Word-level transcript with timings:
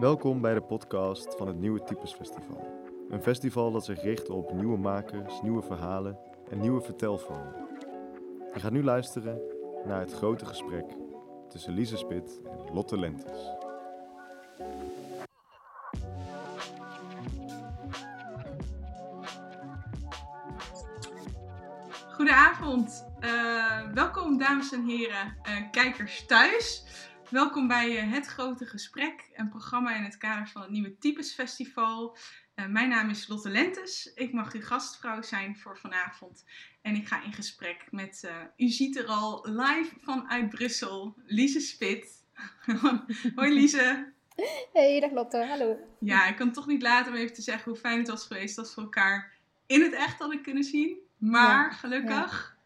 Welkom 0.00 0.40
bij 0.40 0.54
de 0.54 0.62
podcast 0.62 1.34
van 1.36 1.46
het 1.46 1.56
Nieuwe 1.56 1.82
Types 1.82 2.12
Festival. 2.12 2.88
Een 3.10 3.22
festival 3.22 3.72
dat 3.72 3.84
zich 3.84 4.02
richt 4.02 4.28
op 4.28 4.52
nieuwe 4.52 4.78
makers, 4.78 5.40
nieuwe 5.42 5.62
verhalen 5.62 6.18
en 6.50 6.60
nieuwe 6.60 6.80
vertelvormen. 6.80 7.54
Je 8.54 8.60
gaat 8.60 8.72
nu 8.72 8.84
luisteren 8.84 9.40
naar 9.84 10.00
het 10.00 10.12
grote 10.12 10.46
gesprek 10.46 10.84
tussen 11.48 11.72
Lise 11.72 11.96
Spit 11.96 12.40
en 12.44 12.74
Lotte 12.74 12.98
Lentes. 12.98 13.48
Goedenavond, 22.12 23.06
uh, 23.20 23.92
welkom 23.94 24.38
dames 24.38 24.72
en 24.72 24.84
heren, 24.84 25.36
kijkers 25.70 26.26
thuis. 26.26 26.84
Welkom 27.30 27.68
bij 27.68 28.04
uh, 28.04 28.12
Het 28.12 28.26
Grote 28.26 28.66
Gesprek, 28.66 29.30
een 29.34 29.48
programma 29.48 29.96
in 29.96 30.02
het 30.02 30.16
kader 30.16 30.48
van 30.48 30.62
het 30.62 30.70
Nieuwe 30.70 30.98
Types 30.98 31.32
Festival. 31.32 32.16
mijn 32.68 32.88
naam 32.88 33.10
is 33.10 33.28
Lotte 33.28 33.50
Lentes, 33.50 34.12
ik 34.14 34.32
mag 34.32 34.52
uw 34.52 34.62
gastvrouw 34.62 35.22
zijn 35.22 35.56
voor 35.56 35.78
vanavond. 35.78 36.44
En 36.82 36.94
ik 36.94 37.08
ga 37.08 37.22
in 37.22 37.32
gesprek 37.32 37.86
met, 37.90 38.30
u 38.56 38.68
ziet 38.68 38.96
er 38.96 39.06
al 39.06 39.46
live 39.48 39.90
vanuit 40.00 40.48
Brussel, 40.48 41.14
Lise 41.26 41.60
Spit. 41.60 42.24
Hoi 43.36 43.54
Lise. 43.54 44.12
Hey, 44.72 45.00
dag 45.00 45.10
Lotte, 45.10 45.46
hallo. 45.46 45.76
Ja, 46.00 46.26
ik 46.26 46.36
kan 46.36 46.52
toch 46.52 46.66
niet 46.66 46.82
laten 46.82 47.12
om 47.12 47.18
even 47.18 47.34
te 47.34 47.42
zeggen 47.42 47.70
hoe 47.70 47.80
fijn 47.80 47.98
het 47.98 48.08
was 48.08 48.26
geweest 48.26 48.56
dat 48.56 48.74
we 48.74 48.80
elkaar 48.80 49.32
in 49.66 49.82
het 49.82 49.92
echt 49.92 50.18
hadden 50.18 50.42
kunnen 50.42 50.64
zien. 50.64 50.98
Maar 51.18 51.72
gelukkig 51.72 52.58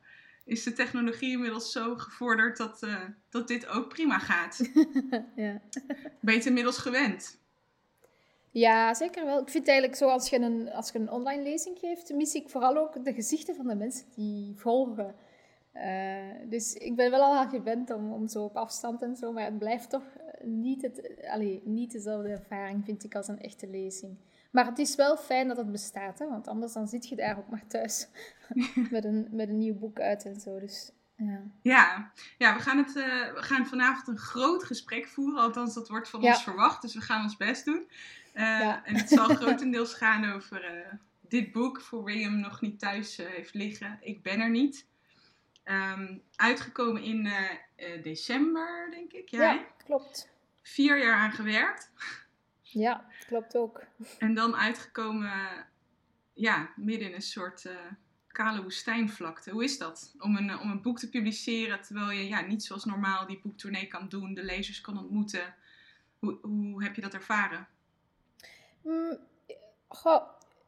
is 0.44 0.62
de 0.62 0.72
technologie 0.72 1.30
inmiddels 1.30 1.72
zo 1.72 1.96
gevorderd 1.96 2.56
dat, 2.56 2.82
uh, 2.82 3.00
dat 3.28 3.48
dit 3.48 3.66
ook 3.66 3.88
prima 3.88 4.18
gaat. 4.18 4.70
ja. 5.36 5.60
Ben 6.20 6.32
je 6.32 6.38
het 6.38 6.46
inmiddels 6.46 6.78
gewend? 6.78 7.38
Ja, 8.50 8.94
zeker 8.94 9.24
wel. 9.24 9.40
Ik 9.40 9.48
vind 9.48 9.68
eigenlijk 9.68 9.98
zo, 9.98 10.08
als 10.08 10.28
je, 10.28 10.40
een, 10.40 10.72
als 10.72 10.90
je 10.90 10.98
een 10.98 11.10
online 11.10 11.42
lezing 11.42 11.78
geeft, 11.78 12.14
mis 12.14 12.34
ik 12.34 12.48
vooral 12.48 12.76
ook 12.76 13.04
de 13.04 13.14
gezichten 13.14 13.54
van 13.54 13.66
de 13.66 13.74
mensen 13.74 14.06
die 14.14 14.52
volgen. 14.56 15.14
Uh, 15.74 16.48
dus 16.48 16.74
ik 16.74 16.96
ben 16.96 17.10
wel 17.10 17.22
al 17.22 17.48
gewend 17.48 17.90
om, 17.90 18.12
om 18.12 18.28
zo 18.28 18.44
op 18.44 18.56
afstand 18.56 19.02
en 19.02 19.16
zo, 19.16 19.32
maar 19.32 19.44
het 19.44 19.58
blijft 19.58 19.90
toch 19.90 20.04
niet, 20.42 20.82
het, 20.82 21.10
allee, 21.26 21.62
niet 21.64 21.92
dezelfde 21.92 22.28
ervaring, 22.28 22.84
vind 22.84 23.04
ik, 23.04 23.14
als 23.14 23.28
een 23.28 23.40
echte 23.40 23.68
lezing. 23.68 24.16
Maar 24.54 24.66
het 24.66 24.78
is 24.78 24.94
wel 24.94 25.16
fijn 25.16 25.48
dat 25.48 25.56
het 25.56 25.72
bestaat, 25.72 26.18
hè? 26.18 26.28
want 26.28 26.48
anders 26.48 26.72
dan 26.72 26.88
zit 26.88 27.08
je 27.08 27.16
daar 27.16 27.38
ook 27.38 27.48
maar 27.48 27.66
thuis 27.66 28.08
met, 28.90 29.04
een, 29.04 29.28
met 29.30 29.48
een 29.48 29.58
nieuw 29.58 29.74
boek 29.74 30.00
uit 30.00 30.24
en 30.24 30.40
zo. 30.40 30.58
Dus, 30.58 30.90
ja. 31.16 31.42
Ja. 31.62 32.12
ja, 32.38 32.54
we 32.54 32.60
gaan, 32.60 32.78
het, 32.78 32.88
uh, 32.88 33.32
we 33.32 33.42
gaan 33.42 33.66
vanavond 33.66 34.08
een 34.08 34.18
groot 34.18 34.64
gesprek 34.64 35.08
voeren, 35.08 35.40
althans 35.40 35.74
dat 35.74 35.88
wordt 35.88 36.08
van 36.08 36.24
ons 36.24 36.42
verwacht, 36.42 36.82
dus 36.82 36.94
we 36.94 37.00
gaan 37.00 37.22
ons 37.22 37.36
best 37.36 37.64
doen. 37.64 37.90
Uh, 38.34 38.42
ja. 38.42 38.84
En 38.84 38.96
het 38.96 39.08
zal 39.08 39.28
grotendeels 39.28 39.94
gaan 39.94 40.32
over 40.32 40.76
uh, 40.76 40.92
dit 41.20 41.52
boek, 41.52 41.80
voor 41.80 42.10
hem 42.10 42.40
nog 42.40 42.60
niet 42.60 42.78
thuis 42.78 43.16
heeft 43.16 43.54
liggen. 43.54 43.98
Ik 44.00 44.22
ben 44.22 44.40
er 44.40 44.50
niet. 44.50 44.86
Um, 45.64 46.22
uitgekomen 46.36 47.02
in 47.02 47.28
december, 48.02 48.88
denk 48.90 49.12
ik. 49.12 49.28
Jij? 49.28 49.54
Ja, 49.54 49.66
klopt. 49.84 50.30
Vier 50.62 50.98
jaar 50.98 51.16
aan 51.16 51.32
gewerkt. 51.32 51.90
Ja, 52.62 53.04
klopt 53.26 53.56
ook. 53.56 53.82
En 54.18 54.34
dan 54.34 54.56
uitgekomen, 54.56 55.66
ja, 56.32 56.72
midden 56.76 57.08
in 57.08 57.14
een 57.14 57.22
soort 57.22 57.64
uh, 57.64 57.72
kale 58.26 58.62
woestijnvlakte. 58.62 59.50
Hoe 59.50 59.64
is 59.64 59.78
dat? 59.78 60.14
Om 60.18 60.36
een, 60.36 60.58
om 60.58 60.70
een 60.70 60.82
boek 60.82 60.98
te 60.98 61.08
publiceren 61.08 61.80
terwijl 61.80 62.10
je 62.10 62.28
ja, 62.28 62.40
niet 62.40 62.64
zoals 62.64 62.84
normaal 62.84 63.26
die 63.26 63.40
boektournee 63.42 63.86
kan 63.86 64.08
doen, 64.08 64.34
de 64.34 64.44
lezers 64.44 64.80
kan 64.80 64.98
ontmoeten. 64.98 65.54
Hoe, 66.18 66.38
hoe 66.42 66.82
heb 66.82 66.94
je 66.94 67.00
dat 67.00 67.14
ervaren? 67.14 67.68
Mm, 68.82 69.18
goh, 69.88 70.22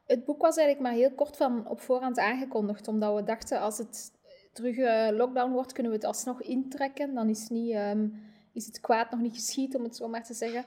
het 0.07 0.25
boek 0.25 0.41
was 0.41 0.57
eigenlijk 0.57 0.89
maar 0.89 0.99
heel 0.99 1.15
kort 1.15 1.37
van 1.37 1.67
op 1.67 1.81
voorhand 1.81 2.19
aangekondigd, 2.19 2.89
omdat 2.89 3.15
we 3.15 3.23
dachten 3.23 3.61
als 3.61 3.79
het 3.79 4.13
terug 4.53 4.77
uh, 4.77 5.17
lockdown 5.17 5.53
wordt, 5.53 5.73
kunnen 5.73 5.93
we 5.93 5.99
het 5.99 6.07
alsnog 6.07 6.43
intrekken. 6.43 7.15
Dan 7.15 7.29
is, 7.29 7.49
niet, 7.49 7.75
um, 7.75 8.23
is 8.53 8.67
het 8.67 8.81
kwaad 8.81 9.11
nog 9.11 9.21
niet 9.21 9.35
geschied, 9.35 9.75
om 9.75 9.83
het 9.83 9.97
zo 9.97 10.09
maar 10.09 10.25
te 10.25 10.35
zeggen. 10.35 10.65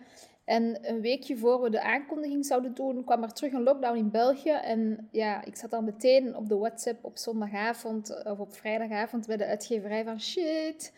En 0.50 0.78
een 0.82 1.02
weekje 1.02 1.38
voor 1.38 1.62
we 1.62 1.70
de 1.70 1.82
aankondiging 1.82 2.46
zouden 2.46 2.74
doen, 2.74 3.04
kwam 3.04 3.24
er 3.24 3.34
terug 3.34 3.54
een 3.54 3.64
lockdown 3.64 3.98
in 3.98 4.12
België. 4.12 4.52
En 4.52 5.08
ja, 5.12 5.46
ik 5.46 5.56
zat 5.56 5.70
dan 5.70 5.84
meteen 5.84 6.36
op 6.36 6.50
de 6.50 6.58
WhatsApp 6.58 7.06
op 7.06 7.18
zondagavond 7.18 8.24
of 8.26 8.40
op 8.40 8.54
vrijdagavond 8.54 9.28
bij 9.28 9.38
de 9.38 9.46
uitgeverij 9.46 10.04
van 10.04 10.22
shit. 10.22 10.94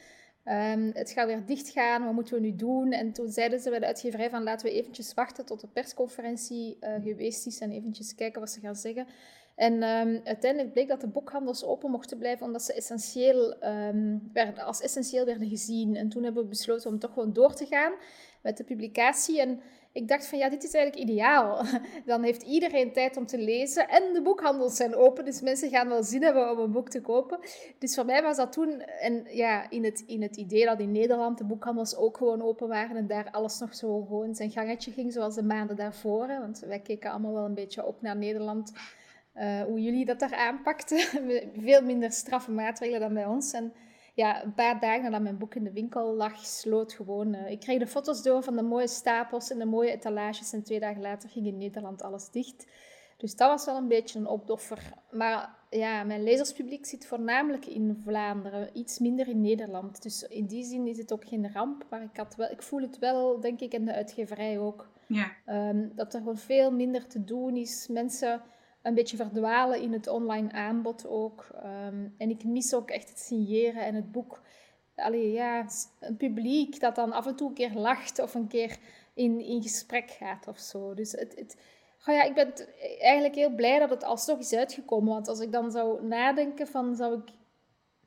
Um, 0.45 0.91
het 0.93 1.11
gaat 1.11 1.27
weer 1.27 1.45
dichtgaan, 1.45 2.05
wat 2.05 2.13
moeten 2.13 2.33
we 2.33 2.39
nu 2.39 2.55
doen? 2.55 2.91
En 2.91 3.11
toen 3.11 3.29
zeiden 3.29 3.59
ze 3.59 3.69
bij 3.69 3.79
de 3.79 3.85
uitgeverij 3.85 4.29
van 4.29 4.43
laten 4.43 4.67
we 4.67 4.73
eventjes 4.73 5.13
wachten 5.13 5.45
tot 5.45 5.61
de 5.61 5.67
persconferentie 5.67 6.77
uh, 6.81 6.89
geweest 7.03 7.47
is 7.47 7.59
en 7.59 7.71
eventjes 7.71 8.15
kijken 8.15 8.39
wat 8.39 8.49
ze 8.49 8.59
gaan 8.59 8.75
zeggen. 8.75 9.07
En 9.55 9.73
um, 9.73 10.21
uiteindelijk 10.23 10.73
bleek 10.73 10.87
dat 10.87 11.01
de 11.01 11.07
boekhandels 11.07 11.63
open 11.63 11.91
mochten 11.91 12.17
blijven 12.17 12.45
omdat 12.45 12.61
ze 12.63 12.73
essentieel, 12.73 13.63
um, 13.63 14.29
werden, 14.33 14.63
als 14.63 14.81
essentieel 14.81 15.25
werden 15.25 15.49
gezien. 15.49 15.95
En 15.95 16.09
toen 16.09 16.23
hebben 16.23 16.43
we 16.43 16.49
besloten 16.49 16.89
om 16.89 16.99
toch 16.99 17.13
gewoon 17.13 17.33
door 17.33 17.53
te 17.53 17.65
gaan 17.65 17.93
met 18.41 18.57
de 18.57 18.63
publicatie. 18.63 19.41
En 19.41 19.61
ik 19.93 20.07
dacht 20.07 20.27
van 20.27 20.37
ja, 20.37 20.49
dit 20.49 20.63
is 20.63 20.73
eigenlijk 20.73 21.09
ideaal. 21.09 21.65
Dan 22.05 22.23
heeft 22.23 22.41
iedereen 22.41 22.93
tijd 22.93 23.17
om 23.17 23.25
te 23.25 23.37
lezen 23.37 23.89
en 23.89 24.13
de 24.13 24.21
boekhandels 24.21 24.75
zijn 24.75 24.95
open, 24.95 25.25
dus 25.25 25.41
mensen 25.41 25.69
gaan 25.69 25.87
wel 25.87 26.03
zin 26.03 26.23
hebben 26.23 26.51
om 26.51 26.59
een 26.59 26.71
boek 26.71 26.89
te 26.89 27.01
kopen. 27.01 27.39
Dus 27.79 27.95
voor 27.95 28.05
mij 28.05 28.21
was 28.21 28.37
dat 28.37 28.51
toen, 28.51 28.81
en 28.81 29.25
ja, 29.29 29.69
in 29.69 29.83
het, 29.83 30.03
in 30.07 30.21
het 30.21 30.37
idee 30.37 30.65
dat 30.65 30.79
in 30.79 30.91
Nederland 30.91 31.37
de 31.37 31.43
boekhandels 31.43 31.95
ook 31.95 32.17
gewoon 32.17 32.41
open 32.41 32.67
waren 32.67 32.95
en 32.95 33.07
daar 33.07 33.31
alles 33.31 33.59
nog 33.59 33.75
zo 33.75 34.01
gewoon 34.01 34.35
zijn 34.35 34.51
gangetje 34.51 34.91
ging, 34.91 35.13
zoals 35.13 35.35
de 35.35 35.43
maanden 35.43 35.75
daarvoor. 35.75 36.27
Want 36.27 36.59
wij 36.59 36.79
keken 36.79 37.11
allemaal 37.11 37.33
wel 37.33 37.45
een 37.45 37.53
beetje 37.53 37.85
op 37.85 38.01
naar 38.01 38.17
Nederland, 38.17 38.71
uh, 39.35 39.61
hoe 39.61 39.81
jullie 39.81 40.05
dat 40.05 40.19
daar 40.19 40.35
aanpakten. 40.35 40.99
Veel 41.67 41.81
minder 41.81 42.11
straffe 42.11 42.51
maatregelen 42.51 42.99
dan 42.99 43.13
bij 43.13 43.25
ons. 43.25 43.53
En 43.53 43.73
ja, 44.13 44.43
een 44.43 44.53
paar 44.53 44.79
dagen 44.79 45.03
nadat 45.03 45.21
mijn 45.21 45.37
boek 45.37 45.55
in 45.55 45.63
de 45.63 45.71
winkel 45.71 46.15
lag, 46.15 46.45
sloot 46.45 46.93
gewoon. 46.93 47.35
Uh, 47.35 47.49
ik 47.49 47.59
kreeg 47.59 47.79
de 47.79 47.87
foto's 47.87 48.23
door 48.23 48.43
van 48.43 48.55
de 48.55 48.61
mooie 48.61 48.87
stapels 48.87 49.51
en 49.51 49.59
de 49.59 49.65
mooie 49.65 49.91
etalages. 49.91 50.53
En 50.53 50.63
twee 50.63 50.79
dagen 50.79 51.01
later 51.01 51.29
ging 51.29 51.45
in 51.45 51.57
Nederland 51.57 52.01
alles 52.01 52.29
dicht. 52.29 52.67
Dus 53.17 53.35
dat 53.35 53.49
was 53.49 53.65
wel 53.65 53.77
een 53.77 53.87
beetje 53.87 54.19
een 54.19 54.27
opdoffer. 54.27 54.93
Maar 55.11 55.55
ja, 55.69 56.03
mijn 56.03 56.23
lezerspubliek 56.23 56.85
zit 56.85 57.05
voornamelijk 57.05 57.65
in 57.65 58.01
Vlaanderen, 58.03 58.69
iets 58.73 58.99
minder 58.99 59.27
in 59.27 59.41
Nederland. 59.41 60.03
Dus 60.03 60.23
in 60.23 60.45
die 60.45 60.63
zin 60.63 60.87
is 60.87 60.97
het 60.97 61.13
ook 61.13 61.27
geen 61.27 61.51
ramp. 61.51 61.85
Maar 61.89 62.01
ik, 62.01 62.17
had 62.17 62.35
wel, 62.35 62.51
ik 62.51 62.61
voel 62.61 62.81
het 62.81 62.99
wel, 62.99 63.39
denk 63.39 63.59
ik, 63.59 63.73
in 63.73 63.85
de 63.85 63.93
uitgeverij 63.93 64.59
ook. 64.59 64.89
Ja. 65.07 65.31
Um, 65.69 65.91
dat 65.95 66.13
er 66.13 66.19
gewoon 66.19 66.37
veel 66.37 66.71
minder 66.71 67.07
te 67.07 67.23
doen 67.23 67.55
is. 67.55 67.87
Mensen 67.87 68.41
een 68.81 68.93
beetje 68.93 69.17
verdwalen 69.17 69.81
in 69.81 69.93
het 69.93 70.07
online 70.07 70.51
aanbod 70.51 71.07
ook. 71.07 71.47
Ehm, 71.55 72.07
en 72.17 72.29
ik 72.29 72.43
mis 72.43 72.73
ook 72.73 72.89
echt 72.89 73.09
het 73.09 73.19
signeren 73.19 73.85
en 73.85 73.95
het 73.95 74.11
boek. 74.11 74.41
Allee, 74.95 75.31
ja, 75.31 75.65
een 75.99 76.17
publiek 76.17 76.79
dat 76.79 76.95
dan 76.95 77.11
af 77.11 77.25
en 77.27 77.35
toe 77.35 77.47
een 77.47 77.53
keer 77.53 77.73
lacht 77.73 78.19
of 78.19 78.33
een 78.33 78.47
keer 78.47 78.77
in, 79.13 79.39
in 79.39 79.61
gesprek 79.61 80.09
gaat 80.09 80.47
of 80.47 80.59
zo. 80.59 80.93
Dus 80.93 81.11
het, 81.11 81.35
het, 81.35 81.57
oh 82.07 82.15
ja, 82.15 82.23
ik 82.23 82.33
ben 82.33 82.53
eigenlijk 82.99 83.35
heel 83.35 83.55
blij 83.55 83.79
dat 83.79 83.89
het 83.89 84.03
alsnog 84.03 84.39
is 84.39 84.53
uitgekomen. 84.53 85.13
Want 85.13 85.27
als 85.27 85.39
ik 85.39 85.51
dan 85.51 85.71
zou 85.71 86.05
nadenken 86.05 86.67
van, 86.67 86.95
zou 86.95 87.17
ik 87.17 87.33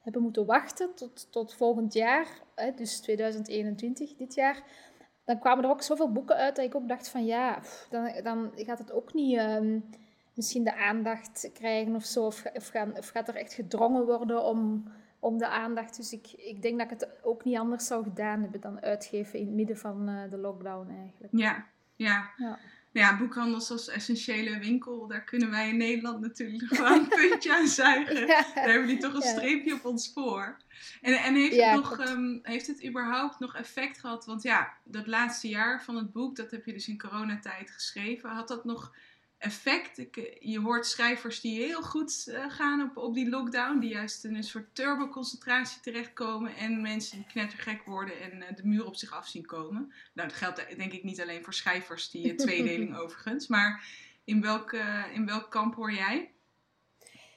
hebben 0.01 0.23
moeten 0.23 0.47
wachten 0.47 0.95
tot, 0.95 1.33
tot 1.33 1.55
volgend 1.55 1.93
jaar, 1.93 2.29
hè, 2.55 2.75
dus 2.75 3.01
2021, 3.01 4.17
dit 4.17 4.35
jaar, 4.35 4.63
dan 5.25 5.39
kwamen 5.39 5.65
er 5.65 5.71
ook 5.71 5.83
zoveel 5.83 6.13
boeken 6.13 6.37
uit 6.37 6.57
dat 6.57 6.65
ik 6.65 6.75
ook 6.75 6.89
dacht 6.89 7.09
van 7.09 7.25
ja, 7.25 7.61
dan, 7.91 8.13
dan 8.23 8.51
gaat 8.55 8.79
het 8.79 8.93
ook 8.93 9.15
niet... 9.15 9.39
Ehm, 9.39 9.79
misschien 10.35 10.65
de 10.65 10.77
aandacht 10.77 11.51
krijgen 11.53 11.95
of 11.95 12.05
zo. 12.05 12.25
Of, 12.25 12.45
of, 12.55 12.69
gaan, 12.69 12.97
of 12.97 13.09
gaat 13.09 13.29
er 13.29 13.37
echt 13.37 13.53
gedrongen 13.53 14.05
worden 14.05 14.45
om, 14.45 14.85
om 15.19 15.39
de 15.39 15.49
aandacht. 15.49 15.97
Dus 15.97 16.13
ik, 16.13 16.33
ik 16.37 16.63
denk 16.63 16.79
dat 16.79 16.91
ik 16.91 17.01
het 17.01 17.09
ook 17.23 17.45
niet 17.45 17.59
anders 17.59 17.87
zou 17.87 18.05
gedaan 18.05 18.41
hebben 18.41 18.61
dan 18.61 18.83
uitgeven 18.83 19.39
in 19.39 19.47
het 19.47 19.55
midden 19.55 19.79
van 19.79 20.09
uh, 20.09 20.31
de 20.31 20.39
lockdown 20.39 20.91
eigenlijk. 20.91 21.33
Ja, 21.37 21.67
ja. 21.97 22.31
ja. 22.37 22.59
Ja, 22.95 23.17
boekhandels 23.17 23.71
als 23.71 23.89
essentiële 23.89 24.59
winkel, 24.59 25.07
daar 25.07 25.25
kunnen 25.25 25.51
wij 25.51 25.69
in 25.69 25.77
Nederland 25.77 26.21
natuurlijk 26.21 26.75
gewoon 26.75 26.99
een 26.99 27.09
puntje 27.29 27.57
aan 27.57 27.67
zuigen. 27.67 28.27
Daar 28.27 28.53
hebben 28.55 28.87
die 28.87 28.99
toch 28.99 29.15
een 29.15 29.23
streepje 29.23 29.75
op 29.75 29.85
ons 29.85 30.13
voor. 30.13 30.57
En, 31.01 31.15
en 31.15 31.35
heeft, 31.35 31.57
het 31.57 31.75
nog, 31.75 32.09
um, 32.09 32.39
heeft 32.43 32.67
het 32.67 32.87
überhaupt 32.87 33.39
nog 33.39 33.57
effect 33.57 33.99
gehad? 33.99 34.27
Want 34.27 34.43
ja, 34.43 34.73
dat 34.85 35.07
laatste 35.07 35.49
jaar 35.49 35.83
van 35.83 35.97
het 35.97 36.13
boek, 36.13 36.37
dat 36.37 36.51
heb 36.51 36.65
je 36.65 36.73
dus 36.73 36.89
in 36.89 36.99
coronatijd 36.99 37.71
geschreven. 37.71 38.31
Had 38.31 38.49
dat 38.49 38.65
nog 38.65 38.95
effect. 39.45 39.99
Ik, 39.99 40.17
eh, 40.17 40.53
je 40.53 40.61
hoort 40.61 40.87
schrijvers 40.87 41.41
die 41.41 41.65
heel 41.65 41.83
goed 41.83 42.25
uh, 42.29 42.51
gaan 42.51 42.83
op, 42.83 42.97
op 42.97 43.15
die 43.15 43.29
lockdown, 43.29 43.79
die 43.79 43.91
juist 43.91 44.25
in 44.25 44.35
een 44.35 44.45
soort 44.45 44.75
turboconcentratie 44.75 45.81
terechtkomen 45.81 46.57
en 46.57 46.83
mensen 46.83 47.17
die 47.17 47.27
knettergek 47.27 47.83
worden 47.83 48.21
en 48.21 48.37
uh, 48.37 48.57
de 48.57 48.67
muur 48.67 48.87
op 48.87 48.97
zich 48.97 49.13
af 49.13 49.27
zien 49.27 49.47
komen. 49.47 49.93
Nou, 50.15 50.29
dat 50.29 50.37
geldt 50.37 50.77
denk 50.77 50.93
ik 50.93 51.05
niet 51.05 51.23
alleen 51.23 51.45
voor 51.45 51.55
schrijvers, 51.55 52.11
die 52.11 52.35
tweedeling 52.35 52.97
overigens, 53.03 53.47
maar 53.47 53.85
in 54.25 54.41
welk, 54.41 54.73
in 55.13 55.27
welk 55.27 55.51
kamp 55.51 55.75
hoor 55.75 55.93
jij? 55.93 56.35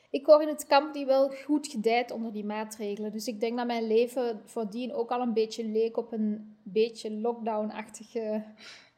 Ik 0.10 0.26
hoor 0.26 0.42
in 0.42 0.48
het 0.48 0.66
kamp 0.66 0.94
die 0.94 1.06
wel 1.06 1.30
goed 1.30 1.68
gedijt 1.68 2.12
onder 2.12 2.32
die 2.32 2.46
maatregelen. 2.46 3.12
Dus 3.12 3.28
ik 3.28 3.40
denk 3.40 3.58
dat 3.58 3.68
mijn 3.68 3.88
leven 3.88 4.42
voordien 4.46 4.94
ook 4.94 5.10
al 5.10 5.22
een 5.22 5.34
beetje 5.34 5.66
leek 5.66 5.98
op 5.98 6.12
een 6.12 6.58
beetje 6.64 7.12
lockdown-achtige 7.12 8.44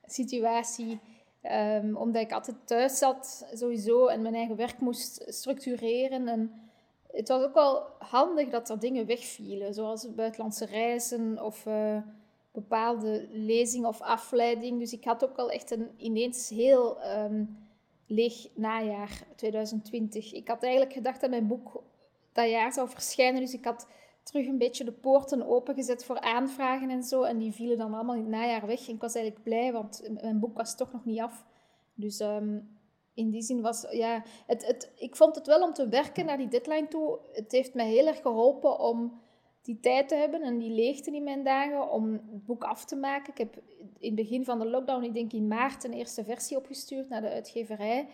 situatie. 0.06 1.00
Um, 1.44 1.96
omdat 1.96 2.22
ik 2.22 2.32
altijd 2.32 2.58
thuis 2.66 2.98
zat, 2.98 3.48
sowieso, 3.54 4.08
en 4.08 4.22
mijn 4.22 4.36
eigen 4.36 4.56
werk 4.56 4.80
moest 4.80 5.24
structureren. 5.28 6.28
En 6.28 6.52
het 7.12 7.28
was 7.28 7.44
ook 7.44 7.54
wel 7.54 7.84
handig 8.00 8.50
dat 8.50 8.70
er 8.70 8.80
dingen 8.80 9.06
wegvielen, 9.06 9.74
zoals 9.74 10.16
buitenlandse 10.16 10.66
reizen 10.66 11.44
of 11.44 11.66
uh, 11.66 11.98
bepaalde 12.52 13.28
lezingen 13.32 13.88
of 13.88 14.02
afleiding. 14.02 14.80
Dus 14.80 14.94
ik 14.94 15.04
had 15.04 15.24
ook 15.24 15.36
wel 15.36 15.52
echt 15.52 15.72
een 15.72 15.90
ineens 15.98 16.50
heel 16.50 16.98
um, 17.18 17.58
leeg 18.08 18.48
najaar 18.56 19.24
2020. 19.36 20.34
Ik 20.34 20.48
had 20.48 20.64
eigenlijk 20.64 20.94
gedacht 20.94 21.22
dat 21.22 21.30
mijn 21.30 21.48
boek 21.48 21.84
dat 22.32 22.50
jaar 22.50 22.74
zou 22.74 22.90
verschijnen, 22.90 23.42
dus 23.42 23.54
ik 23.54 23.66
had 23.66 23.88
terug 24.30 24.48
een 24.48 24.58
beetje 24.58 24.84
de 24.84 24.92
poorten 24.92 25.48
opengezet 25.48 26.06
voor 26.06 26.20
aanvragen 26.20 26.90
en 26.90 27.04
zo. 27.04 27.24
En 27.24 27.38
die 27.38 27.52
vielen 27.52 27.78
dan 27.78 27.94
allemaal 27.94 28.16
in 28.16 28.22
het 28.22 28.30
najaar 28.30 28.68
weg. 28.68 28.88
En 28.88 28.94
ik 28.94 29.02
was 29.02 29.16
eigenlijk 29.16 29.44
blij, 29.44 29.72
want 29.72 30.10
mijn 30.22 30.40
boek 30.40 30.58
was 30.58 30.76
toch 30.76 30.92
nog 30.92 31.06
niet 31.06 31.20
af. 31.20 31.46
Dus 31.94 32.20
um, 32.20 32.78
in 33.14 33.30
die 33.30 33.42
zin 33.42 33.62
was, 33.62 33.86
ja, 33.90 34.24
het, 34.48 34.66
het, 34.66 34.92
ik 34.96 35.16
vond 35.16 35.36
het 35.36 35.48
wel 35.48 35.62
om 35.62 35.74
te 35.74 35.88
werken 35.88 36.26
naar 36.26 36.38
die 36.38 36.48
deadline 36.48 36.88
toe. 36.88 37.20
Het 37.32 37.52
heeft 37.52 37.74
mij 37.74 37.90
heel 37.90 38.08
erg 38.08 38.22
geholpen 38.22 38.80
om 38.80 39.22
die 39.62 39.80
tijd 39.80 40.08
te 40.08 40.16
hebben 40.16 40.42
en 40.42 40.58
die 40.58 40.72
leegte 40.72 41.12
in 41.12 41.24
mijn 41.24 41.44
dagen 41.44 41.92
om 41.92 42.12
het 42.12 42.46
boek 42.46 42.64
af 42.64 42.86
te 42.86 42.96
maken. 42.96 43.32
Ik 43.32 43.38
heb 43.38 43.56
in 44.00 44.08
het 44.08 44.16
begin 44.16 44.46
van 44.46 44.60
de 44.60 44.70
lockdown, 44.70 45.04
ik 45.04 45.14
denk 45.14 45.34
in 45.34 45.48
maart, 45.48 45.84
een 45.84 45.94
eerste 45.94 46.24
versie 46.24 46.58
opgestuurd 46.58 47.10
naar 47.10 47.22
de 47.22 47.30
uitgeverij. 47.30 48.08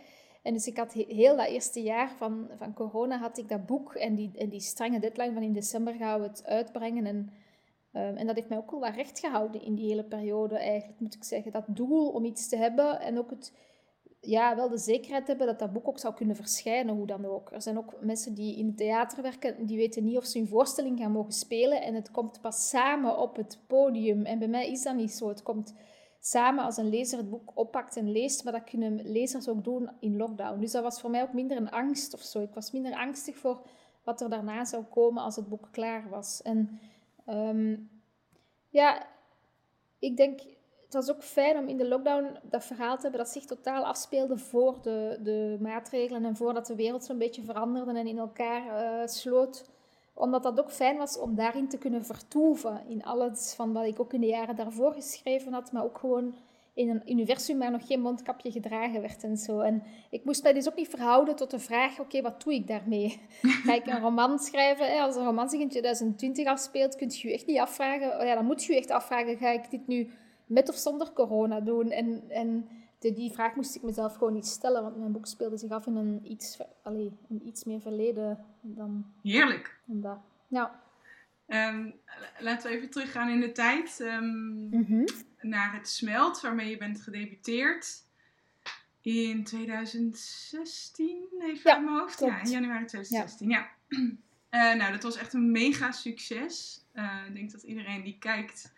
En 0.46 0.54
dus 0.54 0.68
ik 0.68 0.78
had 0.78 0.94
heel 0.94 1.36
dat 1.36 1.48
eerste 1.48 1.82
jaar 1.82 2.12
van, 2.18 2.50
van 2.58 2.74
corona 2.74 3.18
had 3.18 3.38
ik 3.38 3.50
dat 3.50 3.66
boek 3.66 3.94
en 3.94 4.16
die, 4.16 4.32
en 4.38 4.50
die 4.50 4.60
strenge 4.60 5.00
deadline 5.00 5.34
van 5.34 5.42
in 5.42 5.54
december 5.54 5.94
gaan 5.94 6.22
we 6.22 6.28
het 6.28 6.46
uitbrengen. 6.46 7.06
En, 7.06 7.30
ehm, 7.92 8.16
en 8.16 8.28
dat 8.28 8.36
heeft 8.36 8.50
mij 8.50 8.58
ook 8.58 8.72
wel 8.72 8.90
recht 8.90 9.20
gehouden 9.20 9.62
in 9.62 9.76
die 9.76 9.88
hele 9.88 10.04
periode 10.04 10.58
eigenlijk, 10.58 11.00
moet 11.00 11.14
ik 11.14 11.24
zeggen. 11.24 11.52
Dat 11.52 11.64
doel 11.68 12.10
om 12.10 12.26
iets 12.26 12.50
te 12.50 12.56
hebben 12.56 13.00
en 13.00 13.18
ook 13.18 13.30
het, 13.30 13.54
ja, 14.22 14.56
wel 14.56 14.70
de 14.70 14.78
zekerheid 14.78 15.28
hebben 15.28 15.48
dat 15.48 15.60
dat 15.60 15.74
boek 15.74 15.88
ook 15.88 16.00
zou 16.00 16.14
kunnen 16.14 16.36
verschijnen, 16.36 16.96
hoe 16.96 17.08
dan 17.08 17.26
ook. 17.26 17.52
Er 17.52 17.62
zijn 17.62 17.78
ook 17.78 17.94
mensen 18.02 18.34
die 18.34 18.58
in 18.58 18.66
het 18.66 18.78
theater 18.78 19.22
werken, 19.22 19.66
die 19.66 19.78
weten 19.78 20.04
niet 20.04 20.18
of 20.18 20.26
ze 20.26 20.38
hun 20.38 20.48
voorstelling 20.48 21.00
gaan 21.00 21.12
mogen 21.12 21.34
spelen 21.34 21.82
en 21.82 21.94
het 21.94 22.12
komt 22.12 22.42
pas 22.42 22.70
samen 22.70 23.18
op 23.18 23.36
het 23.36 23.60
podium. 23.68 24.26
En 24.26 24.40
bij 24.40 24.48
mij 24.48 24.72
is 24.72 24.84
dat 24.84 24.96
niet 24.96 25.12
zo. 25.12 25.28
Het 25.28 25.44
komt 25.44 25.74
samen 26.26 26.64
als 26.64 26.78
een 26.78 26.90
lezer 26.90 27.18
het 27.18 27.30
boek 27.30 27.52
oppakt 27.54 27.98
en 27.98 28.12
leest, 28.12 28.44
maar 28.44 28.54
dat 28.54 28.64
kunnen 28.64 29.12
lezers 29.12 29.48
ook 29.48 29.64
doen 29.64 29.90
in 30.00 30.18
lockdown. 30.18 30.60
Dus 30.60 30.72
dat 30.72 30.84
was 30.84 31.02
voor 31.02 31.10
mij 31.10 31.22
ook 31.22 31.34
minder 31.34 31.58
een 31.58 31.72
angst 31.72 32.14
of 32.14 32.22
zo. 32.22 32.42
Ik 32.42 32.54
was 32.54 32.72
minder 32.72 32.94
angstig 32.94 33.38
voor 33.38 33.62
wat 34.04 34.22
er 34.22 34.30
daarna 34.30 34.66
zou 34.66 34.84
komen 34.84 35.24
als 35.24 35.36
het 35.36 35.50
boek 35.50 35.68
klaar 35.72 36.10
was. 36.10 36.42
En 36.42 36.80
ehm, 37.26 37.76
ja, 38.70 39.06
ik 40.00 40.18
denk, 40.18 40.40
het 40.84 40.94
was 40.94 41.10
ook 41.10 41.24
fijn 41.24 41.58
om 41.58 41.68
in 41.68 41.78
de 41.78 41.88
lockdown 41.88 42.38
dat 42.44 42.66
verhaal 42.66 42.96
te 42.96 43.02
hebben 43.02 43.20
dat 43.20 43.30
zich 43.30 43.46
totaal 43.46 43.86
afspeelde 43.86 44.38
voor 44.38 44.82
de, 44.82 45.20
de 45.24 45.58
maatregelen 45.60 46.26
en 46.26 46.36
voordat 46.36 46.66
de 46.66 46.76
wereld 46.76 47.06
zo'n 47.06 47.18
beetje 47.18 47.44
veranderde 47.44 48.00
en 48.00 48.08
in 48.08 48.18
elkaar 48.18 48.66
uh, 48.66 49.08
sloot 49.08 49.70
omdat 50.16 50.44
dat 50.44 50.60
ook 50.60 50.72
fijn 50.72 50.98
was 50.98 51.20
om 51.20 51.36
daarin 51.36 51.68
te 51.68 51.78
kunnen 51.78 52.06
vertoeven. 52.06 52.82
In 52.88 53.04
alles 53.04 53.54
van 53.54 53.74
wat 53.74 53.86
ik 53.86 54.00
ook 54.00 54.14
in 54.14 54.22
de 54.22 54.28
jaren 54.28 54.56
daarvoor 54.56 54.94
geschreven 54.94 55.54
had, 55.54 55.72
maar 55.72 55.84
ook 55.84 55.98
gewoon 55.98 56.36
in 56.74 56.90
een 56.90 57.12
universum 57.12 57.60
waar 57.60 57.72
nog 57.72 57.88
geen 57.88 58.02
mondkapje 58.02 58.52
gedragen 58.52 59.02
werd 59.02 59.24
en 59.24 59.38
zo. 59.38 59.60
En 59.60 59.84
ik 60.10 60.26
moest 60.26 60.44
mij 60.44 60.54
dus 60.54 60.68
ook 60.68 60.76
niet 60.76 60.90
verhouden 60.90 61.36
tot 61.36 61.52
de 61.52 61.60
vraag, 61.60 62.00
oké, 62.00 62.22
wat 62.22 62.44
doe 62.44 62.54
ik 62.54 62.68
daarmee? 62.68 63.22
Ga 63.66 63.74
ik 63.74 63.88
een 63.88 64.02
roman 64.02 64.40
schrijven? 64.40 65.02
Als 65.02 65.16
een 65.16 65.26
roman 65.26 65.50
zich 65.50 65.60
in 65.60 65.70
2020 65.70 66.48
afspeelt, 66.48 66.96
kun 66.96 67.10
je 67.12 67.28
je 67.28 67.34
echt 67.34 67.46
niet 67.46 67.60
afvragen, 67.60 68.20
oh 68.20 68.26
ja, 68.26 68.36
dan 68.36 68.46
moet 68.46 68.64
je 68.64 68.74
je 68.74 68.80
echt 68.80 68.92
afvragen, 68.92 69.38
ga 69.38 69.50
ik 69.50 69.70
dit 69.70 69.88
nu 69.88 70.10
met 70.46 70.70
of 70.70 70.76
zonder 70.76 71.12
corona 71.14 71.60
doen? 71.60 71.92
En, 71.92 72.24
en 72.30 72.70
die 73.14 73.32
vraag 73.32 73.56
moest 73.56 73.76
ik 73.76 73.82
mezelf 73.82 74.14
gewoon 74.14 74.34
niet 74.34 74.48
stellen, 74.48 74.82
want 74.82 74.98
mijn 74.98 75.12
boek 75.12 75.28
speelde 75.28 75.58
zich 75.58 75.72
af 75.72 75.86
in 75.86 75.96
een 75.96 76.32
iets, 76.32 76.58
allez, 76.84 77.12
een 77.30 77.48
iets 77.48 77.64
meer 77.64 77.82
verleden 77.82 78.46
dan... 78.62 79.06
Heerlijk. 79.24 79.80
Dan 79.86 80.02
dat. 80.02 80.20
Nou. 80.48 80.70
Um, 81.48 81.94
laten 82.40 82.70
we 82.70 82.76
even 82.76 82.90
teruggaan 82.90 83.30
in 83.30 83.40
de 83.40 83.52
tijd. 83.52 84.00
Um, 84.00 85.06
Naar 85.42 85.74
het 85.74 85.90
smelt 85.90 86.42
waarmee 86.42 86.70
je 86.70 86.78
bent 86.78 87.02
gedebuteerd. 87.02 88.04
In 89.02 89.44
2016, 89.44 91.24
even 91.40 91.72
ja, 91.72 91.78
in 91.78 91.84
mijn 91.84 91.98
hoofd. 91.98 92.20
Ja, 92.20 92.42
in 92.42 92.50
januari 92.50 92.86
2016. 92.86 93.50
Ja. 93.50 93.70
ja. 93.88 94.74
Uh, 94.74 94.76
nou, 94.80 94.92
dat 94.92 95.04
was 95.04 95.18
echt 95.18 95.34
een 95.34 95.52
mega 95.52 95.92
succes. 95.92 96.86
Uh, 96.94 97.26
ik 97.28 97.34
denk 97.34 97.52
dat 97.52 97.64
iedereen 97.64 98.04
die 98.04 98.18
kijkt 98.20 98.74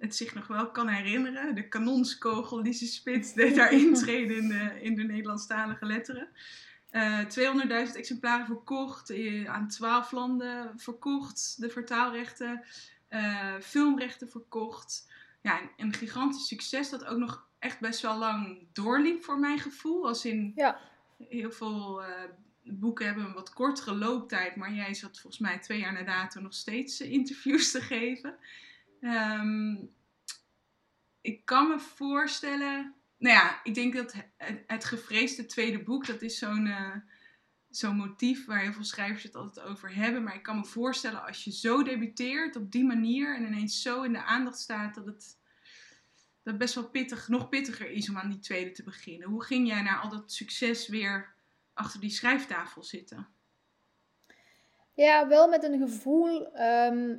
het 0.00 0.16
zich 0.16 0.34
nog 0.34 0.46
wel 0.46 0.70
kan 0.70 0.88
herinneren. 0.88 1.54
De 1.54 1.68
kanonskogel 1.68 2.62
die 2.62 2.72
ze 2.72 2.86
spits 2.86 3.32
deed 3.40 3.56
daar 3.56 3.72
intreden 3.72 4.36
in 4.36 4.48
de, 4.48 4.82
in 4.82 4.94
de 4.94 5.02
Nederlandstalige 5.02 5.86
letteren. 5.86 6.28
Uh, 6.90 7.20
eh, 7.20 7.86
200.000 7.88 7.96
exemplaren 7.96 8.46
verkocht, 8.46 9.12
aan 9.46 9.68
12 9.68 10.12
landen 10.12 10.72
verkocht, 10.76 11.54
de 11.60 11.70
vertaalrechten, 11.70 12.64
uh, 13.10 13.54
filmrechten 13.60 14.30
verkocht. 14.30 15.08
Ja, 15.42 15.60
een, 15.60 15.70
een, 15.76 15.92
gigantisch 15.92 16.46
succes 16.46 16.90
dat 16.90 17.04
ook 17.04 17.18
nog 17.18 17.46
echt 17.58 17.80
best 17.80 18.00
wel 18.00 18.18
lang 18.18 18.66
doorliep 18.72 19.24
voor 19.24 19.38
mijn 19.38 19.58
gevoel. 19.58 20.06
Als 20.06 20.24
in 20.24 20.52
ja. 20.54 20.80
heel 21.28 21.52
veel 21.52 22.02
boeken 22.62 23.06
hebben 23.06 23.24
een 23.24 23.32
wat 23.32 23.52
kortere 23.52 23.94
looptijd, 23.94 24.56
maar 24.56 24.72
jij 24.72 24.94
zat 24.94 25.20
volgens 25.20 25.42
mij 25.42 25.58
twee 25.58 25.78
jaar 25.78 25.92
na 25.92 26.02
dato 26.02 26.40
nog 26.40 26.54
steeds 26.54 27.00
interviews 27.00 27.70
te 27.70 27.80
geven. 27.80 28.34
Um, 29.00 29.94
ik 31.20 31.44
kan 31.44 31.68
me 31.68 31.78
voorstellen. 31.78 32.94
Nou 33.18 33.34
ja, 33.34 33.60
ik 33.62 33.74
denk 33.74 33.94
dat 33.94 34.14
het, 34.66 34.84
gevreesde 34.84 35.46
tweede 35.46 35.82
boek, 35.82 36.06
dat 36.06 36.22
is 36.22 36.38
zo'n 36.38 36.66
uh, 36.66 36.96
zo'n 37.70 37.96
motief 37.96 38.46
waar 38.46 38.60
heel 38.60 38.72
veel 38.72 38.84
schrijvers 38.84 39.22
het 39.22 39.34
altijd 39.34 39.66
over 39.66 39.94
hebben. 39.94 40.22
Maar 40.22 40.34
ik 40.34 40.42
kan 40.42 40.56
me 40.56 40.64
voorstellen 40.64 41.26
als 41.26 41.44
je 41.44 41.52
zo 41.52 41.82
debuteert 41.82 42.56
op 42.56 42.72
die 42.72 42.84
manier 42.84 43.36
en 43.36 43.46
ineens 43.46 43.82
zo 43.82 44.02
in 44.02 44.12
de 44.12 44.22
aandacht 44.22 44.58
staat, 44.58 44.94
dat 44.94 45.06
het 45.06 45.38
dat 46.42 46.58
best 46.58 46.74
wel 46.74 46.88
pittig, 46.88 47.28
nog 47.28 47.48
pittiger 47.48 47.90
is 47.90 48.08
om 48.08 48.18
aan 48.18 48.30
die 48.30 48.38
tweede 48.38 48.72
te 48.72 48.82
beginnen. 48.82 49.28
Hoe 49.28 49.44
ging 49.44 49.68
jij 49.68 49.82
naar 49.82 50.00
al 50.00 50.08
dat 50.08 50.32
succes 50.32 50.88
weer 50.88 51.34
achter 51.72 52.00
die 52.00 52.10
schrijftafel 52.10 52.82
zitten? 52.82 53.28
Ja, 54.94 55.28
wel 55.28 55.48
met 55.48 55.62
een 55.64 55.78
gevoel 55.78 56.52
ehm, 56.54 57.16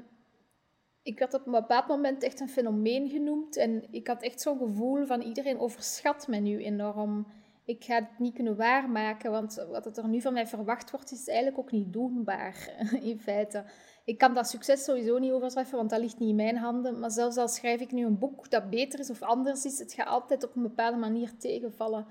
ik 1.03 1.19
werd 1.19 1.33
op 1.33 1.45
een 1.45 1.51
bepaald 1.51 1.87
moment 1.87 2.23
echt 2.23 2.39
een 2.39 2.49
fenomeen 2.49 3.09
genoemd. 3.09 3.57
En 3.57 3.87
ik 3.91 4.07
had 4.07 4.21
echt 4.21 4.41
zo'n 4.41 4.57
gevoel 4.57 5.05
van 5.05 5.21
iedereen 5.21 5.59
overschat 5.59 6.27
me 6.27 6.37
nu 6.37 6.63
enorm. 6.63 7.27
Ik 7.65 7.83
ga 7.83 7.95
het 7.95 8.19
niet 8.19 8.33
kunnen 8.33 8.55
waarmaken, 8.55 9.31
want 9.31 9.65
wat 9.69 9.97
er 9.97 10.07
nu 10.07 10.21
van 10.21 10.33
mij 10.33 10.47
verwacht 10.47 10.91
wordt, 10.91 11.11
is 11.11 11.27
eigenlijk 11.27 11.59
ook 11.59 11.71
niet 11.71 11.93
doenbaar 11.93 12.69
in 13.01 13.19
feite. 13.19 13.63
Ik 14.05 14.17
kan 14.17 14.33
dat 14.33 14.49
succes 14.49 14.83
sowieso 14.83 15.17
niet 15.17 15.31
overtreffen, 15.31 15.77
want 15.77 15.89
dat 15.89 15.99
ligt 15.99 16.19
niet 16.19 16.29
in 16.29 16.35
mijn 16.35 16.57
handen. 16.57 16.99
Maar 16.99 17.11
zelfs 17.11 17.37
al 17.37 17.47
schrijf 17.47 17.81
ik 17.81 17.91
nu 17.91 18.05
een 18.05 18.19
boek 18.19 18.49
dat 18.49 18.69
beter 18.69 18.99
is 18.99 19.09
of 19.09 19.21
anders 19.21 19.65
is, 19.65 19.79
het 19.79 19.93
gaat 19.93 20.07
altijd 20.07 20.43
op 20.43 20.55
een 20.55 20.61
bepaalde 20.61 20.97
manier 20.97 21.37
tegenvallen. 21.37 22.05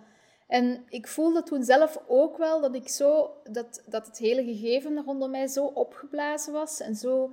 En 0.47 0.85
ik 0.89 1.09
voelde 1.09 1.43
toen 1.43 1.65
zelf 1.65 2.03
ook 2.07 2.37
wel 2.37 2.61
dat, 2.61 2.75
ik 2.75 2.89
zo, 2.89 3.31
dat, 3.51 3.83
dat 3.87 4.07
het 4.07 4.19
hele 4.19 4.45
gegeven 4.45 5.03
rondom 5.05 5.31
mij 5.31 5.47
zo 5.47 5.65
opgeblazen 5.65 6.53
was 6.53 6.81
en 6.81 6.95
zo 6.95 7.31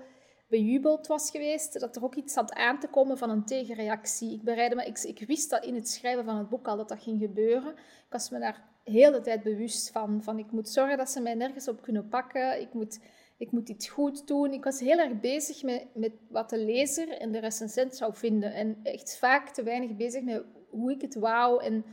bejubeld 0.47 1.07
was 1.07 1.31
geweest, 1.31 1.79
dat 1.79 1.95
er 1.95 2.03
ook 2.03 2.15
iets 2.15 2.35
had 2.35 2.53
aan 2.53 2.79
te 2.79 2.87
komen 2.87 3.17
van 3.17 3.29
een 3.29 3.45
tegenreactie. 3.45 4.33
Ik, 4.33 4.43
bereidde 4.43 4.75
me, 4.75 4.85
ik, 4.85 5.23
wist 5.27 5.49
dat 5.49 5.65
in 5.65 5.75
het 5.75 5.89
schrijven 5.89 6.25
van 6.25 6.37
het 6.37 6.49
boek 6.49 6.67
al 6.67 6.77
dat 6.77 6.89
dat 6.89 7.01
ging 7.01 7.19
gebeuren. 7.19 7.71
Ik 7.71 8.05
was 8.09 8.29
me 8.29 8.39
daar 8.39 8.63
heel 8.83 9.11
de 9.11 9.21
tijd 9.21 9.43
bewust 9.43 9.91
van. 9.91 10.23
van 10.23 10.39
ik 10.39 10.51
moet 10.51 10.69
zorgen 10.69 10.97
dat 10.97 11.09
ze 11.09 11.21
mij 11.21 11.33
nergens 11.33 11.67
op 11.67 11.81
kunnen 11.81 12.07
pakken. 12.07 12.61
Ik 12.61 12.73
moet, 12.73 12.99
ik 13.37 13.51
moet 13.51 13.69
iets 13.69 13.89
goed 13.89 14.27
doen. 14.27 14.53
Ik 14.53 14.63
was 14.63 14.79
heel 14.79 14.97
erg 14.97 15.19
bezig 15.19 15.63
met, 15.63 15.87
met 15.93 16.11
wat 16.29 16.49
de 16.49 16.57
lezer 16.57 17.09
en 17.09 17.31
de 17.31 17.39
recensent 17.39 17.95
zou 17.95 18.15
vinden. 18.15 18.53
En 18.53 18.79
echt 18.83 19.17
vaak 19.17 19.49
te 19.49 19.63
weinig 19.63 19.95
bezig 19.95 20.23
met 20.23 20.43
hoe 20.69 20.91
ik 20.91 21.01
het 21.01 21.15
wou. 21.15 21.63
En, 21.63 21.85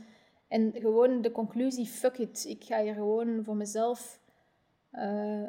en 0.47 0.71
gewoon 0.73 1.21
de 1.21 1.31
conclusie, 1.31 1.85
fuck 1.85 2.17
it. 2.17 2.45
Ik 2.47 2.63
ga 2.63 2.81
hier 2.81 2.93
gewoon 2.93 3.43
voor 3.43 3.55
mezelf 3.55 4.19
uh, 4.97 5.43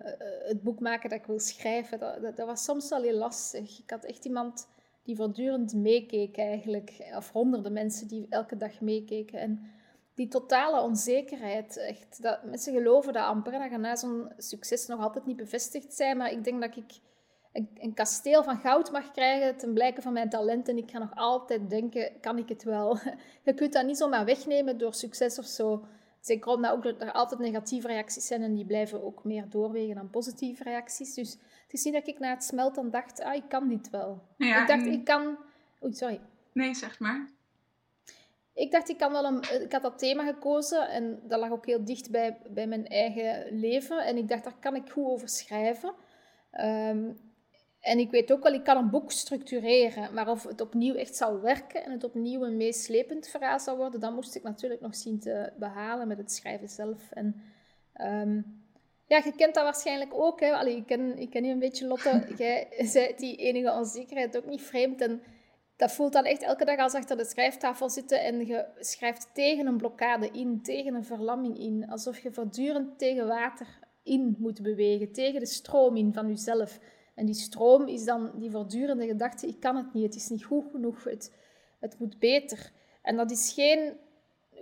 het 0.48 0.62
boek 0.62 0.80
maken 0.80 1.10
dat 1.10 1.18
ik 1.18 1.26
wil 1.26 1.38
schrijven, 1.38 1.98
dat, 1.98 2.36
dat, 2.36 2.46
was 2.46 2.64
soms 2.64 2.88
wel 2.88 3.02
heel 3.02 3.18
lastig. 3.18 3.78
Ik 3.78 3.90
had 3.90 4.04
echt 4.04 4.24
iemand 4.24 4.68
die 5.02 5.16
voortdurend 5.16 5.74
meekeek 5.74 6.36
eigenlijk, 6.36 7.12
of 7.16 7.32
honderden 7.32 7.72
mensen 7.72 8.08
die 8.08 8.26
elke 8.30 8.56
dag 8.56 8.80
meekeken. 8.80 9.38
En 9.38 9.70
die 10.14 10.28
totale 10.28 10.80
onzekerheid, 10.80 11.76
echt, 11.76 12.22
dat, 12.22 12.44
mensen 12.44 12.72
geloven 12.72 13.12
dat 13.12 13.24
amper, 13.24 13.52
dat 13.52 13.70
je 13.70 13.78
na 13.78 13.96
zo'n 13.96 14.32
succes 14.36 14.86
nog 14.86 15.00
altijd 15.00 15.26
niet 15.26 15.36
bevestigd 15.36 15.94
zijn, 15.94 16.16
maar 16.16 16.32
ik 16.32 16.44
denk 16.44 16.60
dat 16.60 16.76
ik 16.76 17.00
een, 17.52 17.70
een, 17.74 17.94
kasteel 17.94 18.42
van 18.42 18.56
goud 18.56 18.90
mag 18.90 19.10
krijgen 19.10 19.56
ten 19.56 19.72
blijke 19.74 20.02
van 20.02 20.12
mijn 20.12 20.28
talent 20.28 20.68
en 20.68 20.76
ik 20.76 20.90
ga 20.90 20.98
nog 20.98 21.14
altijd 21.14 21.70
denken, 21.70 22.20
kan 22.20 22.38
ik 22.38 22.48
het 22.48 22.62
wel? 22.62 22.98
Je 23.44 23.54
kunt 23.54 23.72
dat 23.72 23.86
niet 23.86 23.96
zomaar 23.96 24.24
wegnemen 24.24 24.78
door 24.78 24.94
succes 24.94 25.38
of 25.38 25.44
zo. 25.44 25.84
Zeker 26.26 26.52
omdat 26.52 26.72
ook 26.72 26.84
er 26.84 27.12
altijd 27.12 27.40
negatieve 27.40 27.86
reacties 27.86 28.26
zijn 28.26 28.42
en 28.42 28.54
die 28.54 28.64
blijven 28.64 29.04
ook 29.04 29.24
meer 29.24 29.48
doorwegen 29.48 29.94
dan 29.94 30.10
positieve 30.10 30.62
reacties. 30.62 31.14
Dus 31.14 31.30
het 31.32 31.72
is 31.72 31.84
niet 31.84 31.94
dat 31.94 32.06
ik 32.06 32.18
na 32.18 32.30
het 32.30 32.44
smelten 32.44 32.90
dacht, 32.90 33.20
ah, 33.20 33.34
ik 33.34 33.48
kan 33.48 33.68
dit 33.68 33.90
wel. 33.90 34.22
ik 34.38 34.64
dacht, 34.66 34.86
ik 34.86 35.04
kan... 35.04 35.36
Oei, 35.82 35.94
sorry. 35.94 36.20
Nee, 36.52 36.74
zeg 36.74 36.98
maar. 36.98 37.28
ik 38.54 38.70
dacht, 38.70 38.88
ik, 38.88 38.98
kan 38.98 39.12
wel 39.12 39.24
een, 39.24 39.62
ik 39.62 39.72
had 39.72 39.82
dat 39.82 39.98
thema 39.98 40.24
gekozen 40.24 40.88
en 40.88 41.20
dat 41.22 41.40
lag 41.40 41.50
ook 41.50 41.66
heel 41.66 41.84
dicht 41.84 42.10
bij, 42.10 42.38
bij 42.50 42.66
mijn 42.66 42.86
eigen 42.86 43.58
leven. 43.58 44.04
En 44.04 44.16
ik 44.16 44.28
dacht, 44.28 44.44
daar 44.44 44.58
kan 44.60 44.74
ik 44.74 44.90
goed 44.90 45.06
over 45.06 45.28
schrijven. 45.28 45.92
Ehm, 46.50 47.12
en 47.80 47.98
ik 47.98 48.10
weet 48.10 48.32
ook 48.32 48.42
wel, 48.42 48.52
ik 48.52 48.64
kan 48.64 48.76
een 48.76 48.90
boek 48.90 49.12
structureren, 49.12 50.14
maar 50.14 50.28
of 50.28 50.42
het 50.42 50.60
opnieuw 50.60 50.94
echt 50.94 51.16
zal 51.16 51.40
werken 51.40 51.84
en 51.84 51.90
het 51.90 52.04
opnieuw 52.04 52.44
een 52.44 52.56
meeslepend 52.56 53.28
verhaal 53.28 53.60
zal 53.60 53.76
worden, 53.76 54.00
dan 54.00 54.14
moest 54.14 54.34
ik 54.34 54.42
natuurlijk 54.42 54.80
nog 54.80 54.96
zien 54.96 55.20
te 55.20 55.52
behalen 55.58 56.08
met 56.08 56.18
het 56.18 56.32
schrijven 56.32 56.68
zelf. 56.68 57.10
En 57.10 57.42
ehm, 57.92 58.40
ja, 59.06 59.20
je 59.24 59.32
kent 59.36 59.54
dat 59.54 59.64
waarschijnlijk 59.64 60.14
ook. 60.14 60.40
Hè? 60.40 60.52
Allee, 60.52 60.76
ik, 60.76 60.86
ken, 60.86 61.18
ik 61.18 61.30
ken 61.30 61.44
je 61.44 61.52
een 61.52 61.58
beetje, 61.58 61.86
Lotte. 61.86 62.26
Jij 62.38 62.68
zei 62.78 63.14
die 63.16 63.36
enige 63.36 63.72
onzekerheid 63.72 64.36
ook 64.36 64.46
niet 64.46 64.62
vreemd. 64.62 65.00
En 65.00 65.22
dat 65.76 65.92
voelt 65.92 66.12
dan 66.12 66.24
echt 66.24 66.42
elke 66.42 66.64
dag 66.64 66.78
als 66.78 66.94
achter 66.94 67.16
de 67.16 67.24
schrijftafel 67.24 67.90
zitten 67.90 68.22
en 68.22 68.46
je 68.46 68.64
schrijft 68.78 69.30
tegen 69.34 69.66
een 69.66 69.76
blokkade 69.76 70.30
in, 70.30 70.62
tegen 70.62 70.94
een 70.94 71.04
verlamming 71.04 71.58
in. 71.58 71.88
Alsof 71.88 72.18
je 72.18 72.32
voortdurend 72.32 72.98
tegen 72.98 73.26
water 73.26 73.78
in 74.02 74.36
moet 74.38 74.62
bewegen, 74.62 75.12
tegen 75.12 75.40
de 75.40 75.46
stroom 75.46 75.96
in 75.96 76.12
van 76.12 76.28
jezelf. 76.28 76.78
En 77.16 77.26
die 77.26 77.34
stroom 77.34 77.88
is 77.88 78.04
dan 78.04 78.30
die 78.34 78.50
voortdurende 78.50 79.06
gedachte, 79.06 79.46
ik 79.46 79.60
kan 79.60 79.76
het 79.76 79.92
niet, 79.92 80.04
het 80.04 80.14
is 80.14 80.28
niet 80.28 80.44
goed 80.44 80.64
genoeg, 80.70 81.04
het, 81.04 81.32
het 81.78 81.98
moet 81.98 82.18
beter. 82.18 82.72
En 83.02 83.16
dat 83.16 83.30
is 83.30 83.52
geen 83.52 83.96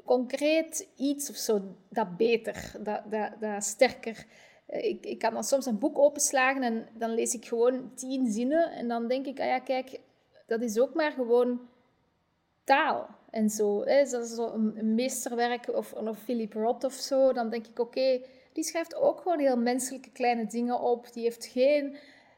concreet 0.05 0.89
iets 0.97 1.31
of 1.31 1.37
zo 1.37 1.77
dat 1.89 2.17
beter, 2.17 2.73
dat, 2.81 3.03
dat, 3.11 3.31
dat 3.41 3.65
sterker. 3.65 4.27
Ik, 4.67 5.07
ik 5.07 5.19
kan 5.19 5.33
dan 5.33 5.45
soms 5.45 5.67
een 5.67 5.79
boek 5.79 5.99
openslagen 5.99 6.63
en 6.63 6.89
dan 6.95 7.15
lees 7.15 7.35
ik 7.35 7.45
gewoon 7.45 7.95
tien 7.95 8.33
zinnen 8.33 8.73
en 8.73 8.89
dan 8.89 9.09
denk 9.09 9.27
ik, 9.27 9.41
ah 9.41 9.47
ja, 9.47 9.59
kijk, 9.59 10.01
dat 10.47 10.63
is 10.63 10.79
ook 10.79 10.95
maar 10.95 11.13
gewoon 11.13 11.69
taal 12.65 13.09
en 13.31 13.51
zo. 13.51 13.85
Hè. 13.85 14.05
Dat 14.05 14.25
is 14.25 14.35
zo 14.35 14.53
een, 14.53 14.95
meesterwerk 14.95 15.69
of, 15.69 15.93
of 15.93 16.19
Philip 16.19 16.53
Roth 16.53 16.85
of 16.85 16.93
zo. 16.93 17.33
Dan 17.33 17.51
denk 17.51 17.67
ik, 17.67 17.79
oké, 17.79 18.21
die 18.53 18.65
schrijft 18.65 18.95
ook 18.95 19.21
gewoon 19.21 19.39
heel 19.39 19.57
menselijke 19.57 20.11
kleine 20.11 20.47
dingen 20.47 20.81
op. 20.81 21.13
Die 21.13 21.23
heeft 21.23 21.47
geen... 21.47 21.97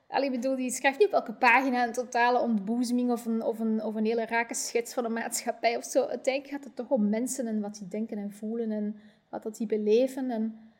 Allee, 0.08 0.30
bedoel, 0.30 0.56
die 0.56 0.70
schrijft 0.70 0.98
niet 0.98 1.08
op 1.08 1.14
elke 1.14 1.32
pagina 1.32 1.86
een 1.86 1.92
totale 1.92 2.38
ontboezeming 2.38 3.10
of 3.10 3.26
een, 3.26 3.42
of, 3.42 3.58
een, 3.58 3.82
of 3.82 3.94
een 3.94 4.04
hele 4.04 4.26
rake 4.26 4.54
schets 4.54 4.94
van 4.94 5.04
een 5.04 5.12
maatschappij 5.12 5.76
of 5.76 5.84
zo. 5.84 6.04
Uiteindelijk 6.04 6.54
gaat 6.54 6.64
het 6.64 6.76
toch 6.76 6.88
om 6.88 7.08
mensen 7.08 7.46
en 7.46 7.60
wat 7.60 7.75
die 7.75 7.88
denken 7.88 8.18
en 8.18 8.32
voelen 8.32 8.70
en 8.70 9.00
wat 9.28 9.42
dat 9.42 9.56
die 9.56 9.66
beleven. 9.66 10.30
En 10.30 10.72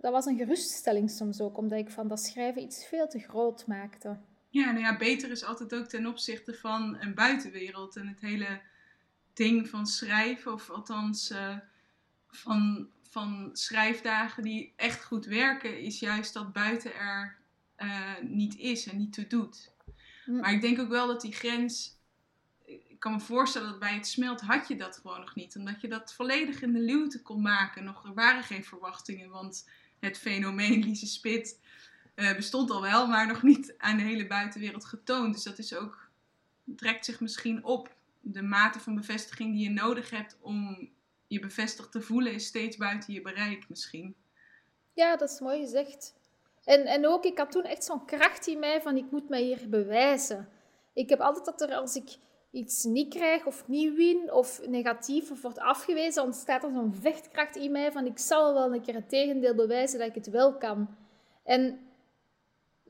dat, 0.00 0.12
was 0.12 0.26
een 0.26 0.36
geruststelling 0.36 1.10
soms 1.10 1.40
ook, 1.40 1.58
omdat 1.58 1.78
ik 1.78 1.90
van 1.90 2.08
dat 2.08 2.20
schrijven 2.20 2.62
iets 2.62 2.86
veel 2.86 3.08
te 3.08 3.18
groot 3.18 3.66
maakte. 3.66 4.16
Ja, 4.48 4.64
nou 4.70 4.84
ja, 4.84 4.96
beter 4.96 5.30
is 5.30 5.44
altijd 5.44 5.74
ook 5.74 5.86
ten 5.86 6.06
opzichte 6.06 6.54
van 6.54 6.96
een 7.00 7.14
buitenwereld. 7.14 7.96
En 7.96 8.08
het 8.08 8.20
hele 8.20 8.60
ding 9.32 9.68
van 9.68 9.86
schrijven, 9.86 10.52
of 10.52 10.70
althans 10.70 11.30
uh, 11.30 11.56
van, 12.28 12.88
van 13.08 13.50
schrijfdagen 13.52 14.42
die 14.42 14.72
echt 14.76 15.04
goed 15.04 15.26
werken, 15.26 15.80
is 15.80 15.98
juist 15.98 16.32
dat 16.32 16.52
buiten 16.52 16.94
er 16.94 17.36
uh, 17.78 18.18
niet 18.22 18.56
is 18.56 18.86
en 18.86 18.98
niet 18.98 19.12
toe 19.12 19.26
doet. 19.26 19.72
Maar 20.26 20.52
ik 20.52 20.60
denk 20.60 20.78
ook 20.80 20.88
wel 20.88 21.06
dat 21.06 21.20
die 21.20 21.32
grens. 21.32 21.98
Ik 22.64 23.00
kan 23.00 23.12
me 23.12 23.20
voorstellen 23.20 23.68
dat 23.68 23.78
bij 23.78 23.94
het 23.94 24.06
smelt 24.06 24.40
had 24.40 24.68
je 24.68 24.76
dat 24.76 24.96
gewoon 24.96 25.20
nog 25.20 25.34
niet. 25.34 25.56
Omdat 25.56 25.80
je 25.80 25.88
dat 25.88 26.14
volledig 26.14 26.62
in 26.62 26.72
de 26.72 26.80
luwte 26.80 27.22
kon 27.22 27.42
maken. 27.42 27.84
Nog, 27.84 28.04
er 28.04 28.14
waren 28.14 28.42
geen 28.42 28.64
verwachtingen. 28.64 29.30
Want 29.30 29.68
het 30.00 30.18
fenomeen 30.18 30.82
Lise 30.84 31.06
Spit 31.06 31.58
uh, 32.14 32.36
bestond 32.36 32.70
al 32.70 32.82
wel, 32.82 33.06
maar 33.06 33.26
nog 33.26 33.42
niet 33.42 33.74
aan 33.78 33.96
de 33.96 34.02
hele 34.02 34.26
buitenwereld 34.26 34.84
getoond. 34.84 35.34
Dus 35.34 35.42
dat 35.42 35.58
is 35.58 35.74
ook, 35.74 36.10
trekt 36.76 37.04
zich 37.04 37.20
misschien 37.20 37.64
op. 37.64 37.94
De 38.20 38.42
mate 38.42 38.80
van 38.80 38.94
bevestiging 38.94 39.52
die 39.52 39.62
je 39.62 39.70
nodig 39.70 40.10
hebt 40.10 40.36
om 40.40 40.88
je 41.26 41.40
bevestigd 41.40 41.92
te 41.92 42.00
voelen, 42.00 42.34
is 42.34 42.46
steeds 42.46 42.76
buiten 42.76 43.14
je 43.14 43.20
bereik 43.22 43.68
misschien. 43.68 44.14
Ja, 44.94 45.16
dat 45.16 45.30
is 45.30 45.40
mooi 45.40 45.60
gezegd. 45.60 46.14
En, 46.64 46.86
en 46.86 47.06
ook, 47.06 47.24
ik 47.24 47.38
had 47.38 47.50
toen 47.50 47.64
echt 47.64 47.84
zo'n 47.84 48.04
kracht 48.04 48.46
in 48.46 48.58
mij 48.58 48.82
van 48.82 48.96
ik 48.96 49.10
moet 49.10 49.28
mij 49.28 49.42
hier 49.42 49.68
bewijzen. 49.68 50.48
Ik 50.92 51.08
heb 51.08 51.20
altijd 51.20 51.44
dat 51.44 51.60
er 51.60 51.74
als 51.74 51.96
ik 51.96 52.16
iets 52.50 52.84
niet 52.84 53.14
krijg 53.14 53.46
of 53.46 53.68
niet 53.68 53.94
win 53.94 54.32
of 54.32 54.60
negatief 54.66 55.30
of 55.30 55.42
wordt 55.42 55.58
afgewezen, 55.58 56.22
ontstaat 56.22 56.64
er 56.64 56.70
zo'n 56.70 56.94
vechtkracht 56.94 57.56
in 57.56 57.72
mij 57.72 57.92
van 57.92 58.06
ik 58.06 58.18
zal 58.18 58.54
wel 58.54 58.74
een 58.74 58.82
keer 58.82 58.94
het 58.94 59.08
tegendeel 59.08 59.54
bewijzen 59.54 59.98
dat 59.98 60.08
ik 60.08 60.14
het 60.14 60.30
wel 60.30 60.56
kan. 60.56 60.88
En 61.44 61.78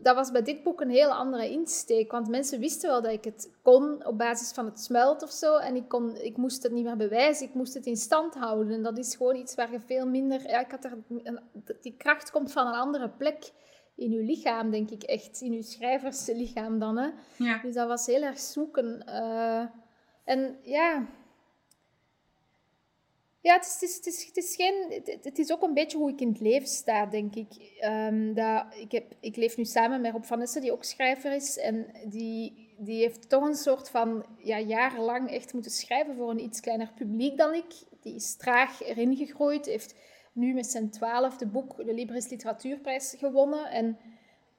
dat 0.05 0.15
was 0.15 0.31
bij 0.31 0.43
dit 0.43 0.63
boek 0.63 0.81
een 0.81 0.91
heel 0.91 1.11
andere 1.11 1.51
insteek. 1.51 2.11
Want 2.11 2.29
mensen 2.29 2.61
wisten 2.61 2.91
wel 2.91 3.03
dat 3.03 3.13
ik 3.13 3.25
het 3.25 3.51
kon 3.63 4.07
op 4.07 4.19
basis 4.19 4.53
van 4.53 4.65
het 4.65 4.81
smelt 4.81 5.23
of 5.23 5.31
zo. 5.31 5.57
En 5.57 5.77
ik, 5.77 5.89
kon, 5.89 6.17
ik 6.17 6.37
moest 6.37 6.63
het 6.63 6.73
niet 6.73 6.85
meer 6.85 6.97
bewijzen, 6.97 7.47
ik 7.47 7.55
moest 7.55 7.75
het 7.75 7.87
in 7.87 7.97
stand 7.97 8.35
houden. 8.35 8.73
En 8.73 8.83
dat 8.83 8.99
is 8.99 9.17
gewoon 9.17 9.37
iets 9.37 9.55
waar 9.55 9.73
je 9.73 9.81
veel 9.81 10.07
minder... 10.07 10.49
Ja, 10.49 10.61
ik 10.61 10.71
had 10.71 10.85
er, 10.85 10.99
die 11.81 11.97
kracht 11.97 12.31
komt 12.31 12.53
van 12.53 12.67
een 12.67 12.75
andere 12.75 13.09
plek 13.09 13.53
in 13.97 14.11
je 14.11 14.23
lichaam, 14.23 14.71
denk 14.71 14.91
ik 14.91 15.03
echt. 15.03 15.41
In 15.41 15.53
je 15.53 15.63
schrijverslichaam 15.63 16.79
dan, 16.79 16.97
hè. 16.99 17.09
Ja. 17.37 17.59
Dus 17.63 17.75
dat 17.75 17.89
was 17.89 18.07
heel 18.07 18.23
erg 18.23 18.39
zoeken. 18.39 19.05
Uh, 19.09 19.65
en 20.25 20.59
ja, 20.63 21.07
ja, 23.45 23.55
het 23.55 23.79
is, 23.81 23.95
het, 23.95 24.07
is, 24.07 24.25
het, 24.27 24.37
is, 24.37 24.55
geen, 24.57 25.03
het, 25.23 25.39
is 25.39 25.53
ook 25.53 25.63
een 25.63 25.75
beetje 25.75 25.99
hoe 25.99 26.11
ik 26.11 26.21
in 26.21 26.29
het 26.29 26.41
leven 26.41 26.69
sta, 26.69 27.07
denk 27.07 27.35
ik. 27.35 27.79
Um, 27.85 28.35
dat, 28.35 28.67
ik, 28.77 28.93
heb, 28.93 29.13
ik 29.21 29.37
leef 29.37 29.57
nu 29.57 29.65
samen 29.65 30.01
met 30.01 30.13
Rob 30.13 30.25
van 30.25 30.47
die 30.61 30.73
ook 30.73 30.85
schrijver 30.85 31.35
is. 31.35 31.59
En 31.59 31.87
die, 32.05 32.75
die 32.79 33.01
heeft 33.01 33.29
toch 33.29 33.45
een 33.45 33.55
soort 33.55 33.91
van 33.91 34.27
ja, 34.39 34.61
jarenlang 34.61 35.31
echt 35.31 35.53
moeten 35.53 35.71
schrijven 35.71 36.17
voor 36.17 36.31
een 36.31 36.45
iets 36.45 36.61
kleiner 36.61 36.93
publiek 36.95 37.37
dan 37.37 37.55
ik. 37.55 37.73
Die 38.01 38.15
is 38.15 38.37
traag 38.37 38.83
erin 38.83 39.17
gegroeid, 39.17 39.67
heeft 39.67 39.95
nu 40.33 40.55
met 40.55 40.67
zijn 40.67 40.91
twaalfde 40.91 41.47
boek 41.47 41.77
de 41.77 41.95
Libris 41.95 42.29
Literatuurprijs 42.29 43.15
gewonnen. 43.19 43.71
En 43.71 43.99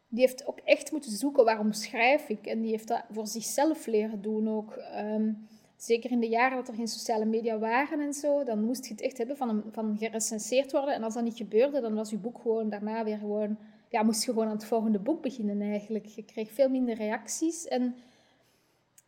die 0.10 0.20
heeft 0.22 0.48
ook 0.48 0.60
echt 0.63 0.92
moeten 0.92 1.12
zoeken 1.12 1.46
waarom 1.46 1.72
schrijf 1.72 2.30
ik. 2.30 2.46
En 2.46 2.62
die 2.62 2.72
heeft 2.72 2.88
dat 2.88 3.04
voor 3.12 3.27
zichzelf 3.27 3.86
leren 3.86 4.22
doen 4.22 4.50
ook. 4.50 4.72
Ehm, 4.72 5.32
zeker 5.77 6.12
in 6.12 6.20
de 6.20 6.27
jaren 6.27 6.58
dat 6.58 6.67
er 6.67 6.74
geen 6.74 6.88
sociale 6.88 7.25
media 7.25 7.58
waren 7.58 8.00
en 8.00 8.13
zo, 8.13 8.44
dan 8.44 8.63
moest 8.63 8.86
je 8.86 8.91
het 8.91 9.01
echt 9.01 9.17
hebben 9.17 9.38
van, 9.38 9.63
van 9.72 9.98
gerecenseerd 9.98 10.72
worden. 10.72 10.94
En 10.94 11.03
als 11.03 11.13
dat 11.13 11.24
niet 11.24 11.38
gebeurde, 11.38 11.82
dan 11.82 11.96
was 11.96 12.10
je 12.10 12.17
boek 12.17 12.39
gewoon 12.41 12.70
daarna 12.70 13.03
weer 13.03 13.17
gewoon... 13.17 13.58
Ja, 13.89 14.03
moest 14.03 14.24
je 14.24 14.32
gewoon 14.32 14.48
aan 14.48 14.55
het 14.55 14.65
volgende 14.65 15.00
boek 15.00 15.22
beginnen 15.22 15.62
eigenlijk. 15.62 16.05
Je 16.05 16.24
kreeg 16.24 16.51
veel 16.51 16.70
minder 16.70 16.96
reacties. 16.96 17.67
En 17.67 17.96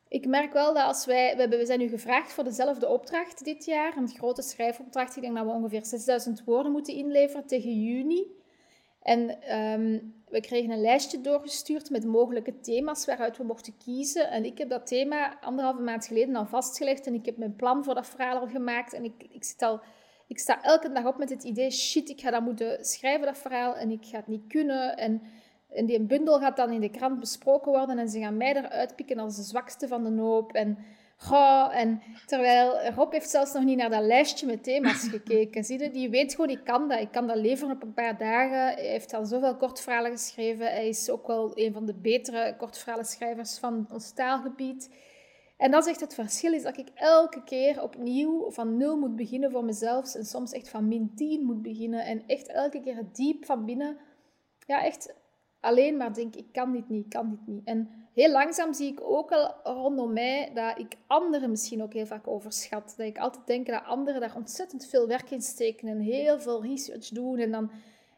ik 0.08 0.26
merk 0.26 0.54
wel 0.54 0.74
dat 0.74 0.84
als 0.84 1.06
wij... 1.06 1.50
We 1.50 1.66
zijn 1.66 1.80
nu 1.80 1.88
gevraagd 1.88 2.34
voor 2.34 2.44
dezelfde 2.44 2.88
opdracht 2.88 3.46
dit 3.46 3.66
jaar. 3.66 3.98
Een 3.98 4.08
grote 4.08 4.42
schrijfopdracht. 4.42 5.16
Ik 5.16 5.22
denk 5.22 5.36
dat 5.36 5.46
we 5.46 5.52
ongeveer 5.52 5.86
6000 5.86 6.44
woorden 6.44 6.72
moeten 6.72 6.94
inleveren 6.94 7.48
tegen 7.48 7.84
juni. 7.84 8.26
En 9.02 9.42
ehm, 9.42 10.00
we 10.30 10.42
kregen 10.42 10.72
een 10.72 10.82
lijstje 10.82 11.22
doorgestuurd 11.22 11.90
met 11.90 12.06
mogelijke 12.06 12.60
thema's 12.60 13.06
waaruit 13.06 13.38
we 13.38 13.44
mochten 13.44 13.78
kiezen. 13.78 14.30
En 14.30 14.46
ik 14.46 14.58
heb 14.58 14.70
dat 14.70 14.88
thema 14.88 15.40
anderhalve 15.40 15.82
maand 15.82 16.06
geleden 16.06 16.36
al 16.36 16.46
vastgelegd 16.46 17.08
en 17.08 17.14
ik 17.14 17.26
heb 17.26 17.38
mijn 17.38 17.56
plan 17.56 17.84
voor 17.84 17.96
dat 17.96 18.08
verhaal 18.08 18.40
al 18.40 18.48
gemaakt. 18.48 18.94
En 18.94 19.04
ik, 19.04 19.24
ik, 19.30 19.44
zit 19.44 19.62
al, 19.62 19.80
ik 20.28 20.40
sta 20.40 20.62
elke 20.62 20.92
dag 20.92 21.06
op 21.06 21.18
met 21.18 21.30
het 21.30 21.44
idee, 21.44 21.72
shit, 21.72 22.10
ik 22.10 22.22
ga 22.22 22.32
dat 22.32 22.42
moeten 22.42 22.86
schrijven, 22.86 23.26
dat 23.26 23.38
verhaal, 23.38 23.76
en 23.76 23.92
ik 23.92 24.06
ga 24.06 24.18
het 24.18 24.28
niet 24.28 24.48
kunnen. 24.48 24.98
En, 24.98 25.22
en 25.70 25.86
die 25.86 26.02
bundel 26.02 26.40
gaat 26.40 26.58
dan 26.58 26.72
in 26.72 26.82
de 26.82 26.90
krant 26.90 27.20
besproken 27.20 27.72
worden 27.72 27.98
en 27.98 28.10
ze 28.10 28.20
gaan 28.20 28.38
mij 28.38 28.56
eruit 28.56 28.96
pikken 28.96 29.20
als 29.20 29.36
de 29.36 29.44
zwakste 29.44 29.88
van 29.88 30.04
de 30.16 30.22
hoop. 30.22 30.52
En 30.52 30.78
Goh, 31.20 31.76
en 31.76 32.02
terwijl 32.26 32.90
Rob 32.90 33.12
heeft 33.12 33.30
zelfs 33.30 33.54
nog 33.54 33.64
niet 33.64 33.78
naar 33.78 33.90
dat 33.90 34.04
lijstje 34.04 34.46
met 34.46 34.64
thema's 34.64 35.08
gekeken. 35.16 35.64
Zie 35.64 35.80
je? 35.80 35.92
Die 35.92 36.10
weet 36.10 36.32
gewoon, 36.32 36.50
ik 36.50 36.64
kan 36.64 36.88
dat. 36.88 37.00
Ik 37.00 37.12
kan 37.12 37.28
dat 37.28 37.38
leveren 37.38 37.76
op 37.76 37.82
een 37.82 37.94
paar 37.94 38.18
dagen. 38.18 38.60
Hij 38.60 38.86
heeft 38.86 39.14
al 39.14 39.26
zoveel 39.26 39.56
kortverhalen 39.56 40.12
geschreven. 40.12 40.66
Hij 40.66 40.88
is 40.88 41.10
ook 41.10 41.28
wel 41.28 41.52
een 41.54 41.74
van 41.74 41.86
de 41.86 41.94
betere 41.94 42.56
kortverhalenschrijvers 42.58 43.58
van 43.58 43.88
ons 43.92 44.14
taalgebied. 44.14 44.90
En 45.58 45.72
dat 45.72 45.86
is 45.86 45.92
echt 45.92 46.02
het 46.02 46.14
verschil, 46.14 46.54
is 46.54 46.64
dat 46.64 46.78
ik 46.78 46.90
elke 46.94 47.44
keer 47.44 47.82
opnieuw 47.82 48.52
van 48.52 48.78
nul 48.78 48.98
moet 48.98 49.16
beginnen 49.16 49.52
voor 49.52 49.66
mezelf. 49.66 50.16
En 50.16 50.26
soms 50.26 50.52
echt 50.52 50.70
van 50.70 50.88
min 50.88 51.12
10 51.16 51.44
moet 51.44 51.62
beginnen. 51.62 52.06
En 52.06 52.24
echt 52.28 52.48
elke 52.48 52.80
keer 52.80 53.10
diep 53.14 53.46
van 53.46 53.66
binnen, 53.66 53.98
ja, 54.66 54.84
echt 54.84 55.16
alleen 55.60 55.98
maar 55.98 56.14
denk, 56.14 56.36
ik 56.36 56.52
kan 56.52 56.72
dit 56.72 56.90
niet, 56.90 57.04
ik 57.06 57.10
kan 57.10 57.30
dit 57.30 57.48
niet. 57.48 57.66
En 57.66 58.07
heel 58.22 58.32
langzaam 58.32 58.74
zie 58.74 58.92
ik 58.92 59.02
ook 59.02 59.32
al 59.32 59.56
rondom 59.64 60.14
mij 60.14 60.52
dat 60.54 60.80
ik 60.80 60.94
anderen 61.08 61.50
misschien 61.50 61.84
ook 61.84 61.94
heel 61.94 62.06
vaak 62.06 62.28
overschat. 62.28 62.94
Dat 62.98 63.08
ik 63.08 63.18
altijd 63.18 63.48
denk 63.48 63.68
dat 63.68 63.84
anderen 63.84 64.22
daar 64.22 64.36
ontzettend 64.36 64.88
veel 64.90 65.08
werk 65.08 65.32
in 65.32 65.42
steken 65.42 65.88
en 65.88 66.00
heel 66.00 66.40
veel 66.40 66.64
research 66.64 67.08
doen. 67.08 67.38
En 67.38 67.52
dan, 67.52 67.72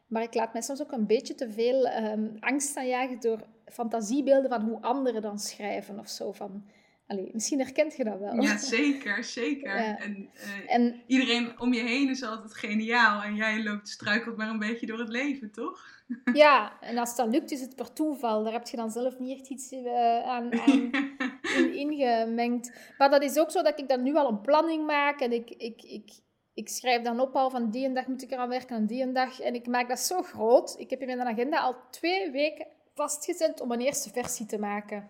maar 0.08 0.24
ik 0.24 0.34
laat 0.34 0.54
mij 0.54 0.62
soms 0.62 0.82
ook 0.82 0.92
een 0.92 1.08
beetje 1.08 1.36
te 1.36 1.52
veel 1.52 1.88
um, 2.04 2.38
angst 2.40 2.78
aanjagen 2.78 3.20
door 3.20 3.40
fantasiebeelden 3.66 4.50
van 4.50 4.62
hoe 4.62 4.82
anderen 4.82 5.22
dan 5.22 5.40
schrijven 5.40 6.00
of 6.00 6.10
zo. 6.10 6.32
Van, 6.32 6.64
Allee, 7.08 7.30
misschien 7.34 7.60
herkent 7.60 7.96
je 7.96 8.04
dat 8.04 8.20
wel. 8.20 8.42
Ja, 8.42 8.58
zeker, 8.58 9.24
zeker. 9.24 9.76
En, 9.76 10.30
uh, 10.36 10.74
en, 10.74 11.02
iedereen 11.08 11.60
om 11.60 11.74
je 11.74 11.82
heen 11.82 12.10
is 12.10 12.24
altijd 12.24 12.54
geniaal 12.54 13.22
en 13.22 13.36
jij 13.36 13.64
loopt 13.64 13.90
struikelt 13.90 14.38
maar 14.38 14.50
een 14.50 14.60
beetje 14.60 14.86
door 14.86 15.00
het 15.00 15.10
leven, 15.10 15.52
toch? 15.52 15.99
Ja, 16.34 16.72
en 16.82 16.98
als 16.98 17.16
dat 17.16 17.28
lukt, 17.28 17.52
is 17.52 17.62
het 17.62 17.76
per 17.76 17.94
toeval. 17.94 18.44
Daar 18.44 18.54
heb 18.54 18.68
je 18.68 18.78
dan 18.78 18.92
zelf 18.92 19.20
niet 19.20 19.40
echt 19.40 19.50
iets 19.50 19.72
uh, 19.72 20.24
aan, 20.24 20.60
aan, 20.60 20.92
in 21.58 21.74
ingemengd. 21.74 22.72
Maar 22.98 23.10
dat 23.10 23.24
is 23.24 23.38
ook 23.38 23.52
zo 23.52 23.62
dat 23.62 23.80
ik 23.80 23.88
dan 23.88 24.04
nu 24.04 24.16
al 24.16 24.30
een 24.30 24.42
planning 24.42 24.86
maak 24.86 25.20
en 25.20 25.32
ik, 25.32 25.50
ik, 25.50 25.84
ik, 25.84 26.12
ik 26.54 26.70
schrijf 26.70 27.02
dan 27.02 27.20
op 27.20 27.36
al 27.36 27.50
van 27.50 27.70
die 27.70 27.86
en 27.86 27.94
dag 27.94 28.08
moet 28.08 28.22
ik 28.22 28.32
eraan 28.32 28.50
werken 28.50 28.76
en 28.76 28.86
die 28.86 29.02
en 29.02 29.14
dag. 29.14 29.40
En 29.40 29.54
ik 29.54 29.68
maak 29.68 29.90
dat 29.90 30.00
zo 30.00 30.22
groot. 30.22 30.76
Ik 30.78 30.90
heb 30.90 31.02
in 31.02 31.18
mijn 31.18 31.28
agenda 31.28 31.60
al 31.60 31.76
twee 31.90 32.32
weken 32.32 32.68
vastgezet 32.94 33.62
om 33.62 33.72
een 33.72 33.82
eerste 33.82 34.10
versie 34.10 34.46
te 34.46 34.60
maken. 34.60 35.10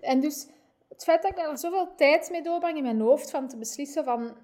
En 0.00 0.20
dus 0.20 0.46
het 0.88 1.02
feit 1.02 1.22
dat 1.22 1.30
ik 1.30 1.38
er 1.38 1.58
zoveel 1.58 1.94
tijd 1.96 2.30
mee 2.30 2.42
doorbreng 2.42 2.76
in 2.76 2.82
mijn 2.82 3.00
hoofd 3.00 3.30
van 3.30 3.48
te 3.48 3.56
beslissen 3.56 4.04
van 4.04 4.36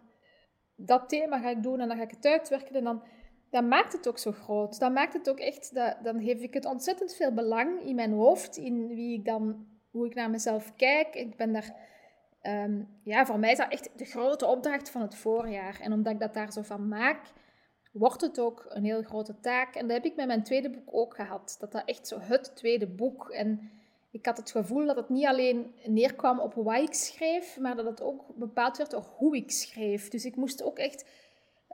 dat 0.76 1.08
thema 1.08 1.38
ga 1.38 1.48
ik 1.48 1.62
doen 1.62 1.80
en 1.80 1.88
dan 1.88 1.96
ga 1.96 2.02
ik 2.02 2.10
het 2.10 2.26
uitwerken 2.26 2.74
en 2.74 2.84
dan, 2.84 3.02
dan 3.56 3.68
maakt 3.68 3.92
het 3.92 4.08
ook 4.08 4.18
zo 4.18 4.32
groot. 4.32 4.78
Dan 4.78 4.92
maakt 4.92 5.12
het 5.12 5.30
ook 5.30 5.38
echt, 5.38 5.74
dat, 5.74 5.96
dan 6.02 6.22
geef 6.22 6.40
ik 6.40 6.54
het 6.54 6.64
ontzettend 6.64 7.14
veel 7.14 7.32
belang 7.32 7.80
in 7.80 7.94
mijn 7.94 8.12
hoofd, 8.12 8.56
in 8.56 8.88
wie 8.88 9.18
ik 9.18 9.24
dan, 9.24 9.66
hoe 9.90 10.06
ik 10.06 10.14
naar 10.14 10.30
mezelf 10.30 10.72
kijk. 10.76 11.14
Ik 11.14 11.36
ben 11.36 11.52
daar, 11.52 11.76
ehm, 12.40 12.82
ja, 13.02 13.26
voor 13.26 13.38
mij 13.38 13.50
is 13.50 13.58
dat 13.58 13.72
echt 13.72 13.90
de 13.96 14.04
grote 14.04 14.46
opdracht 14.46 14.90
van 14.90 15.00
het 15.00 15.14
voorjaar. 15.14 15.80
En 15.80 15.92
omdat 15.92 16.12
ik 16.12 16.20
dat 16.20 16.34
daar 16.34 16.52
zo 16.52 16.62
van 16.62 16.88
maak, 16.88 17.20
wordt 17.92 18.20
het 18.20 18.40
ook 18.40 18.66
een 18.68 18.84
heel 18.84 19.02
grote 19.02 19.40
taak. 19.40 19.74
En 19.74 19.86
dat 19.86 19.96
heb 19.96 20.04
ik 20.04 20.16
met 20.16 20.26
mijn 20.26 20.42
tweede 20.42 20.70
boek 20.70 20.88
ook 20.90 21.14
gehad. 21.14 21.56
Dat 21.58 21.72
dat 21.72 21.82
echt 21.84 22.06
zo 22.06 22.18
het 22.20 22.56
tweede 22.56 22.86
boek. 22.86 23.30
En 23.30 23.70
ik 24.10 24.26
had 24.26 24.36
het 24.36 24.50
gevoel 24.50 24.86
dat 24.86 24.96
het 24.96 25.08
niet 25.08 25.26
alleen 25.26 25.74
neerkwam 25.84 26.38
op 26.38 26.54
wat 26.54 26.80
ik 26.80 26.94
schreef, 26.94 27.58
maar 27.58 27.76
dat 27.76 27.86
het 27.86 28.02
ook 28.02 28.24
bepaald 28.34 28.76
werd 28.76 28.90
door 28.90 29.06
hoe 29.16 29.36
ik 29.36 29.50
schreef. 29.50 30.08
Dus 30.08 30.24
ik 30.24 30.36
moest 30.36 30.62
ook 30.62 30.78
echt 30.78 31.04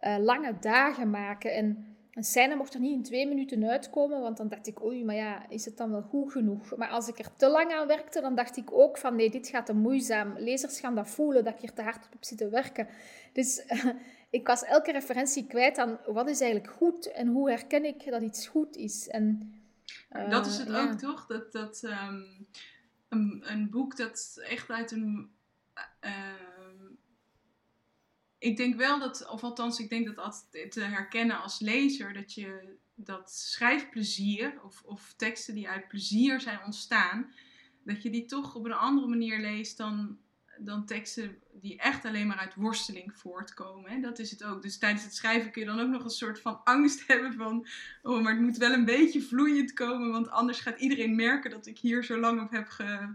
uh, 0.02 0.16
lange 0.18 0.54
dagen 0.60 1.10
maken. 1.10 1.54
En 1.54 1.96
een 2.12 2.24
scène 2.24 2.56
mocht 2.56 2.74
er 2.74 2.80
niet 2.80 2.96
in 2.96 3.02
twee 3.02 3.28
minuten 3.28 3.68
uitkomen, 3.68 4.20
want 4.20 4.36
dan 4.36 4.48
dacht 4.48 4.66
ik, 4.66 4.84
oei, 4.84 5.04
maar 5.04 5.14
ja, 5.14 5.48
is 5.48 5.64
het 5.64 5.76
dan 5.76 5.90
wel 5.90 6.02
goed 6.02 6.32
genoeg? 6.32 6.76
Maar 6.76 6.88
als 6.88 7.08
ik 7.08 7.18
er 7.18 7.36
te 7.36 7.48
lang 7.48 7.72
aan 7.72 7.86
werkte, 7.86 8.20
dan 8.20 8.34
dacht 8.34 8.56
ik 8.56 8.72
ook 8.72 8.98
van, 8.98 9.16
nee, 9.16 9.30
dit 9.30 9.48
gaat 9.48 9.66
te 9.66 9.74
moeizaam. 9.74 10.38
Lezers 10.38 10.80
gaan 10.80 10.94
dat 10.94 11.08
voelen, 11.08 11.44
dat 11.44 11.54
ik 11.54 11.60
hier 11.60 11.72
te 11.72 11.82
hard 11.82 12.04
op 12.04 12.12
heb 12.12 12.24
zitten 12.24 12.50
werken. 12.50 12.88
Dus 13.32 13.64
ik 14.30 14.46
was 14.46 14.64
elke 14.64 14.92
referentie 14.92 15.46
kwijt 15.46 15.78
aan 15.78 15.98
wat 16.06 16.28
is 16.28 16.40
eigenlijk 16.40 16.72
goed 16.72 17.12
en 17.12 17.26
hoe 17.26 17.50
herken 17.50 17.84
ik 17.84 18.10
dat 18.10 18.22
iets 18.22 18.46
goed 18.46 18.76
is. 18.76 19.08
En 19.08 19.54
dat 20.28 20.46
is 20.46 20.58
het 20.58 20.68
eh, 20.68 20.82
ook, 20.82 20.92
toch? 20.92 21.26
Dat, 21.26 21.52
dat 21.52 21.82
ehm, 21.82 22.20
een, 23.08 23.42
een, 23.46 23.70
boek 23.70 23.96
dat 23.96 24.40
echt 24.48 24.70
uit 24.70 24.90
een. 24.90 25.30
Ik 28.42 28.56
denk 28.56 28.76
wel 28.76 28.98
dat, 28.98 29.28
of 29.28 29.42
althans, 29.42 29.78
ik 29.78 29.88
denk 29.88 30.06
dat 30.06 30.18
altijd 30.18 30.72
te 30.72 30.80
herkennen 30.80 31.42
als 31.42 31.60
lezer, 31.60 32.12
dat 32.12 32.34
je 32.34 32.76
dat 32.94 33.32
schrijfplezier, 33.32 34.60
of, 34.64 34.82
of 34.84 35.14
teksten 35.16 35.54
die 35.54 35.68
uit 35.68 35.88
plezier 35.88 36.40
zijn 36.40 36.64
ontstaan, 36.64 37.32
dat 37.84 38.02
je 38.02 38.10
die 38.10 38.24
toch 38.24 38.54
op 38.54 38.64
een 38.64 38.72
andere 38.72 39.06
manier 39.06 39.40
leest 39.40 39.76
dan 39.76 40.18
dan 40.58 40.86
teksten 40.86 41.38
die 41.52 41.78
echt 41.78 42.04
alleen 42.04 42.26
maar 42.26 42.36
uit 42.36 42.54
worsteling 42.54 43.16
voortkomen. 43.16 44.00
Dat 44.00 44.18
is 44.18 44.30
het 44.30 44.44
ook. 44.44 44.62
Dus 44.62 44.78
tijdens 44.78 45.04
het 45.04 45.14
schrijven 45.14 45.50
kun 45.50 45.60
je 45.62 45.68
dan 45.68 45.80
ook 45.80 45.88
nog 45.88 46.04
een 46.04 46.10
soort 46.10 46.40
van 46.40 46.60
angst 46.64 47.04
hebben 47.06 47.32
van... 47.32 47.66
Oh, 48.02 48.22
maar 48.22 48.32
het 48.32 48.42
moet 48.42 48.56
wel 48.56 48.72
een 48.72 48.84
beetje 48.84 49.22
vloeiend 49.22 49.72
komen, 49.72 50.10
want 50.10 50.30
anders 50.30 50.60
gaat 50.60 50.80
iedereen 50.80 51.14
merken 51.14 51.50
dat 51.50 51.66
ik 51.66 51.78
hier 51.78 52.04
zo 52.04 52.18
lang 52.18 52.42
op 52.42 52.50
heb 52.50 52.68
ge, 52.68 53.14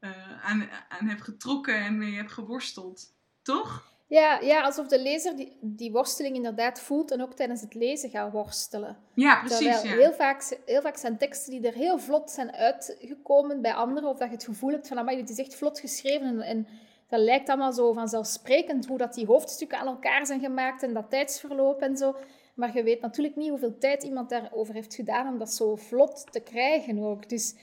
uh, 0.00 0.44
aan, 0.44 0.68
aan 0.88 1.06
heb 1.06 1.20
getrokken 1.20 1.76
en 1.76 1.98
mee 1.98 2.14
heb 2.14 2.28
geworsteld. 2.28 3.14
Toch? 3.42 3.91
Ja, 4.12 4.40
ja 4.40 4.62
alsof 4.62 4.86
de 4.86 5.00
lezer 5.00 5.36
die, 5.36 5.52
die 5.60 5.92
worsteling 5.92 6.36
inderdaad 6.36 6.80
voelt 6.80 7.10
en 7.10 7.22
ook 7.22 7.34
tijdens 7.34 7.60
het 7.60 7.74
lezen 7.74 8.10
gaat 8.10 8.32
worstelen. 8.32 8.96
Ja, 9.14 9.40
precies. 9.40 9.82
ja. 9.82 9.96
Heel, 9.96 10.12
vaak, 10.12 10.58
heel 10.66 10.80
vaak 10.80 10.96
zijn 10.96 11.18
teksten 11.18 11.50
die 11.50 11.66
er 11.66 11.74
heel 11.74 11.98
vlot 11.98 12.30
zijn 12.30 12.52
uitgekomen 12.52 13.60
bij 13.60 13.72
anderen, 13.72 14.08
of 14.08 14.18
dat 14.18 14.28
je 14.28 14.34
het 14.34 14.44
gevoel 14.44 14.70
hebt 14.70 14.88
van, 14.88 14.98
amai, 14.98 15.16
dit 15.16 15.30
is 15.30 15.38
echt 15.38 15.54
vlot 15.54 15.80
geschreven 15.80 16.26
en, 16.26 16.40
en 16.40 16.66
dat 17.08 17.20
lijkt 17.20 17.48
allemaal 17.48 17.72
zo 17.72 17.92
vanzelfsprekend 17.92 18.86
hoe 18.86 18.98
dat 18.98 19.14
die 19.14 19.26
hoofdstukken 19.26 19.78
aan 19.78 19.86
elkaar 19.86 20.26
zijn 20.26 20.40
gemaakt 20.40 20.82
en 20.82 20.92
dat 20.92 21.10
tijdsverloop 21.10 21.80
en 21.80 21.96
zo. 21.96 22.16
Maar 22.54 22.76
je 22.76 22.82
weet 22.82 23.00
natuurlijk 23.00 23.36
niet 23.36 23.50
hoeveel 23.50 23.78
tijd 23.78 24.02
iemand 24.02 24.30
daarover 24.30 24.74
heeft 24.74 24.94
gedaan 24.94 25.28
om 25.28 25.38
dat 25.38 25.52
zo 25.52 25.76
vlot 25.76 26.32
te 26.32 26.40
krijgen 26.40 26.98
ook. 26.98 27.28
Dus 27.28 27.54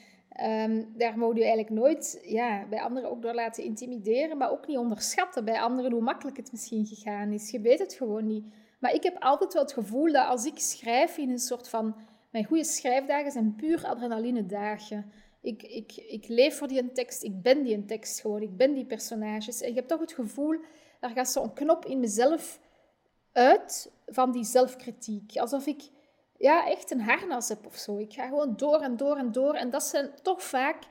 Um, 0.42 0.92
daar 0.96 1.18
moet 1.18 1.36
je 1.36 1.44
eigenlijk 1.44 1.70
nooit 1.70 2.20
ja, 2.22 2.66
bij 2.68 2.80
anderen 2.80 3.10
ook 3.10 3.22
door 3.22 3.34
laten 3.34 3.64
intimideren, 3.64 4.36
maar 4.36 4.50
ook 4.50 4.66
niet 4.66 4.78
onderschatten 4.78 5.44
bij 5.44 5.60
anderen 5.60 5.92
hoe 5.92 6.02
makkelijk 6.02 6.36
het 6.36 6.52
misschien 6.52 6.86
gegaan 6.86 7.32
is. 7.32 7.50
Je 7.50 7.60
weet 7.60 7.78
het 7.78 7.94
gewoon 7.94 8.26
niet. 8.26 8.44
Maar 8.78 8.94
ik 8.94 9.02
heb 9.02 9.16
altijd 9.18 9.52
wel 9.52 9.62
het 9.62 9.72
gevoel 9.72 10.12
dat 10.12 10.26
als 10.26 10.44
ik 10.44 10.58
schrijf 10.58 11.18
in 11.18 11.30
een 11.30 11.38
soort 11.38 11.68
van... 11.68 11.94
Mijn 12.30 12.44
goede 12.44 12.64
schrijfdagen 12.64 13.30
zijn 13.30 13.54
puur 13.54 13.86
adrenaline 13.86 14.46
dagen. 14.46 15.12
Ik, 15.40 15.62
ik, 15.62 15.92
ik 15.96 16.28
leef 16.28 16.56
voor 16.56 16.68
die 16.68 16.92
tekst, 16.92 17.22
ik 17.22 17.42
ben 17.42 17.62
die 17.62 17.74
een 17.74 17.86
tekst 17.86 18.20
gewoon, 18.20 18.42
ik 18.42 18.56
ben 18.56 18.74
die 18.74 18.84
personages. 18.84 19.60
En 19.60 19.68
ik 19.68 19.74
heb 19.74 19.88
toch 19.88 20.00
het 20.00 20.12
gevoel, 20.12 20.58
daar 21.00 21.10
gaat 21.10 21.30
zo'n 21.30 21.52
knop 21.52 21.84
in 21.84 22.00
mezelf 22.00 22.60
uit 23.32 23.92
van 24.06 24.32
die 24.32 24.44
zelfkritiek. 24.44 25.36
Alsof 25.36 25.66
ik 25.66 25.82
ja, 26.40 26.66
echt 26.66 26.90
een 26.90 27.00
harnas 27.00 27.48
heb 27.48 27.66
of 27.66 27.76
zo. 27.76 27.98
Ik 27.98 28.12
ga 28.12 28.26
gewoon 28.26 28.56
door 28.56 28.80
en 28.80 28.96
door 28.96 29.16
en 29.16 29.32
door. 29.32 29.54
En 29.54 29.70
dat 29.70 29.82
zijn 29.82 30.10
toch 30.22 30.42
vaak 30.42 30.82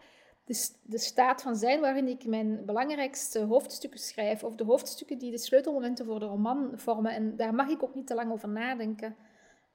de, 0.46 0.70
de 0.84 0.98
staat 0.98 1.42
van 1.42 1.56
zijn 1.56 1.80
waarin 1.80 2.08
ik 2.08 2.26
mijn 2.26 2.66
belangrijkste 2.66 3.40
hoofdstukken 3.40 4.00
schrijf. 4.00 4.44
Of 4.44 4.56
de 4.56 4.64
hoofdstukken 4.64 5.18
die 5.18 5.32
de 5.32 5.38
sleutelmomenten 5.38 6.06
voor 6.06 6.20
de 6.20 6.26
roman 6.26 6.72
vormen. 6.76 7.12
En 7.12 7.36
daar 7.36 7.54
mag 7.54 7.70
ik 7.70 7.84
ook 7.84 7.96
niet 7.96 8.08
te 8.08 8.14
lang 8.14 8.32
over 8.32 8.50
nadenken. 8.50 9.16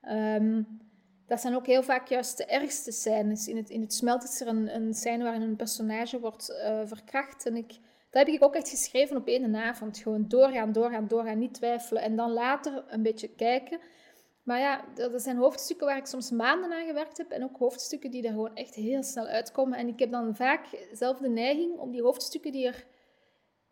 Ehm, 0.01 0.63
dat 1.27 1.41
zijn 1.41 1.55
ook 1.55 1.67
heel 1.67 1.83
vaak 1.83 2.09
juist 2.09 2.37
de 2.37 2.47
ergste 2.47 2.93
scènes. 2.93 3.49
In 3.49 3.57
het, 3.57 3.71
in 3.71 3.81
het 3.81 3.95
smelt 3.95 4.25
is 4.25 4.41
er 4.41 4.47
een, 4.47 4.75
een 4.75 4.95
scène 4.95 5.25
waarin 5.25 5.43
een 5.43 5.57
personage 5.57 6.21
wordt 6.21 6.51
uh, 6.51 6.81
verkracht. 6.85 7.47
En 7.47 7.57
ik, 7.57 7.69
dat 8.11 8.27
heb 8.27 8.29
ik 8.29 8.45
ook 8.45 8.55
echt 8.55 8.69
geschreven 8.69 9.17
op 9.17 9.27
één 9.27 9.57
avond. 9.57 9.99
Gewoon 9.99 10.29
doorgaan, 10.29 10.73
doorgaan, 10.73 11.09
doorgaan, 11.09 11.39
niet 11.39 11.55
twijfelen. 11.55 12.03
En 12.03 12.17
dan 12.17 12.31
later 12.31 12.85
een 12.89 13.03
beetje 13.03 13.29
kijken. 13.29 13.79
Maar 14.45 14.59
ja, 14.59 14.85
dat 14.95 15.23
zijn 15.23 15.37
hoofdstukken 15.37 15.87
waar 15.87 15.97
ik 15.97 16.07
soms 16.07 16.31
maanden 16.31 16.73
aan 16.73 16.87
gewerkt 16.87 17.19
heb. 17.19 17.31
En 17.31 17.45
ook 17.45 17.57
hoofdstukken 17.57 18.11
die 18.11 18.23
er 18.23 18.33
gewoon 18.33 18.57
echt 18.57 18.75
heel 18.75 19.03
snel 19.03 19.27
uitkomen. 19.27 19.79
En 19.79 19.89
ik 19.89 19.99
heb 19.99 20.11
dan 20.11 20.37
vaak 20.37 20.67
zelf 20.93 21.19
de 21.19 21.29
neiging 21.29 21.79
om 21.79 21.91
die 21.91 22.03
hoofdstukken 22.03 22.53
die 22.53 22.67
er 22.67 22.85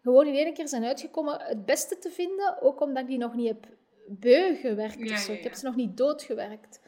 gewoon 0.03 0.27
in 0.27 0.35
één 0.35 0.55
keer 0.55 0.69
zijn 0.69 0.85
uitgekomen, 0.85 1.41
het 1.41 1.65
beste 1.65 1.99
te 1.99 2.11
vinden. 2.11 2.63
Ook 2.63 2.81
omdat 2.81 3.03
ik 3.03 3.09
die 3.09 3.19
nog 3.19 3.35
niet 3.35 3.49
heb 3.49 3.67
beu 4.07 4.55
gewerkt 4.55 5.11
of 5.11 5.19
zo. 5.19 5.33
Ik 5.33 5.43
heb 5.43 5.55
ze 5.55 5.65
nog 5.65 5.77
niet 5.77 5.97
doodgewerkt. 5.97 6.81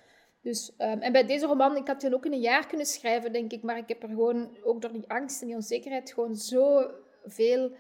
Dus, 0.43 0.73
um, 0.79 1.01
en 1.01 1.13
bij 1.13 1.27
deze 1.27 1.47
roman, 1.47 1.77
ik 1.77 1.87
had 1.87 2.01
die 2.01 2.15
ook 2.15 2.27
in 2.27 2.33
een 2.33 2.41
jaar 2.41 2.67
kunnen 2.67 2.87
schrijven, 2.87 3.33
denk 3.33 3.53
ik. 3.53 3.63
Maar 3.63 3.79
ik 3.79 3.89
heb 3.89 4.03
er 4.03 4.09
gewoon, 4.09 4.57
ook 4.63 4.83
door 4.83 4.93
die 4.93 5.11
angst 5.11 5.41
en 5.41 5.47
die 5.47 5.57
onzekerheid, 5.57 6.13
gewoon 6.13 6.37
zoveel 6.37 7.73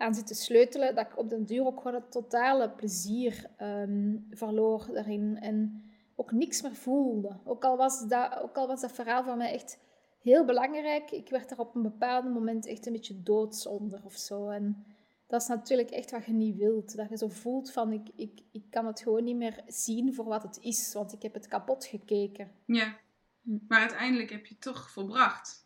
aan 0.00 0.14
zitten 0.14 0.36
sleutelen, 0.36 0.94
dat 0.94 1.06
ik 1.06 1.18
op 1.18 1.28
den 1.28 1.44
duur 1.44 1.66
ook 1.66 1.76
gewoon 1.76 1.94
het 1.94 2.12
totale 2.12 2.70
plezier 2.70 3.50
um, 3.62 4.26
verloor 4.30 4.86
daarin. 4.92 5.38
En 5.40 5.82
ook 6.14 6.32
niks 6.32 6.62
meer 6.62 6.74
voelde. 6.74 7.36
Ook 7.44 7.64
al, 7.64 7.76
was 7.76 8.06
dat, 8.08 8.38
ook 8.42 8.56
al 8.56 8.66
was 8.66 8.80
dat 8.80 8.92
verhaal 8.92 9.24
voor 9.24 9.36
mij 9.36 9.52
echt 9.52 9.78
heel 10.22 10.44
belangrijk, 10.44 11.10
ik 11.10 11.28
werd 11.28 11.50
er 11.50 11.58
op 11.58 11.74
een 11.74 11.82
bepaald 11.82 12.24
moment 12.24 12.66
echt 12.66 12.86
een 12.86 12.92
beetje 12.92 13.22
doods 13.22 13.66
onder 13.66 14.00
of 14.04 14.16
zo. 14.16 14.48
En 14.48 14.84
dat 15.26 15.42
is 15.42 15.48
natuurlijk 15.48 15.90
echt 15.90 16.10
wat 16.10 16.24
je 16.24 16.32
niet 16.32 16.56
wilt. 16.56 16.96
Dat 16.96 17.08
je 17.08 17.16
zo 17.16 17.28
voelt 17.28 17.72
van, 17.72 17.92
ik, 17.92 18.08
ik, 18.16 18.40
ik 18.52 18.62
kan 18.70 18.86
het 18.86 19.00
gewoon 19.00 19.24
niet 19.24 19.36
meer 19.36 19.62
zien 19.66 20.14
voor 20.14 20.24
wat 20.24 20.42
het 20.42 20.58
is, 20.60 20.92
want 20.94 21.12
ik 21.12 21.22
heb 21.22 21.34
het 21.34 21.48
kapot 21.48 21.84
gekeken. 21.84 22.50
Ja, 22.64 22.96
hm. 23.42 23.58
maar 23.68 23.80
uiteindelijk 23.80 24.30
heb 24.30 24.46
je 24.46 24.54
het 24.54 24.62
toch 24.62 24.90
volbracht. 24.90 25.59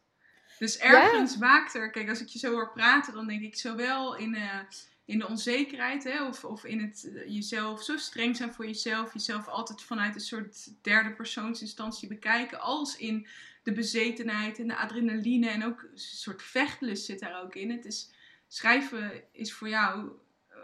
Dus 0.59 0.79
ergens 0.79 1.39
waakt 1.39 1.75
er, 1.75 1.91
kijk, 1.91 2.09
als 2.09 2.21
ik 2.21 2.29
je 2.29 2.39
zo 2.39 2.53
hoor 2.53 2.73
praten, 2.73 3.15
dan 3.15 3.27
denk 3.27 3.43
ik 3.43 3.57
zowel 3.57 4.17
in, 4.17 4.35
uh, 4.35 4.59
in 5.05 5.19
de 5.19 5.29
onzekerheid, 5.29 6.05
hè, 6.05 6.27
of, 6.27 6.45
of 6.45 6.65
in 6.65 6.81
het 6.81 7.11
eh, 7.15 7.29
jezelf 7.29 7.83
zo 7.83 7.97
streng 7.97 8.37
zijn 8.37 8.53
voor 8.53 8.67
jezelf, 8.67 9.13
jezelf 9.13 9.49
altijd 9.49 9.83
vanuit 9.83 10.15
een 10.15 10.21
soort 10.21 10.69
derde 10.83 11.13
persoonsinstantie 11.13 12.09
bekijken, 12.09 12.61
als 12.61 12.97
in 12.97 13.27
de 13.63 13.73
bezetenheid 13.73 14.59
en 14.59 14.69
de 14.69 14.77
adrenaline 14.77 15.49
en 15.49 15.65
ook 15.65 15.83
een 15.83 15.99
soort 15.99 16.43
vechtlust 16.43 17.05
zit 17.05 17.21
daar 17.21 17.43
ook 17.43 17.55
in. 17.55 17.71
Het 17.71 17.85
is, 17.85 18.11
schrijven 18.49 19.23
is 19.33 19.53
voor 19.53 19.69
jou, 19.69 20.11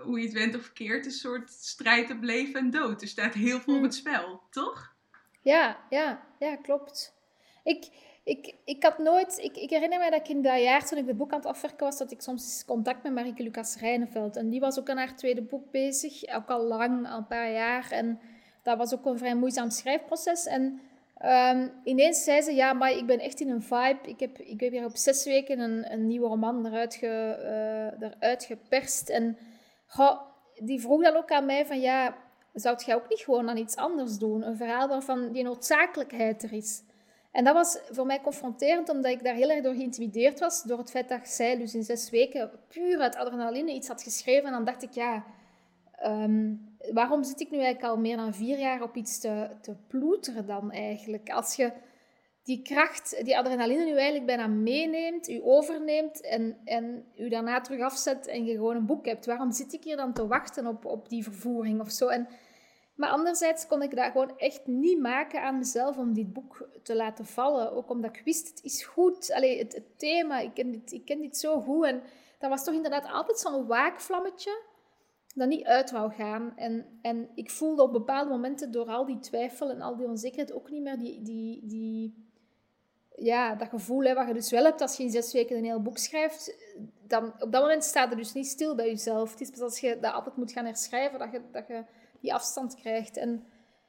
hoe 0.03 0.19
je 0.19 0.25
het 0.25 0.35
went 0.35 0.55
of 0.55 0.63
verkeerd, 0.63 1.05
een 1.05 1.11
soort 1.11 1.51
strijd 1.51 2.11
op 2.11 2.23
leven 2.23 2.61
en 2.61 2.71
dood. 2.71 3.03
Er 3.03 3.09
staat 3.09 3.35
heel 3.35 3.61
veel 3.61 3.75
op 3.75 3.79
hm. 3.79 3.85
het 3.85 3.95
spel, 3.95 4.43
toch? 4.51 4.95
Ja, 5.43 5.87
ja, 5.91 6.27
ja, 6.39 6.57
klopt. 6.57 7.15
Ik, 7.65 7.89
ik, 8.25 8.55
ik 8.65 8.83
had 8.83 8.99
nooit... 8.99 9.39
Ik, 9.39 9.57
ik 9.57 9.71
herinner 9.71 9.99
me 9.99 10.11
dat 10.11 10.21
ik 10.21 10.29
in 10.29 10.43
dat 10.43 10.61
jaar, 10.61 10.87
toen 10.87 10.99
ik 10.99 11.07
het 11.07 11.17
boek 11.17 11.33
aan 11.33 11.39
het 11.39 11.49
afwerken 11.49 11.87
was, 11.87 11.99
dat 11.99 12.11
ik 12.11 12.21
soms 12.21 12.65
contact 12.67 13.03
met 13.03 13.13
Marieke 13.13 13.43
Lucas 13.43 13.77
Rijneveld. 13.77 14.37
En 14.37 14.49
die 14.49 14.61
was 14.61 14.79
ook 14.79 14.89
aan 14.89 14.97
haar 14.97 15.17
tweede 15.17 15.43
boek 15.43 15.71
bezig, 15.71 16.35
ook 16.35 16.49
al 16.49 16.63
lang, 16.63 17.09
al 17.09 17.19
een 17.19 17.27
paar 17.27 17.53
jaar. 17.53 17.91
En 17.91 18.21
dat 18.63 18.79
was 18.79 18.95
ook 18.95 19.07
een 19.07 19.19
vrij 19.19 19.35
moeizaam 19.35 19.71
schrijfproces. 19.71 20.47
En 20.47 20.81
um, 21.25 21.73
ineens 21.85 22.25
zei 22.25 22.43
ze, 22.43 22.55
ja, 22.55 22.73
maar 22.73 22.91
ik 22.91 23.07
ben 23.07 23.19
echt 23.19 23.41
in 23.41 23.51
een 23.51 23.63
vibe. 23.63 23.99
Ik 24.03 24.21
heb, 24.21 24.39
ik 24.39 24.61
heb 24.61 24.73
hier 24.73 24.85
op 24.85 24.97
zes 24.97 25.25
weken 25.25 25.59
een, 25.59 25.93
een 25.93 26.07
nieuwe 26.07 26.29
roman 26.29 26.67
eruit, 26.67 26.95
ge, 26.95 27.97
eruit 28.01 28.45
geperst. 28.45 29.09
En 29.09 29.39
die 30.55 30.81
vroeg 30.81 31.03
dan 31.03 31.17
ook 31.17 31.31
aan 31.31 31.47
mij 31.47 31.67
van, 31.67 31.81
ja, 31.81 32.17
zou 32.53 32.77
jij 32.87 32.95
ook 32.95 33.09
niet 33.09 33.21
gewoon 33.21 33.49
aan 33.49 33.57
iets 33.57 33.77
anders 33.77 34.19
doen? 34.19 34.47
Een 34.47 34.57
verhaal 34.57 34.89
waarvan 34.89 35.33
die 35.33 35.43
noodzakelijkheid 35.43 36.43
er 36.43 36.53
is. 36.53 36.83
En 37.33 37.45
dat 37.45 37.55
was 37.55 37.79
voor 37.91 38.07
mij 38.07 38.21
confronterend, 38.21 38.89
omdat 38.89 39.13
ik 39.13 39.25
daar 39.25 39.35
heel 39.35 39.51
erg 39.51 39.63
door 39.63 39.75
geïntimideerd 39.75 40.41
was. 40.41 40.63
Door 40.63 40.79
het 40.79 40.91
feit 40.91 41.09
dat 41.09 41.29
zij 41.29 41.59
dus 41.59 41.75
in 41.75 41.83
zes 41.83 42.11
weken 42.11 42.51
puur 42.69 42.99
uit 42.99 43.17
adrenaline 43.17 43.75
iets 43.75 43.89
had 43.89 44.03
geschreven. 44.03 44.47
En 44.47 44.53
dan 44.53 44.65
dacht 44.65 44.83
ik, 44.83 44.91
ja, 44.91 45.25
ehm, 45.93 46.55
waarom 46.93 47.25
zit 47.25 47.41
ik 47.41 47.51
nu 47.51 47.57
eigenlijk 47.57 47.87
al 47.93 48.01
meer 48.01 48.17
dan 48.17 48.35
vier 48.35 48.59
jaar 48.59 48.83
op 48.83 48.97
iets 48.97 49.19
te, 49.19 49.51
te 49.61 49.77
ploeteren 49.87 50.47
dan 50.47 50.73
eigenlijk? 50.73 51.31
Als 51.31 51.55
je 51.55 51.73
die 52.43 52.63
kracht, 52.63 53.25
die 53.25 53.39
adrenaline 53.39 53.85
nu 53.85 53.95
eigenlijk 53.95 54.27
bijna 54.27 54.47
meeneemt, 54.47 55.29
u 55.29 55.41
overneemt 55.43 56.21
en, 56.21 56.57
en 56.65 57.05
u 57.17 57.29
daarna 57.29 57.61
terug 57.61 57.81
afzet 57.81 58.27
en 58.27 58.45
je 58.45 58.53
gewoon 58.53 58.77
een 58.77 58.87
boek 58.87 59.07
hebt. 59.07 59.27
Waarom 59.27 59.53
zit 59.53 59.73
ik 59.73 59.85
hier 59.85 59.97
dan 59.97 60.13
te 60.13 60.27
wachten 60.27 60.67
op, 60.67 60.85
op 60.85 61.09
die 61.09 61.23
vervoering 61.23 61.81
of 61.81 61.91
zo? 61.91 62.09
En, 62.09 62.29
maar 63.01 63.11
anderzijds 63.11 63.67
kon 63.67 63.83
ik 63.83 63.97
dat 63.97 64.11
gewoon 64.11 64.39
echt 64.39 64.67
niet 64.67 64.99
maken 64.99 65.43
aan 65.43 65.59
mezelf 65.59 65.97
om 65.97 66.15
dit 66.15 66.33
boek 66.33 66.69
te 66.83 66.97
laten 66.97 67.27
vallen. 67.27 67.73
Ook 67.73 67.91
omdat 67.91 68.17
ik 68.17 68.23
wist, 68.25 68.49
het 68.49 68.63
is 68.63 68.85
goed. 68.85 69.33
Allee, 69.33 69.59
het, 69.59 69.75
het 69.75 69.99
thema, 69.99 70.39
ik 70.39 70.55
ken, 70.55 70.71
dit, 70.71 70.93
ik 70.93 71.05
ken 71.05 71.21
dit 71.21 71.37
zo 71.37 71.61
goed. 71.61 71.85
En 71.85 72.03
dat 72.39 72.51
was 72.51 72.65
toch 72.65 72.75
inderdaad 72.75 73.07
altijd 73.07 73.39
zo'n 73.39 73.67
waakvlammetje 73.67 74.63
dat 75.35 75.49
niet 75.49 75.65
uit 75.65 75.91
wou 75.91 76.13
gaan. 76.13 76.53
En, 76.57 76.99
en 77.03 77.29
ik 77.35 77.51
voelde 77.51 77.83
op 77.83 77.93
bepaalde 77.93 78.31
momenten 78.31 78.71
door 78.71 78.87
al 78.87 79.07
die 79.07 79.19
twijfel 79.19 79.71
en 79.71 79.81
al 79.81 79.97
die 79.97 80.07
onzekerheid 80.07 80.53
ook 80.53 80.71
niet 80.71 80.83
meer 80.83 80.99
die, 80.99 81.23
die, 81.23 81.67
die, 81.67 82.29
ja, 83.17 83.55
dat 83.55 83.69
gevoel 83.69 84.03
hè, 84.03 84.15
wat 84.15 84.27
je 84.27 84.35
dus 84.35 84.51
wel 84.51 84.65
hebt 84.65 84.81
als 84.81 84.97
je 84.97 85.03
in 85.03 85.11
zes 85.11 85.33
weken 85.33 85.57
een 85.57 85.65
heel 85.65 85.83
boek 85.83 85.99
schrijft. 85.99 86.57
Dan, 87.07 87.25
op 87.39 87.53
dat 87.53 87.63
moment 87.63 87.85
staat 87.85 88.11
er 88.11 88.17
dus 88.17 88.33
niet 88.33 88.47
stil 88.47 88.75
bij 88.75 88.87
jezelf. 88.87 89.31
Het 89.31 89.41
is 89.41 89.51
pas 89.51 89.61
als 89.61 89.81
je 89.81 89.99
dat 90.01 90.13
altijd 90.13 90.37
moet 90.37 90.53
gaan 90.53 90.65
herschrijven 90.65 91.19
dat 91.19 91.33
je, 91.33 91.41
dat 91.53 91.67
je 91.67 91.85
die 92.21 92.35
afstand 92.35 92.75
krijgt. 92.75 93.17
En, 93.17 93.45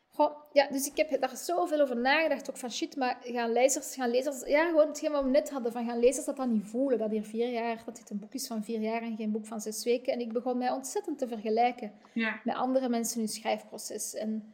goh, 0.09 0.31
ja, 0.53 0.67
dus 0.67 0.87
ik 0.87 0.97
heb 0.97 1.21
daar 1.21 1.37
zoveel 1.37 1.79
over 1.79 1.97
nagedacht. 1.97 2.49
Ook 2.49 2.57
van 2.57 2.71
shit, 2.71 2.95
maar 2.95 3.17
gaan 3.21 3.51
lezers, 3.51 3.95
gaan 3.95 4.09
lezers... 4.09 4.45
Ja, 4.45 4.65
gewoon 4.65 4.87
hetgeen 4.87 5.11
wat 5.11 5.23
we 5.23 5.29
net 5.29 5.49
hadden. 5.49 5.71
Van 5.71 5.85
gaan 5.85 5.99
lezers 5.99 6.25
dat 6.25 6.37
dan 6.37 6.51
niet 6.51 6.67
voelen. 6.67 6.97
Dat 6.97 7.11
hier 7.11 7.23
vier 7.23 7.49
jaar... 7.49 7.81
Dat 7.85 7.95
dit 7.95 8.09
een 8.09 8.19
boek 8.19 8.33
is 8.33 8.47
van 8.47 8.63
vier 8.63 8.79
jaar 8.79 9.01
en 9.01 9.15
geen 9.15 9.31
boek 9.31 9.45
van 9.45 9.61
zes 9.61 9.83
weken. 9.83 10.13
En 10.13 10.19
ik 10.19 10.33
begon 10.33 10.57
mij 10.57 10.71
ontzettend 10.71 11.17
te 11.17 11.27
vergelijken 11.27 11.91
ja. 12.13 12.41
met 12.43 12.55
andere 12.55 12.89
mensen 12.89 13.15
in 13.15 13.25
hun 13.25 13.33
schrijfproces. 13.33 14.13
En... 14.13 14.53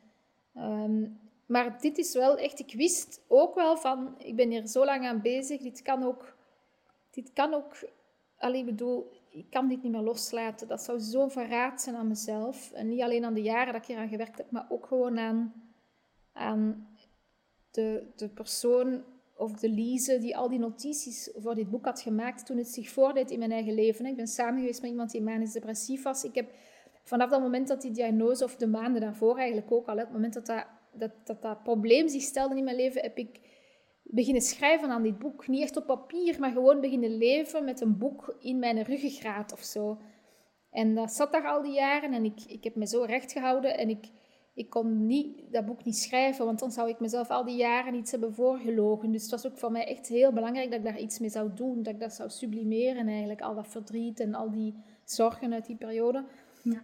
Ehm, 0.54 1.04
maar 1.48 1.82
dit 1.82 1.98
is 1.98 2.14
wel 2.14 2.38
echt, 2.38 2.60
ik 2.60 2.74
wist 2.74 3.22
ook 3.28 3.56
wel 3.56 3.78
van, 3.78 4.16
ik 4.18 4.36
ben 4.36 4.50
hier 4.50 4.68
zo 4.68 4.86
lang 4.86 5.06
aan 5.06 5.22
bezig, 5.22 5.62
dit 5.62 5.82
kan 5.82 6.04
ook, 6.04 6.36
dit 7.12 7.34
kan 7.34 7.54
ook, 7.54 7.76
alleen 8.38 8.66
bedoel, 8.66 9.12
ik 9.38 9.50
kan 9.50 9.68
dit 9.68 9.84
niet 9.84 9.92
meer 9.92 10.02
loslaten. 10.02 10.68
Dat 10.68 10.82
zou 10.82 11.00
zo 11.00 11.28
verraad 11.28 11.82
zijn 11.82 11.96
aan 11.96 12.08
mezelf. 12.08 12.72
En 12.72 12.88
niet 12.88 13.02
alleen 13.02 13.26
aan 13.26 13.34
de 13.34 13.42
jaren 13.42 13.74
dat 13.74 13.82
ik 13.82 13.88
hier 13.88 13.98
aan 13.98 14.10
gewerkt 14.10 14.38
heb, 14.38 14.52
maar 14.52 14.66
ook 14.70 14.86
gewoon 14.86 15.20
aan, 15.20 15.54
aan 16.34 16.88
de, 17.72 18.12
de 18.16 18.30
persoon 18.30 19.04
of 19.36 19.54
de 19.54 19.70
Lise 19.70 20.20
die 20.20 20.38
al 20.38 20.50
die 20.50 20.60
notities 20.60 21.32
voor 21.36 21.56
dit 21.56 21.70
boek 21.70 21.86
had 21.86 22.02
gemaakt 22.02 22.46
toen 22.46 22.58
het 22.58 22.68
zich 22.68 22.90
voordeed 22.90 23.32
in 23.32 23.40
mijn 23.40 23.52
eigen 23.52 23.74
leven. 23.74 24.06
Ik 24.06 24.16
ben 24.16 24.28
samen 24.28 24.60
geweest 24.60 24.82
met 24.82 24.92
iemand 24.92 25.12
die 25.12 25.22
manisch 25.22 25.52
depressief 25.52 26.04
was. 26.04 26.24
Ik 26.24 26.36
heb 26.36 26.52
vanaf 27.04 27.30
dat 27.30 27.42
moment 27.42 27.68
dat 27.68 27.82
die 27.82 27.92
diagnose, 27.92 28.44
of 28.44 28.56
de 28.56 28.68
maanden 28.68 29.02
daarvoor 29.02 29.38
eigenlijk 29.38 29.72
ook 29.72 29.88
al, 29.88 29.98
het 29.98 30.12
moment 30.12 30.34
dat 30.34 30.46
dat 30.46 30.66
dat, 30.98 31.12
dat 31.24 31.42
dat 31.42 31.64
probleem 31.64 32.08
zich 32.08 32.22
stelde 32.22 32.58
in 32.58 32.64
mijn 32.64 32.76
leven, 32.76 33.02
heb 33.02 33.18
ik 33.18 33.40
beginnen 34.10 34.42
schrijven 34.42 34.90
aan 34.90 35.04
dit 35.04 35.20
boek. 35.20 35.48
Niet 35.48 35.62
echt 35.62 35.78
op 35.78 35.86
papier, 35.86 36.40
maar 36.40 36.52
gewoon 36.52 36.82
beginnen 36.82 37.18
leven 37.18 37.66
met 37.66 37.82
een 37.82 37.98
boek 37.98 38.36
in 38.40 38.60
mijn 38.60 38.84
ruggengraat 38.84 39.54
of 39.54 39.60
zo. 39.60 39.98
En 40.72 40.96
dat 40.96 41.12
zat 41.12 41.32
daar 41.32 41.48
al 41.48 41.62
die 41.62 41.74
jaren 41.74 42.14
en 42.14 42.26
ik, 42.26 42.40
ik 42.48 42.64
heb 42.64 42.76
me 42.76 42.88
zo 42.88 43.04
recht 43.04 43.32
gehouden 43.32 43.78
en 43.78 43.90
ik, 43.90 44.10
ik 44.54 44.70
kon 44.70 45.06
niet, 45.06 45.42
dat 45.52 45.66
boek 45.66 45.84
niet 45.84 45.98
schrijven, 45.98 46.46
want 46.46 46.60
dan 46.60 46.72
zou 46.72 46.90
ik 46.90 47.00
mezelf 47.00 47.30
al 47.30 47.46
die 47.46 47.56
jaren 47.56 47.94
iets 47.94 48.12
hebben 48.12 48.34
voorgelogen. 48.34 49.12
Dus 49.12 49.22
het 49.22 49.32
was 49.32 49.48
ook 49.48 49.58
voor 49.58 49.72
mij 49.72 49.88
echt 49.88 50.08
heel 50.08 50.34
belangrijk 50.34 50.70
dat 50.70 50.80
ik 50.80 50.86
daar 50.86 51.00
iets 51.00 51.20
mee 51.20 51.30
zou 51.30 51.54
doen, 51.54 51.84
dat 51.84 51.94
ik 51.94 52.00
dat 52.00 52.14
zou 52.14 52.30
sublimeren 52.30 53.08
eigenlijk, 53.08 53.42
al 53.42 53.56
dat 53.56 53.68
verdriet 53.68 54.20
en 54.20 54.34
al 54.34 54.52
die 54.52 54.76
zorgen 55.04 55.54
uit 55.54 55.66
die 55.66 55.76
periode. 55.76 56.26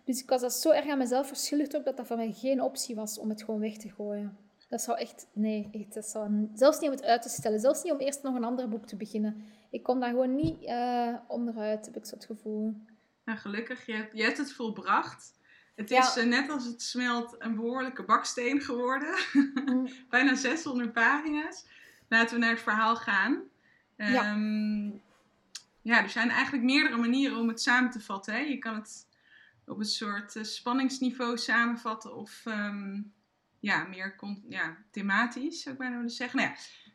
Dus 0.05 0.21
ik 0.21 0.29
was 0.29 0.41
dat 0.41 0.53
zo 0.53 0.71
erg 0.71 0.87
aan 0.87 0.97
mezelf 0.97 1.27
verschuldigd 1.27 1.77
ook, 1.77 1.85
dat 1.85 1.97
dat 1.97 2.07
voor 2.07 2.17
mij 2.17 2.31
geen 2.31 2.61
optie 2.61 2.95
was 2.95 3.19
om 3.19 3.29
het 3.29 3.43
gewoon 3.43 3.59
weg 3.59 3.77
te 3.77 3.89
gooien. 3.89 4.37
Dat 4.73 4.81
zou 4.81 4.97
echt, 4.97 5.27
nee, 5.33 5.69
echt, 5.71 5.93
dat 5.93 6.05
zou, 6.05 6.49
zelfs 6.53 6.79
niet 6.79 6.89
om 6.89 6.95
het 6.95 7.05
uit 7.05 7.21
te 7.21 7.29
stellen. 7.29 7.59
Zelfs 7.59 7.83
niet 7.83 7.93
om 7.93 7.99
eerst 7.99 8.23
nog 8.23 8.35
een 8.35 8.43
ander 8.43 8.69
boek 8.69 8.85
te 8.85 8.95
beginnen. 8.95 9.45
Ik 9.69 9.83
kon 9.83 9.99
daar 9.99 10.09
gewoon 10.09 10.35
niet 10.35 10.63
uh, 10.63 11.15
onderuit, 11.27 11.85
heb 11.85 11.95
ik 11.95 12.05
zo 12.05 12.15
het 12.15 12.25
gevoel. 12.25 12.81
Nou, 13.25 13.39
gelukkig, 13.39 13.85
je, 13.85 14.09
je 14.13 14.23
hebt 14.23 14.37
het 14.37 14.53
volbracht. 14.53 15.33
Het 15.75 15.91
is 15.91 16.17
uh, 16.17 16.25
net 16.25 16.49
als 16.49 16.65
het 16.65 16.81
smelt 16.81 17.35
een 17.39 17.55
behoorlijke 17.55 18.03
baksteen 18.03 18.61
geworden. 18.61 19.15
Mm. 19.65 19.87
Bijna 20.09 20.35
600 20.35 20.93
pagina's. 20.93 21.65
Laten 22.07 22.35
we 22.35 22.41
naar 22.41 22.51
het 22.51 22.61
verhaal 22.61 22.95
gaan. 22.95 23.41
ja. 23.95 24.23
Ehm, 24.23 24.85
ja, 25.81 26.03
er 26.03 26.09
zijn 26.09 26.29
eigenlijk 26.29 26.63
meerdere 26.63 26.97
manieren 26.97 27.37
om 27.37 27.47
het 27.47 27.61
samen 27.61 27.91
te 27.91 27.99
vatten. 27.99 28.33
Hè? 28.33 28.39
Je 28.39 28.57
kan 28.57 28.75
het 28.75 29.07
op 29.65 29.79
een 29.79 29.85
soort 29.85 30.35
uh, 30.35 30.43
spanningsniveau 30.43 31.37
samenvatten 31.37 32.15
of 32.15 32.45
um, 32.45 33.13
ja, 33.63 33.83
meer 33.83 34.15
ja, 34.47 34.77
thematisch, 34.91 35.61
zou 35.61 35.73
ik 35.73 35.79
bijna 35.79 35.95
willen 35.95 36.11
zeggen. 36.11 36.39
Nou 36.39 36.51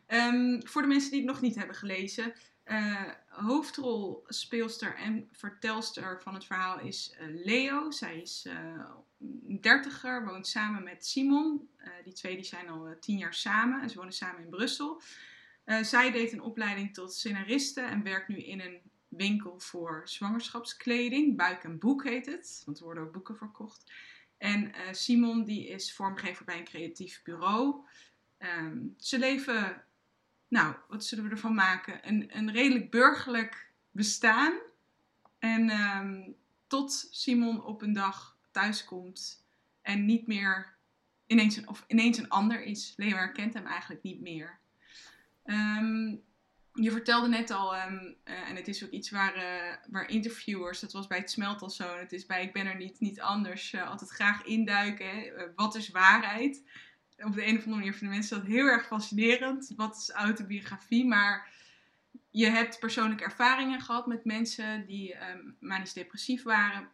ja, 0.07 0.27
um, 0.27 0.67
voor 0.67 0.81
de 0.81 0.87
mensen 0.87 1.11
die 1.11 1.19
het 1.19 1.29
nog 1.29 1.41
niet 1.41 1.55
hebben 1.55 1.75
gelezen, 1.75 2.33
uh, 2.65 3.09
hoofdrol, 3.27 4.23
speelster 4.27 4.95
en 4.95 5.29
vertelster 5.31 6.21
van 6.21 6.33
het 6.33 6.45
verhaal 6.45 6.79
is 6.79 7.15
uh, 7.21 7.45
Leo. 7.45 7.91
Zij 7.91 8.21
is 8.21 8.47
een 9.19 9.61
dertiger, 9.61 10.25
woont 10.25 10.47
samen 10.47 10.83
met 10.83 11.05
Simon. 11.05 11.69
die 12.03 12.13
twee 12.13 12.35
die 12.35 12.45
zijn 12.45 12.69
al 12.69 12.95
tien 12.99 13.17
jaar 13.17 13.33
samen 13.33 13.81
en 13.81 13.89
ze 13.89 13.97
wonen 13.97 14.13
samen 14.13 14.43
in 14.43 14.49
Brussel. 14.49 15.01
zij 15.81 16.11
deed 16.11 16.31
een 16.31 16.41
opleiding 16.41 16.93
tot 16.93 17.13
scenariste 17.13 17.81
en 17.81 18.03
werkt 18.03 18.27
nu 18.27 18.37
in 18.37 18.59
een 18.59 18.81
winkel 19.07 19.59
voor 19.59 20.01
zwangerschapskleding. 20.05 21.37
Buik 21.37 21.63
en 21.63 21.79
Boek 21.79 22.03
heet 22.03 22.25
het, 22.25 22.61
want 22.65 22.77
er 22.77 22.83
worden 22.83 23.03
ook 23.03 23.11
boeken 23.11 23.35
verkocht. 23.35 23.91
En 24.39 24.63
uh, 24.63 24.71
Simon 24.91 25.43
die 25.43 25.67
is 25.67 25.93
vormgever 25.93 26.45
bij 26.45 26.57
een 26.57 26.63
creatief 26.63 27.21
bureau. 27.23 27.75
Ehm, 28.37 28.77
ze 28.97 29.19
leven, 29.19 29.83
nou, 30.47 30.75
wat 30.87 31.05
zullen 31.05 31.23
we 31.23 31.29
ervan 31.29 31.53
maken? 31.53 32.07
Een, 32.07 32.37
een 32.37 32.51
redelijk 32.51 32.91
burgerlijk 32.91 33.71
bestaan. 33.91 34.53
En 35.39 35.69
um, 35.69 36.35
tot 36.67 37.07
Simon 37.11 37.63
op 37.63 37.81
een 37.81 37.93
dag 37.93 38.37
thuiskomt 38.51 39.45
en 39.81 40.05
niet 40.05 40.27
meer 40.27 40.75
ineens 41.27 41.55
een, 41.55 41.67
of 41.67 41.83
ineens 41.87 42.17
een 42.17 42.29
ander 42.29 42.63
is. 42.63 42.93
Leo 42.97 43.15
herkent 43.15 43.53
hem 43.53 43.65
eigenlijk 43.65 44.03
niet 44.03 44.21
meer. 44.21 44.59
Um, 45.45 46.23
je 46.83 46.91
vertelde 46.91 47.27
net 47.27 47.51
al, 47.51 47.75
um, 47.75 48.15
uh, 48.25 48.49
en 48.49 48.55
het 48.55 48.67
is 48.67 48.83
ook 48.83 48.89
iets 48.89 49.09
waar, 49.09 49.35
uh, 49.37 49.75
waar 49.87 50.09
interviewers, 50.09 50.79
dat 50.79 50.91
was 50.91 51.07
bij 51.07 51.17
het 51.17 51.31
smelt 51.31 51.61
al 51.61 51.69
zo, 51.69 51.93
en 51.93 51.99
het 51.99 52.11
is 52.11 52.25
bij 52.25 52.43
Ik 52.43 52.53
ben 52.53 52.65
er 52.65 52.75
niet, 52.75 52.99
niet 52.99 53.21
anders, 53.21 53.73
uh, 53.73 53.89
altijd 53.89 54.09
graag 54.09 54.43
induiken. 54.43 55.09
Hè? 55.09 55.31
wat 55.55 55.75
is 55.75 55.89
waarheid? 55.89 56.63
Op 57.17 57.33
de 57.33 57.45
een 57.45 57.57
of 57.57 57.63
andere 57.63 57.75
manier 57.75 57.93
vinden 57.93 58.17
mensen 58.17 58.37
dat 58.37 58.47
heel 58.47 58.65
erg 58.65 58.85
fascinerend. 58.85 59.73
Wat 59.75 59.95
is 59.95 60.09
autobiografie? 60.09 61.05
Maar 61.05 61.49
je 62.31 62.45
hebt 62.45 62.79
persoonlijke 62.79 63.23
ervaringen 63.23 63.81
gehad 63.81 64.07
met 64.07 64.25
mensen 64.25 64.85
die 64.85 65.15
um, 65.15 65.55
manisch 65.59 65.93
depressief 65.93 66.43
waren. 66.43 66.89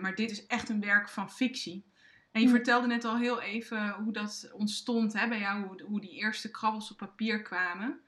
maar 0.00 0.14
dit 0.14 0.30
is 0.30 0.46
echt 0.46 0.68
een 0.68 0.80
werk 0.80 1.08
van 1.08 1.30
fictie. 1.30 1.86
En 2.32 2.42
je 2.42 2.48
vertelde 2.48 2.86
net 2.86 3.04
al 3.04 3.16
heel 3.16 3.40
even 3.40 3.90
hoe 3.90 4.12
dat 4.12 4.50
ontstond 4.52 5.12
hè, 5.12 5.28
bij 5.28 5.38
jou, 5.38 5.66
hoe, 5.66 5.82
hoe 5.82 6.00
die 6.00 6.14
eerste 6.14 6.50
krabbels 6.50 6.90
op 6.90 6.96
papier 6.96 7.42
kwamen. 7.42 8.00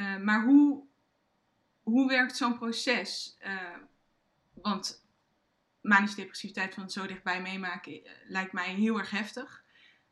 Eh, 0.00 0.16
maar 0.16 0.44
hoe, 0.44 0.82
hoe 1.82 2.08
werkt 2.08 2.36
zo'n 2.36 2.58
proces? 2.58 3.36
Uh, 3.46 3.76
want 4.52 5.04
manische 5.80 6.16
depressiviteit 6.16 6.74
van 6.74 6.82
het 6.82 6.92
zo 6.92 7.06
dichtbij 7.06 7.42
meemaken 7.42 7.92
eh, 7.92 8.12
lijkt 8.26 8.52
mij 8.52 8.74
heel 8.74 8.98
erg 8.98 9.10
heftig. 9.10 9.64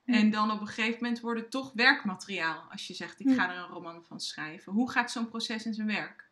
En 0.05 0.31
dan 0.31 0.51
op 0.51 0.61
een 0.61 0.67
gegeven 0.67 1.03
moment 1.03 1.21
wordt 1.21 1.41
het 1.41 1.51
toch 1.51 1.73
werkmateriaal. 1.73 2.67
Als 2.71 2.87
je 2.87 2.95
zegt, 2.95 3.21
ik 3.21 3.31
ga 3.31 3.51
er 3.51 3.57
een 3.57 3.69
roman 3.69 4.05
van 4.05 4.21
schrijven. 4.21 4.73
Hoe 4.73 4.91
gaat 4.91 5.11
zo'n 5.11 5.29
proces 5.29 5.67
in 5.67 5.75
zijn 5.75 5.87
werk? 5.87 6.29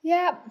Ja, 0.00 0.42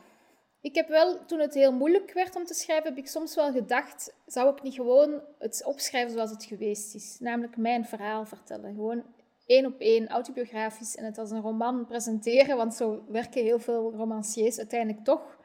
ik 0.62 0.76
heb 0.76 0.88
wel, 0.88 1.26
toen 1.26 1.40
het 1.40 1.54
heel 1.54 1.74
moeilijk 1.74 2.14
werd 2.14 2.36
om 2.36 2.46
te 2.46 2.54
schrijven, 2.54 2.88
heb 2.90 2.98
ik 2.98 3.08
soms 3.08 3.36
wel 3.36 3.52
gedacht, 3.52 4.14
zou 4.26 4.56
ik 4.56 4.64
niet 4.64 4.74
gewoon 4.74 5.22
het 5.40 5.64
opschrijven 5.66 6.12
zoals 6.12 6.32
het 6.32 6.44
geweest 6.44 6.96
is? 6.96 7.18
Namelijk 7.20 7.58
mijn 7.58 7.86
verhaal 7.86 8.26
vertellen. 8.26 8.74
Gewoon 8.74 9.04
één 9.46 9.66
op 9.66 9.80
één 9.80 10.08
autobiografisch 10.08 10.96
en 10.96 11.06
het 11.06 11.18
als 11.18 11.32
een 11.32 11.42
roman 11.42 11.86
presenteren, 11.86 12.58
want 12.58 12.74
zo 12.74 13.04
werken 13.08 13.44
heel 13.44 13.60
veel 13.60 13.94
romanciers 13.94 14.58
uiteindelijk 14.58 15.04
toch. 15.04 15.38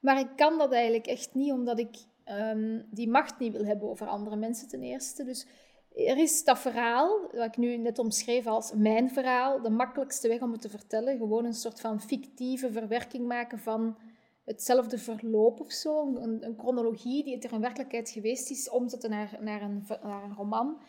Maar 0.00 0.18
ik 0.18 0.28
kan 0.36 0.58
dat 0.58 0.72
eigenlijk 0.72 1.06
echt 1.06 1.34
niet, 1.34 1.52
omdat 1.52 1.78
ik 1.78 1.96
ehm, 2.24 2.80
die 2.90 3.08
macht 3.08 3.38
niet 3.38 3.52
wil 3.52 3.64
hebben 3.64 3.88
over 3.88 4.06
andere 4.06 4.36
mensen 4.36 4.68
ten 4.68 4.82
eerste. 4.82 5.24
Dus 5.24 5.46
er 5.94 6.18
is 6.18 6.44
dat 6.44 6.58
verhaal, 6.58 7.20
wat 7.32 7.46
ik 7.46 7.56
nu 7.56 7.76
net 7.76 7.98
omschreef 7.98 8.46
als 8.46 8.72
mijn 8.74 9.10
verhaal, 9.10 9.62
de 9.62 9.70
makkelijkste 9.70 10.28
weg 10.28 10.40
om 10.40 10.52
het 10.52 10.60
te 10.60 10.68
vertellen. 10.68 11.16
Gewoon 11.16 11.44
een 11.44 11.54
soort 11.54 11.80
van 11.80 12.00
fictieve 12.00 12.72
verwerking 12.72 13.26
maken 13.26 13.58
van 13.58 13.96
hetzelfde 14.44 14.98
verloop 14.98 15.60
of 15.60 15.72
zo. 15.72 16.16
Een, 16.16 16.54
chronologie 16.58 17.24
die 17.24 17.38
er 17.38 17.52
in 17.52 17.60
werkelijkheid 17.60 18.10
geweest 18.10 18.50
is, 18.50 18.70
omzetten 18.70 19.10
naar, 19.10 19.38
naar, 19.40 19.62
een, 19.62 19.86
naar 20.02 20.22
een 20.22 20.34
roman. 20.34 20.80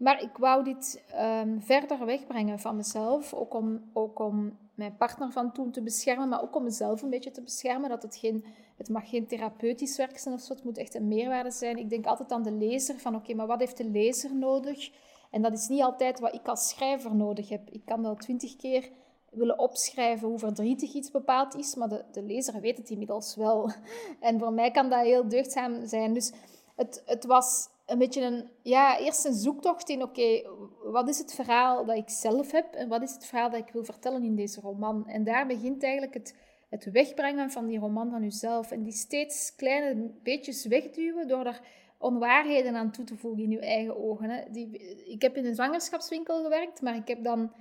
Maar 0.00 0.22
ik 0.22 0.36
wou 0.36 0.64
dit 0.64 1.02
um, 1.14 1.60
verder 1.62 2.06
wegbrengen 2.06 2.58
van 2.58 2.76
mezelf, 2.76 3.34
ook 3.34 3.54
om, 3.54 3.90
ook 3.92 4.18
om 4.18 4.58
mijn 4.74 4.96
partner 4.96 5.32
van 5.32 5.52
toen 5.52 5.70
te 5.70 5.82
beschermen, 5.82 6.28
maar 6.28 6.42
ook 6.42 6.56
om 6.56 6.62
mezelf 6.62 7.02
een 7.02 7.10
beetje 7.10 7.30
te 7.30 7.42
beschermen. 7.42 7.88
Dat 7.88 8.02
het, 8.02 8.16
geen, 8.16 8.44
het 8.76 8.88
mag 8.88 9.08
geen 9.08 9.26
therapeutisch 9.26 9.96
werk 9.96 10.18
zijn 10.18 10.34
of 10.34 10.40
zo, 10.40 10.52
het 10.52 10.64
moet 10.64 10.78
echt 10.78 10.94
een 10.94 11.08
meerwaarde 11.08 11.50
zijn. 11.50 11.76
Ik 11.76 11.90
denk 11.90 12.06
altijd 12.06 12.32
aan 12.32 12.42
de 12.42 12.52
lezer, 12.52 12.98
van 12.98 13.14
oké, 13.14 13.34
maar 13.34 13.46
wat 13.46 13.58
heeft 13.58 13.76
de 13.76 13.90
lezer 13.90 14.34
nodig? 14.34 14.90
En 15.30 15.42
dat 15.42 15.52
is 15.52 15.68
niet 15.68 15.82
altijd 15.82 16.20
wat 16.20 16.34
ik 16.34 16.48
als 16.48 16.68
schrijver 16.68 17.14
nodig 17.14 17.48
heb. 17.48 17.70
Ik 17.70 17.82
kan 17.84 18.02
wel 18.02 18.16
twintig 18.16 18.56
keer 18.56 18.90
willen 19.30 19.58
opschrijven 19.58 20.28
hoe 20.28 20.38
verdrietig 20.38 20.92
iets 20.92 21.10
bepaald 21.10 21.54
is, 21.54 21.74
maar 21.74 21.88
de, 21.88 22.04
de 22.12 22.22
lezer 22.22 22.60
weet 22.60 22.76
het 22.76 22.90
inmiddels 22.90 23.36
wel. 23.36 23.70
En 24.20 24.38
voor 24.38 24.52
mij 24.52 24.70
kan 24.70 24.90
dat 24.90 25.04
heel 25.04 25.28
deugdzaam 25.28 25.86
zijn. 25.86 26.12
Dus 26.12 26.32
het, 26.76 27.02
het 27.06 27.24
was 27.24 27.68
een 27.90 27.98
beetje 27.98 28.22
een, 28.22 28.48
ja, 28.62 28.98
eerst 28.98 29.24
een 29.24 29.34
zoektocht 29.34 29.88
in, 29.88 30.02
oké, 30.02 30.42
wat 30.82 31.08
is 31.08 31.18
het 31.18 31.34
verhaal 31.34 31.84
dat 31.84 31.96
ik 31.96 32.08
zelf 32.08 32.50
heb 32.50 32.74
en 32.74 32.88
wat 32.88 33.02
is 33.02 33.12
het 33.12 33.26
verhaal 33.26 33.50
dat 33.50 33.60
ik 33.60 33.72
wil 33.72 33.84
vertellen 33.84 34.22
in 34.22 34.36
deze 34.36 34.60
roman? 34.60 35.08
En 35.08 35.24
daar 35.24 35.46
begint 35.46 35.82
eigenlijk 35.82 36.14
het, 36.14 36.36
het 36.68 36.90
wegbrengen 36.90 37.50
van 37.50 37.66
die 37.66 37.78
roman 37.78 38.10
van 38.10 38.22
jezelf 38.22 38.70
en 38.70 38.82
die 38.82 38.92
steeds 38.92 39.54
kleine 39.54 40.10
beetjes 40.22 40.66
wegduwen 40.66 41.28
door 41.28 41.46
er 41.46 41.60
onwaarheden 41.98 42.74
aan 42.74 42.90
toe 42.90 43.04
te 43.04 43.16
voegen 43.16 43.42
in 43.42 43.50
je 43.50 43.58
eigen 43.58 43.96
ogen. 43.96 44.30
Hè. 44.30 44.42
Die, 44.50 44.78
ik 45.06 45.22
heb 45.22 45.36
in 45.36 45.46
een 45.46 45.54
zwangerschapswinkel 45.54 46.42
gewerkt, 46.42 46.80
maar 46.82 46.96
ik 46.96 47.08
heb 47.08 47.24
dan 47.24 47.52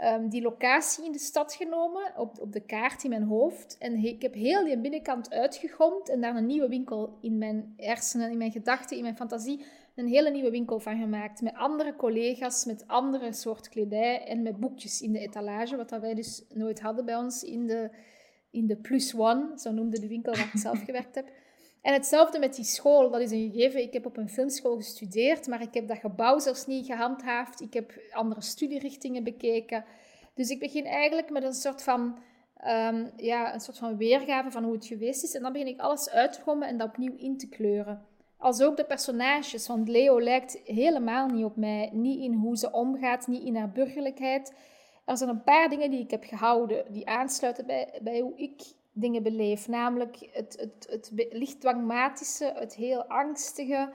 um, 0.00 0.28
die 0.28 0.42
locatie 0.42 1.04
in 1.04 1.12
de 1.12 1.18
stad 1.18 1.54
genomen, 1.54 2.12
op, 2.16 2.40
op 2.40 2.52
de 2.52 2.60
kaart 2.60 3.04
in 3.04 3.10
mijn 3.10 3.22
hoofd. 3.22 3.76
En 3.78 4.04
ik 4.04 4.22
heb 4.22 4.34
heel 4.34 4.64
die 4.64 4.78
binnenkant 4.78 5.30
uitgegomd 5.30 6.08
en 6.08 6.20
daar 6.20 6.36
een 6.36 6.46
nieuwe 6.46 6.68
winkel 6.68 7.18
in 7.20 7.38
mijn 7.38 7.74
hersenen, 7.76 8.30
in 8.30 8.38
mijn 8.38 8.52
gedachten, 8.52 8.96
in 8.96 9.02
mijn 9.02 9.16
fantasie, 9.16 9.64
een 9.94 10.06
hele 10.06 10.30
nieuwe 10.30 10.50
winkel 10.50 10.78
van 10.78 10.98
gemaakt. 10.98 11.40
Met 11.40 11.54
andere 11.54 11.96
collega's, 11.96 12.64
met 12.64 12.86
andere 12.86 13.32
soort 13.32 13.68
kledij 13.68 14.26
en 14.26 14.42
met 14.42 14.60
boekjes 14.60 15.00
in 15.00 15.12
de 15.12 15.18
etalage, 15.18 15.76
wat 15.76 15.88
dat 15.88 16.00
wij 16.00 16.14
dus 16.14 16.44
nooit 16.48 16.80
hadden 16.80 17.04
bij 17.04 17.16
ons 17.16 17.42
in 17.42 17.66
de, 17.66 17.90
in 18.50 18.66
de 18.66 18.76
Plus 18.76 19.14
One, 19.14 19.52
zo 19.56 19.72
noemde 19.72 20.00
de 20.00 20.08
winkel 20.08 20.32
waar 20.32 20.50
ik 20.54 20.60
zelf 20.60 20.84
gewerkt 20.84 21.14
heb. 21.14 21.30
En 21.82 21.92
hetzelfde 21.92 22.38
met 22.38 22.54
die 22.54 22.64
school, 22.64 23.10
dat 23.10 23.20
is 23.20 23.30
een 23.30 23.50
gegeven. 23.50 23.82
Ik 23.82 23.92
heb 23.92 24.06
op 24.06 24.16
een 24.16 24.28
filmschool 24.28 24.76
gestudeerd, 24.76 25.46
maar 25.46 25.62
ik 25.62 25.74
heb 25.74 25.88
dat 25.88 25.98
gebouw 25.98 26.38
zelfs 26.38 26.66
niet 26.66 26.86
gehandhaafd. 26.86 27.60
Ik 27.60 27.74
heb 27.74 27.92
andere 28.12 28.40
studierichtingen 28.40 29.24
bekeken. 29.24 29.84
Dus 30.34 30.50
ik 30.50 30.58
begin 30.58 30.84
eigenlijk 30.84 31.30
met 31.30 31.42
een 31.42 31.52
soort 31.52 31.82
van, 31.82 32.18
um, 32.66 33.10
ja, 33.16 33.54
een 33.54 33.60
soort 33.60 33.78
van 33.78 33.96
weergave 33.96 34.50
van 34.50 34.64
hoe 34.64 34.72
het 34.74 34.86
geweest 34.86 35.24
is. 35.24 35.34
En 35.34 35.42
dan 35.42 35.52
begin 35.52 35.68
ik 35.68 35.80
alles 35.80 36.10
uit 36.10 36.32
te 36.32 36.40
gommen 36.40 36.68
en 36.68 36.76
dat 36.76 36.88
opnieuw 36.88 37.16
in 37.16 37.38
te 37.38 37.48
kleuren. 37.48 38.06
Als 38.36 38.62
ook 38.62 38.76
de 38.76 38.84
personages, 38.84 39.66
want 39.66 39.88
Leo 39.88 40.20
lijkt 40.20 40.60
helemaal 40.64 41.28
niet 41.28 41.44
op 41.44 41.56
mij. 41.56 41.90
Niet 41.92 42.20
in 42.20 42.32
hoe 42.32 42.56
ze 42.56 42.70
omgaat, 42.70 43.26
niet 43.26 43.42
in 43.42 43.56
haar 43.56 43.70
burgerlijkheid. 43.70 44.54
Er 45.04 45.16
zijn 45.16 45.30
een 45.30 45.42
paar 45.42 45.68
dingen 45.68 45.90
die 45.90 46.00
ik 46.00 46.10
heb 46.10 46.24
gehouden, 46.24 46.92
die 46.92 47.08
aansluiten 47.08 47.66
bij, 47.66 47.98
bij 48.02 48.20
hoe 48.20 48.36
ik 48.36 48.62
dingen 48.92 49.22
beleef. 49.22 49.68
Namelijk 49.68 50.16
het, 50.32 50.56
het, 50.60 50.86
het 50.90 51.28
licht 51.30 51.60
dwangmatische, 51.60 52.52
het 52.54 52.74
heel 52.74 53.04
angstige, 53.04 53.92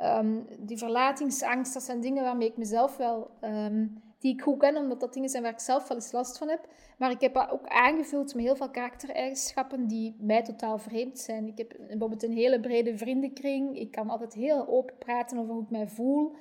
um, 0.00 0.46
die 0.58 0.78
verlatingsangst. 0.78 1.74
Dat 1.74 1.82
zijn 1.82 2.00
dingen 2.00 2.22
waarmee 2.22 2.48
ik 2.48 2.56
mezelf 2.56 2.96
wel, 2.96 3.30
um, 3.40 4.02
die 4.18 4.32
ik 4.32 4.42
goed 4.42 4.58
ken, 4.58 4.76
omdat 4.76 5.00
dat 5.00 5.12
dingen 5.14 5.28
zijn 5.28 5.42
waar 5.42 5.52
ik 5.52 5.58
zelf 5.58 5.88
wel 5.88 5.96
eens 5.96 6.12
last 6.12 6.38
van 6.38 6.48
heb. 6.48 6.68
Maar 6.98 7.10
ik 7.10 7.20
heb 7.20 7.48
ook 7.50 7.66
aangevuld 7.66 8.34
met 8.34 8.44
heel 8.44 8.56
veel 8.56 8.70
karaktereigenschappen 8.70 9.86
die 9.86 10.16
mij 10.20 10.42
totaal 10.42 10.78
vreemd 10.78 11.18
zijn. 11.18 11.46
Ik 11.46 11.58
heb 11.58 11.76
bijvoorbeeld 11.88 12.22
een 12.22 12.32
hele 12.32 12.60
brede 12.60 12.96
vriendenkring. 12.96 13.78
Ik 13.78 13.90
kan 13.90 14.10
altijd 14.10 14.34
heel 14.34 14.68
open 14.68 14.98
praten 14.98 15.38
over 15.38 15.52
hoe 15.52 15.62
ik 15.62 15.70
mij 15.70 15.88
voel. 15.88 16.34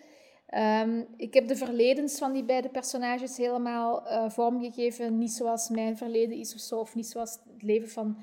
Ehm, 0.56 1.04
ik 1.18 1.34
heb 1.34 1.48
de 1.48 1.56
verledens 1.56 2.18
van 2.18 2.32
die 2.32 2.44
beide 2.44 2.70
personages 2.70 3.38
helemaal 3.38 4.04
uh, 4.08 4.30
vormgegeven. 4.30 5.18
Niet 5.18 5.32
zoals 5.32 5.70
mijn 5.70 5.98
verleden 5.98 6.38
is 6.38 6.54
of 6.54 6.60
zo, 6.60 6.80
of 6.80 6.96
niet 6.96 7.08
zoals 7.08 7.32
het 7.32 7.64
leven 7.64 7.90
van, 7.90 8.18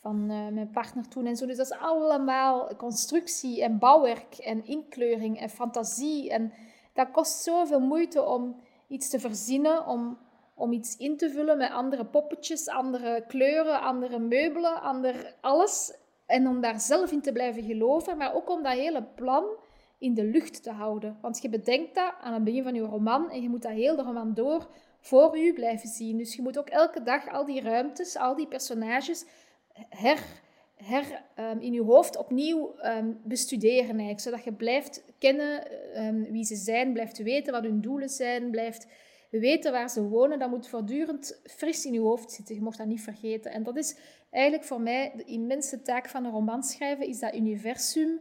van 0.00 0.30
uh, 0.30 0.48
mijn 0.48 0.70
partner 0.70 1.08
toen 1.08 1.26
en 1.26 1.36
zo. 1.36 1.46
Dus 1.46 1.56
dat 1.56 1.66
is 1.66 1.78
allemaal 1.78 2.76
constructie 2.76 3.62
en 3.62 3.78
bouwwerk 3.78 4.34
en 4.34 4.66
inkleuring 4.66 5.40
en 5.40 5.48
fantasie. 5.48 6.30
En 6.30 6.52
dat 6.94 7.10
kost 7.10 7.42
zoveel 7.42 7.80
moeite 7.80 8.24
om 8.24 8.60
iets 8.88 9.08
te 9.08 9.20
verzinnen, 9.20 9.86
om, 9.86 10.18
om 10.54 10.72
iets 10.72 10.96
in 10.96 11.16
te 11.16 11.30
vullen 11.30 11.58
met 11.58 11.70
andere 11.70 12.04
poppetjes, 12.04 12.68
andere 12.68 13.24
kleuren, 13.28 13.80
andere 13.80 14.18
meubelen, 14.18 14.82
ander 14.82 15.34
alles. 15.40 15.94
En 16.26 16.48
om 16.48 16.60
daar 16.60 16.80
zelf 16.80 17.12
in 17.12 17.22
te 17.22 17.32
blijven 17.32 17.62
geloven, 17.62 18.16
maar 18.16 18.34
ook 18.34 18.50
om 18.50 18.62
dat 18.62 18.72
hele 18.72 19.02
plan 19.02 19.44
in 20.04 20.14
de 20.14 20.24
lucht 20.24 20.62
te 20.62 20.70
houden. 20.70 21.18
Want 21.20 21.42
je 21.42 21.48
bedenkt 21.48 21.94
dat 21.94 22.14
aan 22.20 22.34
het 22.34 22.44
begin 22.44 22.62
van 22.62 22.74
je 22.74 22.80
roman 22.80 23.30
en 23.30 23.42
je 23.42 23.48
moet 23.48 23.62
dat 23.62 23.72
heel 23.72 23.96
de 23.96 24.02
roman 24.02 24.34
door 24.34 24.68
voor 25.00 25.38
je 25.38 25.52
blijven 25.52 25.88
zien. 25.88 26.16
Dus 26.16 26.36
je 26.36 26.42
moet 26.42 26.58
ook 26.58 26.68
elke 26.68 27.02
dag 27.02 27.28
al 27.28 27.44
die 27.44 27.60
ruimtes, 27.60 28.16
al 28.16 28.36
die 28.36 28.46
personages 28.46 29.24
her, 29.88 30.18
her 30.74 31.22
um, 31.38 31.60
in 31.60 31.72
je 31.72 31.82
hoofd 31.82 32.16
opnieuw 32.16 32.74
um, 32.84 33.20
bestuderen 33.24 33.88
eigenlijk. 33.88 34.20
Zodat 34.20 34.44
je 34.44 34.52
blijft 34.52 35.04
kennen 35.18 35.62
um, 36.04 36.32
wie 36.32 36.44
ze 36.44 36.56
zijn, 36.56 36.92
blijft 36.92 37.18
weten 37.18 37.52
wat 37.52 37.62
hun 37.62 37.80
doelen 37.80 38.08
zijn, 38.08 38.50
blijft 38.50 38.86
weten 39.30 39.72
waar 39.72 39.90
ze 39.90 40.02
wonen. 40.02 40.38
Dat 40.38 40.50
moet 40.50 40.68
voortdurend 40.68 41.40
fris 41.44 41.84
in 41.84 41.92
je 41.92 42.00
hoofd 42.00 42.32
zitten. 42.32 42.54
Je 42.54 42.62
mocht 42.62 42.78
dat 42.78 42.86
niet 42.86 43.02
vergeten. 43.02 43.50
En 43.52 43.62
dat 43.62 43.76
is 43.76 43.96
eigenlijk 44.30 44.64
voor 44.64 44.80
mij 44.80 45.12
de 45.16 45.24
immense 45.24 45.82
taak 45.82 46.08
van 46.08 46.24
een 46.24 46.32
roman 46.32 46.62
schrijven, 46.62 47.06
is 47.06 47.18
dat 47.18 47.34
universum 47.34 48.20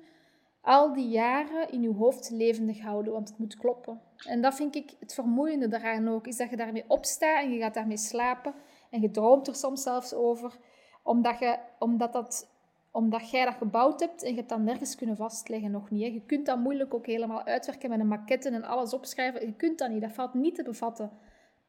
al 0.64 0.94
die 0.94 1.08
jaren 1.08 1.72
in 1.72 1.82
je 1.82 1.94
hoofd 1.94 2.30
levendig 2.30 2.82
houden, 2.82 3.14
want 3.14 3.30
het 3.30 3.38
moet 3.38 3.58
kloppen. 3.58 4.02
En 4.28 4.42
dat 4.42 4.56
vind 4.56 4.76
ik 4.76 4.94
het 5.00 5.14
vermoeiende 5.14 5.68
daaraan 5.68 6.08
ook, 6.08 6.28
is 6.28 6.38
dat 6.38 6.50
je 6.50 6.56
daarmee 6.56 6.84
opstaat 6.88 7.44
en 7.44 7.52
je 7.52 7.60
gaat 7.60 7.74
daarmee 7.74 7.98
slapen 7.98 8.54
en 8.90 9.02
je 9.02 9.12
droomt 9.12 9.48
er 9.48 9.56
soms 9.56 9.84
zelfs 9.84 10.14
over, 10.14 10.58
omdat, 11.02 11.40
je, 11.40 11.58
omdat, 11.80 12.14
dat, 12.14 12.50
omdat 12.92 13.30
jij 13.30 13.46
dat 13.46 13.54
gebouwd 13.54 14.00
hebt 14.00 14.24
en 14.24 14.30
je 14.30 14.36
hebt 14.36 14.50
dat 14.50 14.60
nergens 14.60 14.96
kunnen 14.96 15.16
vastleggen, 15.16 15.72
nog 15.72 15.90
niet. 15.90 16.14
Je 16.14 16.26
kunt 16.26 16.46
dat 16.46 16.60
moeilijk 16.60 16.94
ook 16.94 17.06
helemaal 17.06 17.44
uitwerken 17.44 17.90
met 17.90 18.00
een 18.00 18.08
maquette 18.08 18.50
en 18.50 18.64
alles 18.64 18.94
opschrijven. 18.94 19.46
Je 19.46 19.56
kunt 19.56 19.80
dat 19.80 19.90
niet, 19.90 20.02
dat 20.02 20.12
valt 20.12 20.34
niet 20.34 20.56
te 20.56 20.64
bevatten. 20.64 21.12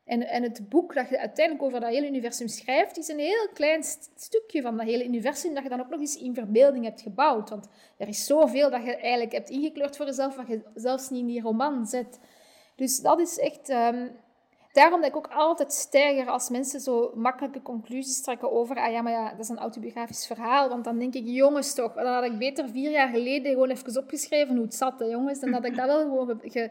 En, 0.04 0.28
en 0.28 0.42
het 0.42 0.68
boek 0.68 0.94
dat 0.94 1.08
je 1.08 1.18
uiteindelijk 1.18 1.66
over 1.66 1.80
dat 1.80 1.90
hele 1.90 2.06
universum 2.06 2.48
schrijft, 2.48 2.98
is 2.98 3.08
een 3.08 3.18
heel 3.18 3.48
klein 3.54 3.82
stukje 4.16 4.62
van 4.62 4.76
dat 4.76 4.86
hele 4.86 5.04
universum 5.04 5.54
dat 5.54 5.62
je 5.62 5.68
dan 5.68 5.80
ook 5.80 5.90
nog 5.90 6.00
eens 6.00 6.16
in 6.16 6.34
verbeelding 6.34 6.84
hebt 6.84 7.00
gebouwd. 7.00 7.50
Want 7.50 7.68
er 7.96 8.08
is 8.08 8.26
zoveel 8.26 8.70
dat 8.70 8.84
je 8.84 8.96
eigenlijk 8.96 9.32
hebt 9.32 9.50
ingekleurd 9.50 9.96
voor 9.96 10.06
jezelf, 10.06 10.36
wat 10.36 10.48
je 10.48 10.62
zelfs 10.74 11.10
niet 11.10 11.20
in 11.20 11.26
die 11.26 11.40
roman 11.40 11.86
zet. 11.86 12.18
Dus 12.74 13.00
dat 13.00 13.20
is 13.20 13.38
echt... 13.38 13.68
Um, 13.68 14.16
daarom 14.74 15.00
dat 15.00 15.10
ik 15.10 15.16
ook 15.16 15.28
altijd 15.32 15.72
stijger 15.72 16.26
als 16.26 16.48
mensen 16.48 16.80
zo 16.80 17.12
makkelijke 17.14 17.62
conclusies 17.62 18.22
trekken 18.22 18.52
over, 18.52 18.76
ah 18.76 18.92
ja, 18.92 19.02
maar 19.02 19.12
ja, 19.12 19.30
dat 19.30 19.38
is 19.38 19.48
een 19.48 19.58
autobiografisch 19.58 20.26
verhaal. 20.26 20.68
Want 20.68 20.84
dan 20.84 20.98
denk 20.98 21.14
ik, 21.14 21.26
jongens 21.26 21.74
toch, 21.74 21.94
dan 21.94 22.06
had 22.06 22.24
ik 22.24 22.38
beter 22.38 22.68
vier 22.68 22.90
jaar 22.90 23.08
geleden 23.08 23.52
gewoon 23.52 23.70
even 23.70 24.02
opgeschreven 24.02 24.54
hoe 24.54 24.64
het 24.64 24.74
zat, 24.74 24.98
hè, 24.98 25.04
jongens. 25.04 25.40
Dan 25.40 25.52
had 25.52 25.64
ik 25.64 25.76
dat 25.76 25.86
wel 25.86 26.00
gewoon 26.00 26.40
ge, 26.42 26.70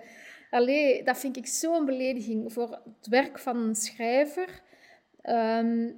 Allee, 0.53 1.03
dat 1.03 1.17
vind 1.17 1.37
ik 1.37 1.47
zo'n 1.47 1.85
belediging 1.85 2.53
voor 2.53 2.69
het 2.69 3.07
werk 3.07 3.39
van 3.39 3.57
een 3.57 3.75
schrijver. 3.75 4.61
Ehm, 5.21 5.91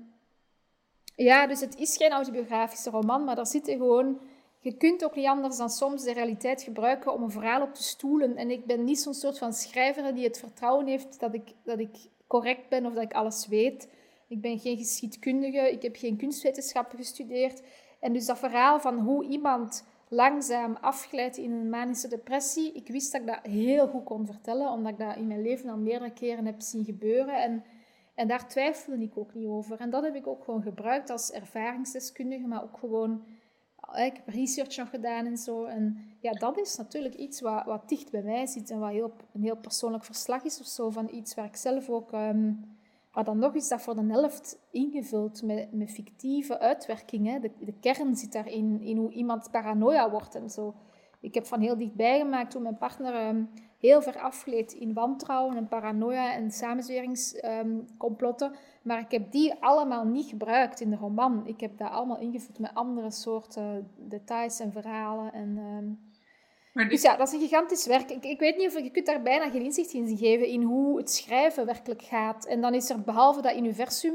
ja, 1.15 1.47
dus 1.47 1.59
het 1.59 1.77
is 1.77 1.97
geen 1.97 2.11
autobiografische 2.11 2.89
roman, 2.89 3.23
maar 3.23 3.35
daar 3.35 3.47
zitten 3.47 3.77
gewoon... 3.77 4.19
Je 4.59 4.77
kunt 4.77 5.03
ook 5.03 5.15
niet 5.15 5.25
anders 5.25 5.57
dan 5.57 5.69
soms 5.69 6.03
de 6.03 6.13
realiteit 6.13 6.61
gebruiken 6.61 7.13
om 7.13 7.23
een 7.23 7.31
verhaal 7.31 7.61
op 7.61 7.73
te 7.73 7.83
stoelen. 7.83 8.35
En 8.35 8.51
ik 8.51 8.65
ben 8.65 8.83
niet 8.83 8.99
zo'n 8.99 9.13
soort 9.13 9.37
van 9.37 9.53
schrijver 9.53 10.15
die 10.15 10.23
het 10.23 10.39
vertrouwen 10.39 10.87
heeft 10.87 11.19
dat 11.19 11.33
ik, 11.33 11.51
dat 11.63 11.79
ik 11.79 11.95
correct 12.27 12.69
ben 12.69 12.85
of 12.85 12.93
dat 12.93 13.03
ik 13.03 13.13
alles 13.13 13.47
weet. 13.47 13.89
Ik 14.27 14.41
ben 14.41 14.59
geen 14.59 14.77
geschiedkundige, 14.77 15.71
ik 15.71 15.81
heb 15.81 15.95
geen 15.95 16.17
kunstwetenschappen 16.17 16.97
gestudeerd. 16.97 17.61
En 17.99 18.13
dus 18.13 18.25
dat 18.25 18.39
verhaal 18.39 18.79
van 18.79 18.99
hoe 18.99 19.25
iemand 19.25 19.83
langzaam 20.07 20.77
afgeleid 20.81 21.37
in 21.37 21.51
een 21.51 21.69
manische 21.69 22.07
depressie. 22.07 22.71
Ik 22.73 22.87
wist 22.87 23.11
dat 23.11 23.21
ik 23.21 23.27
dat 23.27 23.39
heel 23.41 23.87
goed 23.87 24.03
kon 24.03 24.25
vertellen, 24.25 24.71
omdat 24.71 24.91
ik 24.91 24.99
dat 24.99 25.15
in 25.15 25.27
mijn 25.27 25.41
leven 25.41 25.69
al 25.69 25.77
meerdere 25.77 26.13
keren 26.13 26.45
heb 26.45 26.61
zien 26.61 26.85
gebeuren. 26.85 27.43
En, 27.43 27.63
en 28.15 28.27
daar 28.27 28.47
twijfelde 28.47 29.03
ik 29.03 29.17
ook 29.17 29.33
niet 29.33 29.47
over. 29.47 29.79
En 29.79 29.89
dat 29.89 30.03
heb 30.03 30.15
ik 30.15 30.27
ook 30.27 30.43
gewoon 30.43 30.61
gebruikt 30.61 31.09
als 31.09 31.31
ervaringsdeskundige, 31.31 32.47
maar 32.47 32.63
ook 32.63 32.77
gewoon... 32.77 33.23
Eh, 33.91 34.05
ik 34.05 34.15
heb 34.15 34.27
research 34.27 34.77
nog 34.77 34.89
gedaan 34.89 35.25
en 35.25 35.37
zo. 35.37 35.65
En 35.65 35.97
ja, 36.19 36.31
dat 36.31 36.57
is 36.57 36.75
natuurlijk 36.75 37.15
iets 37.15 37.41
wat, 37.41 37.65
wat 37.65 37.89
dicht 37.89 38.11
bij 38.11 38.23
mij 38.23 38.45
zit 38.45 38.69
en 38.69 38.79
wat 38.79 38.91
heel, 38.91 39.13
een 39.33 39.43
heel 39.43 39.57
persoonlijk 39.57 40.03
verslag 40.03 40.43
is 40.43 40.59
of 40.59 40.65
zo, 40.65 40.89
van 40.89 41.09
iets 41.11 41.33
waar 41.33 41.45
ik 41.45 41.55
zelf 41.55 41.89
ook... 41.89 42.11
Ehm, 42.11 42.51
maar 43.15 43.23
dan 43.23 43.39
nog 43.39 43.53
is 43.53 43.67
dat 43.67 43.81
voor 43.81 43.95
de 43.95 44.05
helft 44.07 44.59
ingevuld 44.71 45.43
met, 45.43 45.73
met 45.73 45.91
fictieve 45.91 46.59
uitwerkingen. 46.59 47.41
De, 47.41 47.51
de 47.59 47.73
kern 47.79 48.15
zit 48.15 48.31
daarin, 48.31 48.81
in 48.81 48.97
hoe 48.97 49.11
iemand 49.11 49.51
paranoia 49.51 50.09
wordt 50.09 50.35
en 50.35 50.49
zo. 50.49 50.73
Ik 51.19 51.33
heb 51.33 51.45
van 51.45 51.59
heel 51.59 51.77
dichtbij 51.77 52.19
gemaakt 52.19 52.53
hoe 52.53 52.61
mijn 52.61 52.77
partner 52.77 53.27
um, 53.27 53.49
heel 53.79 54.01
ver 54.01 54.19
afgleed 54.19 54.73
in 54.73 54.93
wantrouwen 54.93 55.57
en 55.57 55.67
paranoia 55.67 56.33
en 56.33 56.51
samenzweringscomplotten. 56.51 58.51
Um, 58.51 58.57
maar 58.81 58.99
ik 58.99 59.11
heb 59.11 59.31
die 59.31 59.53
allemaal 59.59 60.05
niet 60.05 60.29
gebruikt 60.29 60.79
in 60.79 60.89
de 60.89 60.95
roman. 60.95 61.47
Ik 61.47 61.59
heb 61.59 61.77
dat 61.77 61.89
allemaal 61.89 62.19
ingevuld 62.19 62.59
met 62.59 62.73
andere 62.73 63.11
soorten 63.11 63.89
details 63.95 64.59
en 64.59 64.71
verhalen. 64.71 65.33
En, 65.33 65.57
um, 65.57 65.99
Dus 66.83 67.01
ja, 67.01 67.15
dat 67.15 67.27
is 67.27 67.33
een 67.33 67.39
gigantisch 67.39 67.85
werk. 67.85 68.09
Ik, 68.09 68.23
ik 68.23 68.39
weet 68.39 68.57
niet 68.57 68.67
of 68.67 68.79
je 68.79 68.89
kunt 68.89 69.05
daar 69.05 69.21
bijna 69.21 69.49
geen 69.49 69.61
inzicht 69.61 69.93
in 69.93 70.17
geven 70.17 70.47
in 70.47 70.61
hoe 70.61 70.97
het 70.97 71.11
schrijven 71.11 71.65
werkelijk 71.65 72.01
gaat. 72.01 72.45
En 72.45 72.61
dan 72.61 72.73
is 72.73 72.89
er 72.89 73.01
behalve 73.01 73.41
dat 73.41 73.55
universum, 73.57 74.13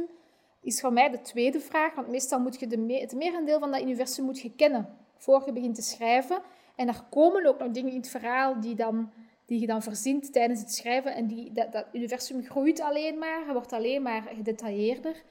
is 0.63 0.81
voor 0.81 0.93
mij 0.93 1.11
de 1.11 1.21
tweede 1.21 1.61
vraag, 1.61 1.95
want 1.95 2.09
meestal 2.09 2.41
moet 2.41 2.61
je 2.61 2.67
de 2.67 2.77
me 2.77 3.01
het 3.01 3.15
merendeel 3.15 3.59
van 3.59 3.71
dat 3.71 3.83
universum 3.83 4.25
moet 4.25 4.41
je 4.41 4.55
kennen 4.57 4.89
voor 5.17 5.43
je 5.47 5.53
begint 5.53 5.75
te 5.75 5.83
schrijven. 5.83 6.43
En 6.77 6.89
er 6.89 7.05
komen 7.11 7.47
ook 7.47 7.59
nog 7.59 7.71
dingen 7.71 7.91
in 7.91 7.97
het 7.97 8.09
verhaal 8.09 8.61
die, 8.61 8.75
dan, 8.75 9.11
die 9.47 9.61
je 9.61 9.67
dan 9.67 9.83
verzint 9.83 10.33
tijdens 10.33 10.61
het 10.61 10.73
schrijven. 10.73 11.15
En 11.15 11.27
die, 11.27 11.53
dat, 11.53 11.73
dat 11.73 11.87
universum 11.93 12.43
groeit 12.43 12.81
alleen 12.81 13.19
maar, 13.19 13.53
wordt 13.53 13.73
alleen 13.73 14.03
maar 14.03 14.23
gedetailleerder. 14.35 15.23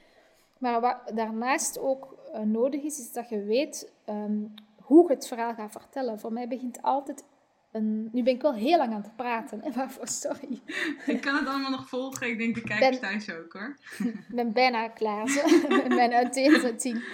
Maar 0.58 0.80
wat 0.80 0.96
daarnaast 1.14 1.78
ook 1.78 2.16
uh, 2.34 2.40
nodig 2.40 2.82
is, 2.82 2.98
is 2.98 3.12
dat 3.12 3.28
je 3.28 3.44
weet 3.44 3.92
um, 4.08 4.54
hoe 4.90 5.08
je 5.08 5.14
het 5.14 5.26
verhaal 5.26 5.54
gaat 5.54 5.72
vertellen. 5.72 6.18
Voor 6.18 6.32
mij 6.32 6.48
begint 6.48 6.82
altijd 6.82 7.24
een... 7.72 8.08
Nu 8.12 8.22
ben 8.22 8.34
ik 8.34 8.42
wel 8.42 8.54
heel 8.54 8.78
lang 8.78 8.92
aan 8.92 9.02
het 9.02 9.16
praten, 9.16 9.60
hè, 9.62 9.72
waarvoor, 9.78 10.08
sorry. 10.08 10.62
Ik 11.06 11.20
kan 11.20 11.34
het 11.34 11.48
allemaal 11.48 11.70
nog 11.70 11.88
volgen. 11.88 12.28
Ik 12.28 12.38
denk 12.38 12.54
de 12.54 12.60
kijkers 12.60 12.98
ben, 12.98 13.10
thuis 13.10 13.32
ook, 13.32 13.52
hoor. 13.52 13.76
Ik 13.98 14.34
ben 14.34 14.52
bijna 14.52 14.88
klaar, 14.88 15.28
zo, 15.28 15.42
met 15.68 15.88
mijn 15.88 16.12
uiteenzetting. 16.12 17.04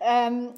Um, 0.00 0.50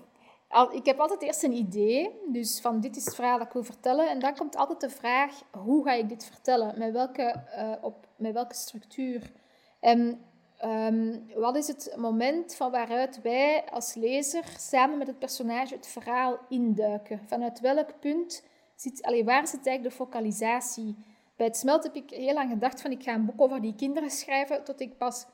ik 0.73 0.85
heb 0.85 0.99
altijd 0.99 1.23
eerst 1.23 1.43
een 1.43 1.53
idee, 1.53 2.11
dus 2.29 2.61
van 2.61 2.81
dit 2.81 2.97
is 2.97 3.05
het 3.05 3.15
verhaal 3.15 3.39
dat 3.39 3.47
ik 3.47 3.53
wil 3.53 3.65
vertellen. 3.65 4.11
En 4.11 4.19
dan 4.19 4.35
komt 4.35 4.57
altijd 4.57 4.81
de 4.81 4.91
vraag, 4.91 5.43
hoe 5.51 5.85
ga 5.85 5.93
ik 5.93 6.09
dit 6.09 6.25
vertellen? 6.25 6.79
Met 6.79 6.93
welke, 6.93 7.45
uh, 7.57 7.73
op, 7.81 8.07
met 8.17 8.33
welke 8.33 8.55
structuur? 8.55 9.33
En 9.81 10.21
um, 10.65 11.27
wat 11.35 11.57
is 11.57 11.67
het 11.67 11.95
moment 11.97 12.55
van 12.55 12.71
waaruit 12.71 13.23
wij 13.23 13.65
als 13.71 13.95
lezer 13.95 14.45
samen 14.59 14.99
met 14.99 15.07
het 15.07 15.19
personage 15.19 15.75
het 15.75 15.87
verhaal 15.87 16.39
induiken? 16.49 17.21
Vanuit 17.27 17.61
welk 17.61 18.01
punt 18.01 18.45
zit, 18.75 19.03
allee, 19.03 19.25
waar 19.25 19.47
zit 19.47 19.67
eigenlijk 19.67 19.97
de 19.97 20.05
focalisatie? 20.05 20.97
Bij 21.37 21.47
het 21.47 21.57
smelt 21.57 21.83
heb 21.83 21.95
ik 21.95 22.11
heel 22.11 22.35
lang 22.35 22.51
gedacht 22.51 22.81
van 22.81 22.91
ik 22.91 23.03
ga 23.03 23.15
een 23.15 23.27
boek 23.27 23.41
over 23.41 23.61
die 23.61 23.75
kinderen 23.75 24.11
schrijven, 24.11 24.65
tot 24.65 24.81
ik 24.81 24.99
pas 24.99 25.27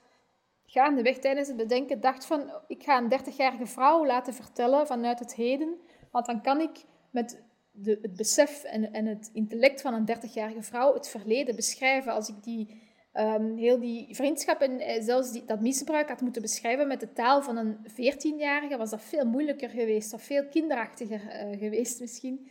gaandeweg 0.66 1.18
tijdens 1.18 1.48
het 1.48 1.56
bedenken 1.56 2.00
dacht 2.00 2.26
van, 2.26 2.50
ik 2.66 2.82
ga 2.82 2.98
een 2.98 3.12
30-jarige 3.18 3.66
vrouw 3.66 4.06
laten 4.06 4.34
vertellen 4.34 4.86
vanuit 4.86 5.18
het 5.18 5.34
heden, 5.34 5.74
want 6.10 6.26
dan 6.26 6.42
kan 6.42 6.60
ik 6.60 6.84
met 7.10 7.42
de, 7.72 7.98
het 8.02 8.16
besef 8.16 8.62
en, 8.62 8.92
en 8.92 9.06
het 9.06 9.30
intellect 9.32 9.80
van 9.80 9.94
een 9.94 10.08
30-jarige 10.16 10.62
vrouw 10.62 10.94
het 10.94 11.08
verleden 11.08 11.56
beschrijven. 11.56 12.12
Als 12.12 12.28
ik 12.28 12.42
die, 12.42 12.82
um, 13.14 13.56
heel 13.56 13.80
die 13.80 14.14
vriendschap 14.14 14.60
en 14.60 14.80
eh, 14.80 15.02
zelfs 15.02 15.32
die, 15.32 15.44
dat 15.44 15.60
misbruik 15.60 16.08
had 16.08 16.20
moeten 16.20 16.42
beschrijven 16.42 16.88
met 16.88 17.00
de 17.00 17.12
taal 17.12 17.42
van 17.42 17.56
een 17.56 17.76
14-jarige, 17.88 18.76
was 18.76 18.90
dat 18.90 19.02
veel 19.02 19.24
moeilijker 19.24 19.70
geweest, 19.70 20.12
of 20.12 20.22
veel 20.22 20.48
kinderachtiger 20.48 21.20
uh, 21.20 21.58
geweest 21.58 22.00
misschien 22.00 22.50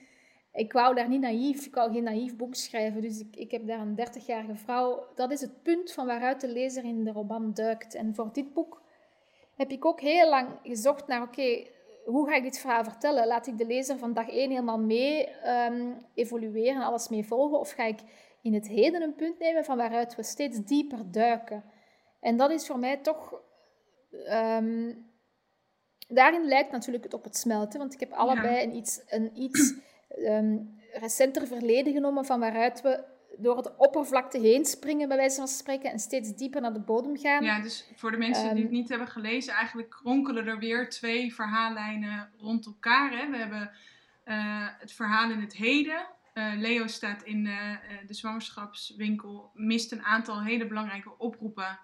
ik 0.59 0.73
wou 0.73 0.95
daar 0.95 1.09
niet 1.09 1.21
naïef, 1.21 1.65
ik 1.65 1.75
wou 1.75 1.91
geen 1.91 2.03
naïef 2.03 2.35
boek 2.35 2.55
schrijven. 2.55 3.01
Dus 3.01 3.19
ik, 3.19 3.35
ik 3.35 3.51
heb 3.51 3.67
daar 3.67 3.79
een 3.79 3.99
30-jarige 3.99 4.55
vrouw. 4.55 5.07
Dat 5.15 5.31
is 5.31 5.41
het 5.41 5.63
punt 5.63 5.91
van 5.91 6.05
waaruit 6.05 6.41
de 6.41 6.47
lezer 6.47 6.83
in 6.83 7.03
de 7.03 7.11
roman 7.11 7.53
duikt. 7.53 7.95
En 7.95 8.15
voor 8.15 8.29
dit 8.33 8.53
boek 8.53 8.81
heb 9.55 9.71
ik 9.71 9.85
ook 9.85 10.01
heel 10.01 10.29
lang 10.29 10.49
gezocht 10.63 11.07
naar, 11.07 11.21
oké, 11.21 11.67
hoe 12.05 12.29
ga 12.29 12.35
ik 12.35 12.43
dit 12.43 12.59
verhaal 12.59 12.83
vertellen? 12.83 13.27
Laat 13.27 13.47
ik 13.47 13.57
de 13.57 13.65
lezer 13.65 13.97
van 13.97 14.13
dag 14.13 14.29
één 14.29 14.49
helemaal 14.49 14.79
mee 14.79 15.29
um, 15.47 15.97
evolueren, 16.13 16.83
alles 16.83 17.09
mee 17.09 17.25
volgen? 17.25 17.59
Of 17.59 17.71
ga 17.71 17.83
ik 17.83 17.99
in 18.41 18.53
het 18.53 18.67
heden 18.67 19.01
een 19.01 19.15
punt 19.15 19.39
nemen 19.39 19.65
van 19.65 19.77
waaruit 19.77 20.15
we 20.15 20.23
steeds 20.23 20.63
dieper 20.63 21.11
duiken? 21.11 21.63
En 22.19 22.37
dat 22.37 22.51
is 22.51 22.67
voor 22.67 22.79
mij 22.79 22.97
toch... 22.97 23.41
Um, 24.11 25.07
daarin 26.07 26.45
lijkt 26.45 26.71
natuurlijk 26.71 27.03
het 27.03 27.13
op 27.13 27.23
het 27.23 27.37
smelten, 27.37 27.79
want 27.79 27.93
ik 27.93 27.99
heb 27.99 28.11
allebei 28.11 28.63
een 28.63 28.75
iets... 28.75 29.01
Een 29.07 29.31
iets 29.33 29.73
um, 30.17 30.77
recenter 30.93 31.47
verleden 31.47 31.93
genomen 31.93 32.25
van 32.25 32.39
waaruit 32.39 32.81
we 32.81 33.03
door 33.37 33.57
het 33.57 33.75
oppervlakte 33.77 34.39
heen 34.39 34.65
springen, 34.65 35.07
bij 35.07 35.17
wijze 35.17 35.35
van 35.35 35.47
spreken, 35.47 35.91
en 35.91 35.99
steeds 35.99 36.35
dieper 36.35 36.61
naar 36.61 36.73
de 36.73 36.79
bodem 36.79 37.17
gaan. 37.17 37.43
Ja, 37.43 37.61
dus 37.61 37.91
voor 37.95 38.11
de 38.11 38.17
mensen 38.17 38.43
die 38.43 38.63
het 38.63 38.71
ehm, 38.71 38.71
niet 38.71 38.89
hebben 38.89 39.07
gelezen, 39.07 39.53
eigenlijk 39.53 39.89
kronkelen 39.89 40.47
er 40.47 40.59
weer 40.59 40.89
twee 40.89 41.33
verhaallijnen 41.33 42.29
rond 42.37 42.65
elkaar. 42.65 43.11
Hè. 43.11 43.29
We 43.29 43.37
hebben 43.37 43.71
uh, 44.25 44.67
het 44.79 44.91
verhaal 44.91 45.31
in 45.31 45.39
het 45.39 45.55
heden. 45.55 46.07
Uh, 46.39 46.53
Leo 46.55 46.87
staat 46.87 47.23
in 47.23 47.45
uh, 47.45 47.75
de 48.07 48.13
zwangerschapswinkel, 48.13 49.51
mist 49.53 49.91
een 49.91 50.03
aantal 50.03 50.43
hele 50.43 50.67
belangrijke 50.67 51.17
oproepen. 51.17 51.79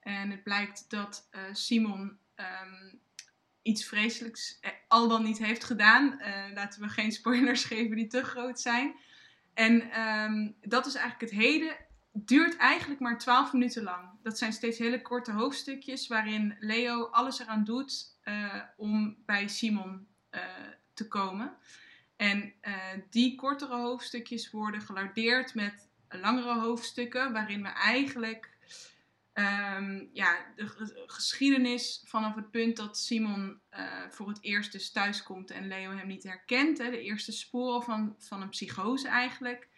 En 0.00 0.30
het 0.30 0.42
blijkt 0.42 0.90
dat 0.90 1.28
Simon 1.52 2.18
um, 2.36 3.00
iets 3.62 3.84
vreselijks 3.84 4.58
eh, 4.60 4.70
al 4.88 5.08
dan 5.08 5.22
niet 5.22 5.38
heeft 5.38 5.64
gedaan. 5.64 6.20
Laten 6.54 6.80
we 6.80 6.88
geen 6.88 7.12
spoilers 7.12 7.64
geven 7.74 7.96
die 7.96 8.06
te 8.06 8.22
groot 8.22 8.60
zijn. 8.60 8.94
En 9.54 9.90
ehm, 9.90 10.50
dat 10.60 10.86
is 10.86 10.94
eigenlijk 10.94 11.32
het 11.32 11.40
heden. 11.40 11.76
Duurt 12.12 12.56
eigenlijk 12.56 13.00
maar 13.00 13.18
12 13.18 13.52
minuten 13.52 13.82
lang. 13.82 14.08
Dat 14.22 14.38
zijn 14.38 14.52
steeds 14.52 14.78
hele 14.78 15.02
korte 15.02 15.32
hoofdstukjes 15.32 16.06
waarin 16.06 16.56
Leo 16.58 17.04
alles 17.04 17.38
eraan 17.38 17.64
doet 17.64 18.18
om 18.76 19.16
bij 19.26 19.48
Simon 19.48 20.06
te 20.94 21.08
komen. 21.08 21.56
En 22.16 22.54
die 23.10 23.34
kortere 23.34 23.76
hoofdstukjes 23.76 24.50
worden 24.50 24.80
gelardeerd 24.80 25.54
met 25.54 25.88
langere 26.08 26.60
hoofdstukken 26.60 27.32
waarin 27.32 27.62
we 27.62 27.68
eigenlijk 27.68 28.52
Um, 29.36 30.10
ja, 30.12 30.52
de 30.56 30.92
geschiedenis 31.06 32.02
vanaf 32.04 32.34
het 32.34 32.50
punt 32.50 32.76
dat 32.76 32.98
Simon 32.98 33.60
uh, 33.70 34.08
voor 34.10 34.28
het 34.28 34.42
eerst 34.42 34.72
dus 34.72 34.90
thuiskomt 34.90 35.50
en 35.50 35.68
Leo 35.68 35.90
hem 35.90 36.06
niet 36.06 36.22
herkent. 36.22 36.78
Hè, 36.78 36.90
de 36.90 37.02
eerste 37.02 37.32
sporen 37.32 37.82
van, 37.82 38.14
van 38.18 38.42
een 38.42 38.48
psychose 38.48 39.08
eigenlijk, 39.08 39.68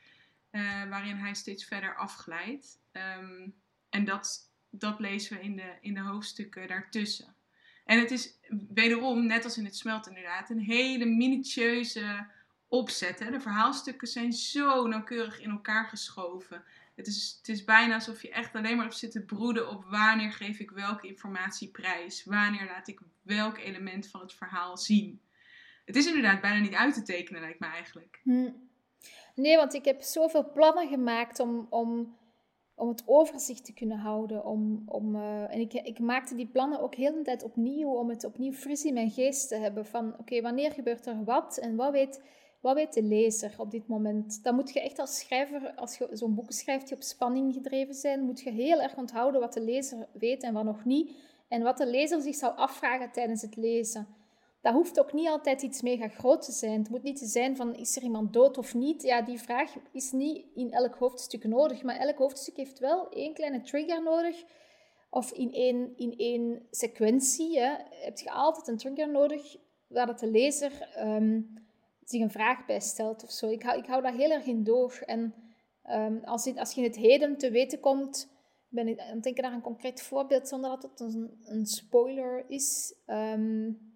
uh, 0.51 0.89
waarin 0.89 1.17
hij 1.17 1.35
steeds 1.35 1.65
verder 1.65 1.97
afglijdt. 1.97 2.79
Um, 2.93 3.55
en 3.89 4.05
dat, 4.05 4.51
dat 4.71 5.01
lezen 5.01 5.37
we 5.37 5.43
in 5.43 5.57
de, 5.57 5.77
in 5.81 5.95
de 5.95 6.01
hoofdstukken 6.01 6.69
daartussen. 6.69 7.36
En 7.87 7.99
het 7.99 8.11
is 8.11 8.39
wederom, 8.75 9.27
net 9.27 9.45
als 9.45 9.59
in 9.59 9.65
het 9.65 9.77
smelt 9.77 10.07
inderdaad, 10.07 10.51
een 10.51 10.61
hele 10.61 11.05
minutieuze 11.05 12.27
opzet. 12.69 13.19
Hè. 13.19 13.31
De 13.31 13.41
verhaalstukken 13.41 14.09
zijn 14.09 14.33
zo 14.33 14.87
nauwkeurig 14.87 15.41
in 15.41 15.51
elkaar 15.51 15.87
geschoven. 15.87 16.65
Het 16.95 17.07
is, 17.07 17.37
het 17.39 17.49
is 17.49 17.65
bijna 17.65 17.95
alsof 17.95 18.23
je 18.23 18.31
echt 18.31 18.55
alleen 18.55 18.77
maar 18.77 18.85
hebt 18.85 18.99
zitten 18.99 19.25
broeden 19.25 19.71
op 19.71 19.85
wanneer 19.85 20.33
geef 20.33 20.59
ik 20.59 20.71
welke 20.71 21.07
informatie 21.07 21.69
prijs. 21.69 22.25
Wanneer 22.25 22.67
laat 22.67 22.89
ik 22.89 23.01
welk 23.23 23.59
element 23.59 24.09
van 24.09 24.21
het 24.21 24.35
verhaal 24.35 24.77
zien. 24.77 25.21
Het 25.85 25.97
is 25.97 26.07
inderdaad 26.07 26.41
bijna 26.41 26.61
niet 26.61 26.75
uit 26.75 26.95
te 26.95 27.03
tekenen, 27.03 27.41
lijkt 27.41 27.61
me 27.61 27.67
eigenlijk. 27.67 28.21
Hm. 28.23 28.51
Nee, 29.35 29.57
want 29.57 29.75
ik 29.75 29.85
heb 29.85 30.03
zoveel 30.03 30.51
plannen 30.53 30.89
gemaakt 30.89 31.41
om, 31.41 31.67
om, 31.71 32.17
om 32.77 32.89
het 32.89 33.03
overzicht 33.07 33.65
te 33.65 33.75
kunnen 33.75 33.99
houden. 33.99 34.45
Om, 34.45 34.83
om, 34.87 35.17
uh, 35.17 35.55
en 35.55 35.61
ik, 35.61 35.73
ik 35.73 35.99
maakte 35.99 36.35
die 36.35 36.47
plannen 36.47 36.81
ook 36.81 36.95
heel 36.95 37.13
de 37.13 37.23
tijd 37.23 37.43
opnieuw, 37.43 37.89
om 37.89 38.09
het 38.09 38.25
opnieuw 38.25 38.53
fris 38.53 38.85
in 38.85 38.95
mijn 38.95 39.11
geest 39.11 39.49
te 39.49 39.57
hebben. 39.57 39.87
Van 39.87 40.15
oké, 40.19 40.41
wanneer 40.41 40.73
gebeurt 40.73 41.07
er 41.07 41.25
wat 41.25 41.59
en 41.59 41.77
wat 41.77 41.93
weet 41.93 42.21
wat 42.61 42.75
weet 42.75 42.93
de 42.93 43.03
lezer 43.03 43.55
op 43.59 43.71
dit 43.71 43.89
moment? 43.89 44.45
Dan 44.45 44.55
moet 44.55 44.73
je 44.73 44.81
echt 44.81 44.99
als 44.99 45.19
schrijver, 45.19 45.75
als 45.75 45.99
je 45.99 46.09
zo'n 46.13 46.35
boek 46.35 46.53
schrijft 46.53 46.89
die 46.89 46.97
op 46.97 47.03
spanning 47.03 47.55
gedreven 47.55 47.95
zijn, 47.95 48.21
moet 48.21 48.41
je 48.41 48.51
heel 48.51 48.81
erg 48.81 48.97
onthouden 48.97 49.41
wat 49.41 49.53
de 49.53 49.61
lezer 49.61 50.07
weet 50.13 50.43
en 50.43 50.53
wat 50.53 50.65
nog 50.65 50.85
niet. 50.85 51.13
En 51.49 51.63
wat 51.63 51.77
de 51.77 51.87
lezer 51.87 52.21
zich 52.21 52.35
zou 52.35 52.57
afvragen 52.57 53.13
tijdens 53.13 53.43
het 53.43 53.57
lezen. 53.57 54.07
Dat 54.67 54.75
hoeft 54.75 55.01
ook 55.01 55.13
niet 55.13 55.29
altijd 55.29 55.63
iets 55.63 55.83
mega 55.83 56.09
groot 56.09 56.43
te 56.43 56.53
zijn. 56.53 56.79
Het 56.79 56.89
moet 56.89 57.03
niet 57.03 57.19
te 57.19 57.27
zijn 57.27 57.57
van, 57.57 57.75
is 57.75 57.97
er 57.97 58.03
iemand 58.03 58.33
dood 58.33 58.59
of 58.59 58.75
niet? 58.75 59.03
Ja, 59.03 59.23
die 59.23 59.41
vraag 59.41 59.75
is 59.93 60.13
niet 60.13 60.47
in 60.55 60.73
elk 60.73 60.95
hoofdstuk 60.95 61.45
nodig. 61.45 61.83
Maar 61.83 61.97
elk 61.97 62.19
hoofdstuk 62.19 62.57
heeft 62.57 62.79
wel 62.79 63.09
één 63.09 63.35
kleine 63.35 63.61
trigger 63.61 64.03
nodig. 64.03 64.45
Of 65.11 65.33
in 65.33 65.53
één, 65.53 65.97
in 65.97 66.15
één 66.17 66.67
sequentie 66.71 67.59
hè, 67.59 67.75
heb 67.91 68.19
je 68.19 68.31
altijd 68.31 68.69
een 68.69 68.77
trigger 68.77 69.11
nodig 69.11 69.57
waar 69.87 70.07
dat 70.07 70.19
de 70.19 70.31
lezer... 70.31 70.89
Ehm, 70.95 71.41
zich 72.05 72.21
een 72.21 72.31
vraag 72.31 72.67
bij 72.67 72.81
stelt 72.81 73.25
of 73.25 73.31
zo. 73.31 73.49
Ik 73.49 73.63
hou, 73.63 73.79
ik 73.79 73.87
hou 73.87 74.03
daar 74.03 74.15
heel 74.15 74.31
erg 74.31 74.47
in 74.47 74.65
door. 74.65 75.03
En 75.07 75.35
um, 75.91 76.25
als, 76.25 76.57
als 76.57 76.73
je 76.73 76.83
het 76.83 76.97
heden 76.97 77.37
te 77.37 77.51
weten 77.51 77.81
komt, 77.81 78.29
ben 78.69 78.89
ik 78.89 78.99
aan 78.99 79.15
het 79.15 79.23
denken 79.23 79.43
naar 79.43 79.53
een 79.53 79.61
concreet 79.61 80.03
voorbeeld, 80.03 80.49
zonder 80.49 80.71
dat 80.71 80.83
het 80.83 81.01
een, 81.45 81.67
spoiler 81.67 82.45
is. 82.49 82.95
Um, 83.07 83.96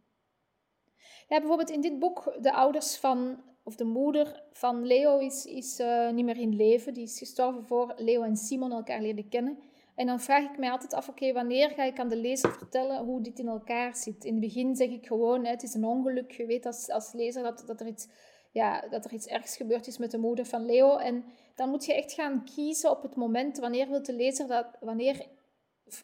ja, 1.31 1.39
bijvoorbeeld 1.39 1.71
in 1.71 1.81
dit 1.81 1.99
boek, 1.99 2.37
de 2.41 2.53
ouders 2.53 2.97
van, 2.97 3.43
of 3.63 3.77
de 3.77 3.85
moeder 3.85 4.43
van 4.53 4.87
Leo 4.87 5.19
is, 5.19 5.45
is 5.47 5.81
uh, 5.81 6.11
niet 6.11 6.25
meer 6.25 6.39
in 6.39 6.57
leven. 6.57 6.95
Die 6.95 7.03
is 7.03 7.19
gestorven 7.19 7.65
voor 7.67 7.95
Leo 7.97 8.23
en 8.23 8.37
Simon 8.37 8.73
elkaar 8.73 9.01
leren 9.01 9.29
kennen. 9.29 9.59
En 9.95 10.07
dan 10.07 10.21
vraag 10.21 10.45
ik 10.45 10.59
mij 10.59 10.71
altijd 10.71 10.95
af, 10.95 11.09
oké, 11.09 11.33
wanneer 11.33 11.71
ga 11.71 11.85
ik 11.85 11.99
aan 11.99 12.09
de 12.09 12.17
lezer 12.17 12.53
vertellen 12.53 13.05
hoe 13.05 13.21
dit 13.21 13.39
in 13.39 13.49
elkaar 13.49 13.97
zit? 13.97 14.25
In 14.25 14.33
het 14.33 14.41
begin 14.41 14.77
zeg 14.77 14.89
ik 14.89 15.07
gewoon, 15.07 15.45
het 15.45 15.63
is 15.63 15.75
een 15.75 15.85
ongeluk. 15.85 16.33
Je 16.33 16.47
weet 16.47 16.67
als, 16.67 16.89
als 16.89 17.13
lezer 17.13 17.43
dat, 17.43 17.63
dat, 17.67 17.81
er 17.81 17.87
iets, 17.87 18.09
ja, 18.51 18.89
dat 18.89 19.05
er 19.05 19.13
iets 19.13 19.27
ergs 19.27 19.57
gebeurd 19.57 19.87
is 19.87 19.99
met 19.99 20.11
de 20.11 20.19
moeder 20.19 20.47
van 20.47 20.67
Leo. 20.67 20.97
En 20.97 21.25
dan 21.55 21.69
moet 21.69 21.85
je 21.85 21.95
echt 21.95 22.13
gaan 22.13 22.45
kiezen 22.55 22.91
op 22.91 23.03
het 23.03 23.17
moment, 23.17 23.59
wanneer 23.59 23.89
wil 23.89 24.03
de 24.03 24.13
lezer 24.13 24.47
dat, 24.47 24.67
wanneer 24.81 25.27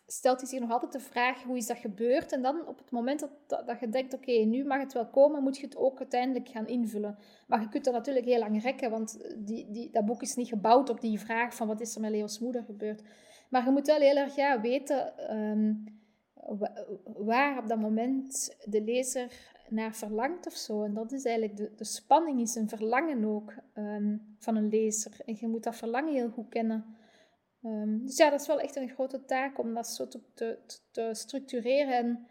stelt 0.06 0.40
hij 0.40 0.48
zich 0.48 0.60
nog 0.60 0.70
altijd 0.70 0.92
de 0.92 1.00
vraag, 1.00 1.42
hoe 1.42 1.56
is 1.56 1.66
dat 1.66 1.78
gebeurd? 1.78 2.32
En 2.32 2.42
dan 2.42 2.66
op 2.66 2.78
het 2.78 2.90
moment 2.90 3.20
dat, 3.20 3.66
dat, 3.66 3.80
je 3.80 3.88
denkt, 3.88 4.14
oké, 4.14 4.32
nu 4.32 4.64
mag 4.64 4.80
het 4.80 4.92
wel 4.92 5.06
komen, 5.06 5.42
moet 5.42 5.56
je 5.56 5.64
het 5.64 5.76
ook 5.76 5.98
uiteindelijk 5.98 6.48
gaan 6.48 6.66
invullen. 6.66 7.18
Maar 7.46 7.60
je 7.60 7.68
kunt 7.68 7.84
dat 7.84 7.94
natuurlijk 7.94 8.26
heel 8.26 8.38
lang 8.38 8.62
rekken, 8.62 8.90
want 8.90 9.18
die, 9.36 9.70
die, 9.70 9.90
dat 9.90 10.04
boek 10.04 10.22
is 10.22 10.34
niet 10.34 10.48
gebouwd 10.48 10.90
op 10.90 11.00
die 11.00 11.20
vraag 11.20 11.54
van 11.54 11.66
wat 11.66 11.80
is 11.80 11.94
er 11.94 12.00
met 12.00 12.10
Leo's 12.10 12.38
moeder 12.38 12.62
gebeurd. 12.62 13.02
Maar 13.48 13.64
je 13.64 13.70
moet 13.70 13.86
wel 13.86 14.00
heel 14.00 14.16
erg 14.16 14.34
ja, 14.34 14.60
weten 14.60 15.18
ehm, 15.18 15.74
waar 17.04 17.58
op 17.58 17.68
dat 17.68 17.80
moment 17.80 18.56
de 18.64 18.82
lezer 18.82 19.54
naar 19.68 19.94
verlangt 19.94 20.46
of 20.46 20.54
zo. 20.54 20.82
En 20.82 20.94
dat 20.94 21.12
is 21.12 21.24
eigenlijk 21.24 21.56
de, 21.56 21.72
de 21.76 21.84
spanning, 21.84 22.40
is 22.40 22.54
een 22.54 22.68
verlangen 22.68 23.24
ook 23.24 23.54
ehm, 23.72 24.16
van 24.38 24.56
een 24.56 24.68
lezer. 24.68 25.12
En 25.24 25.36
je 25.40 25.48
moet 25.48 25.62
dat 25.62 25.76
verlangen 25.76 26.12
heel 26.12 26.30
goed 26.30 26.48
kennen. 26.48 26.84
Ehm, 27.66 28.04
dus 28.04 28.16
ja, 28.16 28.30
dat 28.30 28.40
is 28.40 28.46
wel 28.46 28.60
echt 28.60 28.76
een 28.76 28.88
grote 28.88 29.24
taak 29.24 29.58
om 29.58 29.74
dat 29.74 29.86
zo 29.88 30.08
te, 30.08 30.20
te, 30.34 30.58
te 30.90 31.10
structureren. 31.12 32.28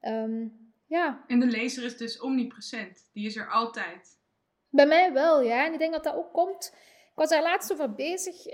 En, 0.00 0.12
um, 0.12 0.72
ja. 0.86 1.24
en 1.26 1.40
de 1.40 1.46
lezer 1.46 1.84
is 1.84 1.96
dus 1.96 2.20
omnipresent. 2.20 3.08
Die 3.12 3.26
is 3.26 3.36
er 3.36 3.50
altijd. 3.50 4.18
Bij 4.68 4.86
mij 4.86 5.12
wel, 5.12 5.42
ja. 5.42 5.66
En 5.66 5.72
ik 5.72 5.78
denk 5.78 5.92
dat 5.92 6.04
dat 6.04 6.14
ook 6.14 6.32
komt. 6.32 6.72
Ik 7.10 7.16
was 7.16 7.28
daar 7.28 7.42
laatst 7.42 7.72
over 7.72 7.94
bezig 7.94 8.46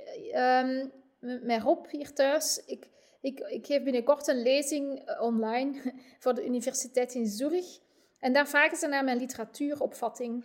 met 1.20 1.62
Rob 1.62 1.86
hier 1.90 2.12
thuis. 2.12 2.64
Ik, 2.66 2.88
ik, 3.20 3.38
ik 3.38 3.66
geef 3.66 3.82
binnenkort 3.82 4.26
een 4.26 4.42
lezing 4.42 4.98
eh, 4.98 5.22
online 5.22 5.94
voor 6.22 6.34
de 6.34 6.44
Universiteit 6.44 7.14
in 7.14 7.26
Zurich. 7.26 7.78
En 8.18 8.32
daar 8.32 8.48
vragen 8.48 8.76
ze 8.76 8.86
naar 8.86 9.04
mijn 9.04 9.18
literatuuropvatting. 9.18 10.44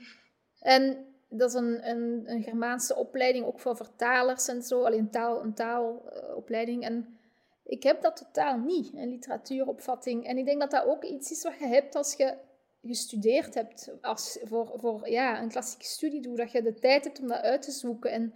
En 0.60 1.11
dat 1.34 1.50
is 1.50 1.56
een, 1.56 1.90
een, 1.90 2.24
een 2.26 2.44
Germaanse 2.44 2.96
opleiding, 2.96 3.46
ook 3.46 3.60
voor 3.60 3.76
vertalers 3.76 4.48
en 4.48 4.64
zo. 4.64 4.84
Alleen 4.84 5.10
taal, 5.10 5.44
een 5.44 5.54
taalopleiding. 5.54 6.84
en 6.84 7.20
ik 7.64 7.84
heb 7.84 8.02
dat 8.02 8.18
totaal 8.18 8.58
niet, 8.58 8.94
een 8.94 9.10
literatuuropvatting. 9.10 10.26
En 10.26 10.38
ik 10.38 10.46
denk 10.46 10.60
dat 10.60 10.72
dat 10.72 10.86
ook 10.86 11.04
iets 11.04 11.32
is 11.32 11.44
wat 11.44 11.60
je 11.60 11.66
hebt 11.66 11.96
als 11.96 12.14
je 12.14 12.38
gestudeerd 12.82 13.54
hebt. 13.54 13.92
Als 14.02 14.40
voor, 14.44 14.72
voor 14.76 15.10
ja, 15.10 15.42
een 15.42 15.50
klassieke 15.50 15.86
studie 15.86 16.22
doe, 16.22 16.36
dat 16.36 16.52
je 16.52 16.62
de 16.62 16.74
tijd 16.74 17.04
hebt 17.04 17.20
om 17.20 17.28
dat 17.28 17.42
uit 17.42 17.62
te 17.62 17.72
zoeken. 17.72 18.12
En 18.12 18.34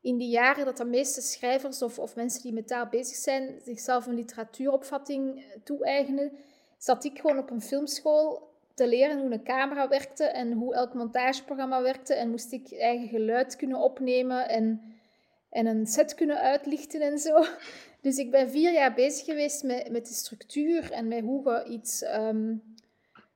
in 0.00 0.16
die 0.16 0.28
jaren 0.28 0.64
dat 0.64 0.76
de 0.76 0.84
meeste 0.84 1.20
schrijvers 1.20 1.82
of, 1.82 1.98
of 1.98 2.16
mensen 2.16 2.42
die 2.42 2.52
met 2.52 2.66
taal 2.66 2.88
bezig 2.88 3.16
zijn, 3.16 3.60
zichzelf 3.64 4.06
een 4.06 4.14
literatuuropvatting 4.14 5.38
eh, 5.38 5.44
toe-eigenen, 5.64 6.32
zat 6.78 7.04
ik 7.04 7.18
gewoon 7.18 7.38
op 7.38 7.50
een 7.50 7.62
filmschool 7.62 8.51
te 8.74 8.88
leren 8.88 9.20
hoe 9.20 9.32
een 9.32 9.44
camera 9.44 9.88
werkte 9.88 10.24
en 10.24 10.52
hoe 10.52 10.74
elk 10.74 10.94
montageprogramma 10.94 11.82
werkte. 11.82 12.14
En 12.14 12.30
moest 12.30 12.52
ik 12.52 12.72
eigen 12.72 13.08
geluid 13.08 13.56
kunnen 13.56 13.78
opnemen 13.78 14.48
en, 14.48 14.82
en 15.50 15.66
een 15.66 15.86
set 15.86 16.14
kunnen 16.14 16.40
uitlichten 16.40 17.00
en 17.00 17.18
zo. 17.18 17.44
Dus 18.00 18.16
ik 18.16 18.30
ben 18.30 18.50
vier 18.50 18.72
jaar 18.72 18.94
bezig 18.94 19.24
geweest 19.24 19.62
met, 19.62 19.90
met 19.90 20.06
de 20.06 20.14
structuur 20.14 20.92
en 20.92 21.08
met 21.08 21.20
hoe 21.20 21.50
je 21.50 21.72
iets 21.72 22.02
um, 22.02 22.62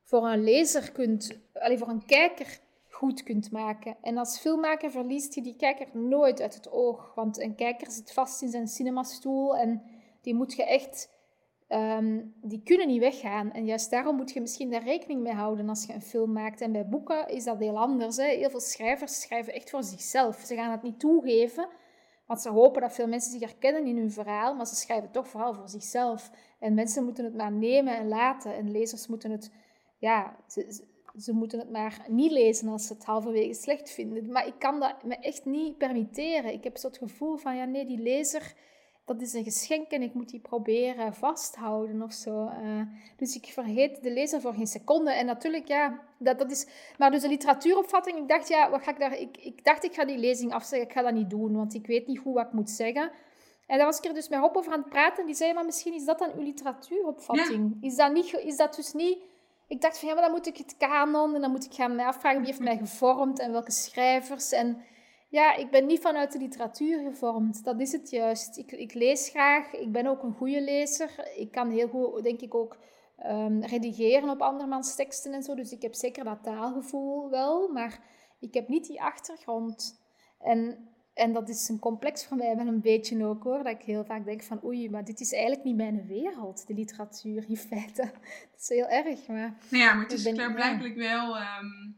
voor 0.02 0.26
een 0.26 0.44
lezer 0.44 0.92
kunt, 0.92 1.38
alleen 1.52 1.78
voor 1.78 1.88
een 1.88 2.06
kijker 2.06 2.58
goed 2.96 3.22
kunt 3.22 3.50
maken. 3.50 3.96
En 4.02 4.18
als 4.18 4.38
filmmaker 4.38 4.90
verliest 4.90 5.34
je 5.34 5.42
die 5.42 5.56
kijker 5.56 5.86
nooit 5.92 6.40
uit 6.40 6.54
het 6.54 6.70
oog. 6.70 7.14
Want 7.14 7.40
een 7.40 7.54
kijker 7.54 7.90
zit 7.90 8.12
vast 8.12 8.42
in 8.42 8.48
zijn 8.48 8.68
cinemastoel 8.68 9.56
en 9.56 9.82
die 10.20 10.34
moet 10.34 10.54
je 10.54 10.64
echt... 10.64 11.14
Ehm, 11.68 12.20
die 12.42 12.62
kunnen 12.62 12.86
niet 12.86 13.00
weggaan. 13.00 13.52
En 13.52 13.64
juist 13.64 13.90
daarom 13.90 14.16
moet 14.16 14.32
je 14.32 14.40
misschien 14.40 14.70
daar 14.70 14.82
rekening 14.82 15.20
mee 15.20 15.32
houden 15.32 15.68
als 15.68 15.86
je 15.86 15.92
een 15.92 16.02
film 16.02 16.32
maakt. 16.32 16.60
En 16.60 16.72
bij 16.72 16.88
boeken 16.88 17.28
is 17.28 17.44
dat 17.44 17.58
heel 17.58 17.78
anders. 17.78 18.16
Hè. 18.16 18.24
Heel 18.24 18.50
veel 18.50 18.60
schrijvers 18.60 19.20
schrijven 19.20 19.52
echt 19.52 19.70
voor 19.70 19.82
zichzelf. 19.82 20.36
Ze 20.36 20.54
gaan 20.54 20.70
het 20.70 20.82
niet 20.82 21.00
toegeven, 21.00 21.68
want 22.26 22.40
ze 22.40 22.48
hopen 22.48 22.80
dat 22.80 22.94
veel 22.94 23.06
mensen 23.06 23.30
zich 23.30 23.40
herkennen 23.40 23.86
in 23.86 23.96
hun 23.96 24.10
verhaal. 24.10 24.54
Maar 24.54 24.66
ze 24.66 24.74
schrijven 24.74 25.10
toch 25.10 25.28
vooral 25.28 25.54
voor 25.54 25.68
zichzelf. 25.68 26.30
En 26.58 26.74
mensen 26.74 27.04
moeten 27.04 27.24
het 27.24 27.34
maar 27.34 27.52
nemen 27.52 27.96
en 27.96 28.08
laten. 28.08 28.54
En 28.54 28.70
lezers 28.70 29.06
moeten 29.06 29.30
het... 29.30 29.50
Ja, 29.98 30.36
ze, 30.46 30.84
ze 31.18 31.32
moeten 31.32 31.58
het 31.58 31.70
maar 31.70 32.04
niet 32.08 32.30
lezen 32.30 32.68
als 32.68 32.86
ze 32.86 32.92
het 32.92 33.04
halverwege 33.04 33.54
slecht 33.54 33.90
vinden. 33.90 34.32
Maar 34.32 34.46
ik 34.46 34.58
kan 34.58 34.80
dat 34.80 35.04
me 35.04 35.16
echt 35.16 35.44
niet 35.44 35.78
permitteren. 35.78 36.52
Ik 36.52 36.64
heb 36.64 36.76
zo 36.76 36.86
het 36.86 36.98
gevoel 36.98 37.36
van, 37.36 37.56
ja 37.56 37.64
nee, 37.64 37.86
die 37.86 37.98
lezer, 37.98 38.54
dat 39.06 39.20
is 39.20 39.32
een 39.32 39.44
geschenk 39.44 39.90
en 39.90 40.02
ik 40.02 40.14
moet 40.14 40.28
die 40.28 40.40
proberen 40.40 41.14
vasthouden 41.14 42.02
of 42.02 42.12
zo. 42.12 42.44
Uh, 42.62 42.80
dus 43.16 43.36
ik 43.36 43.46
vergeet 43.46 44.02
de 44.02 44.10
lezer 44.10 44.40
voor 44.40 44.54
geen 44.54 44.66
seconde. 44.66 45.10
En 45.10 45.26
natuurlijk, 45.26 45.68
ja, 45.68 46.00
dat, 46.18 46.38
dat 46.38 46.50
is... 46.50 46.66
Maar 46.98 47.10
dus 47.10 47.22
een 47.22 47.30
literatuuropvatting, 47.30 48.18
ik 48.18 48.28
dacht, 48.28 48.48
ja, 48.48 48.70
wat 48.70 48.82
ga 48.82 48.90
ik 48.90 48.98
daar... 48.98 49.18
Ik, 49.18 49.36
ik 49.36 49.64
dacht, 49.64 49.84
ik 49.84 49.94
ga 49.94 50.04
die 50.04 50.18
lezing 50.18 50.52
afzeggen, 50.52 50.88
ik 50.88 50.94
ga 50.94 51.02
dat 51.02 51.12
niet 51.12 51.30
doen, 51.30 51.56
want 51.56 51.74
ik 51.74 51.86
weet 51.86 52.06
niet 52.06 52.18
goed 52.18 52.34
wat 52.34 52.46
ik 52.46 52.52
moet 52.52 52.70
zeggen. 52.70 53.10
En 53.66 53.76
daar 53.76 53.86
was 53.86 53.98
ik 53.98 54.04
er 54.04 54.14
dus 54.14 54.28
met 54.28 54.40
Rob 54.40 54.56
over 54.56 54.72
aan 54.72 54.80
het 54.80 54.88
praten. 54.88 55.26
Die 55.26 55.34
zei, 55.34 55.52
maar 55.52 55.64
misschien 55.64 55.94
is 55.94 56.04
dat 56.04 56.18
dan 56.18 56.32
uw 56.36 56.42
literatuuropvatting. 56.42 57.76
Is, 57.80 57.96
dat 57.96 58.12
niet, 58.12 58.32
is 58.32 58.56
dat 58.56 58.74
dus 58.76 58.92
niet 58.92 59.18
ik 59.68 59.80
dacht 59.80 59.98
van 59.98 60.08
ja, 60.08 60.14
maar 60.14 60.22
dan 60.22 60.32
moet 60.32 60.46
ik 60.46 60.56
het 60.56 60.76
kanon 60.78 61.34
en 61.34 61.40
dan 61.40 61.50
moet 61.50 61.64
ik 61.64 61.74
gaan 61.74 62.00
afvragen 62.00 62.38
wie 62.38 62.46
heeft 62.46 62.60
mij 62.60 62.76
gevormd 62.76 63.38
en 63.38 63.52
welke 63.52 63.70
schrijvers. 63.70 64.52
En 64.52 64.82
ja, 65.28 65.54
ik 65.54 65.70
ben 65.70 65.86
niet 65.86 66.00
vanuit 66.00 66.32
de 66.32 66.38
literatuur 66.38 66.98
gevormd. 66.98 67.64
Dat 67.64 67.80
is 67.80 67.92
het 67.92 68.10
juist. 68.10 68.56
Ik, 68.56 68.72
ik 68.72 68.94
lees 68.94 69.28
graag. 69.28 69.72
Ik 69.72 69.92
ben 69.92 70.06
ook 70.06 70.22
een 70.22 70.34
goede 70.34 70.60
lezer. 70.60 71.30
Ik 71.36 71.50
kan 71.50 71.70
heel 71.70 71.88
goed, 71.88 72.22
denk 72.22 72.40
ik, 72.40 72.54
ook 72.54 72.76
um, 73.26 73.64
redigeren 73.64 74.28
op 74.28 74.40
andermans 74.40 74.94
teksten 74.94 75.32
en 75.32 75.42
zo. 75.42 75.54
Dus 75.54 75.70
ik 75.70 75.82
heb 75.82 75.94
zeker 75.94 76.24
dat 76.24 76.42
taalgevoel 76.42 77.30
wel. 77.30 77.68
Maar 77.68 78.00
ik 78.40 78.54
heb 78.54 78.68
niet 78.68 78.86
die 78.86 79.02
achtergrond. 79.02 80.04
En 80.38 80.88
en 81.16 81.32
dat 81.32 81.48
is 81.48 81.68
een 81.68 81.78
complex 81.78 82.26
voor 82.26 82.36
mij 82.36 82.56
wel 82.56 82.66
een 82.66 82.80
beetje 82.80 83.24
ook 83.24 83.44
hoor. 83.44 83.62
Dat 83.62 83.72
ik 83.72 83.82
heel 83.82 84.04
vaak 84.04 84.24
denk 84.24 84.42
van 84.42 84.64
oei, 84.64 84.90
maar 84.90 85.04
dit 85.04 85.20
is 85.20 85.32
eigenlijk 85.32 85.64
niet 85.64 85.76
mijn 85.76 86.06
wereld, 86.06 86.66
de 86.66 86.74
literatuur 86.74 87.44
in 87.48 87.56
feite. 87.56 88.02
Dat 88.50 88.60
is 88.60 88.68
heel 88.68 88.88
erg. 88.88 89.26
Maar, 89.26 89.56
nou 89.70 89.82
ja, 89.82 89.94
maar 89.94 90.02
het 90.02 90.12
is 90.12 90.32
klaarblijkelijk 90.32 90.96
wel... 90.96 91.36
Um, 91.36 91.96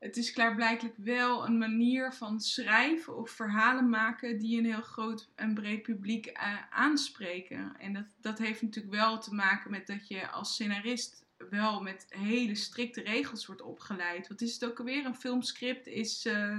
het 0.00 0.16
is 0.16 0.32
klaarblijkelijk 0.32 0.96
wel 0.96 1.46
een 1.46 1.58
manier 1.58 2.12
van 2.12 2.40
schrijven 2.40 3.16
of 3.16 3.30
verhalen 3.30 3.88
maken 3.88 4.38
die 4.38 4.58
een 4.58 4.64
heel 4.64 4.82
groot 4.82 5.28
en 5.34 5.54
breed 5.54 5.82
publiek 5.82 6.26
uh, 6.26 6.56
aanspreken. 6.70 7.72
En 7.78 7.92
dat, 7.92 8.04
dat 8.20 8.38
heeft 8.38 8.62
natuurlijk 8.62 8.94
wel 8.94 9.18
te 9.18 9.34
maken 9.34 9.70
met 9.70 9.86
dat 9.86 10.08
je 10.08 10.28
als 10.28 10.52
scenarist 10.52 11.24
wel 11.50 11.80
met 11.80 12.06
hele 12.08 12.54
strikte 12.54 13.02
regels 13.02 13.46
wordt 13.46 13.62
opgeleid. 13.62 14.28
Wat 14.28 14.40
is 14.40 14.54
het 14.54 14.64
ook 14.64 14.78
alweer? 14.78 15.04
Een 15.04 15.14
filmscript 15.14 15.86
is, 15.86 16.26
uh, 16.26 16.58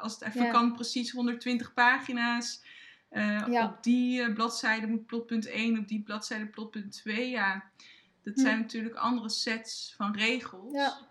als 0.00 0.12
het 0.12 0.22
even 0.22 0.50
kan, 0.50 0.72
precies 0.72 1.10
120 1.10 1.74
pagina's. 1.74 2.62
Uh, 3.10 3.62
Op 3.62 3.82
die 3.82 4.32
bladzijde 4.32 4.86
moet 4.86 5.06
plotpunt 5.06 5.46
1, 5.46 5.78
op 5.78 5.88
die 5.88 6.02
bladzijde 6.02 6.46
plotpunt 6.46 6.92
2. 6.92 7.30
Ja, 7.30 7.70
dat 8.22 8.34
hm. 8.34 8.40
zijn 8.40 8.58
natuurlijk 8.58 8.94
andere 8.94 9.28
sets 9.28 9.94
van 9.96 10.14
regels. 10.14 10.72
Ja. 10.72 11.07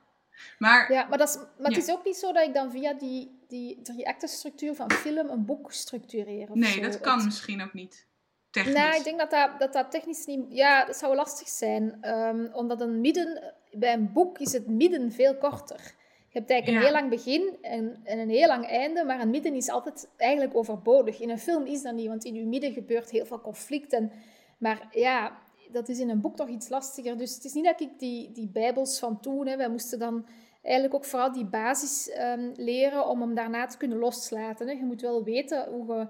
Maar, 0.58 0.92
ja, 0.92 1.06
maar, 1.06 1.18
dat 1.18 1.30
is, 1.30 1.36
maar 1.36 1.72
het 1.72 1.78
is 1.78 1.92
ook 1.92 2.06
niet 2.06 2.18
zo 2.18 2.32
dat 2.32 2.48
ik 2.48 2.54
dan 2.54 2.72
via 2.72 2.94
die, 2.94 3.40
die 3.48 3.82
drie 3.82 4.14
structuur 4.18 4.76
van 4.76 4.92
film 4.92 5.30
een 5.30 5.46
boek 5.46 5.72
structureer. 5.72 6.50
nee, 6.54 6.82
dat 6.82 7.00
kan 7.00 7.26
misschien 7.26 7.62
ook 7.62 7.74
niet. 7.74 8.06
Technisch. 8.50 8.76
Nou, 8.76 8.96
ik 8.96 9.04
denk 9.04 9.20
dat 9.20 9.32
dat, 9.32 9.60
dat, 9.60 9.74
dat 9.74 9.92
technisch 9.92 10.26
niet... 10.26 10.46
Ja, 10.50 10.86
dat 10.86 10.96
zou 10.96 11.16
lastig 11.16 11.48
zijn. 11.48 12.10
Um, 12.10 12.50
omdat 12.54 12.82
een 12.82 13.02
midden... 13.02 13.54
Bij 13.72 13.94
een 13.94 14.12
boek 14.14 14.40
is 14.40 14.54
het 14.54 14.68
midden 14.68 15.12
veel 15.12 15.38
korter. 15.38 15.96
Je 16.30 16.40
hebt 16.40 16.50
eigenlijk 16.50 16.82
een 16.82 16.92
heel 16.92 17.02
lang 17.02 17.10
begin 17.10 17.58
en, 17.62 18.00
en, 18.04 18.20
een 18.20 18.30
heel 18.30 18.48
lang 18.48 18.66
einde, 18.66 19.04
maar 19.04 19.20
een 19.20 19.30
midden 19.30 19.54
is 19.54 19.70
altijd 19.70 20.10
eigenlijk 20.18 20.56
overbodig. 20.56 21.20
In 21.20 21.30
een 21.30 21.40
film 21.40 21.66
is 21.66 21.82
dat 21.82 21.94
niet, 21.94 22.08
want 22.08 22.24
in 22.24 22.36
uw 22.36 22.48
midden 22.48 22.74
gebeurt 22.74 23.10
heel 23.10 23.26
veel 23.26 23.42
conflict. 23.42 23.94
En, 23.94 24.12
maar 24.58 24.88
ja, 24.92 25.38
dat 25.72 25.90
is 25.90 26.00
in 26.00 26.10
een 26.10 26.22
boek 26.22 26.36
toch 26.36 26.50
iets 26.50 26.70
lastiger. 26.70 27.18
Dus 27.18 27.36
het 27.36 27.46
is 27.46 27.54
niet 27.54 27.66
dat 27.66 27.82
ik 27.82 28.00
die, 28.00 28.32
die 28.32 28.48
bijbels 28.48 29.00
van 29.00 29.20
toen... 29.20 29.48
Hè, 29.48 29.58
wij 29.58 29.70
moesten 29.70 30.00
dan 30.00 30.26
eigenlijk 30.62 30.96
ook 30.96 31.06
vooral 31.06 31.32
die 31.32 31.46
basis 31.46 32.12
um, 32.20 32.52
leren 32.56 33.08
om 33.08 33.22
hem 33.22 33.36
daarna 33.36 33.66
te 33.66 33.78
kunnen 33.78 33.98
loslaten. 33.98 34.68
Hè. 34.68 34.74
Je 34.74 34.86
moet 34.86 35.02
wel 35.02 35.24
weten 35.24 35.72
hoe 35.72 35.96
je 35.96 36.08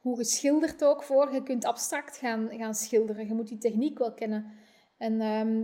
hoe 0.00 0.18
je 0.18 0.24
schildert 0.24 0.84
ook 0.84 1.02
voor. 1.02 1.32
Je 1.34 1.42
kunt 1.42 1.64
abstract 1.64 2.16
gaan, 2.16 2.48
gaan 2.52 2.74
schilderen. 2.74 3.26
Je 3.26 3.34
moet 3.34 3.48
die 3.48 3.58
techniek 3.58 3.98
wel 3.98 4.12
kennen. 4.12 4.52
En 4.98 5.20
ehm, 5.20 5.62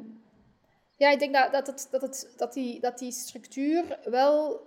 ja, 0.96 1.10
ik 1.10 1.18
denk 1.18 1.34
dat, 1.34 1.52
dat, 1.52 1.88
dat, 1.90 2.02
het, 2.02 2.34
dat, 2.36 2.52
die, 2.52 2.80
dat 2.80 2.98
die 2.98 3.12
structuur 3.12 3.98
wel... 4.04 4.60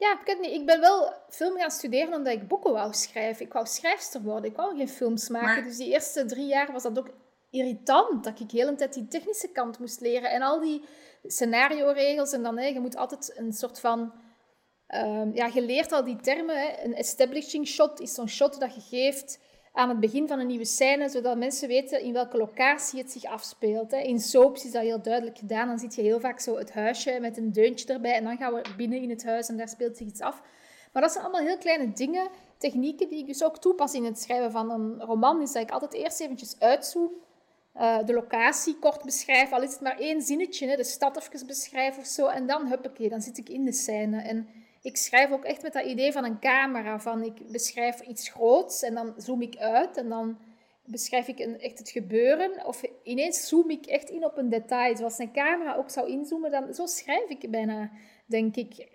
Ja, 0.00 0.20
ik 0.20 0.26
weet 0.26 0.40
niet. 0.40 0.60
Ik 0.60 0.66
ben 0.66 0.80
wel 0.80 1.12
film 1.28 1.56
gaan 1.56 1.70
studeren 1.70 2.14
omdat 2.14 2.32
ik 2.32 2.48
boeken 2.48 2.72
wou 2.72 2.94
schrijven. 2.94 3.46
Ik 3.46 3.52
wou 3.52 3.66
schrijfster 3.66 4.22
worden. 4.22 4.50
Ik 4.50 4.56
wou 4.56 4.76
geen 4.76 4.88
films 4.88 5.28
maken. 5.28 5.64
Dus 5.64 5.76
die 5.76 5.92
eerste 5.92 6.24
drie 6.24 6.46
jaar 6.46 6.72
was 6.72 6.82
dat 6.82 6.98
ook 6.98 7.10
irritant. 7.50 8.24
Dat 8.24 8.40
ik 8.40 8.48
de 8.48 8.58
hele 8.58 8.74
tijd 8.74 8.94
die 8.94 9.08
technische 9.08 9.48
kant 9.48 9.78
moest 9.78 10.00
leren. 10.00 10.30
En 10.30 10.42
al 10.42 10.60
die 10.60 10.84
scenario-regels. 11.22 12.32
En 12.32 12.42
dan, 12.42 12.58
hè, 12.58 12.66
je 12.66 12.80
moet 12.80 12.96
altijd 12.96 13.32
een 13.36 13.52
soort 13.52 13.80
van 13.80 14.12
Um, 14.94 15.34
ja, 15.34 15.46
je 15.46 15.62
leert 15.62 15.92
al 15.92 16.04
die 16.04 16.16
termen. 16.16 16.60
Hè. 16.60 16.84
Een 16.84 16.94
establishing 16.94 17.66
shot 17.66 18.00
is 18.00 18.14
zo'n 18.14 18.28
shot 18.28 18.60
dat 18.60 18.74
je 18.74 18.80
geeft 18.80 19.38
aan 19.72 19.88
het 19.88 20.00
begin 20.00 20.28
van 20.28 20.38
een 20.38 20.46
nieuwe 20.46 20.64
scène, 20.64 21.08
zodat 21.08 21.36
mensen 21.36 21.68
weten 21.68 22.02
in 22.02 22.12
welke 22.12 22.36
locatie 22.36 23.00
het 23.00 23.10
zich 23.10 23.24
afspeelt. 23.24 23.90
Hè. 23.90 23.98
In 23.98 24.20
soaps 24.20 24.64
is 24.64 24.72
dat 24.72 24.82
heel 24.82 25.02
duidelijk 25.02 25.38
gedaan. 25.38 25.68
Dan 25.68 25.78
zie 25.78 25.90
je 25.94 26.02
heel 26.02 26.20
vaak 26.20 26.40
zo 26.40 26.58
het 26.58 26.72
huisje 26.72 27.18
met 27.20 27.36
een 27.36 27.52
deuntje 27.52 27.92
erbij 27.92 28.14
en 28.14 28.24
dan 28.24 28.36
gaan 28.36 28.54
we 28.54 28.62
binnen 28.76 29.00
in 29.00 29.10
het 29.10 29.24
huis 29.24 29.48
en 29.48 29.56
daar 29.56 29.68
speelt 29.68 29.96
zich 29.96 30.06
iets 30.06 30.20
af. 30.20 30.42
Maar 30.92 31.02
dat 31.02 31.12
zijn 31.12 31.24
allemaal 31.24 31.46
heel 31.46 31.58
kleine 31.58 31.92
dingen 31.92 32.28
technieken 32.58 33.08
die 33.08 33.18
ik 33.18 33.26
dus 33.26 33.44
ook 33.44 33.58
toepas 33.58 33.94
in 33.94 34.04
het 34.04 34.20
schrijven 34.20 34.50
van 34.50 34.70
een 34.70 35.00
roman, 35.00 35.42
is 35.42 35.52
dat 35.52 35.62
ik 35.62 35.70
altijd 35.70 35.94
eerst 35.94 36.20
eventjes 36.20 36.58
uitzoom, 36.58 37.10
uh, 37.76 37.98
de 38.04 38.14
locatie 38.14 38.78
kort 38.78 39.02
beschrijf, 39.02 39.52
al 39.52 39.62
is 39.62 39.72
het 39.72 39.80
maar 39.80 39.98
één 39.98 40.22
zinnetje, 40.22 40.68
hè, 40.68 40.76
de 40.76 40.84
stad 40.84 41.16
even 41.16 41.46
beschrijven 41.46 42.00
of 42.00 42.06
zo, 42.06 42.26
en 42.26 42.46
dan 42.46 42.66
huppakee, 42.66 43.08
dan 43.08 43.20
zit 43.20 43.38
ik 43.38 43.48
in 43.48 43.64
de 43.64 43.72
scène. 43.72 44.22
En 44.22 44.48
ik 44.82 44.96
schrijf 44.96 45.30
ook 45.30 45.44
echt 45.44 45.62
met 45.62 45.72
dat 45.72 45.84
idee 45.84 46.12
van 46.12 46.24
een 46.24 46.40
camera, 46.40 47.00
van 47.00 47.22
ik 47.22 47.50
beschrijf 47.50 48.00
iets 48.00 48.28
groots 48.28 48.82
en 48.82 48.94
dan 48.94 49.14
zoom 49.16 49.42
ik 49.42 49.56
uit 49.56 49.96
en 49.96 50.08
dan 50.08 50.38
beschrijf 50.84 51.28
ik 51.28 51.38
een, 51.38 51.60
echt 51.60 51.78
het 51.78 51.90
gebeuren. 51.90 52.66
Of 52.66 52.82
ineens 53.02 53.48
zoom 53.48 53.70
ik 53.70 53.86
echt 53.86 54.10
in 54.10 54.24
op 54.24 54.36
een 54.36 54.48
detail. 54.48 54.96
Zoals 54.96 55.18
een 55.18 55.32
camera 55.32 55.74
ook 55.74 55.90
zou 55.90 56.08
inzoomen, 56.08 56.50
dan, 56.50 56.74
zo 56.74 56.86
schrijf 56.86 57.28
ik 57.28 57.50
bijna, 57.50 57.90
denk 58.26 58.56
ik. 58.56 58.88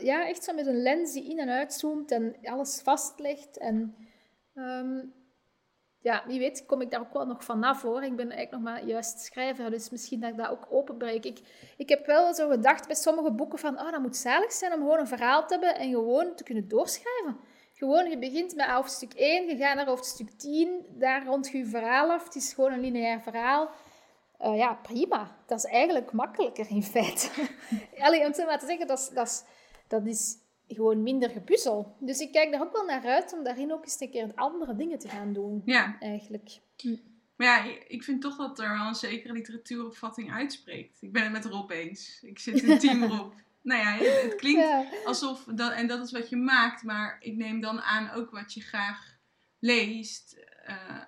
Ja, 0.00 0.28
echt 0.28 0.44
zo 0.44 0.54
met 0.54 0.66
een 0.66 0.82
lens 0.82 1.12
die 1.12 1.30
in 1.30 1.38
en 1.38 1.48
uitzoomt 1.48 2.10
en 2.10 2.36
alles 2.42 2.80
vastlegt. 2.82 3.58
En 3.58 3.94
ehm, 4.54 5.00
ja, 6.04 6.22
wie 6.26 6.38
weet 6.38 6.66
kom 6.66 6.80
ik 6.80 6.90
daar 6.90 7.00
ook 7.00 7.12
wel 7.12 7.26
nog 7.26 7.44
vanaf 7.44 7.82
hoor. 7.82 8.02
Ik 8.02 8.16
ben 8.16 8.30
eigenlijk 8.30 8.50
nog 8.50 8.60
maar 8.60 8.84
juist 8.84 9.20
schrijver, 9.20 9.70
dus 9.70 9.90
misschien 9.90 10.20
dat 10.20 10.30
ik 10.30 10.36
dat 10.36 10.50
ook 10.50 10.66
openbreek. 10.70 11.24
Ik, 11.24 11.40
ik 11.76 11.88
heb 11.88 12.06
wel 12.06 12.34
zo 12.34 12.48
gedacht 12.48 12.86
bij 12.86 12.96
sommige 12.96 13.30
boeken 13.30 13.58
van, 13.58 13.80
oh, 13.80 13.90
dat 13.90 14.00
moet 14.00 14.16
zalig 14.16 14.52
zijn 14.52 14.72
om 14.72 14.78
gewoon 14.78 14.98
een 14.98 15.06
verhaal 15.06 15.46
te 15.46 15.52
hebben 15.52 15.74
en 15.76 15.90
gewoon 15.90 16.34
te 16.34 16.44
kunnen 16.44 16.68
doorschrijven. 16.68 17.36
Gewoon, 17.72 18.10
je 18.10 18.18
begint 18.18 18.54
met 18.54 18.66
hoofdstuk 18.66 19.12
1, 19.12 19.48
je 19.48 19.56
gaat 19.56 19.76
naar 19.76 19.86
hoofdstuk 19.86 20.30
10, 20.30 20.86
daar 20.88 21.24
rond 21.26 21.48
je 21.48 21.66
verhaal 21.66 22.10
af. 22.10 22.24
Het 22.24 22.34
is 22.34 22.52
gewoon 22.52 22.72
een 22.72 22.80
lineair 22.80 23.20
verhaal. 23.20 23.70
Uh, 24.40 24.56
ja, 24.56 24.74
prima. 24.74 25.36
Dat 25.46 25.58
is 25.58 25.64
eigenlijk 25.64 26.12
makkelijker 26.12 26.70
in 26.70 26.82
feite. 26.82 27.28
Allee, 27.98 28.20
om 28.20 28.26
het 28.26 28.46
maar 28.46 28.58
te 28.58 28.66
zeggen, 28.66 28.86
dat 28.86 29.10
dat, 29.14 29.26
is, 29.26 29.42
dat 29.88 30.06
is 30.06 30.36
gewoon 30.68 31.02
minder 31.02 31.30
gepuzzel. 31.30 31.96
Dus 32.00 32.18
ik 32.18 32.32
kijk 32.32 32.52
daar 32.52 32.60
ook 32.60 32.72
wel 32.72 32.84
naar 32.84 33.04
uit 33.04 33.32
om 33.32 33.44
daarin 33.44 33.72
ook 33.72 33.84
eens 33.84 34.00
een 34.00 34.10
keer 34.10 34.32
andere 34.34 34.76
dingen 34.76 34.98
te 34.98 35.08
gaan 35.08 35.32
doen. 35.32 35.62
Ja. 35.64 35.96
Eigenlijk. 36.00 36.58
Hm. 36.76 36.96
Maar 37.36 37.46
ja, 37.46 37.78
ik 37.88 38.02
vind 38.02 38.22
toch 38.22 38.36
dat 38.36 38.58
er 38.58 38.78
wel 38.78 38.86
een 38.86 38.94
zekere 38.94 39.32
literatuuropvatting 39.32 40.32
uitspreekt. 40.32 41.02
Ik 41.02 41.12
ben 41.12 41.22
het 41.22 41.32
met 41.32 41.44
Rob 41.44 41.70
eens. 41.70 42.18
Ik 42.22 42.38
zit 42.38 42.62
in 42.62 42.78
team 42.78 43.04
Rob. 43.12 43.32
Nou 43.62 43.80
ja, 43.80 44.04
het 44.22 44.34
klinkt 44.34 45.04
alsof, 45.04 45.44
dat, 45.44 45.72
en 45.72 45.86
dat 45.86 46.04
is 46.04 46.12
wat 46.12 46.28
je 46.28 46.36
maakt, 46.36 46.82
maar 46.82 47.16
ik 47.20 47.36
neem 47.36 47.60
dan 47.60 47.80
aan 47.80 48.10
ook 48.10 48.30
wat 48.30 48.54
je 48.54 48.60
graag 48.60 49.16
leest. 49.58 50.36
Uh, 50.68 51.00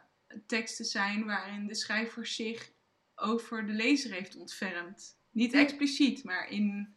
teksten 0.46 0.84
zijn 0.84 1.24
waarin 1.24 1.66
de 1.66 1.74
schrijver 1.74 2.26
zich 2.26 2.70
over 3.14 3.66
de 3.66 3.72
lezer 3.72 4.12
heeft 4.12 4.36
ontfermd. 4.36 5.18
Niet 5.30 5.52
expliciet, 5.52 6.24
maar 6.24 6.50
in, 6.50 6.95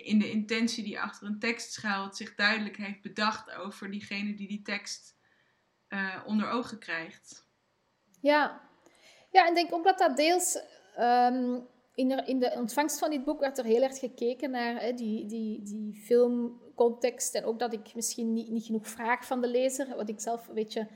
in 0.00 0.18
de 0.18 0.30
intentie 0.30 0.84
die 0.84 1.00
achter 1.00 1.26
een 1.26 1.38
tekst 1.38 1.72
schuilt, 1.72 2.16
zich 2.16 2.34
duidelijk 2.34 2.76
heeft 2.76 3.02
bedacht 3.02 3.54
over 3.54 3.90
diegene 3.90 4.34
die 4.34 4.48
die 4.48 4.62
tekst 4.62 5.16
uh, 5.88 6.16
onder 6.26 6.48
ogen 6.48 6.78
krijgt. 6.78 7.46
Ja. 8.20 8.60
ja, 9.30 9.46
en 9.46 9.54
denk 9.54 9.72
ook 9.72 9.84
dat 9.84 9.98
dat 9.98 10.16
deels 10.16 10.58
ehm, 10.96 11.60
in 11.94 12.08
de, 12.08 12.22
in 12.26 12.38
de 12.38 12.50
ontvangst 12.50 12.98
van 12.98 13.10
dit 13.10 13.24
boek 13.24 13.40
werd 13.40 13.58
er 13.58 13.64
heel 13.64 13.82
erg 13.82 13.98
gekeken 13.98 14.50
naar 14.50 14.80
hè, 14.80 14.92
die, 14.92 15.26
die, 15.26 15.62
die 15.62 15.94
filmcontext. 15.94 17.34
En 17.34 17.44
ook 17.44 17.58
dat 17.58 17.72
ik 17.72 17.94
misschien 17.94 18.32
niet, 18.32 18.48
niet 18.48 18.66
genoeg 18.66 18.88
vraag 18.88 19.26
van 19.26 19.40
de 19.40 19.48
lezer. 19.48 19.96
Wat 19.96 20.08
ik 20.08 20.20
zelf 20.20 20.48
een 20.48 20.54
beetje 20.54 20.88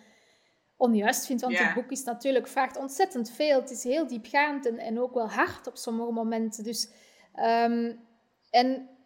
onjuist 0.76 1.26
vind. 1.26 1.40
Want 1.40 1.52
yeah. 1.52 1.66
het 1.66 1.74
boek 1.74 1.90
is 1.90 2.04
natuurlijk, 2.04 2.48
vraagt 2.48 2.76
ontzettend 2.76 3.30
veel. 3.30 3.60
Het 3.60 3.70
is 3.70 3.84
heel 3.84 4.06
diepgaand 4.06 4.66
en, 4.66 4.78
en 4.78 5.00
ook 5.00 5.14
wel 5.14 5.30
hard 5.30 5.66
op 5.66 5.76
sommige 5.76 6.12
momenten. 6.12 6.64
Dus, 6.64 6.90
um, 7.34 8.05
en 8.50 8.96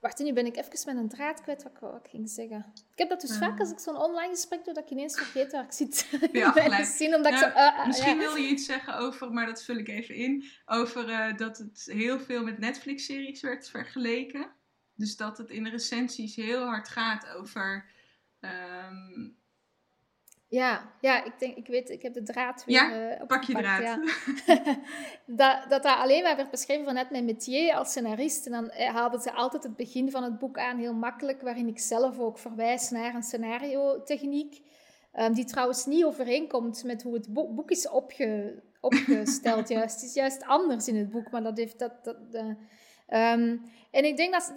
Wacht, 0.00 0.18
nu 0.18 0.32
ben 0.32 0.46
ik 0.46 0.56
even 0.56 0.94
met 0.94 0.96
een 0.96 1.08
draad 1.08 1.40
kwijt 1.40 1.62
wat 1.62 1.72
ik, 1.72 1.78
wat 1.78 2.04
ik 2.04 2.10
ging 2.10 2.28
zeggen. 2.28 2.72
Ik 2.92 2.98
heb 2.98 3.08
dat 3.08 3.20
dus 3.20 3.38
vaak 3.38 3.60
als 3.60 3.70
ik 3.70 3.78
zo'n 3.78 3.96
online 3.96 4.30
gesprek 4.30 4.64
doe, 4.64 4.74
dat 4.74 4.84
ik 4.84 4.90
ineens 4.90 5.16
vergeet 5.16 5.52
waar 5.52 5.64
ik 5.64 5.72
zit. 5.72 6.08
Ja, 6.32 6.84
zien, 6.84 7.14
omdat 7.14 7.32
ik 7.32 7.38
zo, 7.38 7.48
uh, 7.48 7.86
misschien 7.86 8.18
wil 8.18 8.36
je 8.36 8.48
iets 8.48 8.64
zeggen 8.64 8.96
over, 8.96 9.32
maar 9.32 9.46
dat 9.46 9.64
vul 9.64 9.76
ik 9.76 9.88
even 9.88 10.14
in, 10.14 10.44
over 10.66 11.08
uh, 11.08 11.36
dat 11.36 11.58
het 11.58 11.88
heel 11.92 12.20
veel 12.20 12.44
met 12.44 12.58
Netflix-series 12.58 13.40
werd 13.40 13.68
vergeleken. 13.68 14.50
Dus 14.94 15.16
dat 15.16 15.38
het 15.38 15.50
in 15.50 15.64
de 15.64 15.70
recensies 15.70 16.36
heel 16.36 16.64
hard 16.64 16.88
gaat 16.88 17.28
over 17.28 17.90
um, 18.40 19.37
ja, 20.48 20.92
ja 21.00 21.24
ik, 21.24 21.32
denk, 21.38 21.56
ik 21.56 21.66
weet, 21.66 21.90
ik 21.90 22.02
heb 22.02 22.14
de 22.14 22.22
draad 22.22 22.64
weer 22.64 22.76
ja, 22.76 23.18
uh, 23.20 23.26
pak 23.26 23.42
je 23.42 23.54
draad. 23.54 23.82
Ja. 23.82 24.00
dat, 25.40 25.64
dat 25.68 25.82
dat 25.82 25.96
alleen 25.96 26.22
maar 26.22 26.36
werd 26.36 26.50
beschreven 26.50 26.84
vanuit 26.84 27.10
mijn 27.10 27.24
métier 27.24 27.74
als 27.74 27.88
scenarist. 27.88 28.46
En 28.46 28.52
dan 28.52 28.70
eh, 28.70 28.94
haalden 28.94 29.20
ze 29.20 29.32
altijd 29.32 29.62
het 29.62 29.76
begin 29.76 30.10
van 30.10 30.22
het 30.22 30.38
boek 30.38 30.58
aan, 30.58 30.78
heel 30.78 30.94
makkelijk, 30.94 31.42
waarin 31.42 31.68
ik 31.68 31.78
zelf 31.78 32.18
ook 32.18 32.38
verwijs 32.38 32.90
naar 32.90 33.14
een 33.14 33.22
scenario-techniek. 33.22 34.60
Um, 35.14 35.32
die 35.32 35.44
trouwens 35.44 35.86
niet 35.86 36.04
overeenkomt 36.04 36.84
met 36.84 37.02
hoe 37.02 37.14
het 37.14 37.32
boek, 37.32 37.54
boek 37.54 37.70
is 37.70 37.88
opge, 37.88 38.62
opgesteld. 38.80 39.68
juist. 39.78 39.94
Het 39.94 40.04
is 40.04 40.14
juist 40.14 40.44
anders 40.44 40.88
in 40.88 40.96
het 40.96 41.10
boek, 41.10 41.30
maar 41.30 41.42
dat 41.42 41.56
heeft 41.56 41.78
dat... 41.78 42.04
dat 42.04 42.32
de, 42.32 42.56
Um, 43.10 43.62
en 43.90 44.04
ik 44.04 44.16
denk 44.16 44.32
dat, 44.32 44.52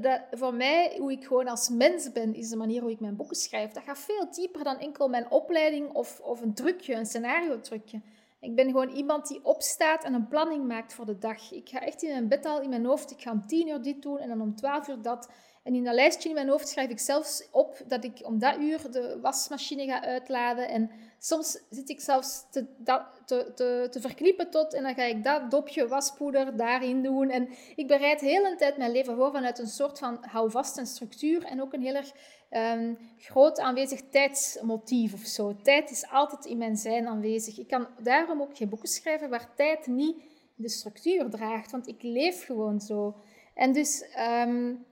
dat, 0.00 0.20
voor 0.30 0.54
mij, 0.54 0.96
hoe 0.98 1.12
ik 1.12 1.24
gewoon 1.24 1.48
als 1.48 1.68
mens 1.68 2.12
ben, 2.12 2.34
is 2.34 2.48
de 2.48 2.56
manier 2.56 2.80
hoe 2.82 2.90
ik 2.90 3.00
mijn 3.00 3.16
boeken 3.16 3.36
schrijf. 3.36 3.72
Dat 3.72 3.82
gaat 3.82 3.98
veel 3.98 4.30
dieper 4.30 4.64
dan 4.64 4.78
enkel 4.78 5.08
mijn 5.08 5.30
opleiding 5.30 5.92
of, 5.92 6.20
of 6.20 6.40
een 6.40 6.54
trucje, 6.54 6.94
een 6.94 7.06
scenario-trucje. 7.06 8.00
Ik 8.40 8.54
ben 8.54 8.66
gewoon 8.66 8.88
iemand 8.88 9.28
die 9.28 9.44
opstaat 9.44 10.04
en 10.04 10.14
een 10.14 10.28
planning 10.28 10.66
maakt 10.66 10.94
voor 10.94 11.06
de 11.06 11.18
dag. 11.18 11.52
Ik 11.52 11.68
ga 11.68 11.80
echt 11.80 12.02
in 12.02 12.10
mijn 12.10 12.28
bed 12.28 12.46
al 12.46 12.60
in 12.60 12.68
mijn 12.68 12.84
hoofd, 12.84 13.10
ik 13.10 13.20
ga 13.20 13.30
om 13.30 13.46
tien 13.46 13.68
uur 13.68 13.82
dit 13.82 14.02
doen 14.02 14.18
en 14.18 14.28
dan 14.28 14.40
om 14.40 14.54
twaalf 14.54 14.88
uur 14.88 15.02
dat. 15.02 15.30
En 15.62 15.74
in 15.74 15.84
dat 15.84 15.94
lijstje 15.94 16.28
in 16.28 16.34
mijn 16.34 16.48
hoofd 16.48 16.68
schrijf 16.68 16.90
ik 16.90 16.98
zelfs 16.98 17.48
op 17.50 17.82
dat 17.86 18.04
ik 18.04 18.20
om 18.22 18.38
dat 18.38 18.58
uur 18.58 18.90
de 18.90 19.18
wasmachine 19.20 19.84
ga 19.84 20.04
uitladen. 20.04 20.68
En 20.68 20.90
soms 21.18 21.58
zit 21.70 21.88
ik 21.88 22.00
zelfs 22.00 22.44
te, 22.50 22.66
dat, 22.78 23.02
te, 23.26 23.52
te, 23.54 23.88
te 23.90 24.00
verkniepen 24.00 24.50
tot 24.50 24.74
en 24.74 24.82
dan 24.82 24.94
ga 24.94 25.02
ik 25.02 25.24
dat 25.24 25.50
dopje 25.50 25.88
waspoeder 25.88 26.56
daarin 26.56 27.02
doen. 27.02 27.30
En 27.30 27.48
ik 27.76 27.86
bereid 27.86 28.20
heel 28.20 28.44
een 28.44 28.56
tijd 28.56 28.76
mijn 28.76 28.92
leven 28.92 29.16
voor 29.16 29.32
vanuit 29.32 29.58
een 29.58 29.66
soort 29.66 29.98
van 29.98 30.18
houvast 30.20 30.78
en 30.78 30.86
structuur 30.86 31.44
en 31.44 31.62
ook 31.62 31.72
een 31.72 31.82
heel 31.82 31.94
erg 31.94 32.12
um, 32.50 32.98
groot 33.18 33.60
aanwezig 33.60 34.00
tijdsmotief 34.10 35.12
of 35.12 35.24
zo. 35.24 35.56
Tijd 35.62 35.90
is 35.90 36.08
altijd 36.10 36.44
in 36.44 36.58
mijn 36.58 36.76
zijn 36.76 37.06
aanwezig. 37.06 37.58
Ik 37.58 37.68
kan 37.68 37.86
daarom 38.02 38.40
ook 38.40 38.56
geen 38.56 38.68
boeken 38.68 38.88
schrijven 38.88 39.30
waar 39.30 39.54
tijd 39.54 39.86
niet 39.86 40.22
de 40.54 40.68
structuur 40.68 41.30
draagt, 41.30 41.70
want 41.70 41.88
ik 41.88 42.02
leef 42.02 42.44
gewoon 42.44 42.80
zo. 42.80 43.16
En 43.54 43.72
dus... 43.72 44.04
Um, 44.46 44.90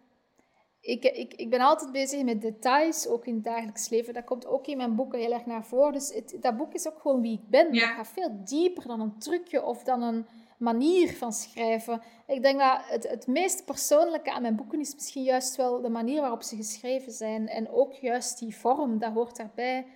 ik, 0.80 1.04
ik, 1.04 1.34
ik 1.34 1.50
ben 1.50 1.60
altijd 1.60 1.92
bezig 1.92 2.22
met 2.22 2.40
details, 2.40 3.06
ook 3.06 3.26
in 3.26 3.34
het 3.34 3.44
dagelijks 3.44 3.88
leven. 3.88 4.14
Dat 4.14 4.24
komt 4.24 4.46
ook 4.46 4.66
in 4.66 4.76
mijn 4.76 4.94
boeken 4.94 5.18
heel 5.18 5.32
erg 5.32 5.46
naar 5.46 5.64
voren. 5.64 5.92
Dus 5.92 6.14
het, 6.14 6.36
dat 6.40 6.56
boek 6.56 6.74
is 6.74 6.88
ook 6.88 7.00
gewoon 7.00 7.20
wie 7.20 7.38
ik 7.38 7.48
ben. 7.48 7.72
Ja. 7.72 7.86
Dat 7.86 7.96
gaat 7.96 8.08
veel 8.08 8.44
dieper 8.44 8.86
dan 8.86 9.00
een 9.00 9.18
trucje 9.18 9.62
of 9.62 9.82
dan 9.82 10.02
een 10.02 10.26
manier 10.58 11.12
van 11.12 11.32
schrijven. 11.32 12.02
Ik 12.26 12.42
denk 12.42 12.58
dat 12.58 12.80
het, 12.84 13.08
het 13.08 13.26
meest 13.26 13.64
persoonlijke 13.64 14.32
aan 14.32 14.42
mijn 14.42 14.56
boeken 14.56 14.80
is 14.80 14.94
misschien 14.94 15.22
juist 15.22 15.56
wel 15.56 15.80
de 15.80 15.88
manier 15.88 16.20
waarop 16.20 16.42
ze 16.42 16.56
geschreven 16.56 17.12
zijn. 17.12 17.48
En 17.48 17.68
ook 17.68 17.92
juist 17.92 18.38
die 18.38 18.56
vorm, 18.56 18.98
dat 18.98 19.12
hoort 19.12 19.36
daarbij. 19.36 19.86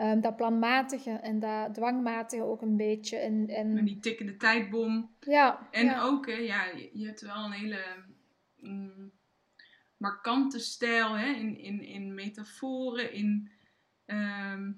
Um, 0.00 0.20
dat 0.20 0.36
planmatige 0.36 1.10
en 1.10 1.38
dat 1.38 1.74
dwangmatige 1.74 2.42
ook 2.42 2.62
een 2.62 2.76
beetje. 2.76 3.16
En, 3.16 3.48
en... 3.48 3.76
en 3.78 3.84
die 3.84 3.98
tikkende 3.98 4.36
tijdbom. 4.36 5.10
Ja. 5.20 5.68
En 5.70 5.98
ook, 5.98 6.26
hè, 6.26 6.36
ja, 6.36 6.64
je 6.92 7.06
hebt 7.06 7.20
wel 7.20 7.44
een 7.44 7.52
hele... 7.52 7.78
Mm, 8.60 9.12
markante 9.96 10.58
stijl, 10.58 11.12
hè, 11.12 11.26
in, 11.26 11.58
in, 11.58 11.82
in 11.82 12.14
metaforen, 12.14 13.12
in 13.12 13.50
ehm, 14.04 14.72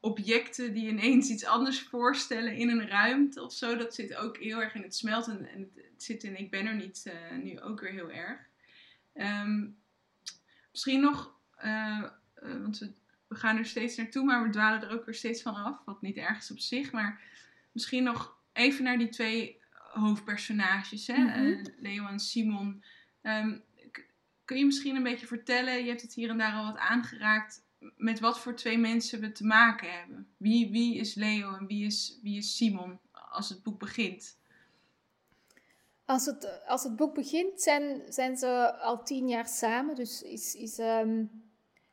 objecten 0.00 0.74
die 0.74 0.88
ineens 0.88 1.28
iets 1.28 1.44
anders 1.44 1.80
voorstellen 1.80 2.56
in 2.56 2.68
een 2.68 2.88
ruimte 2.88 3.42
of 3.42 3.52
zo. 3.52 3.76
Dat 3.76 3.94
zit 3.94 4.14
ook 4.14 4.38
heel 4.38 4.62
erg 4.62 4.74
in 4.74 4.82
het 4.82 4.96
smelten 4.96 5.48
en 5.48 5.70
het 5.74 6.02
zit 6.02 6.24
in 6.24 6.38
Ik 6.38 6.50
ben 6.50 6.66
er 6.66 6.74
niet 6.74 7.04
uh, 7.06 7.42
nu 7.42 7.60
ook 7.60 7.80
weer 7.80 7.92
heel 7.92 8.10
erg. 8.10 8.40
Ehm, 9.12 9.66
misschien 10.70 11.00
nog, 11.00 11.34
uh, 11.64 12.04
uh, 12.42 12.60
want 12.60 12.78
we, 12.78 12.92
we, 13.28 13.34
gaan 13.34 13.56
er 13.56 13.66
steeds 13.66 13.96
naartoe, 13.96 14.24
maar 14.24 14.42
we 14.42 14.50
dwalen 14.50 14.82
er 14.82 14.90
ook 14.90 15.04
weer 15.04 15.14
steeds 15.14 15.42
van 15.42 15.54
af, 15.54 15.84
wat 15.84 16.02
niet 16.02 16.16
ergens 16.16 16.50
op 16.50 16.58
zich, 16.58 16.92
maar 16.92 17.20
misschien 17.72 18.02
nog 18.02 18.36
even 18.52 18.84
naar 18.84 18.98
die 18.98 19.08
twee 19.08 19.62
hoofdpersonages, 19.92 21.06
hè? 21.06 21.16
Mhm. 21.16 21.64
Leo 21.78 22.06
en 22.06 22.20
Simon. 22.20 22.84
Um, 23.22 23.62
Kun 24.44 24.58
je 24.58 24.64
misschien 24.64 24.96
een 24.96 25.02
beetje 25.02 25.26
vertellen, 25.26 25.82
je 25.82 25.88
hebt 25.88 26.02
het 26.02 26.14
hier 26.14 26.28
en 26.28 26.38
daar 26.38 26.54
al 26.54 26.64
wat 26.64 26.76
aangeraakt, 26.76 27.62
met 27.96 28.20
wat 28.20 28.38
voor 28.38 28.54
twee 28.54 28.78
mensen 28.78 29.20
we 29.20 29.32
te 29.32 29.44
maken 29.44 29.98
hebben? 29.98 30.28
Wie, 30.36 30.70
wie 30.70 30.96
is 30.96 31.14
Leo 31.14 31.56
en 31.56 31.66
wie 31.66 31.86
is, 31.86 32.18
wie 32.22 32.36
is 32.36 32.56
Simon 32.56 32.98
als 33.30 33.48
het 33.48 33.62
boek 33.62 33.78
begint? 33.78 34.38
Als 36.04 36.26
het, 36.26 36.66
als 36.66 36.82
het 36.82 36.96
boek 36.96 37.14
begint, 37.14 37.62
zijn, 37.62 38.02
zijn 38.08 38.36
ze 38.36 38.78
al 38.78 39.04
tien 39.04 39.28
jaar 39.28 39.48
samen. 39.48 39.94
Dus 39.94 40.22
is, 40.22 40.54
is 40.54 40.78
um, 40.78 41.30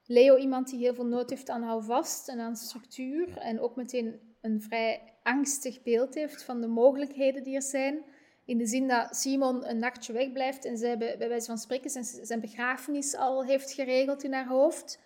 Leo 0.05 0.37
iemand 0.37 0.69
die 0.69 0.79
heel 0.79 0.93
veel 0.93 1.05
nood 1.05 1.29
heeft 1.29 1.49
aan 1.49 1.63
houvast 1.63 2.27
en 2.27 2.39
aan 2.39 2.55
structuur. 2.55 3.37
En 3.37 3.59
ook 3.59 3.75
meteen 3.75 4.19
een 4.41 4.61
vrij 4.61 5.13
angstig 5.23 5.81
beeld 5.81 6.13
heeft 6.13 6.43
van 6.43 6.61
de 6.61 6.67
mogelijkheden 6.67 7.43
die 7.43 7.55
er 7.55 7.61
zijn. 7.61 8.03
In 8.51 8.57
de 8.57 8.65
zin 8.65 8.87
dat 8.87 9.15
Simon 9.15 9.67
een 9.67 9.79
nachtje 9.79 10.13
wegblijft 10.13 10.65
en 10.65 10.77
zij 10.77 10.97
bij, 10.97 11.17
wijze 11.17 11.45
van 11.45 11.57
spreken 11.57 11.89
zijn, 11.89 12.05
zijn 12.05 12.39
begrafenis 12.39 13.15
al 13.15 13.45
heeft 13.45 13.71
geregeld 13.71 14.23
in 14.23 14.33
haar 14.33 14.47
hoofd. 14.47 14.99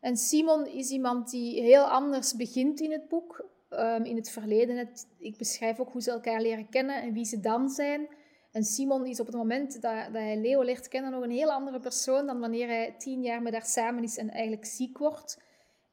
En 0.00 0.16
Simon 0.16 0.66
is 0.66 0.90
iemand 0.90 1.30
die 1.30 1.62
heel 1.62 1.84
anders 1.84 2.36
begint 2.36 2.80
in 2.80 2.92
het 2.92 3.08
boek. 3.08 3.44
Ehm, 3.68 4.02
in 4.04 4.16
het 4.16 4.30
verleden. 4.30 4.88
Ik 5.18 5.36
beschrijf 5.36 5.78
ook 5.78 5.92
hoe 5.92 6.02
ze 6.02 6.10
elkaar 6.10 6.40
leren 6.40 6.68
kennen 6.68 7.02
en 7.02 7.12
wie 7.12 7.24
ze 7.24 7.40
dan 7.40 7.68
zijn. 7.68 8.08
En 8.52 8.64
Simon 8.64 9.06
is 9.06 9.20
op 9.20 9.26
het 9.26 9.36
moment 9.36 9.72
dat, 9.72 9.82
dat 9.82 10.12
hij 10.12 10.36
Leo 10.36 10.62
leert 10.62 10.88
kennen 10.88 11.10
nog 11.10 11.22
een 11.22 11.30
heel 11.30 11.52
andere 11.52 11.80
persoon 11.80 12.26
dan 12.26 12.40
wanneer 12.40 12.66
hij 12.66 12.94
tien 12.98 13.22
jaar 13.22 13.42
met 13.42 13.52
haar 13.52 13.66
samen 13.66 14.02
is 14.02 14.16
en 14.16 14.30
eigenlijk 14.30 14.64
ziek 14.64 14.98
wordt. 14.98 15.38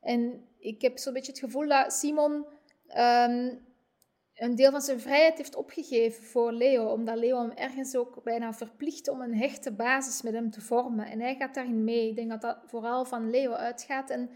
En 0.01 0.47
ik 0.59 0.81
heb 0.81 0.97
zo'n 0.97 1.13
beetje 1.13 1.31
het 1.31 1.41
gevoel 1.41 1.67
dat 1.67 1.93
Simon 1.93 2.45
ehm, 2.87 3.55
een 4.35 4.55
deel 4.55 4.71
van 4.71 4.81
zijn 4.81 4.99
vrijheid 4.99 5.37
heeft 5.37 5.55
opgegeven 5.55 6.23
voor 6.23 6.51
Leo, 6.51 6.85
omdat 6.85 7.17
Leo 7.17 7.41
hem 7.41 7.51
ergens 7.51 7.95
ook 7.95 8.23
bijna 8.23 8.53
verplicht 8.53 9.07
om 9.07 9.21
een 9.21 9.35
hechte 9.35 9.71
basis 9.71 10.21
met 10.21 10.33
hem 10.33 10.51
te 10.51 10.61
vormen. 10.61 11.05
En 11.05 11.19
hij 11.19 11.35
gaat 11.35 11.53
daarin 11.53 11.83
mee. 11.83 12.09
Ik 12.09 12.15
denk 12.15 12.29
dat 12.29 12.41
dat 12.41 12.57
vooral 12.65 13.05
van 13.05 13.29
Leo 13.29 13.51
uitgaat. 13.51 14.09
En 14.09 14.29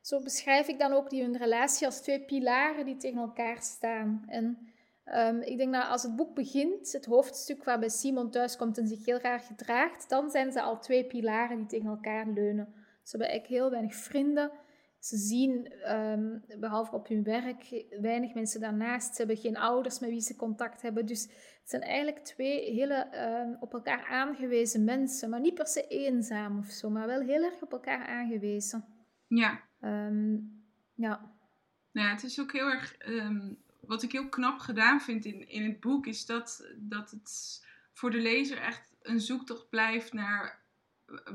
zo 0.00 0.20
beschrijf 0.20 0.68
ik 0.68 0.78
dan 0.78 0.92
ook 0.92 1.10
die 1.10 1.22
hun 1.22 1.36
relatie 1.36 1.86
als 1.86 2.00
twee 2.00 2.20
pilaren 2.20 2.84
die 2.84 2.96
tegen 2.96 3.20
elkaar 3.20 3.62
staan. 3.62 4.24
En 4.26 4.72
Ehm, 5.04 5.40
ik 5.40 5.56
denk 5.56 5.72
dat 5.72 5.88
als 5.88 6.02
het 6.02 6.16
boek 6.16 6.34
begint, 6.34 6.92
het 6.92 7.04
hoofdstuk 7.04 7.64
waarbij 7.64 7.88
Simon 7.88 8.30
thuiskomt 8.30 8.78
en 8.78 8.86
zich 8.86 9.04
heel 9.04 9.18
graag 9.18 9.46
gedraagt, 9.46 10.08
dan 10.08 10.30
zijn 10.30 10.52
ze 10.52 10.62
al 10.62 10.78
twee 10.78 11.04
pilaren 11.04 11.56
die 11.56 11.66
tegen 11.66 11.88
elkaar 11.88 12.26
leunen. 12.26 12.74
Ze 13.02 13.10
hebben 13.10 13.28
eigenlijk 13.28 13.60
heel 13.60 13.70
weinig 13.70 13.94
vrienden. 13.94 14.50
Ze 15.02 15.16
zien, 15.16 15.66
ehm, 15.66 16.38
behalve 16.58 16.94
op 16.94 17.08
hun 17.08 17.22
werk, 17.22 17.84
weinig 18.00 18.34
mensen 18.34 18.60
daarnaast. 18.60 19.14
Ze 19.14 19.16
hebben 19.16 19.36
geen 19.36 19.56
ouders 19.56 19.98
met 19.98 20.10
wie 20.10 20.20
ze 20.20 20.36
contact 20.36 20.82
hebben. 20.82 21.06
Dus 21.06 21.22
het 21.22 21.70
zijn 21.70 21.82
eigenlijk 21.82 22.24
twee 22.24 22.72
hele 22.72 22.94
ehm, 22.94 23.54
op 23.60 23.72
elkaar 23.72 24.04
aangewezen 24.04 24.84
mensen. 24.84 25.30
Maar 25.30 25.40
niet 25.40 25.54
per 25.54 25.66
se 25.66 25.86
eenzaam 25.86 26.58
of 26.58 26.66
zo, 26.66 26.90
maar 26.90 27.06
wel 27.06 27.20
heel 27.20 27.42
erg 27.42 27.62
op 27.62 27.72
elkaar 27.72 28.06
aangewezen. 28.06 28.84
Ja. 29.26 29.60
ja. 30.94 31.30
Nou 31.92 32.06
ja, 32.06 32.12
het 32.12 32.22
is 32.22 32.40
ook 32.40 32.52
heel 32.52 32.70
erg 32.70 32.96
wat 33.80 34.02
ik 34.02 34.12
heel 34.12 34.28
knap 34.28 34.58
gedaan 34.58 35.00
vind 35.00 35.24
in, 35.24 35.48
in 35.48 35.64
het 35.64 35.80
boek, 35.80 36.06
is 36.06 36.26
dat, 36.26 36.66
dat 36.76 37.10
het 37.10 37.60
voor 37.92 38.10
de 38.10 38.20
lezer 38.20 38.58
echt 38.58 38.92
een 39.02 39.20
zoektocht 39.20 39.68
blijft 39.68 40.12
naar 40.12 40.60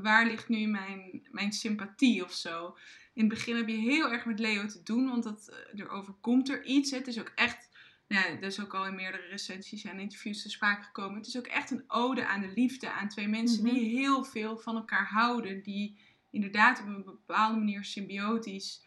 waar 0.00 0.26
ligt 0.26 0.48
nu 0.48 0.66
mijn, 0.66 1.28
mijn 1.30 1.52
sympathie 1.52 2.24
of 2.24 2.32
zo. 2.32 2.76
In 3.18 3.24
het 3.24 3.34
begin 3.34 3.56
heb 3.56 3.68
je 3.68 3.76
heel 3.76 4.12
erg 4.12 4.24
met 4.24 4.38
Leo 4.38 4.66
te 4.66 4.82
doen, 4.82 5.08
want 5.08 5.22
dat, 5.22 5.48
eh, 5.48 5.80
er 5.80 5.88
overkomt 5.88 6.48
er 6.48 6.64
iets. 6.64 6.90
Het 6.90 7.06
is 7.06 7.18
ook 7.18 7.32
echt, 7.34 7.68
nou 8.08 8.34
dat 8.34 8.50
is 8.50 8.60
ook 8.60 8.74
al 8.74 8.86
in 8.86 8.94
meerdere 8.94 9.26
recensies 9.26 9.84
en 9.84 9.98
interviews 9.98 10.42
te 10.42 10.50
sprake 10.50 10.82
gekomen. 10.82 11.16
Het 11.16 11.26
is 11.26 11.36
ook 11.36 11.46
echt 11.46 11.70
een 11.70 11.84
ode 11.88 12.26
aan 12.26 12.40
de 12.40 12.52
liefde, 12.54 12.90
aan 12.90 13.08
twee 13.08 13.28
mensen 13.28 13.64
die 13.64 13.72
mhm. 13.72 13.96
heel 13.96 14.24
veel 14.24 14.58
van 14.58 14.76
elkaar 14.76 15.06
houden. 15.06 15.62
Die 15.62 15.98
inderdaad 16.30 16.80
op 16.80 16.86
een 16.86 17.04
bepaalde 17.04 17.58
manier 17.58 17.84
symbiotisch 17.84 18.84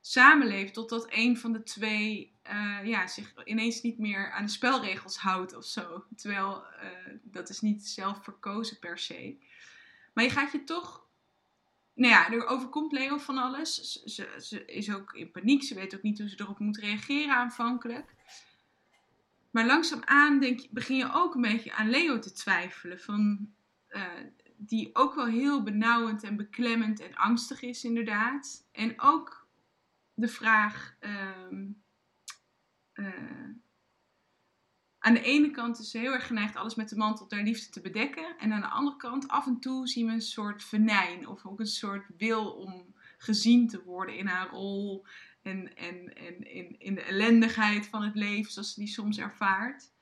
samenleeft 0.00 0.74
totdat 0.74 1.06
een 1.10 1.38
van 1.38 1.52
de 1.52 1.62
twee 1.62 2.32
uh, 2.50 2.78
ja, 2.84 3.06
zich 3.06 3.34
ineens 3.44 3.82
niet 3.82 3.98
meer 3.98 4.30
aan 4.30 4.44
de 4.44 4.50
spelregels 4.50 5.16
houdt 5.16 5.56
of 5.56 5.64
zo. 5.64 6.04
Terwijl 6.16 6.64
uh, 6.82 7.14
dat 7.22 7.48
is 7.48 7.60
niet 7.60 7.86
zelf 7.86 8.24
verkozen 8.24 8.78
per 8.78 8.98
se. 8.98 9.38
Maar 10.12 10.24
je 10.24 10.30
gaat 10.30 10.52
je 10.52 10.64
toch. 10.64 11.08
Nou 12.00 12.12
ja, 12.12 12.30
er 12.30 12.46
overkomt 12.46 12.92
Leo 12.92 13.18
van 13.18 13.38
alles. 13.38 14.02
Ze, 14.04 14.36
ze, 14.38 14.64
is 14.64 14.94
ook 14.94 15.12
in 15.12 15.30
paniek. 15.30 15.62
Ze 15.62 15.74
weet 15.74 15.94
ook 15.94 16.02
niet 16.02 16.18
hoe 16.18 16.28
ze 16.28 16.40
erop 16.40 16.58
moet 16.58 16.78
reageren 16.78 17.34
aanvankelijk. 17.34 18.14
Maar 19.50 19.66
langzaamaan 19.66 20.38
denk, 20.38 20.70
begin 20.70 20.96
je 20.96 21.12
ook 21.12 21.34
een 21.34 21.40
beetje 21.40 21.72
aan 21.72 21.90
Leo 21.90 22.18
te 22.18 22.32
twijfelen. 22.32 23.00
Van, 23.00 23.52
uh, 23.88 24.02
die 24.56 24.90
ook 24.92 25.14
wel 25.14 25.26
heel 25.26 25.62
benauwend 25.62 26.22
en 26.22 26.36
beklemmend 26.36 27.00
en 27.00 27.14
angstig 27.14 27.62
is, 27.62 27.84
inderdaad. 27.84 28.68
En 28.72 29.00
ook 29.00 29.46
de 30.14 30.28
vraag. 30.28 30.96
Ehm, 31.00 31.66
eh, 32.92 33.48
aan 35.00 35.14
de 35.14 35.22
ene 35.22 35.50
kant 35.50 35.78
is 35.78 35.90
ze 35.90 35.98
heel 35.98 36.12
erg 36.12 36.26
geneigd 36.26 36.56
alles 36.56 36.74
met 36.74 36.88
de 36.88 36.96
mantel 36.96 37.28
der 37.28 37.42
liefde 37.42 37.70
te 37.70 37.80
bedekken. 37.80 38.36
En 38.38 38.52
aan 38.52 38.60
de 38.60 38.66
andere 38.66 38.96
kant, 38.96 39.28
af 39.28 39.46
en 39.46 39.60
toe 39.60 39.88
zien 39.88 40.06
we 40.06 40.12
een 40.12 40.20
soort 40.20 40.64
venijn. 40.64 41.28
Of 41.28 41.46
ook 41.46 41.60
een 41.60 41.66
soort 41.66 42.06
wil 42.16 42.50
om 42.50 42.94
gezien 43.18 43.68
te 43.68 43.82
worden 43.84 44.16
in 44.16 44.26
haar 44.26 44.48
rol. 44.48 45.06
En, 45.42 45.76
en, 45.76 46.14
en 46.14 46.52
in, 46.52 46.78
in 46.78 46.94
de 46.94 47.02
ellendigheid 47.02 47.86
van 47.86 48.02
het 48.02 48.14
leven 48.14 48.52
zoals 48.52 48.74
ze 48.74 48.80
die 48.80 48.88
soms 48.88 49.18
ervaart. 49.18 49.92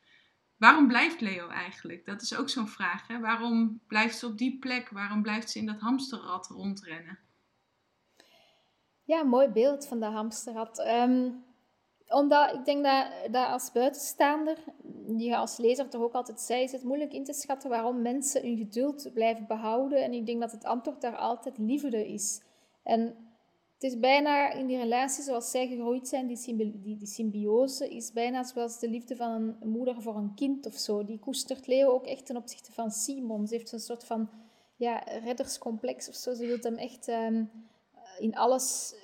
Waarom 0.56 0.86
blijft 0.86 1.20
Leo 1.20 1.48
eigenlijk? 1.48 2.04
Dat 2.04 2.22
is 2.22 2.36
ook 2.36 2.48
zo'n 2.48 2.68
vraag. 2.68 3.06
Hè? 3.06 3.20
Waarom 3.20 3.80
blijft 3.86 4.18
ze 4.18 4.26
op 4.26 4.38
die 4.38 4.58
plek? 4.58 4.88
Waarom 4.88 5.22
blijft 5.22 5.50
ze 5.50 5.58
in 5.58 5.66
dat 5.66 5.80
hamsterrad 5.80 6.46
rondrennen? 6.46 7.18
Ja, 9.04 9.22
mooi 9.22 9.48
beeld 9.48 9.86
van 9.86 10.00
de 10.00 10.06
hamsterrad. 10.06 10.78
Um, 10.78 11.46
omdat 12.08 12.54
ik 12.54 12.64
denk 12.64 12.84
dat, 12.84 13.06
dat 13.30 13.46
als 13.46 13.72
buitenstaander, 13.72 14.56
die 15.16 15.28
je 15.28 15.36
als 15.36 15.56
lezer 15.56 15.88
toch 15.88 16.02
ook 16.02 16.12
altijd 16.12 16.40
zei, 16.40 16.62
is 16.62 16.72
het 16.72 16.82
moeilijk 16.82 17.12
in 17.12 17.24
te 17.24 17.32
schatten 17.32 17.70
waarom 17.70 18.02
mensen 18.02 18.42
hun 18.42 18.56
geduld 18.56 19.10
blijven 19.14 19.46
behouden. 19.46 20.02
En 20.02 20.12
ik 20.12 20.26
denk 20.26 20.40
dat 20.40 20.52
het 20.52 20.64
antwoord 20.64 21.00
daar 21.00 21.16
altijd 21.16 21.58
liefde 21.58 22.08
is. 22.08 22.42
En 22.82 23.00
het 23.74 23.82
is 23.82 23.98
bijna 23.98 24.52
in 24.52 24.66
die 24.66 24.78
relatie 24.78 25.24
zoals 25.24 25.50
zij 25.50 25.68
gegroeid 25.68 26.08
zijn, 26.08 26.26
die, 26.26 26.56
die, 26.56 26.96
die 26.96 27.06
symbiose, 27.06 27.88
is 27.88 28.12
bijna 28.12 28.42
zoals 28.42 28.78
de 28.78 28.90
liefde 28.90 29.16
van 29.16 29.56
een 29.60 29.68
moeder 29.70 30.02
voor 30.02 30.16
een 30.16 30.34
kind 30.34 30.66
of 30.66 30.74
zo. 30.74 31.04
Die 31.04 31.18
koestert 31.18 31.66
Leo 31.66 31.90
ook 31.90 32.06
echt 32.06 32.26
ten 32.26 32.36
opzichte 32.36 32.72
van 32.72 32.90
Simon. 32.90 33.46
Ze 33.46 33.54
heeft 33.54 33.72
een 33.72 33.80
soort 33.80 34.04
van 34.04 34.30
ja, 34.76 34.98
redderscomplex 34.98 36.08
of 36.08 36.14
zo. 36.14 36.34
Ze 36.34 36.46
wil 36.46 36.58
hem 36.60 36.76
echt... 36.76 37.08
Ehm, 37.08 37.44
in 38.18 38.36
alles, 38.36 38.94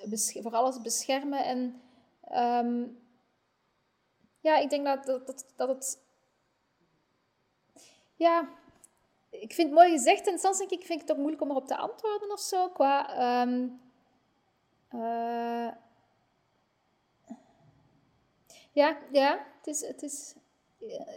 voor 0.41 0.51
alles 0.51 0.81
beschermen. 0.81 1.45
En 1.45 1.81
um, 2.65 2.97
ja, 4.45 4.57
ik 4.57 4.69
denk 4.69 4.85
dat, 4.85 5.05
dat, 5.05 5.27
dat, 5.27 5.53
dat 5.55 5.67
het. 5.67 5.99
Ja, 8.15 8.49
ik 9.29 9.53
vind 9.53 9.67
het 9.67 9.77
mooi 9.77 9.91
gezegd. 9.91 10.27
En 10.27 10.39
soms 10.39 10.57
denk 10.57 10.69
ik, 10.69 10.85
vind 10.85 11.01
ik 11.01 11.07
het 11.07 11.11
ook 11.11 11.17
moeilijk 11.17 11.41
om 11.41 11.49
erop 11.49 11.67
te 11.67 11.77
antwoorden 11.77 12.31
of 12.31 12.39
zo. 12.39 12.69
Qua. 12.69 12.97
Um, 13.41 13.79
uh, 14.93 15.71
ja, 18.71 18.97
ja, 19.11 19.45
het 19.57 19.67
is. 19.67 19.81
Het 19.81 20.01
is 20.01 20.35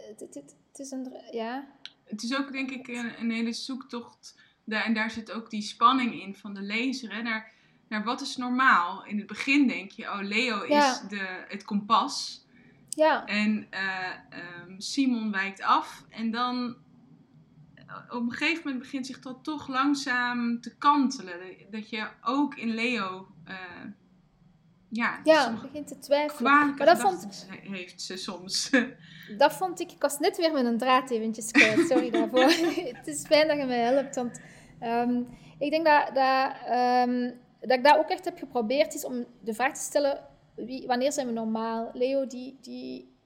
het, 0.07 0.19
het, 0.19 0.35
het, 0.35 0.79
is 0.79 0.91
een. 0.91 1.13
Ja. 1.31 1.67
Het 2.03 2.23
is 2.23 2.37
ook, 2.37 2.51
denk 2.51 2.71
ik, 2.71 2.87
een, 2.87 3.19
een 3.19 3.31
hele 3.31 3.53
zoektocht. 3.53 4.35
Daar, 4.63 4.83
en 4.83 4.93
daar 4.93 5.11
zit 5.11 5.31
ook 5.31 5.49
die 5.49 5.61
spanning 5.61 6.21
in 6.21 6.35
van 6.35 6.53
de 6.53 6.61
lezer. 6.61 7.13
Hè? 7.15 7.23
Daar, 7.23 7.53
naar 7.87 8.03
wat 8.03 8.21
is 8.21 8.37
normaal. 8.37 9.05
In 9.05 9.17
het 9.17 9.27
begin 9.27 9.67
denk 9.67 9.91
je, 9.91 10.03
oh, 10.03 10.19
Leo 10.21 10.61
is 10.61 11.01
de, 11.09 11.45
het 11.47 11.63
kompas. 11.63 12.47
Ja. 12.89 13.25
En 13.25 13.67
uh, 13.73 14.67
um, 14.67 14.81
Simon 14.81 15.31
wijkt 15.31 15.61
af. 15.61 16.05
En 16.09 16.31
dan 16.31 16.75
eh, 17.75 17.95
op 18.09 18.21
een 18.21 18.31
gegeven 18.31 18.61
moment 18.63 18.81
begint 18.81 19.05
zich 19.05 19.19
dat 19.19 19.43
toch 19.43 19.67
langzaam 19.67 20.61
te 20.61 20.77
kantelen. 20.77 21.39
Dat 21.71 21.89
je 21.89 22.07
ook 22.23 22.55
in 22.55 22.73
Leo. 22.73 23.27
Uh, 23.47 23.55
ja, 24.89 25.19
ja 25.23 25.59
begint 25.61 25.87
te 25.87 25.99
twijfelen. 25.99 26.51
Maar 26.51 26.75
dat 26.75 26.99
vond, 26.99 27.47
heeft 27.49 28.01
ze 28.01 28.17
soms. 28.17 28.69
dat 29.37 29.53
vond 29.53 29.79
ik. 29.79 29.91
Ik 29.91 30.01
was 30.01 30.19
net 30.19 30.37
weer 30.37 30.51
met 30.51 30.65
een 30.65 30.77
draad 30.77 31.09
eventjes 31.09 31.51
kwijt. 31.51 31.87
Sorry 31.87 32.09
daarvoor. 32.19 32.51
het 32.97 33.07
is 33.07 33.21
fijn 33.21 33.47
dat 33.47 33.57
je 33.57 33.65
mij 33.65 33.79
helpt. 33.79 34.15
Want 34.15 34.41
um, 34.81 35.27
ik 35.59 35.71
denk 35.71 35.85
dat. 35.85 36.15
dat 36.15 36.55
um, 37.07 37.47
dat 37.59 37.77
ik 37.77 37.83
dat 37.83 37.97
ook 37.97 38.09
echt 38.09 38.25
heb 38.25 38.37
geprobeerd, 38.37 38.93
is 38.93 39.05
om 39.05 39.25
de 39.41 39.53
vraag 39.53 39.73
te 39.73 39.81
stellen, 39.81 40.23
wanneer 40.85 41.11
zijn 41.11 41.27
we 41.27 41.33
normaal? 41.33 41.89
Leo, 41.93 42.27
die, 42.27 42.57
die 42.61 43.17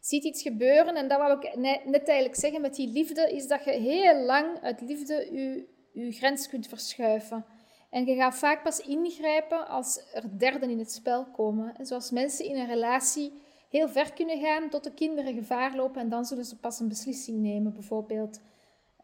ziet 0.00 0.24
iets 0.24 0.42
gebeuren 0.42 0.94
en 0.94 1.08
dat 1.08 1.18
wou 1.18 1.38
ik 1.40 1.56
net, 1.84 2.08
eigenlijk 2.08 2.34
zeggen 2.40 2.60
met 2.60 2.74
die 2.74 2.88
liefde, 2.88 3.32
is 3.32 3.46
dat 3.46 3.64
je 3.64 3.70
heel 3.70 4.24
lang 4.24 4.60
uit 4.60 4.80
liefde 4.80 5.28
je, 5.32 5.66
je 5.92 6.12
grens 6.12 6.48
kunt 6.48 6.66
verschuiven. 6.68 7.44
En 7.90 8.06
je 8.06 8.14
gaat 8.14 8.34
vaak 8.34 8.62
pas 8.62 8.80
ingrijpen 8.80 9.68
als 9.68 10.00
er 10.12 10.38
derden 10.38 10.70
in 10.70 10.78
het 10.78 10.92
spel 10.92 11.24
komen. 11.24 11.74
En 11.76 11.86
zoals 11.86 12.10
mensen 12.10 12.44
in 12.44 12.56
een 12.56 12.66
relatie 12.66 13.32
heel 13.68 13.88
ver 13.88 14.12
kunnen 14.12 14.40
gaan 14.40 14.68
tot 14.68 14.84
de 14.84 14.94
kinderen 14.94 15.34
gevaar 15.34 15.76
lopen 15.76 16.00
en 16.00 16.08
dan 16.08 16.24
zullen 16.24 16.44
ze 16.44 16.58
pas 16.58 16.80
een 16.80 16.88
beslissing 16.88 17.38
nemen, 17.38 17.72
bijvoorbeeld. 17.72 18.40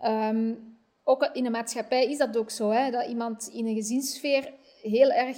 Um, 0.05 0.79
ook 1.05 1.31
in 1.33 1.45
de 1.45 1.51
maatschappij 1.51 2.11
is 2.11 2.19
dat 2.19 2.37
ook 2.37 2.51
zo, 2.51 2.71
hè, 2.71 2.91
dat 2.91 3.07
iemand 3.07 3.51
in 3.53 3.67
een 3.67 3.75
gezinssfeer 3.75 4.53
heel 4.83 5.11
erg 5.11 5.37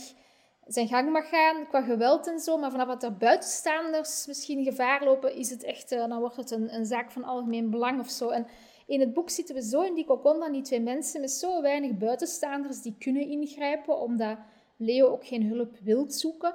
zijn 0.67 0.89
gang 0.89 1.11
mag 1.11 1.29
gaan 1.29 1.67
qua 1.69 1.83
geweld 1.83 2.27
en 2.27 2.39
zo. 2.39 2.59
Maar 2.59 2.71
vanaf 2.71 2.89
dat 2.89 3.03
er 3.03 3.17
buitenstaanders 3.17 4.27
misschien 4.27 4.65
gevaar 4.65 5.05
lopen, 5.05 5.35
is 5.35 5.51
het 5.51 5.63
echt, 5.63 5.93
uh, 5.93 6.09
dan 6.09 6.19
wordt 6.21 6.37
het 6.37 6.51
een, 6.51 6.75
een, 6.75 6.87
zaak 6.87 7.11
van 7.11 7.25
algemeen 7.25 7.71
belang 7.71 8.01
of 8.01 8.11
zo. 8.11 8.29
En 8.29 8.47
in 8.87 9.01
het 9.01 9.13
boek 9.13 9.31
zitten 9.31 9.55
we 9.55 9.63
zo 9.63 9.83
in 9.83 9.95
die 9.95 10.05
kokon 10.05 10.41
dan 10.41 10.53
die 10.53 10.63
twee 10.63 10.81
mensen 10.81 11.21
met 11.21 11.31
zo 11.31 11.63
weinig 11.63 11.97
buitenstaanders 11.97 12.83
die 12.83 12.97
kunnen 12.99 13.29
ingrijpen, 13.29 14.01
omdat 14.01 14.39
Leo 14.77 15.09
ook 15.09 15.27
geen 15.27 15.47
hulp 15.47 15.77
wil 15.83 16.11
zoeken. 16.11 16.55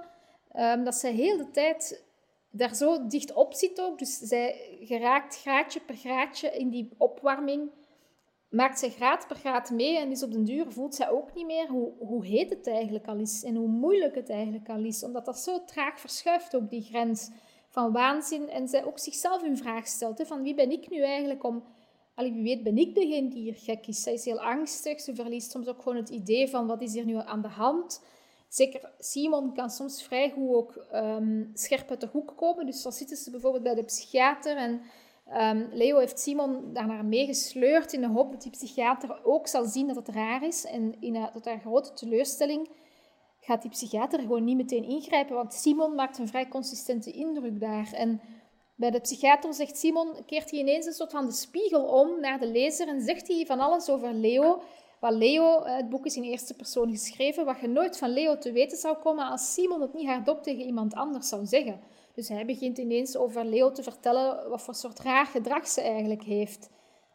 Um, 0.55 0.84
dat 0.84 0.95
zij 0.95 1.12
heel 1.12 1.38
de 1.38 1.49
tijd 1.51 2.03
daar 2.51 2.76
zo 2.76 3.08
dicht 3.08 3.34
op 3.34 3.53
zit 3.53 3.82
ook. 3.82 3.99
Dus 3.99 4.18
zij 4.18 4.78
geraakt 4.82 5.38
graadje 5.41 5.80
per 5.80 5.95
graadje 5.95 6.58
in 6.58 6.70
die 6.70 6.89
opwarming 6.97 7.70
maakt 8.50 8.80
zij 8.80 8.89
graad 8.89 9.28
per 9.28 9.36
graad 9.36 9.70
mee 9.70 9.98
en 9.98 10.12
is 10.12 10.24
op 10.24 10.32
den 10.32 10.43
duur 10.43 10.72
voelt 10.72 10.95
zij 10.95 11.10
ook 11.10 11.34
niet 11.34 11.45
meer 11.45 11.68
hoe, 11.68 11.93
hoe 12.00 12.26
heet 12.26 12.50
het 12.50 12.68
eigenlijk 12.68 13.08
al 13.08 13.18
is 13.18 13.43
en 13.43 13.56
hoe 13.56 13.68
moeilijk 13.68 14.16
het 14.16 14.30
eigenlijk 14.30 14.70
al 14.70 14.84
is. 14.84 15.04
Omdat 15.04 15.26
dat 15.26 15.39
zo 15.39 15.64
traag 15.64 16.00
verschuift 16.00 16.54
op 16.54 16.70
die 16.70 16.82
grens 16.82 17.30
van 17.70 17.91
waanzin 17.91 18.50
en 18.50 18.68
zij 18.68 18.86
ook 18.86 19.00
zichzelf 19.00 19.43
in 19.43 19.58
vraag 19.58 19.88
stelt. 19.88 20.18
Hè, 20.18 20.26
van 20.26 20.41
wie 20.41 20.56
ben 20.56 20.72
ik 20.72 20.89
nu 20.89 21.02
eigenlijk 21.04 21.43
om... 21.43 21.64
Allee, 22.16 22.34
wie 22.34 22.43
weet 22.43 22.64
ben 22.64 22.78
ik 22.78 22.95
degene 22.95 23.30
die 23.30 23.41
hier 23.41 23.56
gek 23.56 23.88
is. 23.88 24.04
Zij 24.04 24.14
is 24.14 24.26
heel 24.26 24.41
angstig, 24.41 25.02
ze 25.02 25.16
verliest 25.16 25.52
soms 25.52 25.68
ook 25.68 25.82
gewoon 25.82 25.98
het 25.98 26.10
idee 26.10 26.50
van 26.50 26.68
wat 26.68 26.82
is 26.82 26.93
hier 26.93 27.06
nu 27.06 27.16
aan 27.16 27.41
de 27.41 27.48
hand. 27.48 28.02
Zeker 28.48 28.91
Simon 29.00 29.54
kan 29.54 29.70
soms 29.70 30.04
vrij 30.04 30.30
goed 30.30 30.56
ook 30.56 30.86
um, 30.93 31.52
scherp 31.54 31.89
uit 31.89 32.02
de 32.02 32.10
hoek 32.12 32.34
komen. 32.36 32.66
Dus 32.66 32.82
dan 32.82 32.91
zitten 32.91 33.18
ze 33.18 33.32
bijvoorbeeld 33.32 33.64
bij 33.64 33.76
de 33.76 33.84
psychiater 33.84 34.58
en 34.58 34.82
um, 35.34 35.70
Leo 35.72 35.98
heeft 35.98 36.20
Simon 36.20 36.74
daarnaar 36.74 37.06
meegesleurd 37.06 37.94
in 37.94 38.02
de 38.02 38.08
hoop 38.08 38.32
dat 38.32 38.42
die 38.42 38.52
psychiater 38.52 39.20
ook 39.24 39.48
zal 39.48 39.66
zien 39.66 39.88
dat 39.88 39.96
het 39.96 40.08
raar 40.08 40.44
is. 40.44 40.66
En 40.66 40.96
in, 41.00 41.16
uh, 41.16 41.28
tot 41.28 41.46
haar 41.46 41.60
grote 41.60 41.94
teleurstelling 41.94 42.70
gaat 43.40 43.62
die 43.62 43.72
psychiater 43.72 44.20
gewoon 44.20 44.44
niet 44.44 44.58
meteen 44.58 44.84
ingrijpen, 44.84 45.36
want 45.36 45.54
Simon 45.54 45.96
maakt 45.96 46.18
een 46.18 46.28
vrij 46.28 46.48
consistente 46.48 47.12
indruk 47.12 47.60
daar. 47.60 47.94
En 47.94 48.22
bij 48.76 48.92
de 48.92 49.00
psychiater 49.00 49.54
zegt 49.54 49.78
Simon, 49.78 50.26
keert 50.26 50.52
hij 50.52 50.60
ineens 50.60 50.86
een 50.86 50.94
soort 50.94 51.12
van 51.12 51.26
de 51.26 51.32
spiegel 51.32 51.84
om 51.84 52.20
naar 52.20 52.40
de 52.40 52.48
lezer 52.48 52.88
en 52.88 53.02
zegt 53.02 53.28
hij 53.28 53.46
van 53.46 53.60
alles 53.60 53.90
over 53.90 54.14
Leo. 54.14 54.62
Wat 55.00 55.14
Leo, 55.14 55.62
eh, 55.62 55.76
het 55.76 55.90
boek 55.90 56.06
is 56.06 56.16
in 56.16 56.24
eerste 56.24 56.54
persoon 56.54 56.90
geschreven, 56.90 57.46
wat 57.46 57.60
je 57.60 57.68
nooit 57.68 57.98
van 57.98 58.10
Leo 58.10 58.38
te 58.38 58.52
weten 58.52 58.78
zou 58.78 58.98
komen 58.98 59.26
als 59.26 59.54
Simon 59.54 59.82
het 59.82 59.94
niet 59.94 60.08
hardop 60.08 60.44
tegen 60.44 60.66
iemand 60.66 60.94
anders 60.94 61.28
zou 61.28 61.46
zeggen. 61.46 61.80
Dus 62.18 62.30
hij 62.30 62.45
begint 62.45 62.78
ineens 62.78 63.18
over 63.18 63.45
Leo 63.45 63.72
te 63.72 63.84
vertellen 63.84 64.49
wat 64.49 64.61
voor 64.61 64.76
soort 64.76 64.99
raar 64.99 65.26
gedrag 65.26 65.68
ze 65.68 65.82
eigenlijk 65.82 66.24
heeft. 66.24 66.70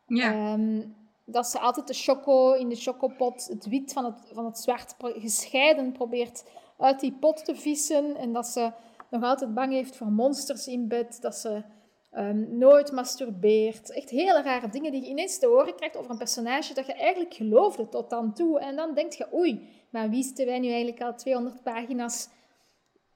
Ja. 0.06 0.32
Ehm, 0.32 0.82
dat 1.24 1.46
ze 1.46 1.58
altijd 1.58 1.86
de 1.86 1.94
choco 1.94 2.52
in 2.52 2.68
de 2.68 2.76
chocopot, 2.76 3.46
het 3.46 3.66
wit 3.66 3.92
van 3.92 4.04
het, 4.04 4.30
van 4.32 4.44
het 4.44 4.58
zwart 4.58 4.94
gescheiden 4.98 5.92
probeert 5.92 6.44
uit 6.78 7.00
die 7.00 7.12
pot 7.12 7.44
te 7.44 7.54
vissen. 7.54 8.16
En 8.16 8.32
dat 8.32 8.46
ze 8.46 8.72
nog 9.10 9.22
altijd 9.22 9.54
bang 9.54 9.72
heeft 9.72 9.96
voor 9.96 10.12
monsters 10.12 10.66
in 10.66 10.88
bed. 10.88 11.18
Dat 11.20 11.34
ze 11.34 11.62
um, 12.16 12.58
nooit 12.58 12.92
masturbeert. 12.92 13.90
Echt 13.90 14.10
hele 14.10 14.42
rare 14.42 14.68
dingen 14.68 14.92
die 14.92 15.02
je 15.02 15.08
ineens 15.08 15.38
te 15.38 15.46
horen 15.46 15.74
krijgt 15.74 15.96
over 15.96 16.10
een 16.10 16.18
personage 16.18 16.74
dat 16.74 16.86
je 16.86 16.94
eigenlijk 16.94 17.34
geloofde 17.34 17.88
tot 17.88 18.10
dan 18.10 18.34
toe. 18.34 18.60
En 18.60 18.76
dan 18.76 18.94
denk 18.94 19.12
je, 19.12 19.26
oei, 19.34 19.68
maar 19.90 20.10
wie 20.10 20.24
zitten 20.24 20.46
wij 20.46 20.58
nu 20.58 20.68
eigenlijk 20.68 21.02
al 21.02 21.14
200 21.14 21.62
pagina's 21.62 22.28